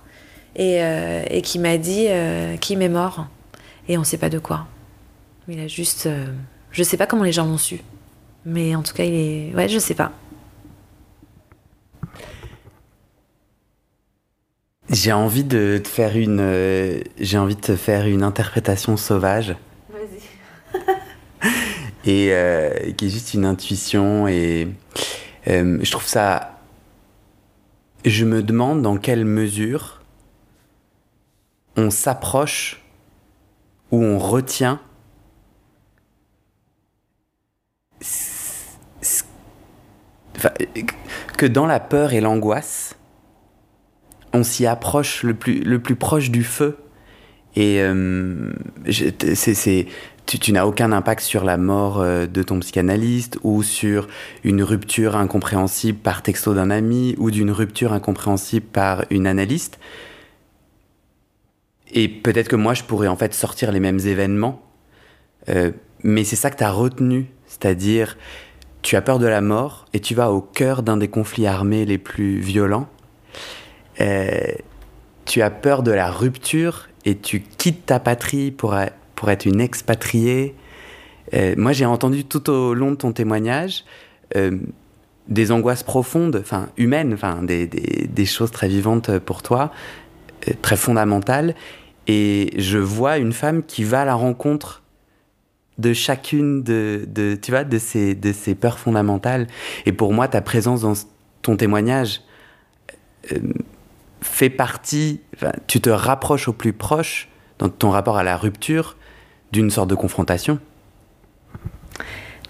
et, 0.56 0.82
euh, 0.84 1.24
et 1.30 1.42
qui 1.42 1.58
m'a 1.60 1.78
dit 1.78 2.08
qu'il 2.62 2.78
m'est 2.78 2.90
mort. 2.90 3.26
et 3.90 3.98
on 3.98 4.04
sait 4.04 4.18
pas 4.18 4.30
de 4.30 4.40
quoi. 4.40 4.68
Il 5.48 5.60
a 5.60 5.68
juste. 5.68 6.08
je 6.72 6.84
sais 6.84 6.96
pas 6.98 7.08
comment 7.08 7.24
les 7.24 7.32
gens 7.34 7.46
l'ont 7.46 7.58
su. 7.58 7.82
Mais 8.46 8.76
en 8.76 8.84
tout 8.84 8.94
cas, 8.94 9.04
il 9.04 9.14
est. 9.14 9.56
Ouais, 9.56 9.68
je 9.68 9.80
sais 9.80 9.96
pas. 9.96 10.12
J'ai 14.92 15.14
envie 15.14 15.46
de 15.46 15.80
te 15.82 15.88
faire 15.88 16.18
une, 16.18 16.42
euh, 16.42 17.00
j'ai 17.18 17.38
envie 17.38 17.56
de 17.56 17.62
te 17.62 17.78
faire 17.78 18.08
une 18.08 18.24
interprétation 18.24 18.98
sauvage 18.98 19.56
Vas-y. 19.90 20.82
et 22.06 22.34
euh, 22.34 22.92
qui 22.98 23.06
est 23.06 23.10
juste 23.10 23.34
une 23.34 23.46
intuition 23.46 24.28
et 24.28 24.68
euh, 25.48 25.80
je 25.82 25.92
trouve 25.92 26.06
ça. 26.06 26.60
Je 28.04 28.26
me 28.26 28.44
demande 28.44 28.82
dans 28.82 28.98
quelle 28.98 29.24
mesure 29.24 30.02
on 31.78 31.90
s'approche 31.90 32.84
ou 33.92 34.04
on 34.04 34.20
retient 34.20 34.82
enfin, 40.36 40.52
que 41.38 41.46
dans 41.46 41.66
la 41.66 41.80
peur 41.80 42.12
et 42.12 42.20
l'angoisse, 42.20 42.98
on 44.34 44.44
s'y 44.44 44.66
approche 44.66 45.24
le 45.24 45.34
plus, 45.34 45.62
le 45.62 45.80
plus 45.80 45.96
proche 45.96 46.32
du 46.32 46.44
feu. 46.44 46.78
Et 47.56 47.82
euh, 47.82 48.52
c'est- 48.90 49.88
tu, 50.26 50.40
tu 50.40 50.54
n'as 50.54 50.66
aucun 50.66 50.92
impact 50.92 51.22
sur 51.22 51.44
la 51.44 51.58
mort 51.58 52.00
euh, 52.00 52.26
de 52.28 52.44
ton 52.44 52.60
psychanalyste 52.60 53.40
ou 53.44 53.64
sur 53.64 54.08
une 54.44 54.64
rupture 54.64 55.16
incompréhensible 55.18 55.98
par 55.98 56.22
texto 56.22 56.54
d'un 56.54 56.70
ami 56.70 57.16
ou 57.18 57.32
d'une 57.32 57.52
rupture 57.52 57.92
incompréhensible 57.92 58.66
par 58.66 59.04
une 59.10 59.28
analyste. 59.28 59.80
Et 61.94 62.08
peut-être 62.08 62.48
que 62.48 62.56
moi, 62.56 62.74
je 62.74 62.84
pourrais 62.84 63.08
en 63.10 63.18
fait 63.18 63.34
sortir 63.34 63.72
les 63.72 63.82
mêmes 63.82 64.00
événements. 64.00 64.62
Euh, 65.50 65.72
mais 66.04 66.24
c'est 66.24 66.36
ça 66.38 66.50
que 66.50 66.58
tu 66.58 66.64
as 66.64 66.72
retenu. 66.72 67.28
C'est-à-dire, 67.48 68.18
tu 68.82 68.96
as 68.96 69.02
peur 69.02 69.20
de 69.20 69.28
la 69.28 69.42
mort 69.42 69.86
et 69.94 70.00
tu 70.00 70.16
vas 70.16 70.32
au 70.32 70.40
cœur 70.42 70.84
d'un 70.84 70.98
des 70.98 71.10
conflits 71.10 71.48
armés 71.48 71.86
les 71.86 71.98
plus 71.98 72.40
violents. 72.40 72.88
Euh, 74.02 74.54
tu 75.26 75.42
as 75.42 75.52
peur 75.52 75.84
de 75.84 75.92
la 75.92 76.10
rupture 76.10 76.90
et 77.06 77.18
tu 77.18 77.42
quittes 77.42 77.86
ta 77.86 78.00
patrie 78.00 78.52
pour, 78.52 78.76
pour 79.16 79.30
être 79.30 79.46
une 79.46 79.62
expatriée. 79.62 80.56
Euh, 81.34 81.54
moi, 81.58 81.72
j'ai 81.72 81.86
entendu 81.86 82.26
tout 82.26 82.50
au 82.50 82.74
long 82.74 82.92
de 82.92 82.96
ton 82.96 83.14
témoignage 83.14 83.86
euh, 84.36 84.58
des 85.28 85.52
angoisses 85.52 85.84
profondes, 85.84 86.38
enfin 86.42 86.70
humaines, 86.78 87.14
enfin 87.14 87.44
des, 87.44 87.68
des- 87.68 88.26
choses 88.26 88.52
très 88.52 88.68
vivantes 88.68 89.20
pour 89.20 89.42
toi, 89.44 89.72
très 90.62 90.76
fondamentales. 90.76 91.56
Et 92.08 92.52
je 92.58 92.80
vois 92.80 93.18
une 93.18 93.32
femme 93.32 93.64
qui 93.64 93.84
va 93.84 94.02
à 94.02 94.06
la 94.06 94.16
rencontre 94.16 94.82
de 95.78 95.94
chacune 95.94 96.64
de, 96.64 97.06
de, 97.08 97.36
tu 97.36 97.52
vois, 97.52 97.64
de, 97.64 97.78
ces, 97.78 98.16
de 98.16 98.34
ces 98.34 98.56
peurs 98.56 98.80
fondamentales. 98.80 99.48
Et 99.86 99.94
pour 99.94 100.12
moi, 100.12 100.28
ta 100.28 100.42
présence 100.42 100.82
dans 100.82 100.94
ton 101.44 101.56
témoignage 101.56 102.22
fait 104.22 104.50
partie, 104.50 105.22
tu 105.68 105.82
te 105.82 105.90
rapproches 105.90 106.48
au 106.48 106.54
plus 106.54 106.74
proche 106.74 107.30
dans 107.60 107.70
ton 107.70 107.90
rapport 107.90 108.18
à 108.18 108.24
la 108.24 108.38
rupture 108.38 108.96
d'une 109.52 109.70
sorte 109.70 109.90
de 109.90 109.96
confrontation. 109.96 110.60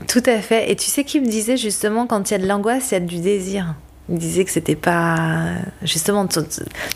Tout 0.07 0.23
à 0.25 0.39
fait. 0.39 0.71
Et 0.71 0.75
tu 0.75 0.89
sais 0.89 1.03
qui 1.03 1.19
me 1.19 1.27
disait 1.27 1.57
justement 1.57 2.07
quand 2.07 2.29
il 2.29 2.33
y 2.33 2.35
a 2.35 2.39
de 2.39 2.47
l'angoisse, 2.47 2.91
il 2.91 2.93
y 2.95 2.97
a 2.97 2.99
du 2.99 3.19
désir. 3.19 3.75
Il 4.09 4.17
disait 4.17 4.43
que 4.43 4.51
c'était 4.51 4.75
pas. 4.75 5.53
Justement, 5.83 6.27
tu, 6.27 6.39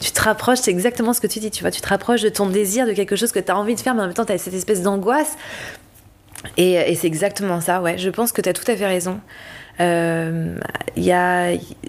tu 0.01 0.11
te 0.11 0.21
rapproches, 0.21 0.59
c'est 0.59 0.71
exactement 0.71 1.13
ce 1.13 1.21
que 1.21 1.27
tu 1.27 1.39
dis, 1.39 1.51
tu 1.51 1.61
vois. 1.61 1.71
Tu 1.71 1.79
te 1.81 1.87
rapproches 1.87 2.21
de 2.21 2.29
ton 2.29 2.47
désir, 2.47 2.87
de 2.87 2.93
quelque 2.93 3.15
chose 3.15 3.31
que 3.31 3.39
tu 3.39 3.51
as 3.51 3.57
envie 3.57 3.75
de 3.75 3.79
faire, 3.79 3.95
mais 3.95 4.01
en 4.01 4.05
même 4.05 4.13
temps, 4.13 4.25
tu 4.25 4.33
as 4.33 4.37
cette 4.37 4.53
espèce 4.53 4.81
d'angoisse. 4.81 5.37
Et, 6.57 6.73
et 6.73 6.95
c'est 6.95 7.07
exactement 7.07 7.61
ça, 7.61 7.81
ouais. 7.81 7.97
Je 7.97 8.09
pense 8.09 8.31
que 8.31 8.41
tu 8.41 8.49
as 8.49 8.53
tout 8.53 8.69
à 8.69 8.75
fait 8.75 8.87
raison. 8.87 9.19
Euh, 9.79 10.57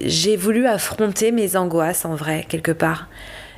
j'ai 0.02 0.36
voulu 0.36 0.66
affronter 0.66 1.32
mes 1.32 1.56
angoisses 1.56 2.04
en 2.04 2.14
vrai, 2.14 2.44
quelque 2.48 2.72
part. 2.72 3.08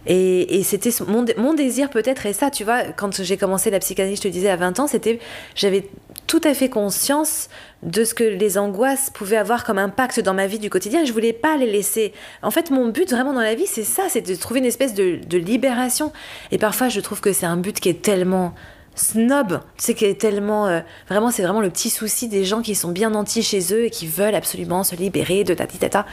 Et, 0.06 0.58
et 0.58 0.62
c'était 0.62 0.90
mon, 1.06 1.22
dé- 1.22 1.34
mon 1.36 1.54
désir 1.54 1.90
peut-être 1.90 2.24
est 2.24 2.32
ça, 2.32 2.50
tu 2.50 2.64
vois, 2.64 2.82
quand 2.96 3.22
j'ai 3.22 3.36
commencé 3.36 3.68
la 3.70 3.78
psychanalyse, 3.78 4.18
je 4.18 4.22
te 4.22 4.28
disais 4.28 4.48
à 4.48 4.56
20 4.56 4.80
ans, 4.80 4.86
c'était, 4.86 5.18
j'avais 5.54 5.86
tout 6.26 6.40
à 6.44 6.54
fait 6.54 6.68
conscience 6.70 7.48
de 7.82 8.04
ce 8.04 8.14
que 8.14 8.24
les 8.24 8.56
angoisses 8.58 9.10
pouvaient 9.10 9.36
avoir 9.36 9.64
comme 9.64 9.78
impact 9.78 10.20
dans 10.20 10.34
ma 10.34 10.46
vie 10.46 10.58
du 10.58 10.70
quotidien. 10.70 11.02
et 11.02 11.06
Je 11.06 11.12
voulais 11.12 11.32
pas 11.32 11.56
les 11.56 11.70
laisser. 11.70 12.12
En 12.42 12.50
fait, 12.50 12.70
mon 12.70 12.88
but 12.88 13.10
vraiment 13.10 13.32
dans 13.34 13.40
la 13.42 13.54
vie, 13.54 13.66
c'est 13.66 13.84
ça, 13.84 14.04
c'est 14.08 14.22
de 14.22 14.34
trouver 14.34 14.60
une 14.60 14.66
espèce 14.66 14.94
de, 14.94 15.18
de 15.26 15.38
libération. 15.38 16.12
Et 16.52 16.58
parfois, 16.58 16.88
je 16.88 17.00
trouve 17.00 17.20
que 17.20 17.32
c'est 17.32 17.46
un 17.46 17.56
but 17.56 17.78
qui 17.80 17.88
est 17.88 18.00
tellement 18.02 18.54
snob, 18.98 19.60
tu 19.76 19.84
sais, 19.84 19.94
qui 19.94 20.04
est 20.04 20.20
tellement... 20.20 20.66
euh, 20.66 20.80
vraiment, 21.08 21.30
c'est 21.30 21.42
vraiment 21.42 21.60
le 21.60 21.70
petit 21.70 21.90
souci 21.90 22.28
des 22.28 22.44
gens 22.44 22.62
qui 22.62 22.74
sont 22.74 22.90
bien 22.90 23.10
nantis 23.10 23.42
chez 23.42 23.72
eux 23.72 23.84
et 23.84 23.90
qui 23.90 24.06
veulent 24.06 24.34
absolument 24.34 24.84
se 24.84 24.94
libérer 24.96 25.44
de 25.44 25.54
tati 25.54 25.78
tata. 25.78 26.06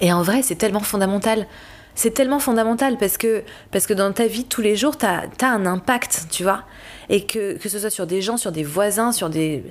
Et 0.00 0.12
en 0.12 0.22
vrai, 0.22 0.42
c'est 0.42 0.56
tellement 0.56 0.80
fondamental. 0.80 1.46
C'est 1.94 2.12
tellement 2.12 2.38
fondamental 2.38 2.96
parce 2.96 3.18
que, 3.18 3.44
parce 3.70 3.86
que 3.86 3.92
dans 3.92 4.12
ta 4.12 4.26
vie 4.26 4.44
tous 4.44 4.62
les 4.62 4.76
jours, 4.76 4.96
tu 4.96 5.06
as, 5.06 5.28
un 5.42 5.66
impact, 5.66 6.26
tu 6.30 6.42
vois. 6.42 6.64
Et 7.10 7.26
que, 7.26 7.58
que 7.58 7.68
ce 7.68 7.78
soit 7.78 7.90
sur 7.90 8.06
des 8.06 8.22
gens, 8.22 8.36
sur 8.36 8.52
des 8.52 8.64
voisins, 8.64 9.12
sur 9.12 9.28
des. 9.28 9.64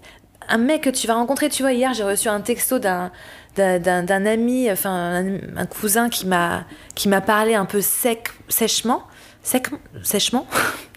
Un 0.47 0.57
mec 0.57 0.81
que 0.81 0.89
tu 0.89 1.07
vas 1.07 1.15
rencontrer, 1.15 1.49
tu 1.49 1.63
vois, 1.63 1.73
hier 1.73 1.93
j'ai 1.93 2.03
reçu 2.03 2.27
un 2.27 2.41
texto 2.41 2.77
d'un 2.79 3.11
ami, 3.57 4.71
enfin 4.71 4.91
un, 4.91 5.57
un 5.57 5.65
cousin 5.65 6.09
qui 6.09 6.27
m'a 6.27 6.65
qui 6.95 7.09
m'a 7.09 7.21
parlé 7.21 7.55
un 7.55 7.65
peu 7.65 7.81
sec, 7.81 8.29
sèchement, 8.49 9.03
sec, 9.43 9.67
sèchement. 10.03 10.45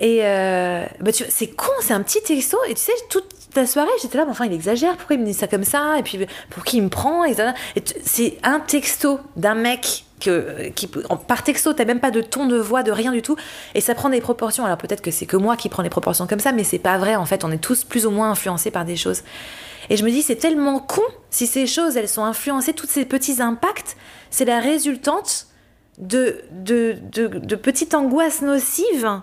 Et 0.00 0.20
euh, 0.22 0.84
bah 1.00 1.10
c'est 1.12 1.48
con, 1.48 1.72
c'est 1.80 1.92
un 1.92 2.02
petit 2.02 2.22
texto. 2.22 2.56
Et 2.68 2.74
tu 2.74 2.80
sais, 2.80 2.92
toute 3.10 3.26
la 3.54 3.66
soirée, 3.66 3.90
j'étais 4.00 4.16
là, 4.16 4.24
mais 4.24 4.30
enfin, 4.30 4.46
il 4.46 4.52
exagère. 4.52 4.96
Pourquoi 4.96 5.16
il 5.16 5.20
me 5.20 5.26
dit 5.26 5.34
ça 5.34 5.46
comme 5.46 5.64
ça 5.64 5.98
Et 5.98 6.02
puis, 6.02 6.26
pour 6.48 6.64
qui 6.64 6.78
il 6.78 6.84
me 6.84 6.88
prend 6.88 7.24
Et, 7.24 7.32
et 7.76 7.82
c'est 8.02 8.38
un 8.42 8.60
texto 8.60 9.20
d'un 9.36 9.54
mec 9.54 10.04
que, 10.18 10.68
qui, 10.70 10.86
par 10.86 11.42
texto, 11.42 11.72
t'as 11.74 11.84
même 11.84 12.00
pas 12.00 12.10
de 12.10 12.20
ton 12.20 12.46
de 12.46 12.56
voix, 12.56 12.82
de 12.82 12.92
rien 12.92 13.12
du 13.12 13.20
tout. 13.20 13.36
Et 13.74 13.80
ça 13.80 13.94
prend 13.94 14.08
des 14.08 14.20
proportions. 14.20 14.64
Alors 14.64 14.78
peut-être 14.78 15.02
que 15.02 15.10
c'est 15.10 15.26
que 15.26 15.36
moi 15.36 15.56
qui 15.56 15.68
prends 15.68 15.82
les 15.82 15.90
proportions 15.90 16.26
comme 16.26 16.40
ça, 16.40 16.52
mais 16.52 16.64
c'est 16.64 16.78
pas 16.78 16.96
vrai. 16.96 17.16
En 17.16 17.26
fait, 17.26 17.44
on 17.44 17.52
est 17.52 17.58
tous 17.58 17.84
plus 17.84 18.06
ou 18.06 18.10
moins 18.10 18.30
influencés 18.30 18.70
par 18.70 18.86
des 18.86 18.96
choses. 18.96 19.22
Et 19.90 19.96
je 19.96 20.04
me 20.04 20.10
dis, 20.10 20.22
c'est 20.22 20.36
tellement 20.36 20.78
con 20.78 21.02
si 21.30 21.46
ces 21.46 21.66
choses, 21.66 21.96
elles 21.96 22.08
sont 22.08 22.24
influencées, 22.24 22.72
tous 22.72 22.86
ces 22.86 23.04
petits 23.04 23.42
impacts, 23.42 23.96
c'est 24.30 24.44
la 24.44 24.60
résultante 24.60 25.46
de, 25.98 26.42
de, 26.52 26.96
de 27.12 27.56
petites 27.56 27.94
angoisses 27.94 28.40
nocives 28.42 29.20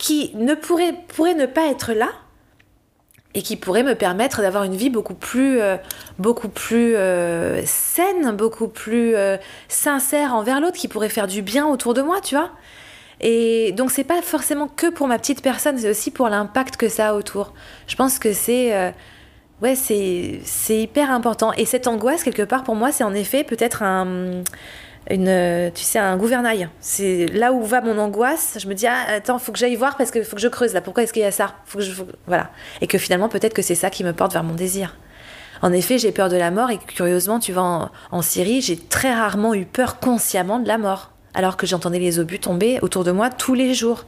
qui 0.00 0.32
ne 0.34 0.54
pourraient 0.54 1.34
ne 1.34 1.44
pas 1.44 1.66
être 1.66 1.92
là 1.92 2.08
et 3.34 3.42
qui 3.42 3.56
pourraient 3.56 3.82
me 3.82 3.94
permettre 3.94 4.40
d'avoir 4.40 4.64
une 4.64 4.74
vie 4.74 4.88
beaucoup 4.88 5.14
plus, 5.14 5.60
euh, 5.60 5.76
beaucoup 6.18 6.48
plus 6.48 6.96
euh, 6.96 7.60
saine, 7.66 8.32
beaucoup 8.32 8.66
plus 8.66 9.14
euh, 9.14 9.36
sincère 9.68 10.34
envers 10.34 10.60
l'autre, 10.60 10.78
qui 10.78 10.88
pourrait 10.88 11.10
faire 11.10 11.26
du 11.26 11.42
bien 11.42 11.66
autour 11.68 11.92
de 11.92 12.00
moi, 12.00 12.20
tu 12.22 12.34
vois. 12.34 12.50
Et 13.20 13.72
donc 13.72 13.90
c'est 13.90 14.04
pas 14.04 14.22
forcément 14.22 14.68
que 14.68 14.90
pour 14.90 15.06
ma 15.06 15.18
petite 15.18 15.42
personne, 15.42 15.76
c'est 15.76 15.90
aussi 15.90 16.10
pour 16.10 16.30
l'impact 16.30 16.78
que 16.78 16.88
ça 16.88 17.10
a 17.10 17.14
autour. 17.14 17.52
Je 17.86 17.94
pense 17.94 18.18
que 18.18 18.32
c'est 18.32 18.94
ouais, 19.60 19.74
c'est 19.74 20.40
hyper 20.70 21.10
important. 21.10 21.52
Et 21.58 21.66
cette 21.66 21.86
angoisse 21.86 22.24
quelque 22.24 22.42
part 22.42 22.64
pour 22.64 22.74
moi, 22.74 22.90
c'est 22.90 23.04
en 23.04 23.12
effet 23.12 23.44
peut-être 23.44 23.82
un 23.82 24.42
euh, 25.10 25.70
tu 25.74 25.82
sais 25.82 25.98
un 25.98 26.16
gouvernail. 26.16 26.68
C'est 26.80 27.26
là 27.26 27.52
où 27.52 27.62
va 27.64 27.80
mon 27.80 27.98
angoisse. 27.98 28.58
Je 28.60 28.68
me 28.68 28.74
dis 28.74 28.86
ah, 28.86 29.04
attends, 29.08 29.38
faut 29.38 29.52
que 29.52 29.58
j'aille 29.58 29.76
voir 29.76 29.96
parce 29.96 30.10
que 30.10 30.22
faut 30.22 30.36
que 30.36 30.42
je 30.42 30.48
creuse 30.48 30.72
là. 30.74 30.80
Pourquoi 30.80 31.02
est-ce 31.02 31.12
qu'il 31.12 31.22
y 31.22 31.26
a 31.26 31.32
ça? 31.32 31.54
Faut 31.66 31.78
que 31.78 31.84
je 31.84 32.02
voilà. 32.26 32.50
Et 32.80 32.86
que 32.86 32.98
finalement 32.98 33.28
peut-être 33.28 33.54
que 33.54 33.62
c'est 33.62 33.74
ça 33.74 33.90
qui 33.90 34.04
me 34.04 34.12
porte 34.12 34.32
vers 34.32 34.44
mon 34.44 34.54
désir. 34.54 34.96
En 35.62 35.72
effet, 35.72 35.98
j'ai 35.98 36.10
peur 36.12 36.28
de 36.30 36.36
la 36.36 36.50
mort 36.50 36.70
et 36.70 36.78
curieusement, 36.78 37.38
tu 37.38 37.52
vas 37.52 37.62
en, 37.62 37.90
en 38.12 38.22
Syrie, 38.22 38.62
j'ai 38.62 38.78
très 38.78 39.12
rarement 39.12 39.52
eu 39.52 39.66
peur 39.66 40.00
consciemment 40.00 40.58
de 40.58 40.66
la 40.66 40.78
mort, 40.78 41.10
alors 41.34 41.58
que 41.58 41.66
j'entendais 41.66 41.98
les 41.98 42.18
obus 42.18 42.38
tomber 42.38 42.78
autour 42.80 43.04
de 43.04 43.10
moi 43.10 43.28
tous 43.28 43.52
les 43.52 43.74
jours. 43.74 44.06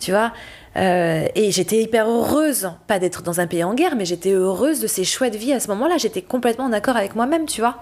Tu 0.00 0.10
vois? 0.10 0.32
Euh, 0.76 1.26
Et 1.36 1.52
j'étais 1.52 1.80
hyper 1.80 2.08
heureuse, 2.08 2.72
pas 2.88 2.98
d'être 2.98 3.22
dans 3.22 3.38
un 3.40 3.46
pays 3.46 3.62
en 3.64 3.74
guerre, 3.74 3.94
mais 3.96 4.04
j'étais 4.04 4.32
heureuse 4.32 4.80
de 4.80 4.88
ces 4.88 5.04
choix 5.04 5.30
de 5.30 5.36
vie 5.38 5.52
à 5.52 5.60
ce 5.60 5.68
moment-là. 5.68 5.98
J'étais 5.98 6.20
complètement 6.20 6.64
en 6.64 6.72
accord 6.72 6.96
avec 6.96 7.14
moi-même, 7.14 7.46
tu 7.46 7.60
vois? 7.60 7.78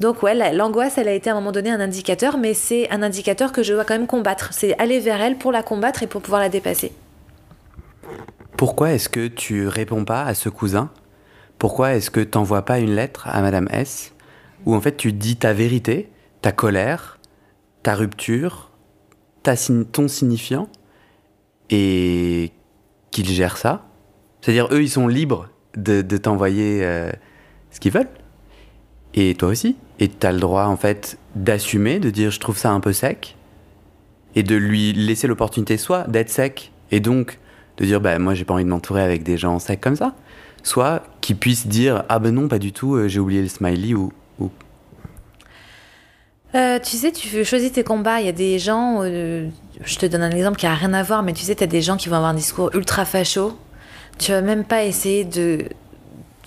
Donc 0.00 0.22
ouais, 0.22 0.34
la- 0.34 0.52
l'angoisse, 0.52 0.98
elle 0.98 1.08
a 1.08 1.12
été 1.12 1.30
à 1.30 1.34
un 1.34 1.36
moment 1.36 1.52
donné 1.52 1.70
un 1.70 1.80
indicateur, 1.80 2.36
mais 2.36 2.52
c'est 2.52 2.90
un 2.90 3.02
indicateur 3.02 3.52
que 3.52 3.62
je 3.62 3.72
dois 3.72 3.84
quand 3.84 3.94
même 3.94 4.08
combattre. 4.08 4.48
C'est 4.52 4.76
aller 4.78 4.98
vers 4.98 5.20
elle 5.20 5.38
pour 5.38 5.52
la 5.52 5.62
combattre 5.62 6.02
et 6.02 6.06
pour 6.06 6.20
pouvoir 6.20 6.40
la 6.40 6.48
dépasser. 6.48 6.92
Pourquoi 8.56 8.92
est-ce 8.92 9.08
que 9.08 9.28
tu 9.28 9.68
réponds 9.68 10.04
pas 10.04 10.24
à 10.24 10.34
ce 10.34 10.48
cousin? 10.48 10.90
Pourquoi 11.58 11.94
est-ce 11.94 12.10
que 12.10 12.20
tu 12.20 12.36
n'envoies 12.36 12.64
pas 12.64 12.80
une 12.80 12.94
lettre 12.94 13.28
à 13.28 13.40
Madame 13.40 13.68
S? 13.70 14.12
Où 14.66 14.74
en 14.74 14.80
fait 14.80 14.96
tu 14.96 15.12
dis 15.12 15.36
ta 15.36 15.52
vérité, 15.52 16.10
ta 16.42 16.50
colère, 16.50 17.18
ta 17.82 17.94
rupture, 17.94 18.70
ta 19.42 19.54
ton 19.92 20.08
signifiant 20.08 20.68
et 21.70 22.52
qu'ils 23.10 23.28
gèrent 23.28 23.58
ça? 23.58 23.86
C'est-à-dire 24.40 24.68
eux 24.72 24.82
ils 24.82 24.90
sont 24.90 25.06
libres 25.06 25.48
de, 25.76 26.02
de 26.02 26.16
t'envoyer 26.16 26.84
euh, 26.84 27.12
ce 27.70 27.78
qu'ils 27.78 27.92
veulent? 27.92 28.10
Et 29.14 29.34
toi 29.34 29.48
aussi? 29.48 29.76
Et 30.00 30.08
tu 30.08 30.26
as 30.26 30.32
le 30.32 30.40
droit 30.40 30.64
en 30.64 30.76
fait 30.76 31.18
d'assumer, 31.34 32.00
de 32.00 32.10
dire 32.10 32.30
je 32.30 32.40
trouve 32.40 32.58
ça 32.58 32.70
un 32.70 32.80
peu 32.80 32.92
sec 32.92 33.36
et 34.34 34.42
de 34.42 34.56
lui 34.56 34.92
laisser 34.92 35.26
l'opportunité 35.26 35.76
soit 35.76 36.04
d'être 36.08 36.30
sec 36.30 36.72
Et 36.90 37.00
donc, 37.00 37.38
de 37.76 37.84
dire, 37.84 38.00
bah, 38.00 38.18
moi, 38.18 38.34
j'ai 38.34 38.44
pas 38.44 38.54
envie 38.54 38.64
de 38.64 38.68
m'entourer 38.68 39.02
avec 39.02 39.22
des 39.22 39.36
gens 39.36 39.58
secs 39.58 39.80
comme 39.80 39.96
ça. 39.96 40.14
Soit 40.62 41.02
qui 41.20 41.34
puissent 41.34 41.66
dire, 41.66 42.04
ah 42.08 42.18
ben 42.18 42.34
non, 42.34 42.48
pas 42.48 42.58
du 42.58 42.72
tout, 42.72 42.94
euh, 42.94 43.08
j'ai 43.08 43.20
oublié 43.20 43.42
le 43.42 43.48
smiley 43.48 43.94
ou. 43.94 44.12
ou... 44.38 44.50
Euh, 46.54 46.78
tu 46.78 46.96
sais, 46.96 47.12
tu 47.12 47.44
choisis 47.44 47.72
tes 47.72 47.84
combats. 47.84 48.20
Il 48.20 48.26
y 48.26 48.30
a 48.30 48.32
des 48.32 48.58
gens, 48.58 49.00
euh, 49.02 49.48
je 49.84 49.96
te 49.96 50.06
donne 50.06 50.22
un 50.22 50.30
exemple 50.30 50.56
qui 50.56 50.66
a 50.66 50.74
rien 50.74 50.94
à 50.94 51.02
voir, 51.02 51.22
mais 51.22 51.32
tu 51.32 51.42
sais, 51.42 51.54
tu 51.54 51.64
as 51.64 51.66
des 51.66 51.82
gens 51.82 51.96
qui 51.96 52.08
vont 52.08 52.16
avoir 52.16 52.30
un 52.30 52.34
discours 52.34 52.70
ultra 52.74 53.04
facho. 53.04 53.58
Tu 54.18 54.30
vas 54.32 54.40
même 54.40 54.64
pas 54.64 54.84
essayer 54.84 55.24
de. 55.24 55.64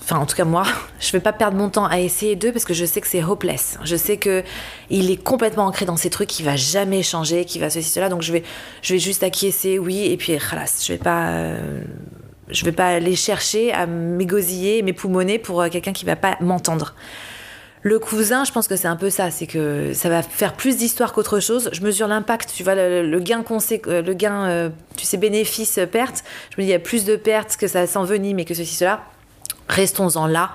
Enfin, 0.09 0.21
en 0.21 0.25
tout 0.25 0.37
cas, 0.37 0.45
moi, 0.45 0.63
je 1.01 1.11
vais 1.11 1.19
pas 1.19 1.33
perdre 1.33 1.57
mon 1.57 1.69
temps 1.69 1.85
à 1.85 1.99
essayer 1.99 2.37
d'eux 2.37 2.53
parce 2.53 2.63
que 2.63 2.73
je 2.73 2.85
sais 2.85 3.01
que 3.01 3.07
c'est 3.07 3.21
hopeless. 3.21 3.77
Je 3.83 3.97
sais 3.97 4.15
que 4.15 4.41
il 4.89 5.11
est 5.11 5.21
complètement 5.21 5.65
ancré 5.65 5.85
dans 5.85 5.97
ces 5.97 6.09
trucs, 6.09 6.29
qu'il 6.29 6.45
va 6.45 6.55
jamais 6.55 7.03
changer, 7.03 7.43
qu'il 7.43 7.59
va 7.59 7.69
ceci, 7.69 7.89
cela. 7.89 8.07
Donc, 8.07 8.21
je 8.21 8.31
vais, 8.31 8.43
je 8.81 8.93
vais 8.93 8.99
juste 8.99 9.21
acquiescer, 9.23 9.79
oui, 9.79 10.05
et 10.05 10.15
puis, 10.15 10.37
khalas, 10.37 10.81
je 10.85 10.93
vais 10.93 10.97
pas. 10.99 11.27
euh, 11.31 11.81
je 12.49 12.63
vais 12.63 12.71
pas 12.71 12.87
aller 12.87 13.17
chercher 13.17 13.73
à 13.73 13.85
m'égosiller, 13.85 14.81
m'époumoner 14.81 15.39
pour 15.39 15.61
euh, 15.61 15.67
quelqu'un 15.67 15.91
qui 15.91 16.05
va 16.05 16.15
pas 16.15 16.37
m'entendre. 16.39 16.95
Le 17.81 17.99
cousin, 17.99 18.45
je 18.45 18.53
pense 18.53 18.69
que 18.69 18.77
c'est 18.77 18.87
un 18.87 18.95
peu 18.95 19.09
ça, 19.09 19.29
c'est 19.31 19.47
que 19.47 19.91
ça 19.93 20.07
va 20.07 20.21
faire 20.21 20.53
plus 20.53 20.77
d'histoire 20.77 21.11
qu'autre 21.11 21.41
chose. 21.41 21.69
Je 21.73 21.81
mesure 21.81 22.07
l'impact, 22.07 22.53
tu 22.55 22.63
vois, 22.63 22.75
le, 22.75 23.05
le 23.05 23.19
gain, 23.19 23.43
euh, 23.87 24.01
le 24.01 24.13
gain 24.13 24.45
euh, 24.45 24.69
tu 24.95 25.05
sais, 25.05 25.17
bénéfice, 25.17 25.77
perte. 25.91 26.23
Je 26.51 26.61
me 26.61 26.63
dis, 26.63 26.69
il 26.69 26.71
y 26.71 26.75
a 26.75 26.79
plus 26.79 27.03
de 27.03 27.17
pertes 27.17 27.57
que 27.57 27.67
ça 27.67 27.85
s'envenime 27.85 28.39
et 28.39 28.45
que 28.45 28.53
ceci, 28.53 28.73
cela. 28.73 29.03
Restons-en 29.69 30.27
là. 30.27 30.51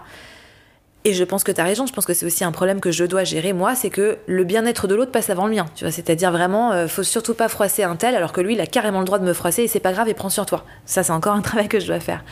Et 1.04 1.14
je 1.14 1.24
pense 1.24 1.42
que 1.42 1.50
tu 1.50 1.60
as 1.60 1.64
raison, 1.64 1.84
je 1.86 1.92
pense 1.92 2.06
que 2.06 2.14
c'est 2.14 2.24
aussi 2.24 2.44
un 2.44 2.52
problème 2.52 2.80
que 2.80 2.92
je 2.92 3.04
dois 3.04 3.24
gérer, 3.24 3.52
moi, 3.52 3.74
c'est 3.74 3.90
que 3.90 4.18
le 4.26 4.44
bien-être 4.44 4.86
de 4.86 4.94
l'autre 4.94 5.10
passe 5.10 5.30
avant 5.30 5.46
le 5.46 5.54
mien. 5.54 5.66
Tu 5.74 5.84
vois, 5.84 5.90
c'est-à-dire 5.90 6.30
vraiment, 6.30 6.70
euh, 6.70 6.86
faut 6.86 7.02
surtout 7.02 7.34
pas 7.34 7.48
froisser 7.48 7.82
un 7.82 7.96
tel, 7.96 8.14
alors 8.14 8.32
que 8.32 8.40
lui, 8.40 8.54
il 8.54 8.60
a 8.60 8.66
carrément 8.66 9.00
le 9.00 9.04
droit 9.04 9.18
de 9.18 9.24
me 9.24 9.32
froisser 9.32 9.64
et 9.64 9.68
c'est 9.68 9.80
pas 9.80 9.92
grave 9.92 10.08
et 10.08 10.14
prends 10.14 10.30
sur 10.30 10.46
toi. 10.46 10.64
Ça, 10.86 11.02
c'est 11.02 11.12
encore 11.12 11.34
un 11.34 11.40
travail 11.42 11.68
que 11.68 11.80
je 11.80 11.86
dois 11.86 11.98
faire. 11.98 12.22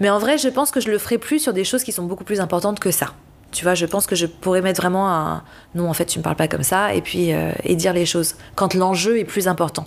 Mais 0.00 0.10
en 0.10 0.18
vrai, 0.18 0.38
je 0.38 0.48
pense 0.48 0.72
que 0.72 0.80
je 0.80 0.90
le 0.90 0.98
ferai 0.98 1.18
plus 1.18 1.38
sur 1.38 1.52
des 1.52 1.62
choses 1.62 1.84
qui 1.84 1.92
sont 1.92 2.02
beaucoup 2.02 2.24
plus 2.24 2.40
importantes 2.40 2.80
que 2.80 2.90
ça. 2.90 3.14
Tu 3.52 3.64
vois, 3.64 3.74
je 3.74 3.86
pense 3.86 4.06
que 4.06 4.16
je 4.16 4.26
pourrais 4.26 4.62
mettre 4.62 4.80
vraiment 4.80 5.08
un 5.08 5.44
non, 5.76 5.88
en 5.88 5.92
fait, 5.92 6.06
tu 6.06 6.18
me 6.18 6.24
parles 6.24 6.36
pas 6.36 6.48
comme 6.48 6.62
ça, 6.62 6.94
et 6.94 7.02
puis 7.02 7.32
euh, 7.32 7.52
et 7.64 7.76
dire 7.76 7.92
les 7.92 8.06
choses 8.06 8.34
quand 8.56 8.74
l'enjeu 8.74 9.18
est 9.18 9.24
plus 9.24 9.46
important. 9.46 9.86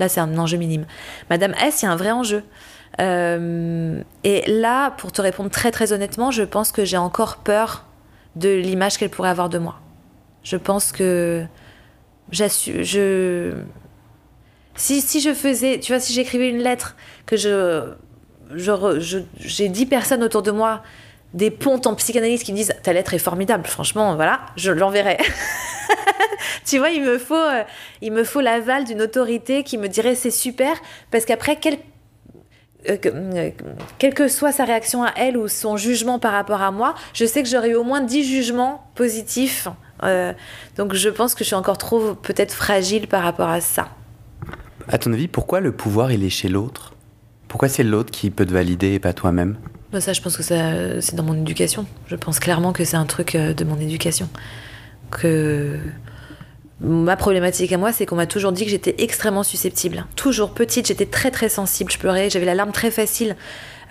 Là, 0.00 0.08
c'est 0.08 0.20
un 0.20 0.38
enjeu 0.38 0.56
minime. 0.56 0.86
Madame 1.28 1.54
S, 1.62 1.82
il 1.82 1.84
y 1.84 1.88
a 1.88 1.92
un 1.92 1.96
vrai 1.96 2.10
enjeu. 2.10 2.42
Euh, 2.98 4.02
et 4.24 4.42
là, 4.50 4.90
pour 4.92 5.12
te 5.12 5.22
répondre 5.22 5.50
très 5.50 5.70
très 5.70 5.92
honnêtement, 5.92 6.30
je 6.30 6.42
pense 6.42 6.72
que 6.72 6.84
j'ai 6.84 6.96
encore 6.96 7.36
peur 7.36 7.84
de 8.36 8.48
l'image 8.48 8.98
qu'elle 8.98 9.10
pourrait 9.10 9.30
avoir 9.30 9.48
de 9.48 9.58
moi. 9.58 9.80
Je 10.42 10.56
pense 10.56 10.92
que 10.92 11.44
j'assume, 12.30 12.82
je 12.82 13.54
si, 14.76 15.00
si 15.02 15.20
je 15.20 15.34
faisais, 15.34 15.78
tu 15.78 15.92
vois, 15.92 16.00
si 16.00 16.12
j'écrivais 16.12 16.48
une 16.48 16.62
lettre 16.62 16.96
que 17.26 17.36
je, 17.36 17.92
j'ai 19.38 19.68
dix 19.68 19.86
personnes 19.86 20.22
autour 20.22 20.42
de 20.42 20.50
moi, 20.50 20.82
des 21.34 21.50
pontes 21.50 21.86
en 21.86 21.94
psychanalyse 21.94 22.42
qui 22.42 22.52
me 22.52 22.56
disent 22.56 22.74
ta 22.82 22.92
lettre 22.92 23.14
est 23.14 23.18
formidable, 23.18 23.66
franchement, 23.66 24.14
voilà, 24.16 24.40
je 24.56 24.72
l'enverrai. 24.72 25.18
tu 26.66 26.78
vois, 26.78 26.90
il 26.90 27.02
me 27.02 27.18
faut, 27.18 27.34
euh, 27.34 27.62
il 28.00 28.12
me 28.12 28.24
faut 28.24 28.40
l'aval 28.40 28.84
d'une 28.84 29.02
autorité 29.02 29.62
qui 29.62 29.78
me 29.78 29.86
dirait 29.86 30.14
c'est 30.14 30.30
super, 30.30 30.76
parce 31.10 31.24
qu'après, 31.24 31.56
quel, 31.56 31.76
euh, 32.88 32.96
euh, 33.04 33.50
quelle 33.98 34.14
que 34.14 34.28
soit 34.28 34.52
sa 34.52 34.64
réaction 34.64 35.04
à 35.04 35.12
elle 35.16 35.36
ou 35.36 35.48
son 35.48 35.76
jugement 35.76 36.18
par 36.18 36.32
rapport 36.32 36.62
à 36.62 36.70
moi, 36.70 36.94
je 37.12 37.24
sais 37.24 37.42
que 37.42 37.48
j'aurais 37.48 37.70
eu 37.70 37.74
au 37.74 37.84
moins 37.84 38.00
10 38.00 38.24
jugements 38.24 38.90
positifs. 38.94 39.68
Euh, 40.02 40.32
donc 40.76 40.94
je 40.94 41.08
pense 41.10 41.34
que 41.34 41.44
je 41.44 41.48
suis 41.48 41.56
encore 41.56 41.78
trop 41.78 42.14
peut-être 42.14 42.52
fragile 42.52 43.06
par 43.06 43.22
rapport 43.22 43.48
à 43.48 43.60
ça. 43.60 43.88
À 44.88 44.98
ton 44.98 45.12
avis, 45.12 45.28
pourquoi 45.28 45.60
le 45.60 45.72
pouvoir 45.72 46.10
il 46.10 46.24
est 46.24 46.30
chez 46.30 46.48
l'autre? 46.48 46.94
Pourquoi 47.48 47.68
c'est 47.68 47.82
l'autre 47.82 48.10
qui 48.10 48.30
peut 48.30 48.46
te 48.46 48.52
valider 48.52 48.94
et 48.94 48.98
pas 48.98 49.12
toi-même? 49.12 49.56
Bah, 49.92 50.00
ça, 50.00 50.12
je 50.12 50.20
pense 50.22 50.36
que 50.36 50.42
ça, 50.42 51.00
c'est 51.00 51.16
dans 51.16 51.24
mon 51.24 51.34
éducation. 51.34 51.84
Je 52.06 52.16
pense 52.16 52.38
clairement 52.38 52.72
que 52.72 52.84
c'est 52.84 52.96
un 52.96 53.06
truc 53.06 53.36
de 53.36 53.64
mon 53.64 53.78
éducation. 53.78 54.28
Que 55.10 55.78
ma 56.80 57.16
problématique 57.16 57.72
à 57.72 57.78
moi, 57.78 57.92
c'est 57.92 58.06
qu'on 58.06 58.16
m'a 58.16 58.26
toujours 58.26 58.52
dit 58.52 58.64
que 58.64 58.70
j'étais 58.70 58.94
extrêmement 58.98 59.42
susceptible. 59.42 60.06
Toujours 60.16 60.52
petite, 60.52 60.86
j'étais 60.86 61.06
très 61.06 61.30
très 61.30 61.48
sensible. 61.48 61.92
Je 61.92 61.98
pleurais, 61.98 62.30
j'avais 62.30 62.46
la 62.46 62.54
larme 62.54 62.72
très 62.72 62.90
facile. 62.90 63.36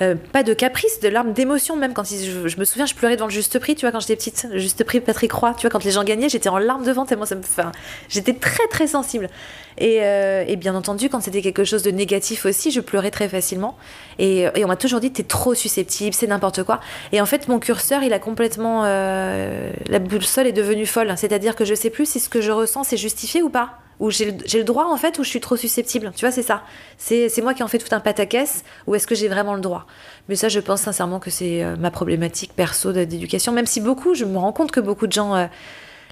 Euh, 0.01 0.15
pas 0.15 0.43
de 0.43 0.53
caprice, 0.53 0.99
de 1.01 1.09
larmes 1.09 1.33
d'émotion 1.33 1.75
même. 1.75 1.93
Quand 1.93 2.05
je, 2.05 2.59
me 2.59 2.65
souviens, 2.65 2.85
je 2.85 2.95
pleurais 2.95 3.15
devant 3.15 3.27
le 3.27 3.31
juste 3.31 3.59
prix, 3.59 3.75
tu 3.75 3.81
vois, 3.81 3.91
quand 3.91 3.99
j'étais 3.99 4.15
petite. 4.15 4.47
Juste 4.55 4.83
prix 4.83 5.01
Patrick 5.01 5.31
Roy, 5.31 5.53
tu 5.55 5.61
vois, 5.61 5.69
quand 5.69 5.83
les 5.83 5.91
gens 5.91 6.03
gagnaient, 6.03 6.29
j'étais 6.29 6.49
en 6.49 6.57
larmes 6.57 6.85
devant 6.85 7.05
tellement 7.05 7.25
ça 7.25 7.35
me. 7.35 7.41
Enfin, 7.41 7.71
j'étais 8.07 8.33
très 8.33 8.67
très 8.67 8.87
sensible. 8.87 9.29
Et, 9.77 9.99
euh, 10.01 10.43
et 10.47 10.55
bien 10.55 10.75
entendu, 10.75 11.09
quand 11.09 11.21
c'était 11.21 11.41
quelque 11.41 11.63
chose 11.63 11.83
de 11.83 11.91
négatif 11.91 12.45
aussi, 12.45 12.71
je 12.71 12.81
pleurais 12.81 13.11
très 13.11 13.29
facilement. 13.29 13.77
Et, 14.17 14.47
et 14.55 14.65
on 14.65 14.67
m'a 14.67 14.75
toujours 14.75 14.99
dit, 14.99 15.11
t'es 15.11 15.23
trop 15.23 15.53
susceptible, 15.53 16.13
c'est 16.13 16.27
n'importe 16.27 16.63
quoi. 16.63 16.79
Et 17.11 17.21
en 17.21 17.25
fait, 17.25 17.47
mon 17.47 17.59
curseur, 17.59 18.03
il 18.03 18.13
a 18.13 18.19
complètement. 18.19 18.83
euh, 18.85 19.71
la 19.87 19.99
boussole 19.99 20.47
est 20.47 20.53
devenue 20.53 20.85
folle. 20.85 21.13
C'est-à-dire 21.17 21.55
que 21.55 21.65
je 21.65 21.73
sais 21.73 21.89
plus 21.89 22.07
si 22.07 22.19
ce 22.19 22.29
que 22.29 22.41
je 22.41 22.51
ressens, 22.51 22.83
c'est 22.85 22.97
justifié 22.97 23.41
ou 23.41 23.49
pas. 23.49 23.79
Ou 23.99 24.11
j'ai 24.11 24.31
le, 24.31 24.63
droit, 24.63 24.85
en 24.85 24.95
fait, 24.95 25.19
ou 25.19 25.23
je 25.23 25.29
suis 25.29 25.41
trop 25.41 25.57
susceptible. 25.57 26.11
Tu 26.15 26.21
vois, 26.21 26.31
c'est 26.31 26.43
ça. 26.43 26.63
C'est 26.97 27.41
moi 27.41 27.53
qui 27.53 27.63
en 27.63 27.67
fais 27.67 27.79
tout 27.79 27.93
un 27.93 27.99
pataquès, 27.99 28.63
ou 28.87 28.95
est-ce 28.95 29.05
que 29.05 29.15
j'ai 29.15 29.27
vraiment 29.27 29.55
le 29.55 29.61
droit? 29.61 29.87
Mais 30.29 30.35
ça, 30.35 30.47
je 30.47 30.61
pense 30.61 30.81
sincèrement 30.81 31.19
que 31.19 31.29
c'est 31.29 31.63
euh, 31.63 31.75
ma 31.75 31.91
problématique 31.91 32.53
perso 32.55 32.93
d'éducation. 32.93 33.51
Même 33.51 33.65
si 33.65 33.81
beaucoup, 33.81 34.13
je 34.13 34.23
me 34.23 34.37
rends 34.37 34.53
compte 34.53 34.71
que 34.71 34.79
beaucoup 34.79 35.07
de 35.07 35.11
gens. 35.11 35.35
euh, 35.35 35.47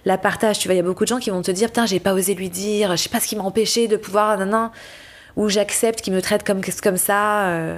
la 0.08 0.18
partagent, 0.18 0.60
tu 0.60 0.68
vois, 0.68 0.74
il 0.74 0.78
y 0.78 0.80
a 0.80 0.84
beaucoup 0.84 1.04
de 1.04 1.10
gens 1.10 1.20
qui 1.20 1.30
vont 1.30 1.42
te 1.42 1.52
dire, 1.52 1.68
putain, 1.68 1.86
j'ai 1.86 2.00
pas 2.00 2.14
osé 2.14 2.34
lui 2.34 2.50
dire, 2.50 2.92
je 2.92 3.04
sais 3.04 3.10
pas 3.10 3.20
ce 3.20 3.28
qui 3.28 3.36
m'a 3.36 3.44
empêché 3.44 3.88
de 3.88 3.98
pouvoir, 3.98 4.40
ou 5.36 5.50
j'accepte 5.50 6.02
qu'il 6.02 6.14
me 6.14 6.22
traite 6.22 6.44
comme, 6.44 6.98
ça, 6.98 7.50
euh, 7.50 7.78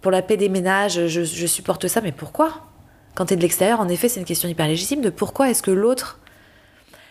pour 0.00 0.10
la 0.10 0.22
paix 0.22 0.36
des 0.36 0.48
ménages, 0.48 1.06
je, 1.06 1.46
supporte 1.46 1.86
ça, 1.86 2.00
mais 2.00 2.12
pourquoi? 2.12 2.62
Quand 3.14 3.26
t'es 3.26 3.36
de 3.36 3.42
l'extérieur, 3.42 3.80
en 3.80 3.88
effet, 3.88 4.08
c'est 4.08 4.20
une 4.20 4.26
question 4.26 4.48
hyper 4.48 4.66
légitime 4.66 5.02
de 5.02 5.10
pourquoi 5.10 5.50
est-ce 5.50 5.62
que 5.62 5.70
l'autre... 5.70 6.18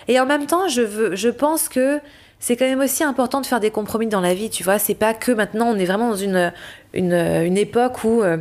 Et 0.07 0.19
en 0.19 0.27
même 0.27 0.45
temps, 0.45 0.67
je 0.67 1.29
pense 1.29 1.67
que 1.67 1.99
c'est 2.39 2.55
quand 2.55 2.65
même 2.65 2.81
aussi 2.81 3.03
important 3.03 3.41
de 3.41 3.45
faire 3.45 3.59
des 3.59 3.71
compromis 3.71 4.07
dans 4.07 4.21
la 4.21 4.33
vie, 4.33 4.49
tu 4.49 4.63
vois, 4.63 4.77
c'est 4.79 4.95
pas 4.95 5.13
que 5.13 5.31
maintenant 5.31 5.67
on 5.67 5.77
est 5.77 5.85
vraiment 5.85 6.09
dans 6.09 6.15
une, 6.15 6.51
une, 6.93 7.13
une 7.13 7.57
époque 7.57 8.03
où 8.03 8.21
euh, 8.21 8.37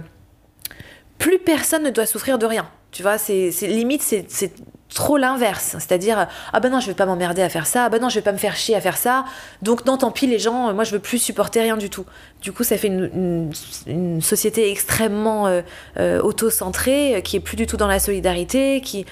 plus 1.18 1.38
personne 1.38 1.82
ne 1.84 1.90
doit 1.90 2.06
souffrir 2.06 2.38
de 2.38 2.46
rien, 2.46 2.68
tu 2.92 3.02
vois, 3.02 3.18
c'est 3.18 3.50
limite, 3.62 4.02
c'est 4.02 4.52
trop 4.94 5.16
l'inverse, 5.16 5.70
c'est-à-dire 5.80 6.28
ah 6.52 6.60
ben 6.60 6.70
non 6.70 6.78
je 6.78 6.86
vais 6.86 6.94
pas 6.94 7.06
m'emmerder 7.06 7.42
à 7.42 7.48
faire 7.48 7.66
ça, 7.66 7.86
ah 7.86 7.88
ben 7.88 8.00
non 8.00 8.08
je 8.08 8.14
vais 8.14 8.22
pas 8.22 8.30
me 8.30 8.38
faire 8.38 8.54
chier 8.54 8.76
à 8.76 8.80
faire 8.80 8.96
ça, 8.96 9.24
donc 9.60 9.86
non 9.86 9.96
tant 9.96 10.12
pis 10.12 10.28
les 10.28 10.38
gens, 10.38 10.72
moi 10.72 10.84
je 10.84 10.92
veux 10.92 11.00
plus 11.00 11.18
supporter 11.18 11.62
rien 11.62 11.76
du 11.76 11.90
tout. 11.90 12.04
Du 12.42 12.52
coup 12.52 12.62
ça 12.62 12.76
fait 12.76 12.86
une, 12.88 13.50
une- 13.86 14.20
société 14.20 14.70
extrêmement 14.70 15.48
euh, 15.48 15.62
euh, 15.98 16.20
auto-centrée, 16.20 17.16
euh, 17.16 17.20
qui 17.22 17.36
est 17.36 17.40
plus 17.40 17.56
du 17.56 17.66
tout 17.66 17.76
dans 17.76 17.88
la 17.88 17.98
solidarité, 17.98 18.80
qui, 18.82 19.04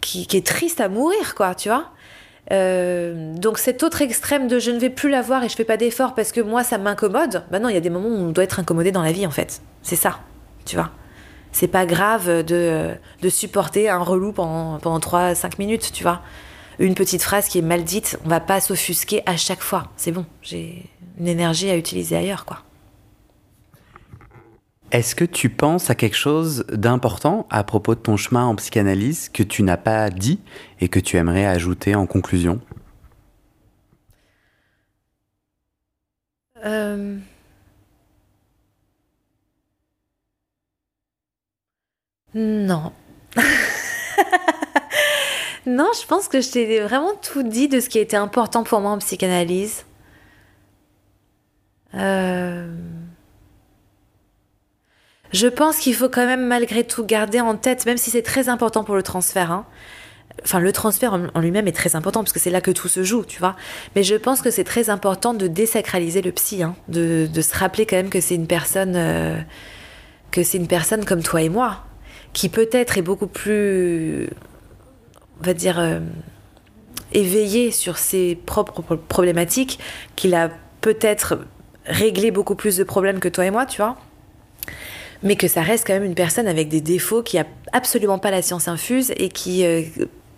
qui, 0.00 0.26
qui 0.28 0.36
est 0.36 0.46
triste 0.46 0.80
à 0.80 0.88
mourir 0.88 1.34
quoi, 1.34 1.56
tu 1.56 1.68
vois. 1.68 1.90
Euh, 2.50 3.34
donc 3.36 3.58
cet 3.58 3.82
autre 3.82 4.02
extrême 4.02 4.48
de 4.48 4.58
je 4.58 4.72
ne 4.72 4.78
vais 4.78 4.90
plus 4.90 5.08
la 5.08 5.22
voir 5.22 5.44
et 5.44 5.48
je 5.48 5.54
fais 5.54 5.64
pas 5.64 5.76
d'effort 5.76 6.14
parce 6.14 6.32
que 6.32 6.40
moi 6.40 6.64
ça 6.64 6.76
m'incommode, 6.76 7.44
bah 7.52 7.60
non 7.60 7.68
il 7.68 7.74
y 7.74 7.78
a 7.78 7.80
des 7.80 7.88
moments 7.88 8.08
où 8.08 8.18
on 8.18 8.30
doit 8.30 8.42
être 8.42 8.58
incommodé 8.58 8.90
dans 8.90 9.02
la 9.02 9.12
vie 9.12 9.26
en 9.26 9.30
fait, 9.30 9.62
c'est 9.82 9.96
ça, 9.96 10.18
tu 10.64 10.76
vois. 10.76 10.90
C'est 11.52 11.68
pas 11.68 11.84
grave 11.86 12.44
de, 12.44 12.94
de 13.20 13.28
supporter 13.28 13.88
un 13.88 13.98
relou 13.98 14.32
pendant, 14.32 14.78
pendant 14.78 14.98
3-5 14.98 15.52
minutes, 15.58 15.92
tu 15.92 16.02
vois. 16.02 16.22
Une 16.78 16.94
petite 16.94 17.22
phrase 17.22 17.48
qui 17.48 17.58
est 17.58 17.62
mal 17.62 17.84
dite, 17.84 18.18
on 18.24 18.28
va 18.30 18.40
pas 18.40 18.58
s'offusquer 18.60 19.22
à 19.26 19.36
chaque 19.36 19.60
fois. 19.60 19.84
C'est 19.96 20.12
bon, 20.12 20.24
j'ai 20.40 20.86
une 21.18 21.28
énergie 21.28 21.70
à 21.70 21.76
utiliser 21.76 22.16
ailleurs, 22.16 22.46
quoi. 22.46 22.62
Est-ce 24.92 25.14
que 25.14 25.24
tu 25.24 25.48
penses 25.48 25.88
à 25.88 25.94
quelque 25.94 26.16
chose 26.16 26.66
d'important 26.70 27.46
à 27.48 27.64
propos 27.64 27.94
de 27.94 28.00
ton 28.00 28.18
chemin 28.18 28.44
en 28.44 28.54
psychanalyse 28.56 29.30
que 29.30 29.42
tu 29.42 29.62
n'as 29.62 29.78
pas 29.78 30.10
dit 30.10 30.38
et 30.80 30.88
que 30.90 31.00
tu 31.00 31.16
aimerais 31.16 31.46
ajouter 31.46 31.94
en 31.94 32.06
conclusion? 32.06 32.60
Euh... 36.64 37.18
Non. 42.34 42.92
non, 45.66 45.90
je 45.98 46.06
pense 46.06 46.28
que 46.28 46.42
je 46.42 46.50
t'ai 46.50 46.80
vraiment 46.80 47.14
tout 47.22 47.42
dit 47.42 47.68
de 47.68 47.80
ce 47.80 47.88
qui 47.88 47.98
été 47.98 48.16
important 48.16 48.62
pour 48.62 48.80
moi 48.80 48.90
en 48.90 48.98
psychanalyse. 48.98 49.86
Euh... 51.94 52.70
Je 55.32 55.46
pense 55.46 55.78
qu'il 55.78 55.94
faut 55.94 56.08
quand 56.08 56.26
même 56.26 56.46
malgré 56.46 56.84
tout 56.84 57.04
garder 57.04 57.40
en 57.40 57.56
tête, 57.56 57.86
même 57.86 57.96
si 57.96 58.10
c'est 58.10 58.22
très 58.22 58.48
important 58.48 58.84
pour 58.84 58.94
le 58.96 59.02
transfert, 59.02 59.50
hein, 59.50 59.66
Enfin, 60.44 60.60
le 60.60 60.72
transfert 60.72 61.12
en 61.34 61.40
lui-même 61.40 61.68
est 61.68 61.76
très 61.76 61.94
important 61.94 62.20
parce 62.20 62.32
que 62.32 62.40
c'est 62.40 62.50
là 62.50 62.60
que 62.60 62.70
tout 62.70 62.88
se 62.88 63.04
joue, 63.04 63.24
tu 63.24 63.38
vois. 63.38 63.54
Mais 63.94 64.02
je 64.02 64.14
pense 64.14 64.40
que 64.42 64.50
c'est 64.50 64.64
très 64.64 64.90
important 64.90 65.34
de 65.34 65.46
désacraliser 65.46 66.22
le 66.22 66.32
psy, 66.32 66.62
hein, 66.62 66.74
de, 66.88 67.28
se 67.40 67.56
rappeler 67.56 67.86
quand 67.86 67.96
même 67.96 68.08
que 68.10 68.20
c'est 68.20 68.34
une 68.34 68.46
personne, 68.46 68.94
euh, 68.96 69.38
que 70.30 70.42
c'est 70.42 70.58
une 70.58 70.66
personne 70.66 71.04
comme 71.04 71.22
toi 71.22 71.42
et 71.42 71.48
moi, 71.48 71.84
qui 72.32 72.48
peut-être 72.48 72.98
est 72.98 73.02
beaucoup 73.02 73.26
plus, 73.26 74.28
on 75.40 75.44
va 75.44 75.54
dire, 75.54 75.78
euh, 75.78 76.00
éveillée 77.12 77.70
sur 77.70 77.98
ses 77.98 78.34
propres 78.34 78.82
pro- 78.82 78.96
problématiques, 78.96 79.78
qu'il 80.16 80.34
a 80.34 80.50
peut-être 80.80 81.40
régler 81.86 82.30
beaucoup 82.30 82.54
plus 82.54 82.78
de 82.78 82.84
problèmes 82.84 83.20
que 83.20 83.28
toi 83.28 83.44
et 83.44 83.50
moi, 83.50 83.66
tu 83.66 83.76
vois. 83.82 83.96
Mais 85.22 85.36
que 85.36 85.46
ça 85.48 85.62
reste 85.62 85.86
quand 85.86 85.92
même 85.92 86.04
une 86.04 86.14
personne 86.14 86.48
avec 86.48 86.68
des 86.68 86.80
défauts 86.80 87.22
qui 87.22 87.38
a 87.38 87.46
absolument 87.72 88.18
pas 88.18 88.30
la 88.30 88.42
science 88.42 88.66
infuse 88.68 89.12
et 89.16 89.28
qui 89.28 89.64
euh, 89.64 89.82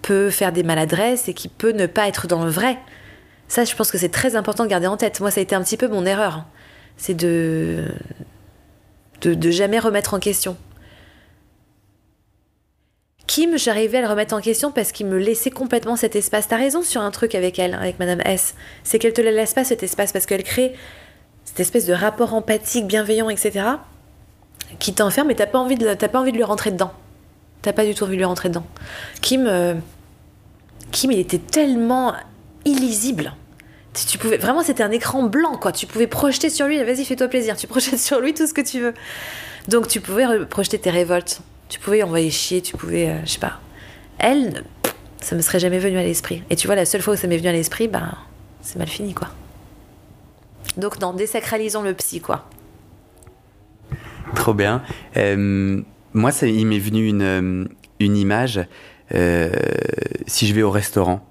peut 0.03 0.31
faire 0.31 0.53
des 0.53 0.63
maladresses 0.63 1.29
et 1.29 1.35
qui 1.35 1.49
peut 1.49 1.73
ne 1.73 1.87
pas 1.87 2.07
être 2.07 2.27
dans 2.27 2.45
le 2.45 2.51
vrai. 2.51 2.79
Ça, 3.49 3.65
je 3.65 3.75
pense 3.75 3.91
que 3.91 3.99
c'est 3.99 4.11
très 4.11 4.37
important 4.37 4.65
de 4.65 4.69
garder 4.69 4.87
en 4.87 4.97
tête. 4.97 5.21
Moi, 5.21 5.31
ça 5.31 5.41
a 5.41 5.43
été 5.43 5.55
un 5.55 5.63
petit 5.63 5.77
peu 5.77 5.89
mon 5.89 6.05
erreur. 6.05 6.35
hein. 6.35 6.47
C'est 6.97 7.15
de, 7.15 7.85
de 9.23 9.35
de 9.35 9.51
jamais 9.51 9.79
remettre 9.79 10.15
en 10.15 10.21
question. 10.21 10.57
Kim, 13.27 13.57
j'arrivais 13.57 13.99
à 13.99 14.03
le 14.03 14.07
remettre 14.07 14.35
en 14.35 14.41
question 14.41 14.71
parce 14.71 14.93
qu'il 14.93 15.07
me 15.07 15.19
laissait 15.19 15.51
complètement 15.51 15.97
cet 15.97 16.15
espace. 16.15 16.47
T'as 16.47 16.57
raison 16.57 16.83
sur 16.83 17.01
un 17.01 17.11
truc 17.11 17.35
avec 17.35 17.59
elle, 17.59 17.75
avec 17.75 17.99
Madame 17.99 18.21
S. 18.25 18.55
C'est 18.85 18.99
qu'elle 18.99 19.15
te 19.15 19.23
la 19.23 19.33
laisse 19.33 19.55
pas 19.55 19.65
cet 19.65 19.83
espace 19.83 20.13
parce 20.13 20.27
qu'elle 20.27 20.45
crée 20.45 20.75
cette 21.45 21.59
espèce 21.59 21.87
de 21.87 21.95
rapport 21.95 22.35
empathique, 22.35 22.87
bienveillant, 22.87 23.31
etc. 23.31 23.65
qui 24.79 24.95
t'enferme 24.95 25.31
et 25.31 25.35
t'as 25.35 25.47
pas 25.47 25.59
envie 25.59 25.77
de, 25.77 25.95
t'as 25.95 26.09
pas 26.09 26.21
envie 26.21 26.33
de 26.33 26.37
lui 26.37 26.45
rentrer 26.45 26.71
dedans. 26.71 26.93
T'as 27.63 27.73
pas 27.73 27.85
du 27.85 27.95
tout 27.95 28.05
envie 28.05 28.13
de 28.13 28.19
lui 28.19 28.25
rentrer 28.25 28.49
dedans. 28.49 28.67
Kim, 29.23 29.47
euh, 29.47 29.75
Kim, 30.93 31.11
il 31.13 31.19
était 31.19 31.39
tellement 31.39 32.15
illisible. 32.65 33.35
Tu 33.95 34.19
pouvais, 34.19 34.39
vraiment, 34.39 34.63
c'était 34.63 34.83
un 34.83 34.91
écran 34.91 35.23
blanc, 35.23 35.57
quoi. 35.57 35.73
Tu 35.73 35.87
pouvais 35.87 36.07
projeter 36.09 36.51
sur 36.51 36.67
lui, 36.67 36.83
vas-y, 36.83 37.05
fais-toi 37.05 37.29
plaisir. 37.29 37.57
Tu 37.57 37.67
projettes 37.67 38.01
sur 38.01 38.21
lui 38.21 38.35
tout 38.35 38.47
ce 38.47 38.53
que 38.53 38.61
tu 38.61 38.81
veux. 38.81 38.95
Donc, 39.69 39.89
tu 39.89 40.01
pouvais 40.01 40.45
projeter 40.47 40.79
tes 40.79 40.91
révoltes. 40.91 41.41
Tu 41.69 41.79
pouvais 41.79 42.03
envoyer 42.03 42.31
chier, 42.31 42.61
tu 42.61 42.77
pouvais, 42.77 43.09
euh, 43.09 43.21
je 43.25 43.33
sais 43.33 43.39
pas. 43.39 43.61
Elle, 44.19 44.65
ça 45.21 45.37
me 45.37 45.41
serait 45.41 45.61
jamais 45.61 45.79
venu 45.79 45.97
à 45.97 46.03
l'esprit. 46.03 46.43
Et 46.51 46.57
tu 46.57 46.67
vois, 46.67 46.77
la 46.77 46.85
seule 46.85 47.03
fois 47.03 47.15
où 47.15 47.17
ça 47.17 47.27
m'est 47.27 47.39
venu 47.39 47.49
à 47.49 47.53
l'esprit, 47.53 47.89
ben, 47.89 48.15
c'est 48.61 48.77
mal 48.77 48.89
fini, 48.89 49.15
quoi. 49.15 49.29
Donc, 50.77 51.01
non, 51.01 51.13
désacralisons 51.13 51.83
le 51.83 51.95
psy, 51.95 52.21
quoi. 52.21 52.47
Trop 54.35 54.55
bien. 54.55 54.83
Euh, 55.17 55.81
moi, 56.13 56.31
il 56.43 56.67
m'est 56.67 56.79
venu 56.79 57.07
une, 57.07 57.23
euh, 57.23 57.65
une 58.01 58.17
image. 58.17 58.61
euh, 59.15 59.51
si 60.27 60.47
je 60.47 60.55
vais 60.55 60.63
au 60.63 60.71
restaurant, 60.71 61.27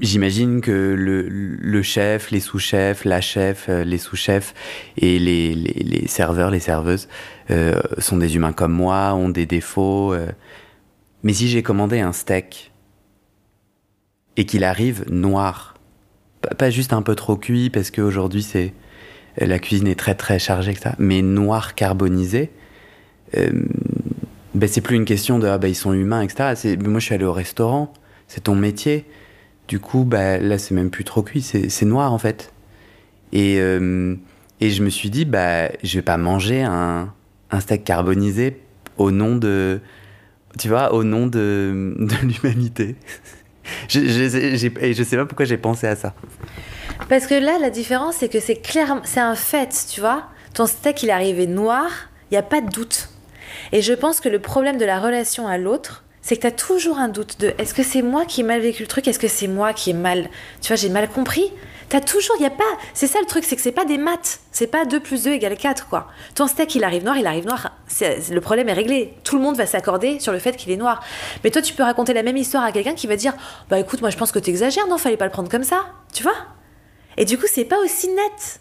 j'imagine 0.00 0.60
que 0.60 0.70
le, 0.70 1.22
le 1.28 1.82
chef, 1.82 2.30
les 2.30 2.40
sous-chefs, 2.40 3.04
la 3.04 3.20
chef, 3.20 3.68
les 3.68 3.98
sous-chefs 3.98 4.54
et 4.96 5.18
les, 5.18 5.54
les, 5.54 6.08
serveurs, 6.08 6.50
les 6.50 6.60
serveuses 6.60 7.08
sont 7.98 8.16
des 8.16 8.36
humains 8.36 8.52
comme 8.52 8.72
moi, 8.72 9.14
ont 9.14 9.28
des 9.28 9.46
défauts. 9.46 10.14
Mais 11.22 11.32
si 11.32 11.48
j'ai 11.48 11.62
commandé 11.62 12.00
un 12.00 12.12
steak 12.12 12.72
et 14.36 14.46
qu'il 14.46 14.64
arrive 14.64 15.04
noir, 15.10 15.74
pas, 16.40 16.54
pas 16.54 16.70
juste 16.70 16.92
un 16.92 17.02
peu 17.02 17.14
trop 17.14 17.36
cuit 17.36 17.70
parce 17.70 17.90
qu'aujourd'hui 17.90 18.42
c'est 18.42 18.72
la 19.38 19.58
cuisine 19.58 19.88
est 19.88 19.98
très 19.98 20.14
très 20.14 20.38
chargée 20.38 20.74
mais 20.98 21.22
noir 21.22 21.74
carbonisé, 21.74 22.50
euh, 23.36 23.50
ben 24.54 24.68
c'est 24.68 24.80
plus 24.80 24.96
une 24.96 25.04
question 25.04 25.38
de 25.38 25.46
ah 25.46 25.58
ben 25.58 25.68
ils 25.68 25.74
sont 25.74 25.92
humains 25.92 26.22
etc. 26.22 26.76
Moi 26.78 27.00
je 27.00 27.04
suis 27.04 27.14
allé 27.14 27.24
au 27.24 27.32
restaurant, 27.32 27.92
c'est 28.28 28.44
ton 28.44 28.54
métier. 28.54 29.04
Du 29.68 29.80
coup 29.80 30.04
bah 30.04 30.38
là 30.38 30.58
c'est 30.58 30.74
même 30.74 30.90
plus 30.90 31.04
trop 31.04 31.22
cuit, 31.22 31.42
c'est 31.42 31.84
noir 31.84 32.12
en 32.12 32.18
fait. 32.18 32.52
Et 33.32 33.56
euh, 33.58 34.14
et 34.60 34.70
je 34.70 34.82
me 34.82 34.88
suis 34.88 35.10
dit 35.10 35.24
bah 35.24 35.68
je 35.82 35.98
vais 35.98 36.02
pas 36.02 36.16
manger 36.16 36.62
un 36.62 37.10
steak 37.60 37.84
carbonisé 37.84 38.60
au 38.96 39.10
nom 39.10 39.36
de 39.36 39.80
tu 40.58 40.68
vois 40.68 40.94
au 40.94 41.04
nom 41.04 41.26
de 41.26 41.94
l'humanité. 42.22 42.96
je, 43.88 43.98
et 44.80 44.94
je 44.94 45.02
sais 45.02 45.16
pas 45.16 45.26
pourquoi 45.26 45.44
j'ai 45.44 45.58
pensé 45.58 45.86
à 45.86 45.96
ça. 45.96 46.14
Parce 47.08 47.26
que 47.26 47.34
là, 47.34 47.58
la 47.60 47.70
différence, 47.70 48.16
c'est 48.16 48.28
que 48.28 48.40
c'est 48.40 48.56
clair, 48.56 49.00
c'est 49.04 49.20
un 49.20 49.34
fait, 49.34 49.86
tu 49.92 50.00
vois. 50.00 50.24
Ton 50.54 50.66
steak, 50.66 51.02
il 51.02 51.10
est 51.10 51.12
arrivé 51.12 51.46
noir, 51.46 51.88
il 52.30 52.34
n'y 52.34 52.38
a 52.38 52.42
pas 52.42 52.60
de 52.60 52.68
doute. 52.68 53.08
Et 53.72 53.82
je 53.82 53.92
pense 53.92 54.20
que 54.20 54.28
le 54.28 54.40
problème 54.40 54.76
de 54.76 54.84
la 54.84 54.98
relation 54.98 55.46
à 55.46 55.58
l'autre, 55.58 56.04
c'est 56.20 56.36
que 56.36 56.40
tu 56.40 56.46
as 56.48 56.52
toujours 56.52 56.98
un 56.98 57.08
doute 57.08 57.38
de 57.38 57.54
est-ce 57.58 57.74
que 57.74 57.84
c'est 57.84 58.02
moi 58.02 58.24
qui 58.24 58.40
ai 58.40 58.44
mal 58.44 58.60
vécu 58.60 58.82
le 58.82 58.88
truc, 58.88 59.06
est-ce 59.06 59.18
que 59.18 59.28
c'est 59.28 59.46
moi 59.46 59.72
qui 59.72 59.90
ai 59.90 59.92
mal, 59.92 60.28
tu 60.60 60.68
vois, 60.68 60.76
j'ai 60.76 60.88
mal 60.88 61.08
compris? 61.08 61.52
T'as 61.88 62.00
toujours, 62.00 62.34
il 62.40 62.42
y 62.42 62.46
a 62.46 62.50
pas, 62.50 62.64
c'est 62.94 63.06
ça 63.06 63.20
le 63.20 63.26
truc, 63.26 63.44
c'est 63.44 63.54
que 63.54 63.62
c'est 63.62 63.70
pas 63.70 63.84
des 63.84 63.96
maths, 63.96 64.40
c'est 64.50 64.66
pas 64.66 64.84
2 64.84 64.98
plus 64.98 65.22
2 65.22 65.30
égale 65.30 65.56
4, 65.56 65.88
quoi. 65.88 66.08
Ton 66.34 66.48
steak, 66.48 66.74
il 66.74 66.82
arrive 66.82 67.04
noir, 67.04 67.16
il 67.16 67.28
arrive 67.28 67.46
noir, 67.46 67.70
le 68.00 68.40
problème 68.40 68.68
est 68.68 68.72
réglé. 68.72 69.14
Tout 69.22 69.36
le 69.36 69.42
monde 69.42 69.56
va 69.56 69.66
s'accorder 69.66 70.18
sur 70.18 70.32
le 70.32 70.40
fait 70.40 70.56
qu'il 70.56 70.72
est 70.72 70.76
noir. 70.76 71.00
Mais 71.44 71.52
toi, 71.52 71.62
tu 71.62 71.74
peux 71.74 71.84
raconter 71.84 72.12
la 72.12 72.24
même 72.24 72.36
histoire 72.36 72.64
à 72.64 72.72
quelqu'un 72.72 72.94
qui 72.94 73.06
va 73.06 73.14
dire, 73.14 73.34
bah 73.70 73.78
écoute, 73.78 74.00
moi 74.00 74.10
je 74.10 74.16
pense 74.16 74.32
que 74.32 74.40
t'exagères, 74.40 74.88
non, 74.88 74.98
fallait 74.98 75.16
pas 75.16 75.26
le 75.26 75.30
prendre 75.30 75.48
comme 75.48 75.62
ça, 75.62 75.84
tu 76.12 76.24
vois? 76.24 76.34
Et 77.16 77.24
du 77.24 77.38
coup, 77.38 77.46
c'est 77.50 77.64
pas 77.64 77.78
aussi 77.78 78.08
net. 78.08 78.60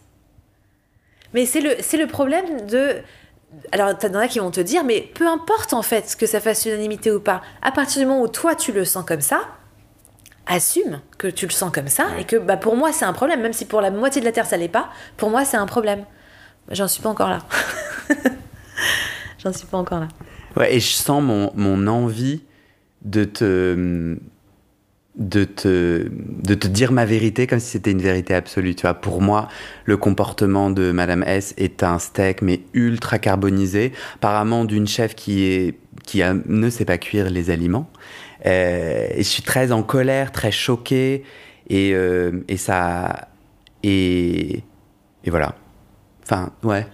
Mais 1.34 1.46
c'est 1.46 1.62
le, 1.62 1.76
c'est 1.82 1.98
le 1.98 2.08
problème 2.08 2.66
de. 2.68 2.96
Alors, 3.72 3.98
t'en 3.98 4.14
as 4.16 4.28
qui 4.28 4.40
vont 4.40 4.52
te 4.52 4.62
dire, 4.62 4.84
mais 4.84 5.02
peu 5.02 5.28
importe 5.28 5.74
en 5.74 5.82
fait 5.82 6.16
que 6.18 6.26
ça 6.26 6.40
fasse 6.40 6.66
unanimité 6.66 7.12
ou 7.12 7.20
pas. 7.20 7.42
À 7.62 7.72
partir 7.72 8.02
du 8.02 8.08
moment 8.08 8.22
où 8.22 8.28
toi 8.28 8.56
tu 8.56 8.72
le 8.72 8.84
sens 8.86 9.06
comme 9.06 9.22
ça, 9.22 9.42
assume 10.46 11.02
que 11.18 11.28
tu 11.28 11.46
le 11.46 11.52
sens 11.52 11.72
comme 11.72 11.88
ça 11.88 12.08
et 12.20 12.26
que 12.26 12.36
bah, 12.36 12.58
pour 12.58 12.76
moi 12.76 12.92
c'est 12.92 13.06
un 13.06 13.14
problème, 13.14 13.42
même 13.42 13.54
si 13.54 13.66
pour 13.66 13.82
la 13.82 13.92
moitié 13.92 14.22
de 14.22 14.26
la 14.26 14.32
Terre 14.32 14.46
ça 14.46 14.58
l'est 14.58 14.68
pas, 14.68 14.90
pour 15.18 15.30
moi 15.30 15.46
c'est 15.46 15.58
un 15.58 15.66
problème. 15.66 16.06
J'en 16.70 16.88
suis 16.88 17.02
pas 17.02 17.10
encore 17.10 17.30
là. 17.30 17.40
J'en 19.38 19.54
suis 19.54 19.68
pas 19.68 19.78
encore 19.78 20.00
là. 20.00 20.08
Ouais, 20.56 20.76
et 20.76 20.80
je 20.80 20.94
sens 20.94 21.22
mon, 21.22 21.52
mon 21.56 21.88
envie 21.88 22.42
de 23.04 23.24
te, 23.24 24.18
de, 25.18 25.44
te, 25.46 26.10
de 26.10 26.56
te 26.56 26.68
dire 26.68 26.92
ma 26.92 27.06
vérité 27.06 27.48
comme 27.48 27.60
si 27.60 27.72
c'était 27.72 27.92
une 27.92 28.02
vérité 28.02 28.34
absolue. 28.34 28.76
Tu 28.76 28.82
vois, 28.82 28.94
pour 28.94 29.22
moi, 29.22 29.48
le 29.86 29.98
comportement 29.98 30.70
de 30.70 30.92
Madame 30.92 31.24
S 31.24 31.54
est 31.58 31.84
un 31.84 32.00
steak, 32.00 32.42
mais 32.42 32.62
ultra 32.74 33.20
carbonisé, 33.20 33.94
apparemment 34.16 34.66
d'une 34.66 34.88
chef 34.88 35.16
qui, 35.16 35.44
est, 35.44 35.80
qui 36.06 36.22
ne 36.24 36.70
sait 36.70 36.86
pas 36.86 36.98
cuire 36.98 37.30
les 37.30 37.50
aliments. 37.50 37.90
Euh, 38.46 39.08
je 39.18 39.24
suis 39.24 39.44
très 39.44 39.72
en 39.72 39.84
colère, 39.84 40.32
très 40.32 40.52
choqué, 40.52 41.24
et, 41.70 41.94
euh, 41.94 42.44
et 42.48 42.58
ça. 42.58 43.30
Et, 43.84 44.64
et 45.24 45.30
voilà. 45.30 45.56
Enfin, 46.24 46.52
ouais. 46.64 46.86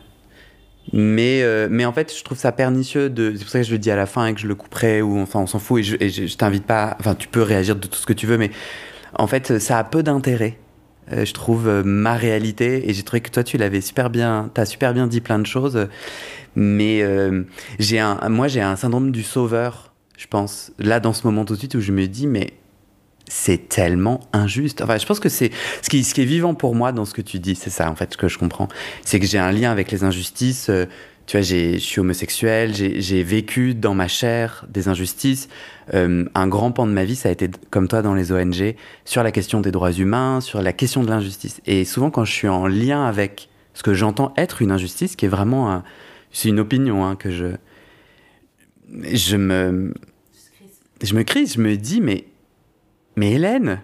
Mais, 0.94 1.42
euh, 1.42 1.68
mais 1.72 1.86
en 1.86 1.94
fait, 1.94 2.14
je 2.16 2.24
trouve 2.24 2.38
ça 2.38 2.52
pernicieux. 2.52 3.10
De... 3.10 3.34
C'est 3.36 3.44
pour 3.44 3.52
ça 3.52 3.60
que 3.60 3.66
je 3.66 3.72
le 3.72 3.78
dis 3.78 3.92
à 3.92 3.96
la 3.96 4.06
fin 4.06 4.26
et 4.26 4.34
que 4.34 4.42
je 4.42 4.48
le 4.48 4.56
couperai, 4.56 5.02
ou 5.02 5.20
enfin, 5.20 5.40
on 5.40 5.48
s'en 5.48 5.60
fout. 5.60 5.80
Et 6.00 6.10
je, 6.10 6.36
t'invite 6.36 6.66
pas. 6.66 6.98
Enfin, 7.00 7.16
tu 7.16 7.28
peux 7.28 7.42
réagir 7.42 7.76
de 7.76 7.88
tout 7.88 7.98
ce 7.98 8.06
que 8.06 8.14
tu 8.14 8.28
veux, 8.28 8.38
mais 8.38 8.52
en 9.14 9.28
fait, 9.28 9.60
ça 9.60 9.78
a 9.78 9.84
peu 9.84 10.04
d'intérêt. 10.04 10.58
Euh, 11.12 11.26
je 11.26 11.34
trouve 11.34 11.68
euh, 11.68 11.84
ma 11.84 12.14
réalité, 12.14 12.90
et 12.90 12.94
j'ai 12.94 13.04
trouvé 13.04 13.22
que 13.22 13.30
toi, 13.30 13.44
tu 13.44 13.58
l'avais 13.58 13.82
super 13.82 14.10
bien. 14.10 14.50
T'as 14.54 14.66
super 14.66 14.94
bien 14.94 15.08
dit 15.08 15.22
plein 15.22 15.40
de 15.40 15.46
choses. 15.46 15.88
Mais 16.56 17.02
j'ai 17.80 18.00
un, 18.00 18.28
moi, 18.28 18.50
j'ai 18.50 18.62
un 18.62 18.76
syndrome 18.76 19.12
du 19.12 19.24
sauveur, 19.24 19.94
je 20.18 20.28
pense. 20.28 20.74
Là, 20.80 21.00
dans 21.00 21.14
ce 21.14 21.26
moment 21.26 21.46
tout 21.46 21.54
de 21.54 21.60
suite, 21.60 21.76
où 21.76 21.82
je 21.82 21.94
me 21.94 22.08
dis, 22.08 22.28
mais 22.28 22.54
c'est 23.34 23.70
tellement 23.70 24.20
injuste. 24.34 24.82
Enfin, 24.82 24.98
je 24.98 25.06
pense 25.06 25.22
que 25.22 25.30
c'est 25.30 25.52
ce 25.82 25.90
qui, 25.90 26.04
ce 26.04 26.14
qui 26.14 26.22
est 26.22 26.26
vivant 26.26 26.54
pour 26.54 26.76
moi 26.76 26.92
dans 26.92 27.06
ce 27.06 27.14
que 27.14 27.22
tu 27.22 27.40
dis, 27.40 27.56
c'est 27.56 27.70
ça 27.70 27.90
en 27.90 27.96
fait 27.96 28.12
ce 28.12 28.18
que 28.18 28.28
je 28.28 28.38
comprends, 28.38 28.68
c'est 29.06 29.22
que 29.22 29.26
j'ai 29.26 29.40
un 29.40 29.54
lien 29.54 29.72
avec 29.72 29.90
les 29.90 30.04
injustices. 30.04 30.68
euh, 30.70 30.86
tu 31.28 31.38
vois, 31.38 31.44
je 31.46 31.78
suis 31.78 32.02
homosexuel, 32.02 32.76
j'ai 32.76 33.00
j'ai 33.00 33.24
vécu 33.24 33.74
dans 33.74 33.94
ma 33.94 34.10
chair 34.10 34.66
des 34.68 34.90
injustices. 34.90 35.48
Euh, 35.94 36.26
un 36.36 36.48
grand 36.50 36.74
pan 36.74 36.86
de 36.86 36.92
ma 36.92 37.06
vie, 37.06 37.16
ça 37.16 37.30
a 37.30 37.32
été 37.32 37.50
comme 37.70 37.88
toi 37.88 38.02
dans 38.02 38.14
les 38.16 38.34
ONG 38.34 38.76
sur 39.06 39.24
la 39.24 39.32
question 39.32 39.62
des 39.62 39.72
droits 39.72 39.94
humains, 39.94 40.42
sur 40.42 40.62
la 40.62 40.74
question 40.74 41.02
de 41.02 41.10
l'injustice. 41.10 41.62
Et 41.66 41.86
souvent, 41.86 42.10
quand 42.12 42.26
je 42.26 42.34
suis 42.34 42.50
en 42.50 42.68
lien 42.68 43.06
avec 43.06 43.48
ce 43.74 43.82
que 43.82 43.94
j'entends 43.94 44.34
être 44.36 44.62
une 44.62 44.72
injustice, 44.72 45.16
qui 45.16 45.24
est 45.26 45.30
vraiment, 45.30 45.72
un- 45.72 45.84
c'est 46.34 46.50
une 46.50 46.60
opinion 46.60 47.06
hein, 47.06 47.16
que 47.16 47.32
je, 47.32 47.56
je 49.14 49.38
me, 49.38 49.94
je 51.02 51.14
me 51.16 51.24
crise, 51.24 51.54
je 51.54 51.62
me 51.62 51.78
dis 51.78 52.02
mais 52.02 52.26
mais 53.16 53.32
Hélène? 53.34 53.82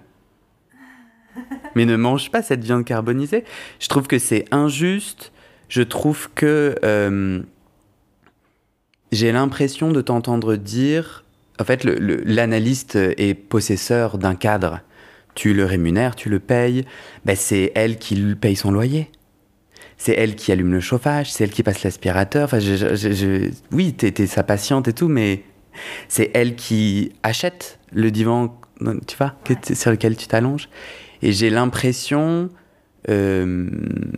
Mais 1.76 1.86
ne 1.86 1.96
mange 1.96 2.32
pas 2.32 2.42
cette 2.42 2.64
viande 2.64 2.86
carbonisée. 2.86 3.44
Je 3.80 3.88
trouve 3.88 4.08
que 4.08 4.18
c'est 4.20 4.46
injuste. 4.52 5.32
Je 5.70 5.84
trouve 5.84 6.30
que 6.34 6.76
euh, 6.84 7.42
j'ai 9.12 9.32
l'impression 9.32 9.92
de 9.92 10.02
t'entendre 10.02 10.56
dire. 10.56 11.24
En 11.60 11.64
fait, 11.64 11.84
l'analyste 11.84 12.96
est 12.96 13.34
possesseur 13.36 14.18
d'un 14.18 14.36
cadre. 14.36 14.82
Tu 15.36 15.54
le 15.54 15.66
rémunères, 15.66 16.16
tu 16.16 16.30
le 16.30 16.40
payes. 16.40 16.86
Ben, 17.26 17.36
c'est 17.36 17.72
elle 17.76 17.98
qui 18.00 18.36
paye 18.36 18.56
son 18.56 18.72
loyer. 18.72 19.12
C'est 19.98 20.14
elle 20.14 20.36
qui 20.36 20.52
allume 20.52 20.72
le 20.74 20.80
chauffage, 20.80 21.32
c'est 21.32 21.44
elle 21.44 21.50
qui 21.50 21.64
passe 21.64 21.84
l'aspirateur. 21.84 22.46
Enfin, 22.46 22.60
je, 22.60 22.76
je- 22.96 23.50
oui, 23.72 23.94
t'es 23.94 24.28
sa 24.28 24.44
patiente 24.44 24.88
et 24.88 24.94
tout, 24.94 25.08
mais 25.08 25.44
c'est 26.08 26.30
elle 26.36 26.56
qui 26.56 27.14
achète 27.24 27.80
le 27.92 28.12
divan, 28.12 28.60
tu 29.08 29.18
vois, 29.18 29.36
sur 29.74 29.92
lequel 29.92 30.16
tu 30.16 30.28
t'allonges. 30.28 30.70
Et 31.22 31.32
j'ai 31.32 31.50
l'impression, 31.50 32.50
euh, 33.10 33.70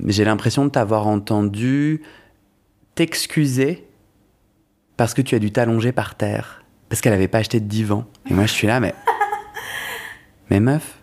j'ai 0.06 0.26
l'impression 0.26 0.66
de 0.66 0.70
t'avoir 0.70 1.08
entendu 1.08 2.02
t'excuser 2.96 3.88
parce 4.98 5.14
que 5.14 5.22
tu 5.22 5.36
as 5.36 5.40
dû 5.40 5.52
t'allonger 5.52 5.94
par 5.94 6.16
terre, 6.16 6.64
parce 6.90 7.02
qu'elle 7.02 7.14
n'avait 7.14 7.30
pas 7.30 7.38
acheté 7.38 7.60
de 7.60 7.68
divan. 7.68 8.06
Et 8.30 8.34
moi, 8.34 8.46
je 8.46 8.52
suis 8.52 8.68
là, 8.68 8.82
mais, 8.82 8.94
mais 10.50 10.60
meuf, 10.60 11.00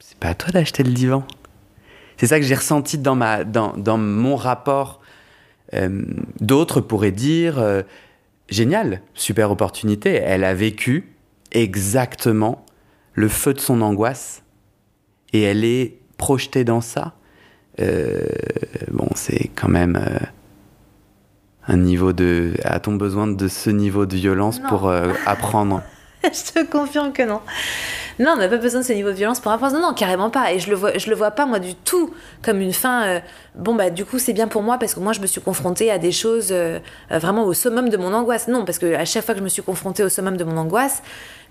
c'est 0.00 0.18
pas 0.18 0.28
à 0.28 0.34
toi 0.34 0.50
d'acheter 0.50 0.82
le 0.82 0.92
divan. 0.92 1.24
C'est 2.18 2.26
ça 2.26 2.38
que 2.38 2.44
j'ai 2.44 2.54
ressenti 2.54 2.98
dans, 2.98 3.14
ma, 3.14 3.44
dans, 3.44 3.76
dans 3.76 3.98
mon 3.98 4.36
rapport. 4.36 5.00
Euh, 5.74 6.04
D'autres 6.40 6.80
pourraient 6.80 7.10
dire 7.10 7.58
euh, 7.58 7.82
génial, 8.48 9.02
super 9.14 9.50
opportunité. 9.50 10.14
Elle 10.14 10.44
a 10.44 10.54
vécu 10.54 11.15
exactement 11.62 12.64
le 13.14 13.28
feu 13.28 13.54
de 13.54 13.60
son 13.60 13.80
angoisse 13.80 14.42
et 15.32 15.42
elle 15.42 15.64
est 15.64 15.98
projetée 16.18 16.64
dans 16.64 16.80
ça. 16.80 17.14
Euh, 17.80 18.20
bon, 18.90 19.08
c'est 19.14 19.50
quand 19.54 19.68
même 19.68 19.96
euh, 19.96 20.18
un 21.66 21.76
niveau 21.76 22.12
de. 22.12 22.54
A-t-on 22.64 22.94
besoin 22.94 23.26
de 23.26 23.48
ce 23.48 23.70
niveau 23.70 24.06
de 24.06 24.16
violence 24.16 24.60
Non. 24.62 24.68
pour 24.68 24.88
euh, 24.88 25.12
apprendre? 25.26 25.82
je 26.24 26.52
te 26.52 26.64
confirme 26.70 27.12
que 27.12 27.22
non. 27.22 27.40
Non, 28.18 28.32
on 28.32 28.36
n'a 28.36 28.48
pas 28.48 28.56
besoin 28.56 28.80
de 28.80 28.84
ce 28.86 28.92
niveau 28.92 29.10
de 29.10 29.14
violence 29.14 29.40
pour 29.40 29.52
apprendre. 29.52 29.74
Non, 29.74 29.88
non, 29.88 29.94
carrément 29.94 30.30
pas. 30.30 30.52
Et 30.52 30.58
je 30.58 30.70
le 30.70 30.76
vois, 30.76 30.96
je 30.96 31.10
le 31.10 31.16
vois 31.16 31.30
pas 31.30 31.44
moi 31.46 31.58
du 31.58 31.74
tout 31.74 32.14
comme 32.42 32.60
une 32.60 32.72
fin. 32.72 33.04
euh, 33.04 33.20
bon 33.54 33.74
bah 33.74 33.90
du 33.90 34.04
coup 34.04 34.18
c'est 34.18 34.32
bien 34.32 34.48
pour 34.48 34.62
moi 34.62 34.78
parce 34.78 34.94
que 34.94 35.00
moi 35.00 35.12
je 35.12 35.20
me 35.20 35.26
suis 35.26 35.40
confrontée 35.40 35.90
à 35.90 35.98
des 35.98 36.12
choses 36.12 36.48
euh, 36.50 36.78
euh, 37.12 37.18
vraiment 37.18 37.44
au 37.44 37.52
summum 37.52 37.88
de 37.88 37.96
mon 37.96 38.12
angoisse. 38.14 38.48
Non, 38.48 38.64
parce 38.64 38.78
que 38.78 38.94
à 38.94 39.04
chaque 39.04 39.24
fois 39.24 39.34
que 39.34 39.40
je 39.40 39.44
me 39.44 39.48
suis 39.48 39.62
confrontée 39.62 40.02
au 40.02 40.08
summum 40.08 40.36
de 40.36 40.44
mon 40.44 40.56
angoisse, 40.56 41.02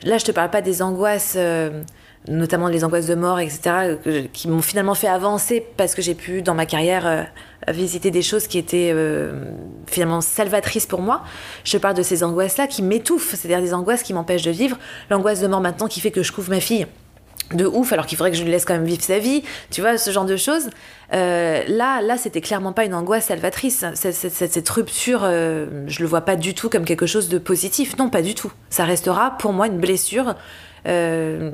là 0.04 0.18
je 0.18 0.26
te 0.26 0.32
parle 0.32 0.50
pas 0.50 0.62
des 0.62 0.82
angoisses. 0.82 1.38
Notamment 2.28 2.68
les 2.68 2.84
angoisses 2.84 3.08
de 3.08 3.16
mort, 3.16 3.40
etc., 3.40 3.98
qui 4.34 4.48
m'ont 4.48 4.62
finalement 4.62 4.96
fait 4.96 5.08
avancer 5.08 5.66
parce 5.78 5.94
que 5.96 6.02
j'ai 6.02 6.16
pu, 6.16 6.42
dans 6.42 6.56
ma 6.56 6.66
carrière, 6.66 7.06
euh, 7.08 7.24
visiter 7.72 8.12
des 8.12 8.22
choses 8.22 8.48
qui 8.48 8.58
étaient 8.58 8.92
euh, 8.94 9.52
finalement 9.88 10.22
salvatrices 10.22 10.86
pour 10.86 11.02
moi. 11.02 11.24
Je 11.64 11.78
parle 11.78 11.96
de 11.96 12.04
ces 12.04 12.24
angoisses-là 12.24 12.68
qui 12.68 12.82
m'étouffent, 12.82 13.36
c'est-à-dire 13.36 13.62
des 13.62 13.74
angoisses 13.74 14.04
qui 14.04 14.14
m'empêchent 14.14 14.44
de 14.44 14.52
vivre. 14.52 14.78
L'angoisse 15.10 15.42
de 15.42 15.48
mort 15.48 15.62
maintenant 15.62 15.88
qui 15.88 16.00
fait 16.00 16.12
que 16.12 16.24
je 16.24 16.32
couvre 16.32 16.50
ma 16.50 16.60
fille 16.60 16.88
de 17.54 17.68
ouf 17.68 17.94
alors 17.94 18.08
qu'il 18.08 18.18
faudrait 18.18 18.32
que 18.32 18.38
je 18.38 18.44
lui 18.44 18.50
laisse 18.50 18.66
quand 18.66 18.74
même 18.74 18.86
vivre 18.86 19.04
sa 19.04 19.20
vie, 19.20 19.44
tu 19.70 19.82
vois, 19.82 20.00
ce 20.00 20.10
genre 20.10 20.26
de 20.26 20.36
choses. 20.36 20.72
Euh, 21.14 21.62
là, 21.68 22.02
là, 22.02 22.18
c'était 22.18 22.42
clairement 22.42 22.74
pas 22.74 22.86
une 22.86 22.96
angoisse 22.96 23.26
salvatrice. 23.26 23.86
Cette, 23.94 24.16
cette- 24.16 24.34
cette- 24.34 24.54
cette 24.54 24.70
rupture, 24.70 25.20
euh, 25.24 25.84
je 25.86 26.00
le 26.02 26.08
vois 26.08 26.22
pas 26.22 26.38
du 26.38 26.56
tout 26.56 26.70
comme 26.70 26.86
quelque 26.86 27.06
chose 27.06 27.30
de 27.30 27.38
positif. 27.38 27.98
Non, 28.00 28.10
pas 28.10 28.24
du 28.24 28.34
tout. 28.34 28.52
Ça 28.72 28.84
restera 28.84 29.38
pour 29.38 29.54
moi 29.54 29.68
une 29.68 29.78
blessure. 29.78 30.34
euh, 30.88 31.52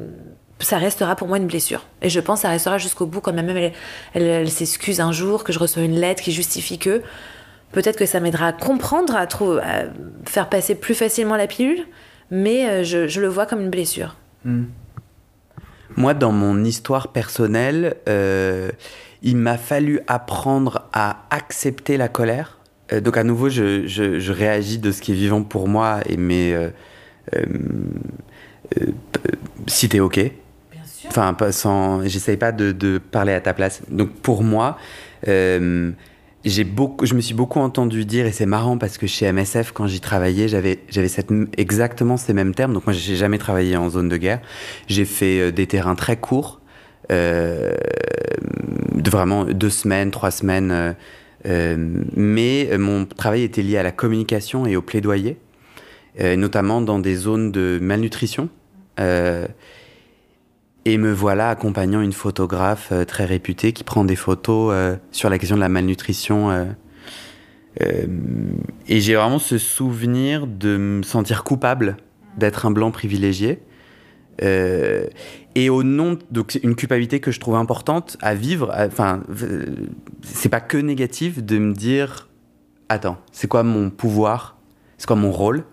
ça 0.63 0.77
restera 0.77 1.15
pour 1.15 1.27
moi 1.27 1.37
une 1.37 1.47
blessure. 1.47 1.85
Et 2.01 2.09
je 2.09 2.19
pense 2.19 2.39
que 2.39 2.41
ça 2.43 2.49
restera 2.49 2.77
jusqu'au 2.77 3.05
bout 3.05 3.21
quand 3.21 3.33
même. 3.33 3.49
Elle, 3.49 3.71
elle, 4.13 4.23
elle 4.23 4.49
s'excuse 4.49 4.99
un 5.01 5.11
jour, 5.11 5.43
que 5.43 5.51
je 5.53 5.59
reçois 5.59 5.83
une 5.83 5.95
lettre 5.99 6.21
qui 6.23 6.31
justifie 6.31 6.77
que. 6.77 7.01
Peut-être 7.71 7.97
que 7.97 8.05
ça 8.05 8.19
m'aidera 8.19 8.47
à 8.47 8.53
comprendre, 8.53 9.15
à, 9.15 9.25
trou- 9.27 9.57
à 9.63 9.83
faire 10.25 10.49
passer 10.49 10.75
plus 10.75 10.93
facilement 10.95 11.37
la 11.37 11.47
pilule, 11.47 11.85
mais 12.29 12.67
euh, 12.69 12.83
je, 12.83 13.07
je 13.07 13.21
le 13.21 13.27
vois 13.27 13.45
comme 13.45 13.61
une 13.61 13.69
blessure. 13.69 14.15
Moi, 15.95 16.13
dans 16.13 16.31
mon 16.31 16.63
histoire 16.63 17.09
personnelle, 17.09 17.95
euh, 18.09 18.71
il 19.21 19.37
m'a 19.37 19.57
fallu 19.57 20.01
apprendre 20.07 20.83
à 20.93 21.23
accepter 21.29 21.97
la 21.97 22.07
colère. 22.07 22.57
Euh, 22.91 23.01
donc, 23.01 23.17
à 23.17 23.23
nouveau, 23.23 23.49
je, 23.49 23.87
je- 23.87 24.19
je 24.19 24.31
réagis 24.33 24.77
de 24.79 24.91
ce 24.91 25.01
qui 25.01 25.11
est 25.11 25.15
vivant 25.15 25.43
pour 25.43 25.67
moi 25.67 25.99
et 26.09 26.17
mais 26.17 26.53
euh, 26.53 26.69
euh, 27.35 27.43
euh, 28.81 28.85
p- 29.11 29.19
si 29.67 29.89
t'es 29.89 29.99
ok. 29.99 30.19
Enfin, 31.11 31.35
sans. 31.51 32.07
J'essaye 32.07 32.37
pas 32.37 32.53
de, 32.53 32.97
parler 32.97 33.33
à 33.33 33.41
ta 33.41 33.53
place. 33.53 33.81
Donc, 33.89 34.11
pour 34.21 34.43
moi, 34.43 34.77
euh, 35.27 35.91
j'ai 36.45 36.63
beaucoup, 36.63 37.05
je 37.05 37.15
me 37.15 37.21
suis 37.21 37.33
beaucoup 37.33 37.59
entendu 37.59 38.05
dire, 38.05 38.25
et 38.25 38.31
c'est 38.31 38.45
marrant 38.45 38.77
parce 38.77 38.97
que 38.97 39.07
chez 39.07 39.29
MSF, 39.29 39.73
quand 39.73 39.87
j'y 39.87 39.99
travaillais, 39.99 40.47
j'avais, 40.47 40.79
j'avais 40.89 41.09
exactement 41.57 42.15
ces 42.15 42.31
mêmes 42.33 42.55
termes. 42.55 42.73
Donc, 42.73 42.85
moi, 42.85 42.93
j'ai 42.93 43.17
jamais 43.17 43.37
travaillé 43.37 43.75
en 43.75 43.89
zone 43.89 44.07
de 44.07 44.15
guerre. 44.15 44.39
J'ai 44.87 45.03
fait 45.03 45.39
euh, 45.41 45.51
des 45.51 45.67
terrains 45.67 45.95
très 45.95 46.15
courts, 46.15 46.61
euh, 47.11 47.73
vraiment 49.03 49.43
deux 49.43 49.69
semaines, 49.69 50.11
trois 50.11 50.31
semaines. 50.31 50.95
mais 51.45 52.69
mon 52.77 53.05
travail 53.05 53.43
était 53.43 53.63
lié 53.63 53.77
à 53.77 53.83
la 53.83 53.91
communication 53.91 54.65
et 54.65 54.77
au 54.77 54.81
plaidoyer, 54.81 55.37
notamment 56.37 56.79
dans 56.81 56.99
des 56.99 57.15
zones 57.15 57.51
de 57.51 57.79
malnutrition. 57.81 58.47
Et 60.85 60.97
me 60.97 61.11
voilà 61.11 61.49
accompagnant 61.49 62.01
une 62.01 62.13
photographe 62.13 62.89
euh, 62.91 63.05
très 63.05 63.25
réputée 63.25 63.71
qui 63.71 63.83
prend 63.83 64.03
des 64.03 64.15
photos 64.15 64.71
euh, 64.73 64.95
sur 65.11 65.29
la 65.29 65.37
question 65.37 65.55
de 65.55 65.61
la 65.61 65.69
malnutrition. 65.69 66.49
euh, 66.49 66.65
et 68.87 68.99
j'ai 68.99 69.15
vraiment 69.15 69.39
ce 69.39 69.57
souvenir 69.57 70.45
de 70.45 70.75
me 70.75 71.03
sentir 71.03 71.43
coupable 71.45 71.97
d'être 72.37 72.65
un 72.65 72.71
blanc 72.71 72.91
privilégié. 72.91 73.59
Et 74.41 75.69
au 75.69 75.83
nom, 75.83 76.17
donc 76.31 76.59
une 76.63 76.75
culpabilité 76.75 77.19
que 77.19 77.31
je 77.31 77.39
trouve 77.39 77.55
importante 77.55 78.17
à 78.21 78.33
vivre. 78.33 78.73
Enfin, 78.75 79.21
c'est 80.23 80.49
pas 80.49 80.59
que 80.59 80.77
négatif 80.77 81.43
de 81.43 81.59
me 81.59 81.73
dire, 81.73 82.27
attends, 82.89 83.19
c'est 83.31 83.47
quoi 83.47 83.63
mon 83.63 83.89
pouvoir, 83.89 84.57
c'est 84.97 85.05
quoi 85.05 85.15
mon 85.15 85.31
rôle. 85.31 85.63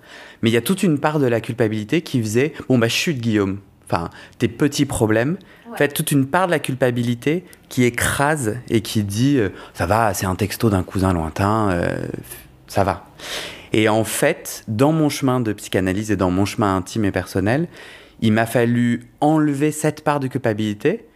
Mais 0.43 0.51
il 0.51 0.53
y 0.53 0.59
a 0.59 0.61
toute 0.61 0.83
une 0.83 0.99
part 0.99 1.19
de 1.19 1.27
la 1.27 1.41
culpabilité 1.41 2.03
qui 2.03 2.21
faisait, 2.21 2.53
bon 2.69 2.79
bah 2.79 2.89
chute 2.89 3.19
Guillaume. 3.19 3.59
Enfin, 3.91 4.11
tes 4.39 4.49
petits 4.49 4.85
problèmes. 4.85 5.39
En 5.73 5.77
fait, 5.77 5.89
toute 5.89 6.13
une 6.13 6.27
part 6.27 6.47
de 6.47 6.51
la 6.51 6.59
culpabilité 6.59 7.45
qui 7.69 7.85
écrase 7.85 8.57
et 8.69 8.81
qui 8.81 9.03
dit, 9.03 9.39
euh, 9.39 9.51
ça 9.75 9.87
va, 9.87 10.13
c'est 10.15 10.27
un 10.27 10.35
texto 10.35 10.71
d'un 10.71 10.83
cousin 10.83 11.13
lointain, 11.13 11.71
euh, 11.71 11.97
ça 12.67 12.85
va. 12.85 13.07
Et 13.73 13.89
en 13.89 14.05
fait, 14.05 14.65
dans 14.69 14.93
mon 14.93 15.09
chemin 15.09 15.41
de 15.41 15.53
psychanalyse 15.53 16.11
et 16.11 16.17
dans 16.17 16.31
mon 16.31 16.45
chemin 16.45 16.77
intime 16.77 17.05
et 17.05 17.13
personnel, 17.13 17.69
il 18.21 18.33
m'a 18.33 18.47
fallu 18.47 19.09
enlever 19.21 19.73
cette 19.73 20.03
part 20.03 20.21
de 20.21 20.27
culpabilité 20.27 21.07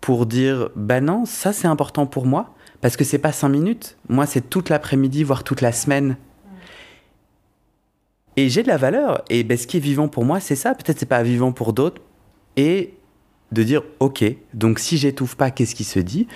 pour 0.00 0.26
dire 0.26 0.70
bah 0.76 1.00
non, 1.00 1.24
ça 1.26 1.52
c'est 1.52 1.68
important 1.68 2.06
pour 2.06 2.26
moi 2.26 2.54
parce 2.80 2.96
que 2.96 3.04
c'est 3.04 3.18
pas 3.18 3.32
cinq 3.32 3.50
minutes. 3.50 3.96
Moi, 4.08 4.26
c'est 4.26 4.48
toute 4.48 4.70
l'après-midi, 4.70 5.22
voire 5.22 5.44
toute 5.44 5.60
la 5.60 5.72
semaine. 5.72 6.16
Et 8.36 8.48
j'ai 8.48 8.62
de 8.62 8.68
la 8.68 8.78
valeur. 8.78 9.22
Et 9.28 9.44
ben, 9.44 9.58
ce 9.58 9.66
qui 9.66 9.76
est 9.76 9.80
vivant 9.80 10.08
pour 10.08 10.24
moi, 10.24 10.40
c'est 10.40 10.56
ça. 10.56 10.74
Peut-être 10.74 10.98
c'est 10.98 11.06
pas 11.06 11.22
vivant 11.22 11.52
pour 11.52 11.74
d'autres. 11.74 12.00
Et 12.56 12.94
de 13.52 13.62
dire 13.62 13.82
ok, 13.98 14.24
donc 14.54 14.78
si 14.78 14.96
j'étouffe 14.96 15.34
pas, 15.34 15.50
qu'est-ce 15.50 15.74
qui 15.74 15.84
se 15.84 15.98
dit? 15.98 16.26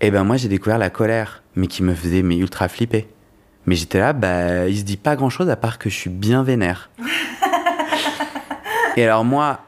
Et 0.00 0.10
ben 0.10 0.24
moi, 0.24 0.36
j'ai 0.36 0.48
découvert 0.48 0.78
la 0.78 0.90
colère, 0.90 1.42
mais 1.54 1.66
qui 1.66 1.82
me 1.82 1.94
faisait 1.94 2.22
mais 2.22 2.36
ultra 2.36 2.68
flipper. 2.68 3.06
Mais 3.66 3.76
j'étais 3.76 4.00
là, 4.00 4.12
bah, 4.12 4.68
il 4.68 4.76
se 4.78 4.82
dit 4.82 4.96
pas 4.96 5.14
grand-chose 5.14 5.48
à 5.48 5.56
part 5.56 5.78
que 5.78 5.88
je 5.88 5.94
suis 5.94 6.10
bien 6.10 6.42
vénère. 6.42 6.90
Et 8.96 9.04
alors 9.04 9.24
moi, 9.24 9.60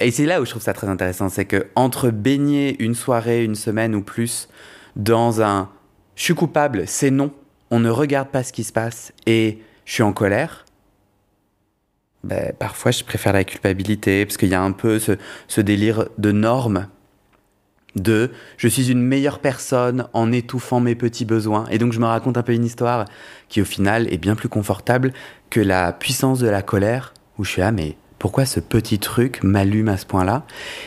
et 0.00 0.12
c'est 0.12 0.26
là 0.26 0.40
où 0.40 0.44
je 0.44 0.50
trouve 0.50 0.62
ça 0.62 0.72
très 0.72 0.88
intéressant, 0.88 1.28
c'est 1.28 1.44
que 1.44 1.66
entre 1.74 2.10
baigner 2.10 2.80
une 2.80 2.94
soirée, 2.94 3.42
une 3.42 3.56
semaine 3.56 3.94
ou 3.96 4.02
plus 4.02 4.48
dans 4.94 5.42
un 5.42 5.68
je 6.14 6.22
suis 6.22 6.34
coupable, 6.34 6.84
c'est 6.86 7.10
non, 7.10 7.32
on 7.70 7.80
ne 7.80 7.90
regarde 7.90 8.28
pas 8.28 8.42
ce 8.42 8.52
qui 8.52 8.64
se 8.64 8.72
passe 8.72 9.12
et 9.26 9.58
je 9.84 9.92
suis 9.92 10.02
en 10.02 10.12
colère, 10.12 10.64
ben, 12.24 12.52
parfois 12.58 12.90
je 12.90 13.04
préfère 13.04 13.32
la 13.32 13.44
culpabilité 13.44 14.26
parce 14.26 14.36
qu'il 14.36 14.48
y 14.48 14.54
a 14.54 14.62
un 14.62 14.72
peu 14.72 14.98
ce, 14.98 15.60
délire 15.60 16.06
de 16.18 16.32
normes 16.32 16.88
de 17.96 18.30
je 18.56 18.68
suis 18.68 18.90
une 18.90 19.02
meilleure 19.02 19.38
personne 19.38 20.06
en 20.12 20.30
étouffant 20.30 20.80
mes 20.80 20.94
petits 20.94 21.24
besoins 21.24 21.66
et 21.70 21.78
donc 21.78 21.92
je 21.92 22.00
me 22.00 22.06
raconte 22.06 22.36
un 22.36 22.42
peu 22.42 22.52
une 22.52 22.64
histoire 22.64 23.06
qui 23.48 23.60
au 23.60 23.64
final 23.64 24.12
est 24.12 24.18
bien 24.18 24.34
plus 24.34 24.48
confortable 24.48 25.12
que 25.50 25.60
la 25.60 25.92
puissance 25.92 26.38
de 26.38 26.48
la 26.48 26.62
colère 26.62 27.14
où 27.38 27.44
je 27.44 27.50
suis 27.50 27.60
là 27.60 27.72
mais 27.72 27.96
pourquoi 28.18 28.46
ce 28.46 28.60
petit 28.60 28.98
truc 28.98 29.42
m'allume 29.44 29.88
à 29.88 29.96
ce 29.96 30.04
point-là? 30.04 30.44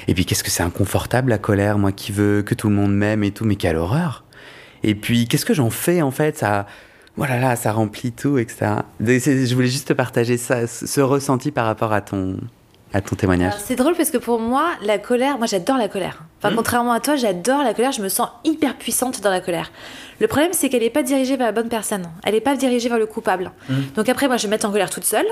Et 0.07 0.13
puis 0.13 0.25
qu'est-ce 0.25 0.43
que 0.43 0.49
c'est 0.49 0.63
inconfortable 0.63 1.29
la 1.29 1.37
colère, 1.37 1.77
moi 1.77 1.93
qui 1.93 2.11
veux 2.11 2.41
que 2.41 2.53
tout 2.53 2.67
le 2.67 2.75
monde 2.75 2.93
m'aime 2.93 3.23
et 3.23 3.31
tout, 3.31 3.45
mais 3.45 3.55
quelle 3.55 3.77
horreur! 3.77 4.25
Et 4.83 4.95
puis 4.95 5.27
qu'est-ce 5.27 5.45
que 5.45 5.53
j'en 5.53 5.69
fais 5.69 6.01
en 6.01 6.11
fait? 6.11 6.37
Ça, 6.37 6.65
voilà 7.17 7.39
là, 7.39 7.55
ça 7.55 7.71
remplit 7.71 8.11
tout, 8.11 8.37
etc. 8.37 8.71
Je 8.99 9.53
voulais 9.55 9.67
juste 9.67 9.87
te 9.89 9.93
partager 9.93 10.37
ça, 10.37 10.67
ce 10.67 11.01
ressenti 11.01 11.51
par 11.51 11.65
rapport 11.65 11.91
à 11.93 12.01
ton, 12.01 12.37
à 12.93 13.01
ton 13.01 13.15
témoignage. 13.15 13.53
C'est 13.63 13.75
drôle 13.75 13.95
parce 13.95 14.11
que 14.11 14.17
pour 14.17 14.39
moi, 14.39 14.69
la 14.83 14.97
colère, 14.97 15.37
moi 15.37 15.47
j'adore 15.47 15.77
la 15.77 15.87
colère. 15.89 16.23
Enfin, 16.41 16.55
contrairement 16.55 16.93
à 16.93 16.99
toi, 16.99 17.15
j'adore 17.15 17.63
la 17.63 17.73
colère, 17.73 17.91
je 17.91 18.01
me 18.01 18.09
sens 18.09 18.29
hyper 18.43 18.75
puissante 18.77 19.21
dans 19.21 19.29
la 19.29 19.41
colère. 19.41 19.71
Le 20.19 20.27
problème, 20.27 20.51
c'est 20.53 20.69
qu'elle 20.69 20.81
n'est 20.83 20.89
pas 20.89 21.03
dirigée 21.03 21.37
vers 21.37 21.47
la 21.47 21.51
bonne 21.51 21.69
personne. 21.69 22.07
Elle 22.23 22.33
n'est 22.33 22.41
pas 22.41 22.55
dirigée 22.55 22.89
vers 22.89 22.97
le 22.99 23.05
coupable. 23.07 23.51
Donc 23.95 24.07
après, 24.09 24.27
moi, 24.27 24.37
je 24.37 24.43
vais 24.43 24.47
me 24.47 24.51
mettre 24.51 24.67
en 24.67 24.71
colère 24.71 24.89
toute 24.89 25.03
seule. 25.05 25.25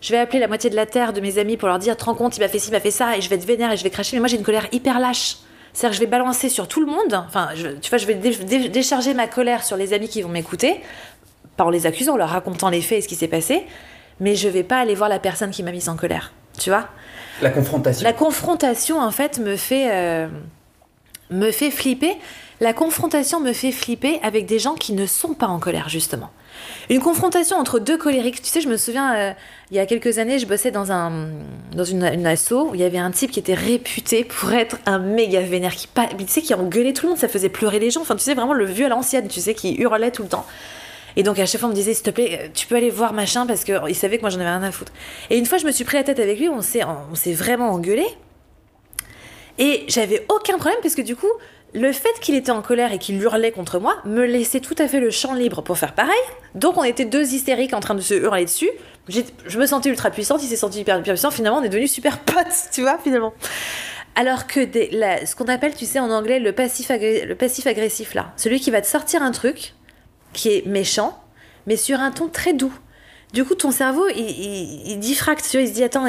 Je 0.00 0.12
vais 0.12 0.18
appeler 0.18 0.38
la 0.40 0.48
moitié 0.48 0.68
de 0.70 0.76
la 0.76 0.86
terre 0.86 1.12
de 1.12 1.20
mes 1.20 1.38
amis 1.38 1.56
pour 1.56 1.68
leur 1.68 1.78
dire, 1.78 1.96
te 1.96 2.04
rends 2.04 2.14
compte, 2.14 2.36
il 2.36 2.40
m'a 2.40 2.48
fait 2.48 2.58
ci, 2.58 2.68
il 2.68 2.72
m'a 2.72 2.80
fait 2.80 2.90
ça, 2.90 3.16
et 3.16 3.20
je 3.20 3.28
vais 3.30 3.36
être 3.36 3.46
vénère 3.46 3.72
et 3.72 3.76
je 3.76 3.82
vais 3.82 3.90
cracher. 3.90 4.16
Mais 4.16 4.20
moi, 4.20 4.28
j'ai 4.28 4.36
une 4.36 4.42
colère 4.44 4.66
hyper 4.72 5.00
lâche. 5.00 5.36
C'est-à-dire 5.72 5.90
que 5.90 5.96
je 5.96 6.00
vais 6.00 6.10
balancer 6.10 6.48
sur 6.48 6.68
tout 6.68 6.80
le 6.80 6.86
monde. 6.86 7.22
Enfin, 7.26 7.48
je- 7.54 7.68
tu 7.80 7.88
vois, 7.90 7.98
je 7.98 8.06
vais 8.06 8.14
dé- 8.14 8.30
dé- 8.36 8.68
décharger 8.68 9.14
ma 9.14 9.26
colère 9.26 9.62
sur 9.64 9.76
les 9.76 9.92
amis 9.94 10.08
qui 10.08 10.22
vont 10.22 10.28
m'écouter, 10.28 10.80
pas 11.56 11.64
en 11.64 11.70
les 11.70 11.86
accusant, 11.86 12.14
en 12.14 12.16
leur 12.16 12.30
racontant 12.30 12.68
les 12.68 12.80
faits 12.80 12.98
et 12.98 13.00
ce 13.02 13.08
qui 13.08 13.16
s'est 13.16 13.28
passé. 13.28 13.66
Mais 14.20 14.34
je 14.34 14.48
vais 14.48 14.62
pas 14.62 14.78
aller 14.78 14.94
voir 14.94 15.08
la 15.08 15.18
personne 15.18 15.50
qui 15.50 15.62
m'a 15.62 15.72
mise 15.72 15.88
en 15.88 15.96
colère. 15.96 16.32
Tu 16.58 16.70
vois? 16.70 16.88
La 17.42 17.50
confrontation. 17.50 18.04
la 18.04 18.12
confrontation, 18.14 18.98
en 18.98 19.10
fait, 19.10 19.38
me 19.38 19.56
fait, 19.56 19.90
euh, 19.90 20.28
me 21.30 21.50
fait 21.50 21.70
flipper. 21.70 22.16
La 22.60 22.72
confrontation 22.72 23.40
me 23.40 23.52
fait 23.52 23.72
flipper 23.72 24.18
avec 24.22 24.46
des 24.46 24.58
gens 24.58 24.74
qui 24.74 24.94
ne 24.94 25.04
sont 25.04 25.34
pas 25.34 25.46
en 25.46 25.58
colère, 25.58 25.90
justement. 25.90 26.30
Une 26.88 27.00
confrontation 27.00 27.58
entre 27.58 27.78
deux 27.78 27.98
colériques. 27.98 28.40
Tu 28.40 28.48
sais, 28.48 28.62
je 28.62 28.68
me 28.68 28.78
souviens, 28.78 29.14
euh, 29.14 29.32
il 29.70 29.76
y 29.76 29.80
a 29.80 29.84
quelques 29.84 30.18
années, 30.18 30.38
je 30.38 30.46
bossais 30.46 30.70
dans, 30.70 30.90
un, 30.90 31.28
dans 31.74 31.84
une, 31.84 32.04
une 32.04 32.26
asso 32.26 32.52
où 32.52 32.74
il 32.74 32.80
y 32.80 32.84
avait 32.84 32.98
un 32.98 33.10
type 33.10 33.30
qui 33.30 33.40
était 33.40 33.54
réputé 33.54 34.24
pour 34.24 34.52
être 34.52 34.78
un 34.86 34.98
méga 34.98 35.40
vénère, 35.40 35.74
qui, 35.74 35.88
tu 35.88 36.26
sais, 36.28 36.40
qui 36.40 36.54
engueulait 36.54 36.94
tout 36.94 37.04
le 37.04 37.10
monde, 37.10 37.18
ça 37.18 37.28
faisait 37.28 37.50
pleurer 37.50 37.78
les 37.78 37.90
gens. 37.90 38.00
Enfin, 38.00 38.16
tu 38.16 38.22
sais, 38.22 38.34
vraiment 38.34 38.54
le 38.54 38.64
vieux 38.64 38.86
à 38.86 38.88
l'ancienne, 38.88 39.28
tu 39.28 39.40
sais, 39.40 39.52
qui 39.52 39.74
hurlait 39.74 40.10
tout 40.10 40.22
le 40.22 40.28
temps. 40.28 40.46
Et 41.16 41.22
donc 41.22 41.38
à 41.38 41.46
chaque 41.46 41.60
fois 41.60 41.68
on 41.68 41.72
me 41.72 41.76
disait 41.76 41.94
s'il 41.94 42.04
te 42.04 42.10
plaît 42.10 42.38
euh, 42.40 42.48
tu 42.52 42.66
peux 42.66 42.76
aller 42.76 42.90
voir 42.90 43.12
machin 43.12 43.46
parce 43.46 43.64
qu'il 43.64 43.94
savait 43.94 44.18
que 44.18 44.22
moi 44.22 44.30
j'en 44.30 44.40
avais 44.40 44.50
rien 44.50 44.62
à 44.62 44.70
foutre. 44.70 44.92
Et 45.30 45.38
une 45.38 45.46
fois 45.46 45.58
je 45.58 45.66
me 45.66 45.72
suis 45.72 45.84
pris 45.84 45.96
la 45.96 46.04
tête 46.04 46.18
avec 46.18 46.38
lui, 46.38 46.48
on 46.48 46.62
s'est 46.62 46.82
on 46.84 47.14
s'est 47.14 47.32
vraiment 47.32 47.70
engueulé. 47.70 48.06
Et 49.58 49.84
j'avais 49.88 50.24
aucun 50.28 50.58
problème 50.58 50.78
parce 50.82 50.94
que 50.94 51.02
du 51.02 51.16
coup 51.16 51.30
le 51.74 51.92
fait 51.92 52.20
qu'il 52.20 52.34
était 52.34 52.52
en 52.52 52.62
colère 52.62 52.92
et 52.92 52.98
qu'il 52.98 53.20
hurlait 53.20 53.52
contre 53.52 53.78
moi 53.78 53.96
me 54.04 54.24
laissait 54.24 54.60
tout 54.60 54.76
à 54.78 54.88
fait 54.88 55.00
le 55.00 55.10
champ 55.10 55.34
libre 55.34 55.62
pour 55.62 55.76
faire 55.78 55.94
pareil. 55.94 56.14
Donc 56.54 56.76
on 56.76 56.84
était 56.84 57.04
deux 57.04 57.34
hystériques 57.34 57.74
en 57.74 57.80
train 57.80 57.94
de 57.94 58.00
se 58.00 58.14
hurler 58.14 58.44
dessus. 58.44 58.70
Je 59.08 59.58
me 59.58 59.66
sentais 59.66 59.90
ultra 59.90 60.10
puissante, 60.10 60.42
il 60.42 60.48
s'est 60.48 60.56
senti 60.56 60.80
hyper, 60.80 61.02
puissant. 61.02 61.30
Finalement 61.30 61.58
on 61.58 61.62
est 61.62 61.68
devenus 61.68 61.92
super 61.92 62.18
potes, 62.20 62.70
tu 62.72 62.82
vois 62.82 62.98
finalement. 62.98 63.32
Alors 64.14 64.46
que 64.46 64.60
ce 64.62 65.36
qu'on 65.36 65.44
appelle, 65.44 65.74
tu 65.74 65.84
sais, 65.84 65.98
en 65.98 66.10
anglais, 66.10 66.38
le 66.38 66.52
passif 66.52 66.90
agressif, 66.90 68.14
là, 68.14 68.32
celui 68.36 68.60
qui 68.60 68.70
va 68.70 68.80
te 68.80 68.86
sortir 68.86 69.22
un 69.22 69.30
truc 69.30 69.74
qui 70.36 70.50
est 70.50 70.66
méchant, 70.66 71.20
mais 71.66 71.76
sur 71.76 71.98
un 71.98 72.12
ton 72.12 72.28
très 72.28 72.52
doux. 72.52 72.72
Du 73.32 73.44
coup, 73.44 73.56
ton 73.56 73.72
cerveau, 73.72 74.06
il, 74.14 74.20
il, 74.20 75.04
il 75.04 75.14
se 75.14 75.72
dit, 75.72 75.82
attends, 75.82 76.06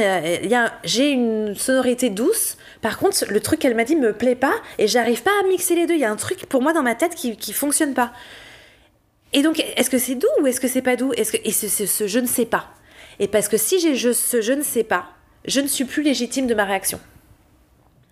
j'ai 0.84 1.10
une 1.10 1.56
sonorité 1.56 2.12
douce, 2.12 2.58
par 2.82 3.00
contre, 3.00 3.26
le 3.28 3.40
truc 3.40 3.60
qu'elle 3.60 3.76
m'a 3.76 3.84
dit 3.86 3.96
me 3.96 4.14
plaît 4.14 4.36
pas, 4.36 4.54
et 4.78 4.88
j'arrive 4.88 5.24
pas 5.24 5.32
à 5.44 5.48
mixer 5.48 5.74
les 5.74 5.88
deux. 5.88 5.96
Il 5.96 6.00
y 6.00 6.06
a 6.06 6.12
un 6.12 6.16
truc 6.16 6.46
pour 6.46 6.62
moi 6.62 6.74
dans 6.74 6.84
ma 6.84 6.94
tête 6.94 7.16
qui, 7.16 7.36
qui 7.36 7.54
fonctionne 7.54 7.96
pas. 7.96 8.14
Et 9.34 9.42
donc, 9.42 9.60
est-ce 9.76 9.90
que 9.90 9.98
c'est 9.98 10.16
doux 10.16 10.28
ou 10.42 10.48
est-ce 10.48 10.62
que 10.62 10.68
c'est 10.68 10.84
pas 10.84 10.96
doux? 10.96 11.12
Est-ce 11.14 11.32
que, 11.32 11.38
Et 11.44 11.52
ce, 11.52 11.68
ce- 11.68 11.86
ce 11.88 12.08
je 12.08 12.20
ne 12.20 12.28
sais 12.28 12.46
pas. 12.46 12.68
Et 13.20 13.28
parce 13.28 13.48
que 13.48 13.58
si 13.58 13.80
j'ai 13.80 13.96
ce 14.14 14.42
je 14.42 14.54
ne 14.54 14.62
sais 14.62 14.84
pas, 14.84 15.08
je 15.46 15.60
ne 15.60 15.68
suis 15.68 15.86
plus 15.86 16.04
légitime 16.04 16.46
de 16.48 16.54
ma 16.54 16.66
réaction. 16.66 17.00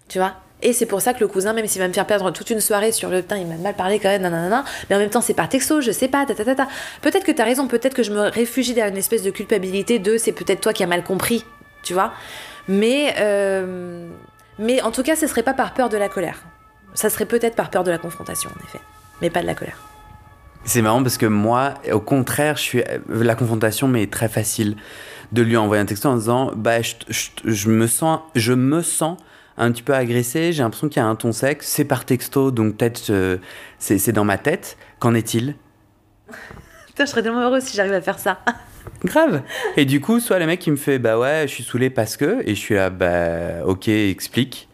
Tu 0.09 0.17
vois? 0.17 0.35
Et 0.61 0.73
c'est 0.73 0.85
pour 0.85 1.01
ça 1.01 1.13
que 1.13 1.19
le 1.19 1.27
cousin, 1.27 1.53
même 1.53 1.67
s'il 1.67 1.81
va 1.81 1.87
me 1.87 1.93
faire 1.93 2.07
perdre 2.07 2.31
toute 2.31 2.49
une 2.49 2.61
soirée 2.61 2.91
sur 2.91 3.09
le 3.09 3.21
putain, 3.21 3.37
il 3.37 3.45
m'a 3.45 3.55
mal 3.57 3.75
parlé 3.75 3.99
quand 3.99 4.09
même, 4.09 4.21
nanana, 4.21 4.63
mais 4.89 4.95
en 4.95 4.99
même 4.99 5.09
temps, 5.09 5.21
c'est 5.21 5.33
par 5.33 5.49
texto, 5.49 5.81
je 5.81 5.91
sais 5.91 6.07
pas, 6.07 6.25
ta, 6.25 6.33
ta, 6.33 6.55
ta. 6.55 6.67
Peut-être 7.01 7.23
que 7.25 7.31
t'as 7.31 7.43
raison, 7.43 7.67
peut-être 7.67 7.93
que 7.93 8.03
je 8.03 8.11
me 8.11 8.21
réfugie 8.21 8.73
derrière 8.73 8.91
une 8.91 8.97
espèce 8.97 9.21
de 9.21 9.31
culpabilité 9.31 9.99
de 9.99 10.17
c'est 10.17 10.31
peut-être 10.31 10.61
toi 10.61 10.73
qui 10.73 10.83
as 10.83 10.87
mal 10.87 11.03
compris, 11.03 11.45
tu 11.83 11.93
vois 11.93 12.13
Mais, 12.67 13.13
euh, 13.19 14.07
mais 14.57 14.81
en 14.81 14.91
tout 14.91 15.03
cas, 15.03 15.15
ce 15.15 15.27
serait 15.27 15.43
pas 15.43 15.53
par 15.53 15.73
peur 15.73 15.89
de 15.89 15.97
la 15.97 16.09
colère. 16.09 16.39
Ça 16.93 17.09
serait 17.09 17.25
peut-être 17.25 17.55
par 17.55 17.69
peur 17.69 17.83
de 17.83 17.91
la 17.91 17.97
confrontation, 17.97 18.49
en 18.49 18.63
effet. 18.65 18.79
Mais 19.21 19.29
pas 19.29 19.41
de 19.41 19.47
la 19.47 19.55
colère. 19.55 19.77
C'est 20.63 20.81
marrant 20.81 21.03
parce 21.03 21.17
que 21.17 21.25
moi, 21.27 21.75
au 21.91 21.99
contraire, 21.99 22.55
je 22.57 22.61
suis 22.61 22.83
la 23.07 23.35
confrontation 23.35 23.87
m'est 23.87 24.11
très 24.11 24.29
facile 24.29 24.77
de 25.31 25.41
lui 25.43 25.57
envoyer 25.57 25.81
un 25.81 25.85
texto 25.85 26.09
en 26.09 26.15
disant 26.15 26.51
bah 26.55 26.81
je- 26.81 26.93
je 27.43 27.69
me 27.69 27.85
sens 27.87 28.19
je 28.33 28.53
me 28.53 28.81
sens 28.81 29.17
un 29.57 29.71
petit 29.71 29.83
peu 29.83 29.93
agressé, 29.93 30.51
j'ai 30.51 30.63
l'impression 30.63 30.89
qu'il 30.89 31.01
y 31.01 31.05
a 31.05 31.07
un 31.07 31.15
ton 31.15 31.31
sec, 31.31 31.63
c'est 31.63 31.85
par 31.85 32.05
texto 32.05 32.51
donc 32.51 32.77
peut-être 32.77 33.09
euh, 33.09 33.37
c'est 33.79 34.11
dans 34.11 34.25
ma 34.25 34.37
tête. 34.37 34.77
Qu'en 34.99 35.13
est-il? 35.13 35.55
Putain, 36.87 37.05
je 37.05 37.11
serais 37.11 37.23
tellement 37.23 37.41
heureuse 37.41 37.63
si 37.63 37.75
j'arrive 37.75 37.93
à 37.93 38.01
faire 38.01 38.19
ça. 38.19 38.39
Grave. 39.03 39.41
Et 39.77 39.85
du 39.85 39.99
coup, 39.99 40.19
soit 40.19 40.39
le 40.39 40.45
mec 40.45 40.59
qui 40.59 40.71
me 40.71 40.75
fait 40.75 40.99
bah 40.99 41.17
ouais, 41.17 41.45
je 41.47 41.53
suis 41.53 41.63
saoulé 41.63 41.89
parce 41.89 42.17
que 42.17 42.41
et 42.45 42.55
je 42.55 42.59
suis 42.59 42.75
là 42.75 42.89
bah 42.89 43.65
OK, 43.65 43.87
explique. 43.87 44.69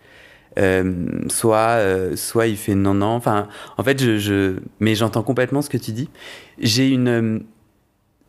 Euh, 0.60 1.08
soit 1.30 1.78
euh, 1.78 2.18
soit 2.18 2.48
il 2.48 2.58
fait 2.58 2.76
non 2.76 2.94
non 2.94 3.08
enfin 3.08 3.48
en 3.78 3.86
fait 3.86 4.04
je, 4.04 4.18
je 4.18 4.58
mais 4.82 4.96
j'entends 4.96 5.24
complètement 5.24 5.62
ce 5.62 5.70
que 5.70 5.78
tu 5.78 5.94
dis 5.94 6.10
j'ai 6.60 6.90
une 6.90 7.46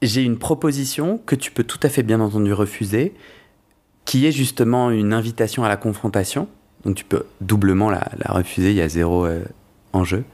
j'ai 0.02 0.22
une 0.22 0.38
proposition 0.38 1.18
que 1.18 1.34
tu 1.34 1.50
peux 1.50 1.64
tout 1.64 1.80
à 1.82 1.88
fait 1.88 2.04
bien 2.04 2.20
entendu 2.20 2.52
refuser 2.52 3.12
qui 4.04 4.26
est 4.26 4.32
justement 4.32 4.90
une 4.90 5.12
invitation 5.12 5.64
à 5.64 5.68
la 5.68 5.76
confrontation. 5.76 6.48
Donc 6.84 6.96
tu 6.96 7.04
peux 7.04 7.24
doublement 7.40 7.90
la, 7.90 8.10
refuser 8.28 8.70
il 8.70 8.76
y 8.76 8.80
a 8.82 8.88
zéro 8.88 9.24
euh, 9.26 9.44
enjeu. 9.92 10.24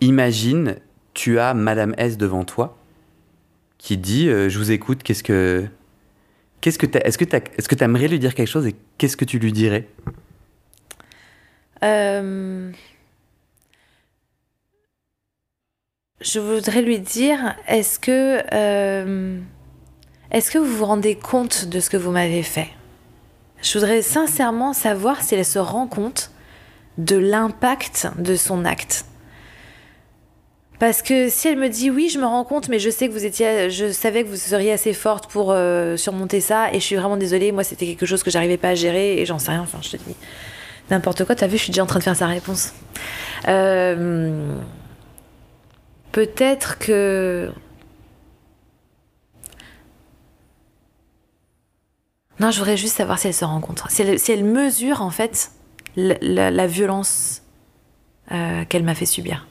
Imagine 0.00 0.76
tu 1.14 1.38
as 1.38 1.54
Madame 1.54 1.94
S 1.98 2.16
devant 2.16 2.44
toi 2.44 2.76
qui 3.78 3.96
dit 3.96 4.28
euh, 4.28 4.48
je 4.48 4.58
vous 4.58 4.70
écoute 4.72 5.02
qu'est-ce 5.02 5.22
que 5.22 5.66
qu'est-ce 6.60 6.78
est-ce 7.04 7.18
que 7.18 7.24
t'as- 7.24 7.38
est-ce 7.56 7.68
tu 7.68 7.84
aimerais 7.84 8.08
lui 8.08 8.18
dire 8.18 8.34
quelque 8.34 8.48
chose 8.48 8.66
et 8.66 8.74
qu'est-ce 8.98 9.16
que 9.16 9.24
tu 9.24 9.38
lui 9.38 9.52
dirais? 9.52 9.88
Euh, 11.84 12.72
Je 16.20 16.40
voudrais 16.40 16.82
lui 16.82 16.98
dire, 16.98 17.54
est-ce 17.68 18.00
que, 18.00 18.38
est-ce 20.32 20.50
que 20.50 20.58
vous 20.58 20.76
vous 20.78 20.84
rendez 20.84 21.14
compte 21.14 21.66
de 21.66 21.78
ce 21.78 21.90
que 21.90 21.96
vous 21.96 22.10
m'avez 22.10 22.42
fait? 22.42 22.68
Je 23.62 23.78
voudrais 23.78 24.02
sincèrement 24.02 24.72
savoir 24.72 25.22
si 25.22 25.34
elle 25.34 25.44
se 25.44 25.58
rend 25.58 25.86
compte 25.86 26.30
de 26.96 27.16
l'impact 27.16 28.08
de 28.18 28.36
son 28.36 28.64
acte. 28.64 29.04
Parce 30.78 31.02
que 31.02 31.28
si 31.28 31.48
elle 31.48 31.58
me 31.58 31.68
dit 31.68 31.90
oui, 31.90 32.08
je 32.08 32.18
me 32.18 32.24
rends 32.24 32.44
compte, 32.44 32.68
mais 32.68 32.78
je 32.78 32.88
sais 32.88 33.08
que 33.08 33.12
vous 33.12 33.24
étiez, 33.24 33.68
je 33.68 33.90
savais 33.90 34.22
que 34.22 34.28
vous 34.28 34.36
seriez 34.36 34.72
assez 34.72 34.92
forte 34.92 35.28
pour 35.28 35.50
euh, 35.50 35.96
surmonter 35.96 36.40
ça, 36.40 36.72
et 36.72 36.74
je 36.74 36.84
suis 36.84 36.94
vraiment 36.96 37.16
désolée. 37.16 37.50
Moi, 37.50 37.64
c'était 37.64 37.86
quelque 37.86 38.06
chose 38.06 38.22
que 38.22 38.30
j'arrivais 38.30 38.58
pas 38.58 38.70
à 38.70 38.74
gérer, 38.76 39.20
et 39.20 39.26
j'en 39.26 39.40
sais 39.40 39.50
rien. 39.50 39.62
Enfin, 39.62 39.78
je 39.82 39.90
te 39.90 39.96
dis 39.96 40.14
n'importe 40.88 41.24
quoi. 41.24 41.34
T'as 41.34 41.48
vu, 41.48 41.56
je 41.56 41.64
suis 41.64 41.72
déjà 41.72 41.82
en 41.82 41.86
train 41.86 41.98
de 41.98 42.04
faire 42.04 42.16
sa 42.16 42.28
réponse. 42.28 42.72
Euh, 43.48 44.56
Peut-être 46.12 46.78
que. 46.78 47.50
Non, 52.40 52.50
je 52.52 52.58
voudrais 52.58 52.76
juste 52.76 52.96
savoir 52.96 53.18
si 53.18 53.26
elle 53.26 53.34
se 53.34 53.44
rencontre, 53.44 53.90
si 53.90 54.02
elle, 54.02 54.18
si 54.18 54.30
elle 54.30 54.44
mesure 54.44 55.02
en 55.02 55.10
fait 55.10 55.50
la 55.96 56.66
violence 56.66 57.42
euh, 58.30 58.64
qu'elle 58.66 58.84
m'a 58.84 58.94
fait 58.94 59.06
subir. 59.06 59.46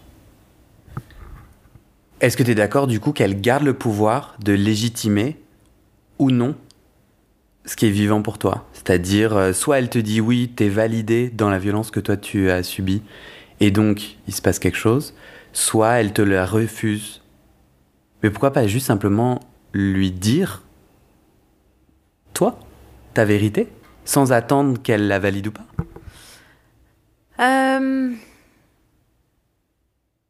Est-ce 2.22 2.38
que 2.38 2.44
tu 2.44 2.52
es 2.52 2.56
d'accord 2.56 2.88
du 2.88 3.00
coup 3.00 3.12
qu'elle 3.12 3.42
garde 3.42 3.64
le 3.64 3.74
pouvoir 3.74 4.36
de 4.40 4.54
légitimer 4.54 5.38
ou 6.18 6.32
non 6.32 6.56
ce 7.66 7.76
qui 7.76 7.86
est 7.88 7.92
vivant 7.92 8.22
pour 8.22 8.38
toi? 8.38 8.68
C'est-à-dire, 8.72 9.36
euh, 9.36 9.54
soit 9.54 9.80
elle 9.80 9.90
te 9.90 10.00
dit 10.00 10.22
oui, 10.22 10.52
t'es 10.56 10.70
validé 10.70 11.30
dans 11.30 11.50
la 11.50 11.60
violence 11.60 11.92
que 11.92 12.00
toi 12.00 12.16
tu 12.16 12.50
as 12.50 12.64
subie, 12.64 13.04
et 13.60 13.70
donc 13.70 14.18
il 14.28 14.34
se 14.34 14.42
passe 14.42 14.60
quelque 14.60 14.78
chose, 14.78 15.14
soit 15.52 15.94
elle 15.94 16.14
te 16.14 16.22
la 16.22 16.46
refuse. 16.46 17.22
Mais 18.24 18.30
pourquoi 18.30 18.54
pas 18.54 18.66
juste 18.66 18.88
simplement 18.88 19.42
lui 19.74 20.12
dire, 20.12 20.64
toi, 22.34 22.58
ta 23.18 23.26
vérité, 23.26 23.68
sans 24.06 24.32
attendre 24.32 24.80
qu'elle 24.82 25.08
la 25.08 25.18
valide 25.18 25.48
ou 25.48 25.52
pas? 25.52 25.66
Euh, 27.40 28.12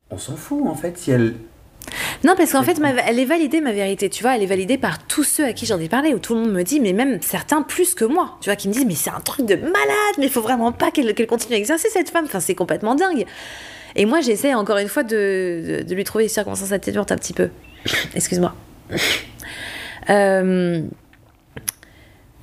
On 0.09 0.18
s'en 0.18 0.38
fout 0.38 0.64
en 0.65 0.73
fait 0.76 0.97
si 0.97 1.11
elle... 1.11 1.35
Non, 2.23 2.34
parce 2.38 2.51
qu'en 2.53 2.64
fait, 2.64 2.80
ma- 2.80 2.91
elle 2.91 3.19
est 3.19 3.26
validée, 3.26 3.59
ma 3.61 3.73
vérité, 3.73 4.09
tu 4.09 4.22
vois, 4.23 4.35
elle 4.35 4.43
est 4.43 4.47
validée 4.47 4.77
par 4.77 5.05
tous 5.05 5.23
ceux 5.23 5.45
à 5.45 5.53
qui 5.53 5.65
j'en 5.65 5.80
ai 5.80 5.89
parlé, 5.89 6.14
où 6.14 6.19
tout 6.19 6.34
le 6.34 6.41
monde 6.41 6.51
me 6.53 6.64
dit, 6.64 6.80
mais 6.80 6.93
même 6.93 7.22
certains 7.22 7.61
plus 7.61 7.93
que 7.93 8.05
moi, 8.05 8.38
tu 8.41 8.49
vois, 8.49 8.55
qui 8.55 8.68
me 8.69 8.73
disent, 8.73 8.85
mais 8.85 8.95
c'est 8.95 9.09
un 9.09 9.19
truc 9.22 9.45
de 9.45 9.55
malade, 9.55 10.15
mais 10.18 10.26
il 10.26 10.31
faut 10.31 10.41
vraiment 10.41 10.72
pas 10.72 10.91
qu'elle 10.91 11.14
continue 11.27 11.55
à 11.55 11.57
exercer 11.57 11.89
cette 11.89 12.09
femme, 12.09 12.26
enfin, 12.26 12.39
c'est 12.39 12.55
complètement 12.55 12.95
dingue. 12.95 13.26
Et 13.95 14.05
moi, 14.05 14.22
j'essaie 14.22 14.53
encore 14.53 14.77
une 14.77 14.88
fois 14.89 15.03
de, 15.03 15.80
de- 15.80 15.84
de 15.84 15.95
lui 15.95 16.03
trouver 16.05 16.26
des 16.26 16.30
circonstances 16.30 16.72
atténuantes 16.72 17.11
un 17.11 17.18
petit 17.18 17.34
peu. 17.34 17.49
Excuse-moi. 18.15 18.53
Euh, 20.09 20.81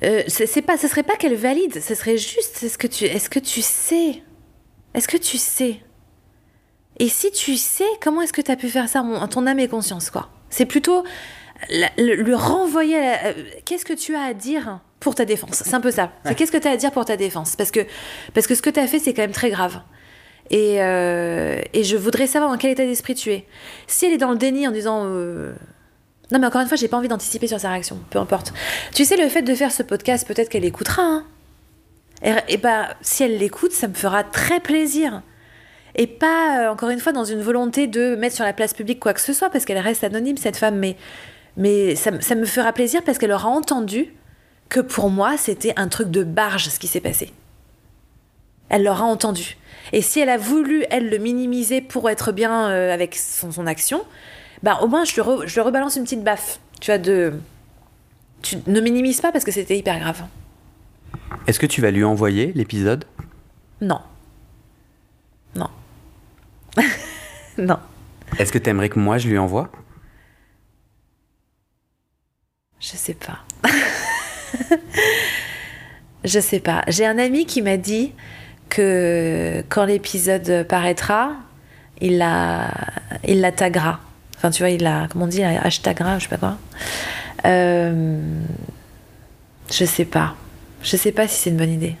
euh, 0.05 0.23
c'est 0.27 0.61
pas, 0.61 0.77
ce 0.77 0.87
serait 0.87 1.03
pas 1.03 1.15
qu'elle 1.15 1.35
valide, 1.35 1.81
ce 1.81 1.95
serait 1.95 2.17
juste, 2.17 2.63
est-ce 2.63 2.77
que 2.77 2.87
tu, 2.87 3.05
est-ce 3.05 3.29
que 3.29 3.39
tu 3.39 3.61
sais, 3.61 4.21
est-ce 4.93 5.07
que 5.07 5.17
tu 5.17 5.37
sais? 5.37 5.81
Et 6.97 7.09
si 7.09 7.31
tu 7.31 7.57
sais, 7.57 7.83
comment 8.01 8.21
est-ce 8.21 8.31
que 8.31 8.41
tu 8.41 8.51
as 8.51 8.55
pu 8.55 8.69
faire 8.69 8.87
ça? 8.87 9.01
En 9.01 9.27
ton 9.27 9.47
âme 9.47 9.59
et 9.59 9.67
conscience, 9.67 10.09
quoi. 10.09 10.29
C'est 10.49 10.65
plutôt 10.65 11.03
le, 11.69 12.15
le 12.15 12.35
renvoyer 12.35 12.97
euh, 12.97 13.33
Qu'est-ce 13.65 13.83
que 13.83 13.93
tu 13.93 14.15
as 14.15 14.21
à 14.21 14.33
dire 14.33 14.79
pour 15.01 15.15
ta 15.15 15.25
défense? 15.25 15.63
C'est 15.65 15.73
un 15.73 15.81
peu 15.81 15.91
ça. 15.91 16.13
C'est 16.23 16.35
qu'est-ce 16.35 16.51
que 16.53 16.57
tu 16.57 16.67
as 16.69 16.71
à 16.71 16.77
dire 16.77 16.91
pour 16.91 17.03
ta 17.03 17.17
défense? 17.17 17.57
Parce 17.57 17.71
que, 17.71 17.81
parce 18.33 18.47
que 18.47 18.55
ce 18.55 18.61
que 18.61 18.69
tu 18.69 18.79
as 18.79 18.87
fait, 18.87 18.99
c'est 18.99 19.13
quand 19.13 19.23
même 19.23 19.31
très 19.31 19.49
grave. 19.49 19.81
Et, 20.51 20.81
euh, 20.81 21.59
et 21.73 21.83
je 21.83 21.97
voudrais 21.97 22.27
savoir 22.27 22.49
dans 22.51 22.57
quel 22.57 22.71
état 22.71 22.85
d'esprit 22.85 23.15
tu 23.15 23.31
es. 23.31 23.45
Si 23.87 24.05
elle 24.05 24.13
est 24.13 24.17
dans 24.17 24.31
le 24.31 24.37
déni 24.37 24.67
en 24.67 24.71
disant... 24.71 25.03
euh, 25.05 25.53
Non 26.31 26.39
mais 26.39 26.47
encore 26.47 26.61
une 26.61 26.67
fois, 26.67 26.77
j'ai 26.77 26.87
pas 26.87 26.97
envie 26.97 27.07
d'anticiper 27.07 27.47
sur 27.47 27.59
sa 27.59 27.69
réaction, 27.69 27.99
peu 28.09 28.19
importe. 28.19 28.51
Tu 28.93 29.05
sais, 29.05 29.15
le 29.17 29.29
fait 29.29 29.41
de 29.43 29.53
faire 29.53 29.71
ce 29.71 29.83
podcast, 29.83 30.27
peut-être 30.27 30.49
qu'elle 30.49 30.65
écoutera. 30.65 31.01
Hein 31.03 31.25
et, 32.23 32.33
et 32.53 32.57
bah, 32.57 32.95
si 33.01 33.23
elle 33.23 33.37
l'écoute, 33.37 33.71
ça 33.73 33.87
me 33.87 33.93
fera 33.93 34.23
très 34.23 34.59
plaisir 34.59 35.21
et 35.97 36.07
pas 36.07 36.65
euh, 36.65 36.71
encore 36.71 36.89
une 36.89 36.99
fois 36.99 37.13
dans 37.13 37.23
une 37.23 37.41
volonté 37.41 37.87
de 37.87 38.15
mettre 38.15 38.35
sur 38.35 38.43
la 38.43 38.51
place 38.51 38.73
publique 38.73 38.99
quoi 38.99 39.13
que 39.13 39.21
ce 39.21 39.31
soit 39.31 39.49
parce 39.49 39.63
qu'elle 39.63 39.77
reste 39.77 40.03
anonyme 40.03 40.35
cette 40.35 40.57
femme 40.57 40.75
mais 40.77 40.97
mais 41.55 41.95
ça, 41.95 42.11
me- 42.11 42.19
ça 42.19 42.35
me 42.35 42.45
fera 42.45 42.73
plaisir 42.73 43.01
parce 43.03 43.17
qu'elle 43.17 43.31
aura 43.31 43.47
entendu 43.47 44.13
que 44.67 44.81
pour 44.81 45.09
moi 45.09 45.37
c'était 45.37 45.71
un 45.77 45.87
truc 45.87 46.11
de 46.11 46.23
barge 46.25 46.67
ce 46.67 46.79
qui 46.79 46.87
s'est 46.87 46.99
passé 46.99 47.31
elle 48.67 48.83
l'aura 48.83 49.05
entendu 49.05 49.55
et 49.93 50.01
si 50.01 50.19
elle 50.19 50.27
a 50.27 50.35
voulu 50.37 50.83
elle 50.89 51.09
le 51.09 51.17
minimiser 51.17 51.79
pour 51.79 52.09
être 52.09 52.33
bien 52.33 52.69
euh, 52.71 52.93
avec 52.93 53.15
son 53.15 53.65
action 53.65 54.01
bah, 54.63 54.79
au 54.81 54.87
moins, 54.87 55.03
je 55.05 55.15
le, 55.17 55.23
re- 55.23 55.47
je 55.47 55.59
rebalance 55.61 55.95
une 55.95 56.03
petite 56.03 56.23
baffe. 56.23 56.59
Tu 56.81 56.91
vois, 56.91 56.97
de. 56.97 57.33
Tu 58.41 58.57
ne 58.67 58.79
minimises 58.79 59.21
pas 59.21 59.31
parce 59.31 59.43
que 59.43 59.51
c'était 59.51 59.77
hyper 59.77 59.99
grave. 59.99 60.23
Est-ce 61.47 61.59
que 61.59 61.65
tu 61.65 61.81
vas 61.81 61.91
lui 61.91 62.03
envoyer 62.03 62.51
l'épisode? 62.53 63.05
Non. 63.81 63.99
Non. 65.55 65.69
non. 67.57 67.79
Est-ce 68.37 68.51
que 68.51 68.57
tu 68.57 68.69
aimerais 68.69 68.89
que 68.89 68.99
moi 68.99 69.17
je 69.17 69.27
lui 69.29 69.37
envoie? 69.37 69.71
Je 72.79 72.87
sais 72.97 73.15
pas. 73.15 73.39
je 76.23 76.39
sais 76.39 76.59
pas. 76.59 76.83
J'ai 76.87 77.05
un 77.05 77.17
ami 77.17 77.45
qui 77.45 77.61
m'a 77.61 77.77
dit 77.77 78.13
que 78.69 79.63
quand 79.69 79.85
l'épisode 79.85 80.65
paraîtra, 80.67 81.33
il 82.01 82.17
la, 82.17 82.69
il 83.27 83.41
la 83.41 83.51
taguera. 83.51 83.99
Enfin, 84.37 84.51
tu 84.51 84.63
vois, 84.63 84.69
il 84.69 84.83
la, 84.83 85.07
comment 85.09 85.25
on 85.25 85.27
dit, 85.27 85.39
la 85.39 85.61
hashtagera, 85.61 86.19
je 86.19 86.23
sais 86.23 86.29
pas 86.29 86.37
quoi. 86.37 86.57
Euh, 87.45 88.19
je 89.71 89.85
sais 89.85 90.05
pas. 90.05 90.35
Je 90.81 90.97
sais 90.97 91.11
pas 91.11 91.27
si 91.27 91.41
c'est 91.41 91.49
une 91.49 91.57
bonne 91.57 91.71
idée. 91.71 91.95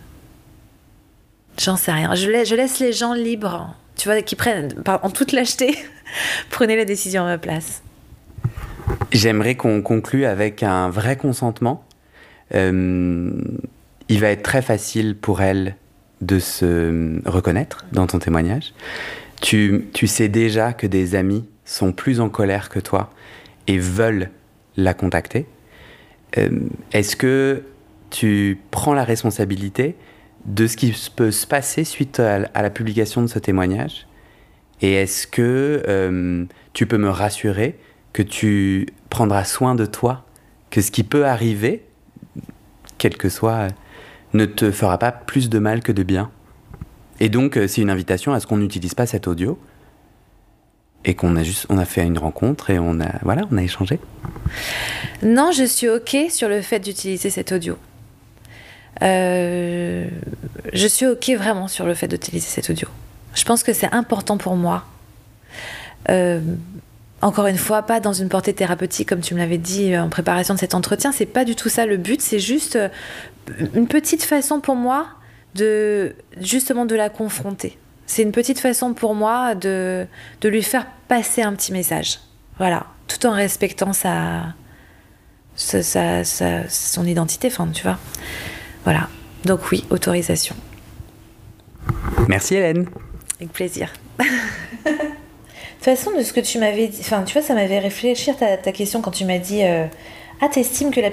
J'en 1.59 1.77
sais 1.77 1.91
rien. 1.91 2.13
Je 2.15 2.55
laisse, 2.55 2.79
les 2.79 2.93
gens 2.93 3.13
libres, 3.13 3.73
tu 3.95 4.09
vois, 4.09 4.21
qui 4.21 4.35
prennent, 4.35 4.73
en 4.85 5.09
toute 5.09 5.31
lâcheté, 5.31 5.77
prenez 6.49 6.75
la 6.75 6.85
décision 6.85 7.23
à 7.23 7.25
ma 7.25 7.37
place. 7.37 7.81
J'aimerais 9.11 9.55
qu'on 9.55 9.81
conclue 9.81 10.25
avec 10.25 10.61
un 10.61 10.89
vrai 10.89 11.15
consentement. 11.15 11.85
Euh, 12.53 13.31
il 14.09 14.19
va 14.19 14.29
être 14.29 14.43
très 14.43 14.61
facile 14.61 15.15
pour 15.15 15.41
elle 15.41 15.75
de 16.21 16.39
se 16.39 17.19
reconnaître 17.27 17.85
dans 17.91 18.05
ton 18.07 18.19
témoignage. 18.19 18.73
Tu 19.41 19.89
sais 20.05 20.27
déjà 20.27 20.73
que 20.73 20.87
des 20.87 21.15
amis 21.15 21.45
sont 21.65 21.91
plus 21.91 22.21
en 22.21 22.29
colère 22.29 22.69
que 22.69 22.79
toi 22.79 23.09
et 23.67 23.77
veulent 23.77 24.29
la 24.77 24.93
contacter. 24.93 25.47
Euh, 26.37 26.49
Est-ce 26.91 27.15
que 27.15 27.63
tu 28.09 28.59
prends 28.71 28.93
la 28.93 29.03
responsabilité 29.03 29.95
de 30.45 30.67
ce 30.67 30.77
qui 30.77 30.95
peut 31.15 31.31
se 31.31 31.47
passer 31.47 31.83
suite 31.83 32.19
à, 32.19 32.39
la 32.39 32.69
publication 32.69 33.21
de 33.21 33.27
ce 33.27 33.39
témoignage? 33.39 34.07
Et 34.81 34.93
est-ce 34.93 35.25
que 35.25 35.81
euh, 35.87 36.45
tu 36.73 36.85
peux 36.85 36.97
me 36.97 37.09
rassurer 37.09 37.79
que 38.13 38.21
tu 38.21 38.87
prendras 39.09 39.43
soin 39.43 39.75
de 39.75 39.85
toi, 39.85 40.25
que 40.69 40.81
ce 40.81 40.91
qui 40.91 41.03
peut 41.03 41.25
arriver, 41.25 41.83
quel 42.97 43.17
que 43.17 43.29
soit, 43.29 43.67
ne 44.33 44.45
te 44.45 44.71
fera 44.71 44.97
pas 44.97 45.11
plus 45.11 45.49
de 45.49 45.59
mal 45.59 45.81
que 45.81 45.91
de 45.91 46.03
bien? 46.03 46.29
Et 47.19 47.29
donc, 47.29 47.57
euh, 47.57 47.67
c'est 47.67 47.81
une 47.81 47.89
invitation 47.89 48.33
à 48.33 48.39
ce 48.39 48.47
qu'on 48.47 48.57
n'utilise 48.57 48.93
pas 48.93 49.05
cet 49.05 49.27
audio 49.27 49.57
et 51.05 51.13
qu'on 51.13 51.35
a 51.35 51.43
juste, 51.43 51.67
on 51.69 51.77
a 51.77 51.85
fait 51.85 52.03
une 52.03 52.17
rencontre 52.17 52.71
et 52.71 52.79
on 52.79 52.99
a, 52.99 53.19
voilà, 53.21 53.43
on 53.51 53.57
a 53.57 53.63
échangé. 53.63 53.99
Non, 55.23 55.51
je 55.51 55.63
suis 55.63 55.87
OK 55.87 56.17
sur 56.29 56.49
le 56.49 56.61
fait 56.61 56.79
d'utiliser 56.79 57.29
cet 57.29 57.51
audio. 57.51 57.77
Euh, 59.01 60.07
je 60.73 60.87
suis 60.87 61.05
OK 61.05 61.29
vraiment 61.37 61.67
sur 61.67 61.85
le 61.85 61.93
fait 61.93 62.07
d'utiliser 62.07 62.47
cet 62.47 62.69
audio. 62.69 62.87
Je 63.35 63.43
pense 63.43 63.63
que 63.63 63.73
c'est 63.73 63.93
important 63.93 64.37
pour 64.37 64.55
moi. 64.55 64.85
Euh, 66.09 66.39
encore 67.21 67.47
une 67.47 67.57
fois, 67.57 67.83
pas 67.83 67.99
dans 67.99 68.13
une 68.13 68.29
portée 68.29 68.53
thérapeutique 68.53 69.09
comme 69.09 69.21
tu 69.21 69.33
me 69.33 69.39
l'avais 69.39 69.57
dit 69.57 69.93
euh, 69.93 70.03
en 70.03 70.09
préparation 70.09 70.53
de 70.55 70.59
cet 70.59 70.73
entretien. 70.73 71.11
C'est 71.11 71.25
pas 71.25 71.45
du 71.45 71.55
tout 71.55 71.69
ça 71.69 71.85
le 71.85 71.97
but. 71.97 72.21
C'est 72.21 72.39
juste 72.39 72.79
une 73.73 73.87
petite 73.87 74.23
façon 74.23 74.59
pour 74.59 74.75
moi 74.75 75.07
de 75.53 76.15
justement 76.39 76.85
de 76.85 76.95
la 76.95 77.09
confronter. 77.09 77.77
C'est 78.07 78.21
une 78.21 78.31
petite 78.31 78.59
façon 78.59 78.93
pour 78.93 79.15
moi 79.15 79.55
de, 79.55 80.05
de 80.41 80.49
lui 80.49 80.61
faire 80.63 80.85
passer 81.07 81.41
un 81.41 81.53
petit 81.53 81.71
message. 81.71 82.19
Voilà, 82.57 82.85
tout 83.07 83.25
en 83.25 83.31
respectant 83.31 83.93
sa, 83.93 84.53
sa, 85.55 85.81
sa- 85.83 86.23
sa- 86.23 86.69
son 86.69 87.05
identité, 87.05 87.47
enfin, 87.47 87.67
tu 87.73 87.83
vois. 87.83 87.97
Voilà. 88.83 89.09
Donc 89.45 89.71
oui, 89.71 89.85
autorisation. 89.89 90.55
Merci 92.27 92.55
Hélène. 92.55 92.87
Avec 93.39 93.51
plaisir. 93.53 93.91
de 94.19 94.23
toute 94.91 95.83
façon, 95.83 96.11
de 96.17 96.21
ce 96.23 96.33
que 96.33 96.39
tu 96.39 96.57
m'avais 96.59 96.87
dit, 96.87 96.97
enfin, 97.01 97.23
tu 97.23 97.33
vois, 97.33 97.41
ça 97.41 97.53
m'avait 97.53 97.79
réfléchir 97.79 98.37
ta, 98.37 98.57
ta 98.57 98.71
question 98.71 99.01
quand 99.01 99.11
tu 99.11 99.25
m'as 99.25 99.37
dit 99.39 99.63
euh, 99.63 99.85
Ah, 100.41 100.49
t'estimes 100.49 100.91
que, 100.91 100.99
la, 100.99 101.09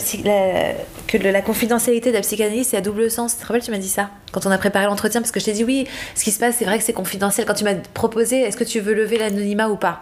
que 1.06 1.16
la 1.16 1.42
confidentialité 1.42 2.10
de 2.10 2.16
la 2.16 2.22
psychanalyse, 2.22 2.68
c'est 2.68 2.76
à 2.76 2.80
double 2.80 3.08
sens? 3.08 3.36
Tu 3.36 3.42
te 3.42 3.46
rappelles, 3.46 3.62
tu 3.62 3.70
m'as 3.70 3.78
dit 3.78 3.88
ça 3.88 4.10
quand 4.32 4.46
on 4.46 4.50
a 4.50 4.58
préparé 4.58 4.86
l'entretien 4.86 5.20
Parce 5.20 5.30
que 5.30 5.38
je 5.38 5.44
t'ai 5.44 5.52
dit 5.52 5.62
Oui, 5.62 5.86
ce 6.14 6.24
qui 6.24 6.32
se 6.32 6.40
passe, 6.40 6.56
c'est 6.58 6.64
vrai 6.64 6.78
que 6.78 6.84
c'est 6.84 6.92
confidentiel. 6.92 7.46
Quand 7.46 7.54
tu 7.54 7.64
m'as 7.64 7.74
proposé 7.74 8.40
Est-ce 8.40 8.56
que 8.56 8.64
tu 8.64 8.80
veux 8.80 8.94
lever 8.94 9.18
l'anonymat 9.18 9.68
ou 9.68 9.76
pas? 9.76 10.00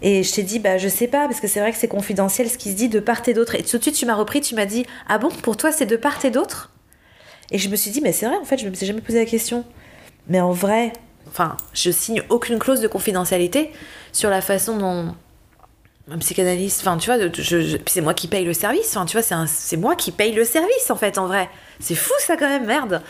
Et 0.00 0.22
je 0.22 0.32
t'ai 0.32 0.42
dit 0.42 0.58
Bah, 0.58 0.78
je 0.78 0.88
sais 0.88 1.06
pas, 1.06 1.26
parce 1.26 1.40
que 1.40 1.48
c'est 1.48 1.60
vrai 1.60 1.72
que 1.72 1.78
c'est 1.78 1.88
confidentiel 1.88 2.48
ce 2.48 2.56
qui 2.56 2.70
se 2.70 2.76
dit 2.76 2.88
de 2.88 3.00
part 3.00 3.20
et 3.28 3.34
d'autre. 3.34 3.54
Et 3.56 3.62
tout 3.62 3.76
de 3.76 3.82
suite, 3.82 3.94
tu 3.94 4.06
m'as 4.06 4.14
repris, 4.14 4.40
tu 4.40 4.54
m'as 4.54 4.66
dit 4.66 4.86
Ah 5.06 5.18
bon, 5.18 5.28
pour 5.28 5.56
toi, 5.56 5.70
c'est 5.70 5.86
de 5.86 5.96
part 5.96 6.24
et 6.24 6.30
d'autre? 6.30 6.70
Et 7.50 7.58
je 7.58 7.68
me 7.68 7.76
suis 7.76 7.90
dit 7.90 8.00
Mais 8.00 8.12
c'est 8.12 8.26
vrai, 8.26 8.36
en 8.36 8.44
fait, 8.44 8.56
je 8.56 8.68
me 8.68 8.74
suis 8.74 8.86
jamais 8.86 9.02
posé 9.02 9.18
la 9.18 9.26
question. 9.26 9.64
Mais 10.28 10.40
en 10.40 10.52
vrai, 10.52 10.92
enfin, 11.28 11.56
je 11.74 11.90
signe 11.90 12.22
aucune 12.30 12.58
clause 12.58 12.80
de 12.80 12.88
confidentialité 12.88 13.70
sur 14.12 14.30
la 14.30 14.40
façon 14.40 14.78
dont 14.78 15.14
un 16.10 16.18
psychanalyste, 16.18 16.80
enfin, 16.82 16.96
tu 16.98 17.10
vois, 17.10 17.18
je, 17.34 17.42
je- 17.60 17.76
c'est 17.86 18.00
moi 18.00 18.14
qui 18.14 18.28
paye 18.28 18.44
le 18.44 18.52
service, 18.54 18.96
enfin, 18.96 19.06
tu 19.06 19.16
vois, 19.16 19.22
c'est 19.22 19.34
un- 19.34 19.46
c'est 19.46 19.76
moi 19.76 19.96
qui 19.96 20.12
paye 20.12 20.32
le 20.32 20.44
service, 20.44 20.90
en 20.90 20.96
fait, 20.96 21.18
en 21.18 21.26
vrai. 21.26 21.48
C'est 21.80 21.94
fou, 21.96 22.12
ça, 22.20 22.36
quand 22.36 22.48
même, 22.48 22.66
merde. 22.66 23.02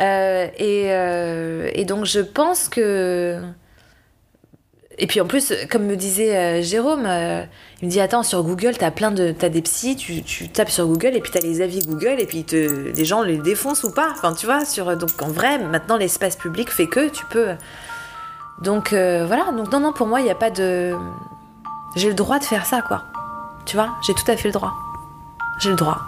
Euh, 0.00 0.46
et, 0.58 0.86
euh, 0.92 1.70
et 1.74 1.84
donc, 1.84 2.04
je 2.04 2.20
pense 2.20 2.68
que. 2.68 3.40
Et 4.96 5.08
puis 5.08 5.20
en 5.20 5.26
plus, 5.26 5.52
comme 5.70 5.86
me 5.86 5.96
disait 5.96 6.36
euh, 6.36 6.62
Jérôme, 6.62 7.04
euh, 7.06 7.42
il 7.82 7.86
me 7.86 7.90
dit 7.90 8.00
Attends, 8.00 8.22
sur 8.22 8.44
Google, 8.44 8.76
t'as 8.78 8.90
plein 8.92 9.10
de. 9.10 9.32
T'as 9.32 9.48
des 9.48 9.62
psys, 9.62 9.96
tu, 9.96 10.22
tu 10.22 10.48
tapes 10.48 10.70
sur 10.70 10.86
Google 10.86 11.16
et 11.16 11.20
puis 11.20 11.32
t'as 11.32 11.40
les 11.40 11.62
avis 11.62 11.80
Google 11.84 12.16
et 12.20 12.26
puis 12.26 12.44
les 12.52 13.04
gens 13.04 13.22
les 13.22 13.38
défoncent 13.38 13.82
ou 13.84 13.92
pas. 13.92 14.08
Enfin, 14.12 14.32
tu 14.34 14.46
vois, 14.46 14.64
sur, 14.64 14.96
donc 14.96 15.20
en 15.20 15.28
vrai, 15.28 15.58
maintenant 15.58 15.96
l'espace 15.96 16.36
public 16.36 16.70
fait 16.70 16.86
que 16.86 17.08
tu 17.08 17.24
peux. 17.26 17.54
Donc 18.62 18.92
euh, 18.92 19.24
voilà, 19.26 19.50
donc 19.50 19.72
non, 19.72 19.80
non, 19.80 19.92
pour 19.92 20.06
moi, 20.06 20.20
il 20.20 20.24
n'y 20.24 20.30
a 20.30 20.36
pas 20.36 20.50
de. 20.50 20.94
J'ai 21.96 22.08
le 22.08 22.14
droit 22.14 22.40
de 22.40 22.44
faire 22.44 22.66
ça, 22.66 22.82
quoi. 22.82 23.04
Tu 23.66 23.76
vois, 23.76 23.94
j'ai 24.04 24.14
tout 24.14 24.28
à 24.28 24.36
fait 24.36 24.48
le 24.48 24.52
droit. 24.52 24.74
J'ai 25.60 25.70
le 25.70 25.76
droit. 25.76 26.00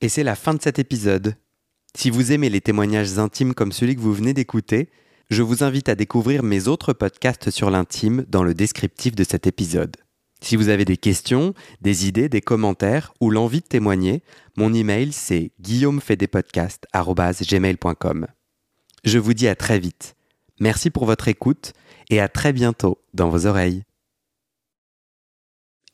Et 0.00 0.08
c'est 0.08 0.24
la 0.24 0.34
fin 0.34 0.54
de 0.54 0.62
cet 0.62 0.80
épisode. 0.80 1.36
Si 1.94 2.10
vous 2.10 2.32
aimez 2.32 2.48
les 2.48 2.60
témoignages 2.60 3.18
intimes 3.18 3.54
comme 3.54 3.70
celui 3.70 3.94
que 3.94 4.00
vous 4.00 4.14
venez 4.14 4.34
d'écouter, 4.34 4.90
je 5.28 5.42
vous 5.42 5.62
invite 5.62 5.88
à 5.88 5.94
découvrir 5.94 6.42
mes 6.42 6.66
autres 6.66 6.92
podcasts 6.92 7.50
sur 7.50 7.70
l'intime 7.70 8.24
dans 8.28 8.42
le 8.42 8.54
descriptif 8.54 9.14
de 9.14 9.22
cet 9.22 9.46
épisode. 9.46 9.96
Si 10.42 10.56
vous 10.56 10.68
avez 10.68 10.84
des 10.84 10.96
questions, 10.96 11.54
des 11.80 12.08
idées, 12.08 12.28
des 12.28 12.40
commentaires 12.40 13.14
ou 13.20 13.30
l'envie 13.30 13.60
de 13.60 13.66
témoigner, 13.66 14.24
mon 14.56 14.72
email 14.72 15.12
c'est 15.12 15.52
guillaumefedepodcast.gmail.com. 15.60 18.26
Je 19.04 19.18
vous 19.18 19.34
dis 19.34 19.48
à 19.48 19.54
très 19.54 19.78
vite. 19.78 20.16
Merci 20.58 20.90
pour 20.90 21.04
votre 21.06 21.28
écoute 21.28 21.74
et 22.10 22.20
à 22.20 22.28
très 22.28 22.52
bientôt 22.52 22.98
dans 23.14 23.30
vos 23.30 23.46
oreilles. 23.46 23.84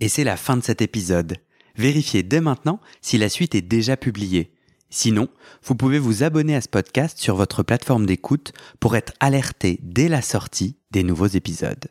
Et 0.01 0.09
c'est 0.09 0.24
la 0.24 0.36
fin 0.36 0.56
de 0.56 0.62
cet 0.62 0.82
épisode. 0.82 1.36
Vérifiez 1.77 2.23
dès 2.23 2.40
maintenant 2.40 2.81
si 3.01 3.18
la 3.18 3.28
suite 3.28 3.55
est 3.55 3.62
déjà 3.62 3.97
publiée. 3.97 4.52
Sinon, 4.90 5.28
vous 5.64 5.74
pouvez 5.74 5.98
vous 5.98 6.23
abonner 6.23 6.55
à 6.55 6.60
ce 6.60 6.68
podcast 6.68 7.18
sur 7.18 7.36
votre 7.36 7.62
plateforme 7.62 8.06
d'écoute 8.06 8.52
pour 8.81 8.97
être 8.97 9.12
alerté 9.20 9.78
dès 9.82 10.09
la 10.09 10.23
sortie 10.23 10.77
des 10.90 11.02
nouveaux 11.02 11.27
épisodes. 11.27 11.90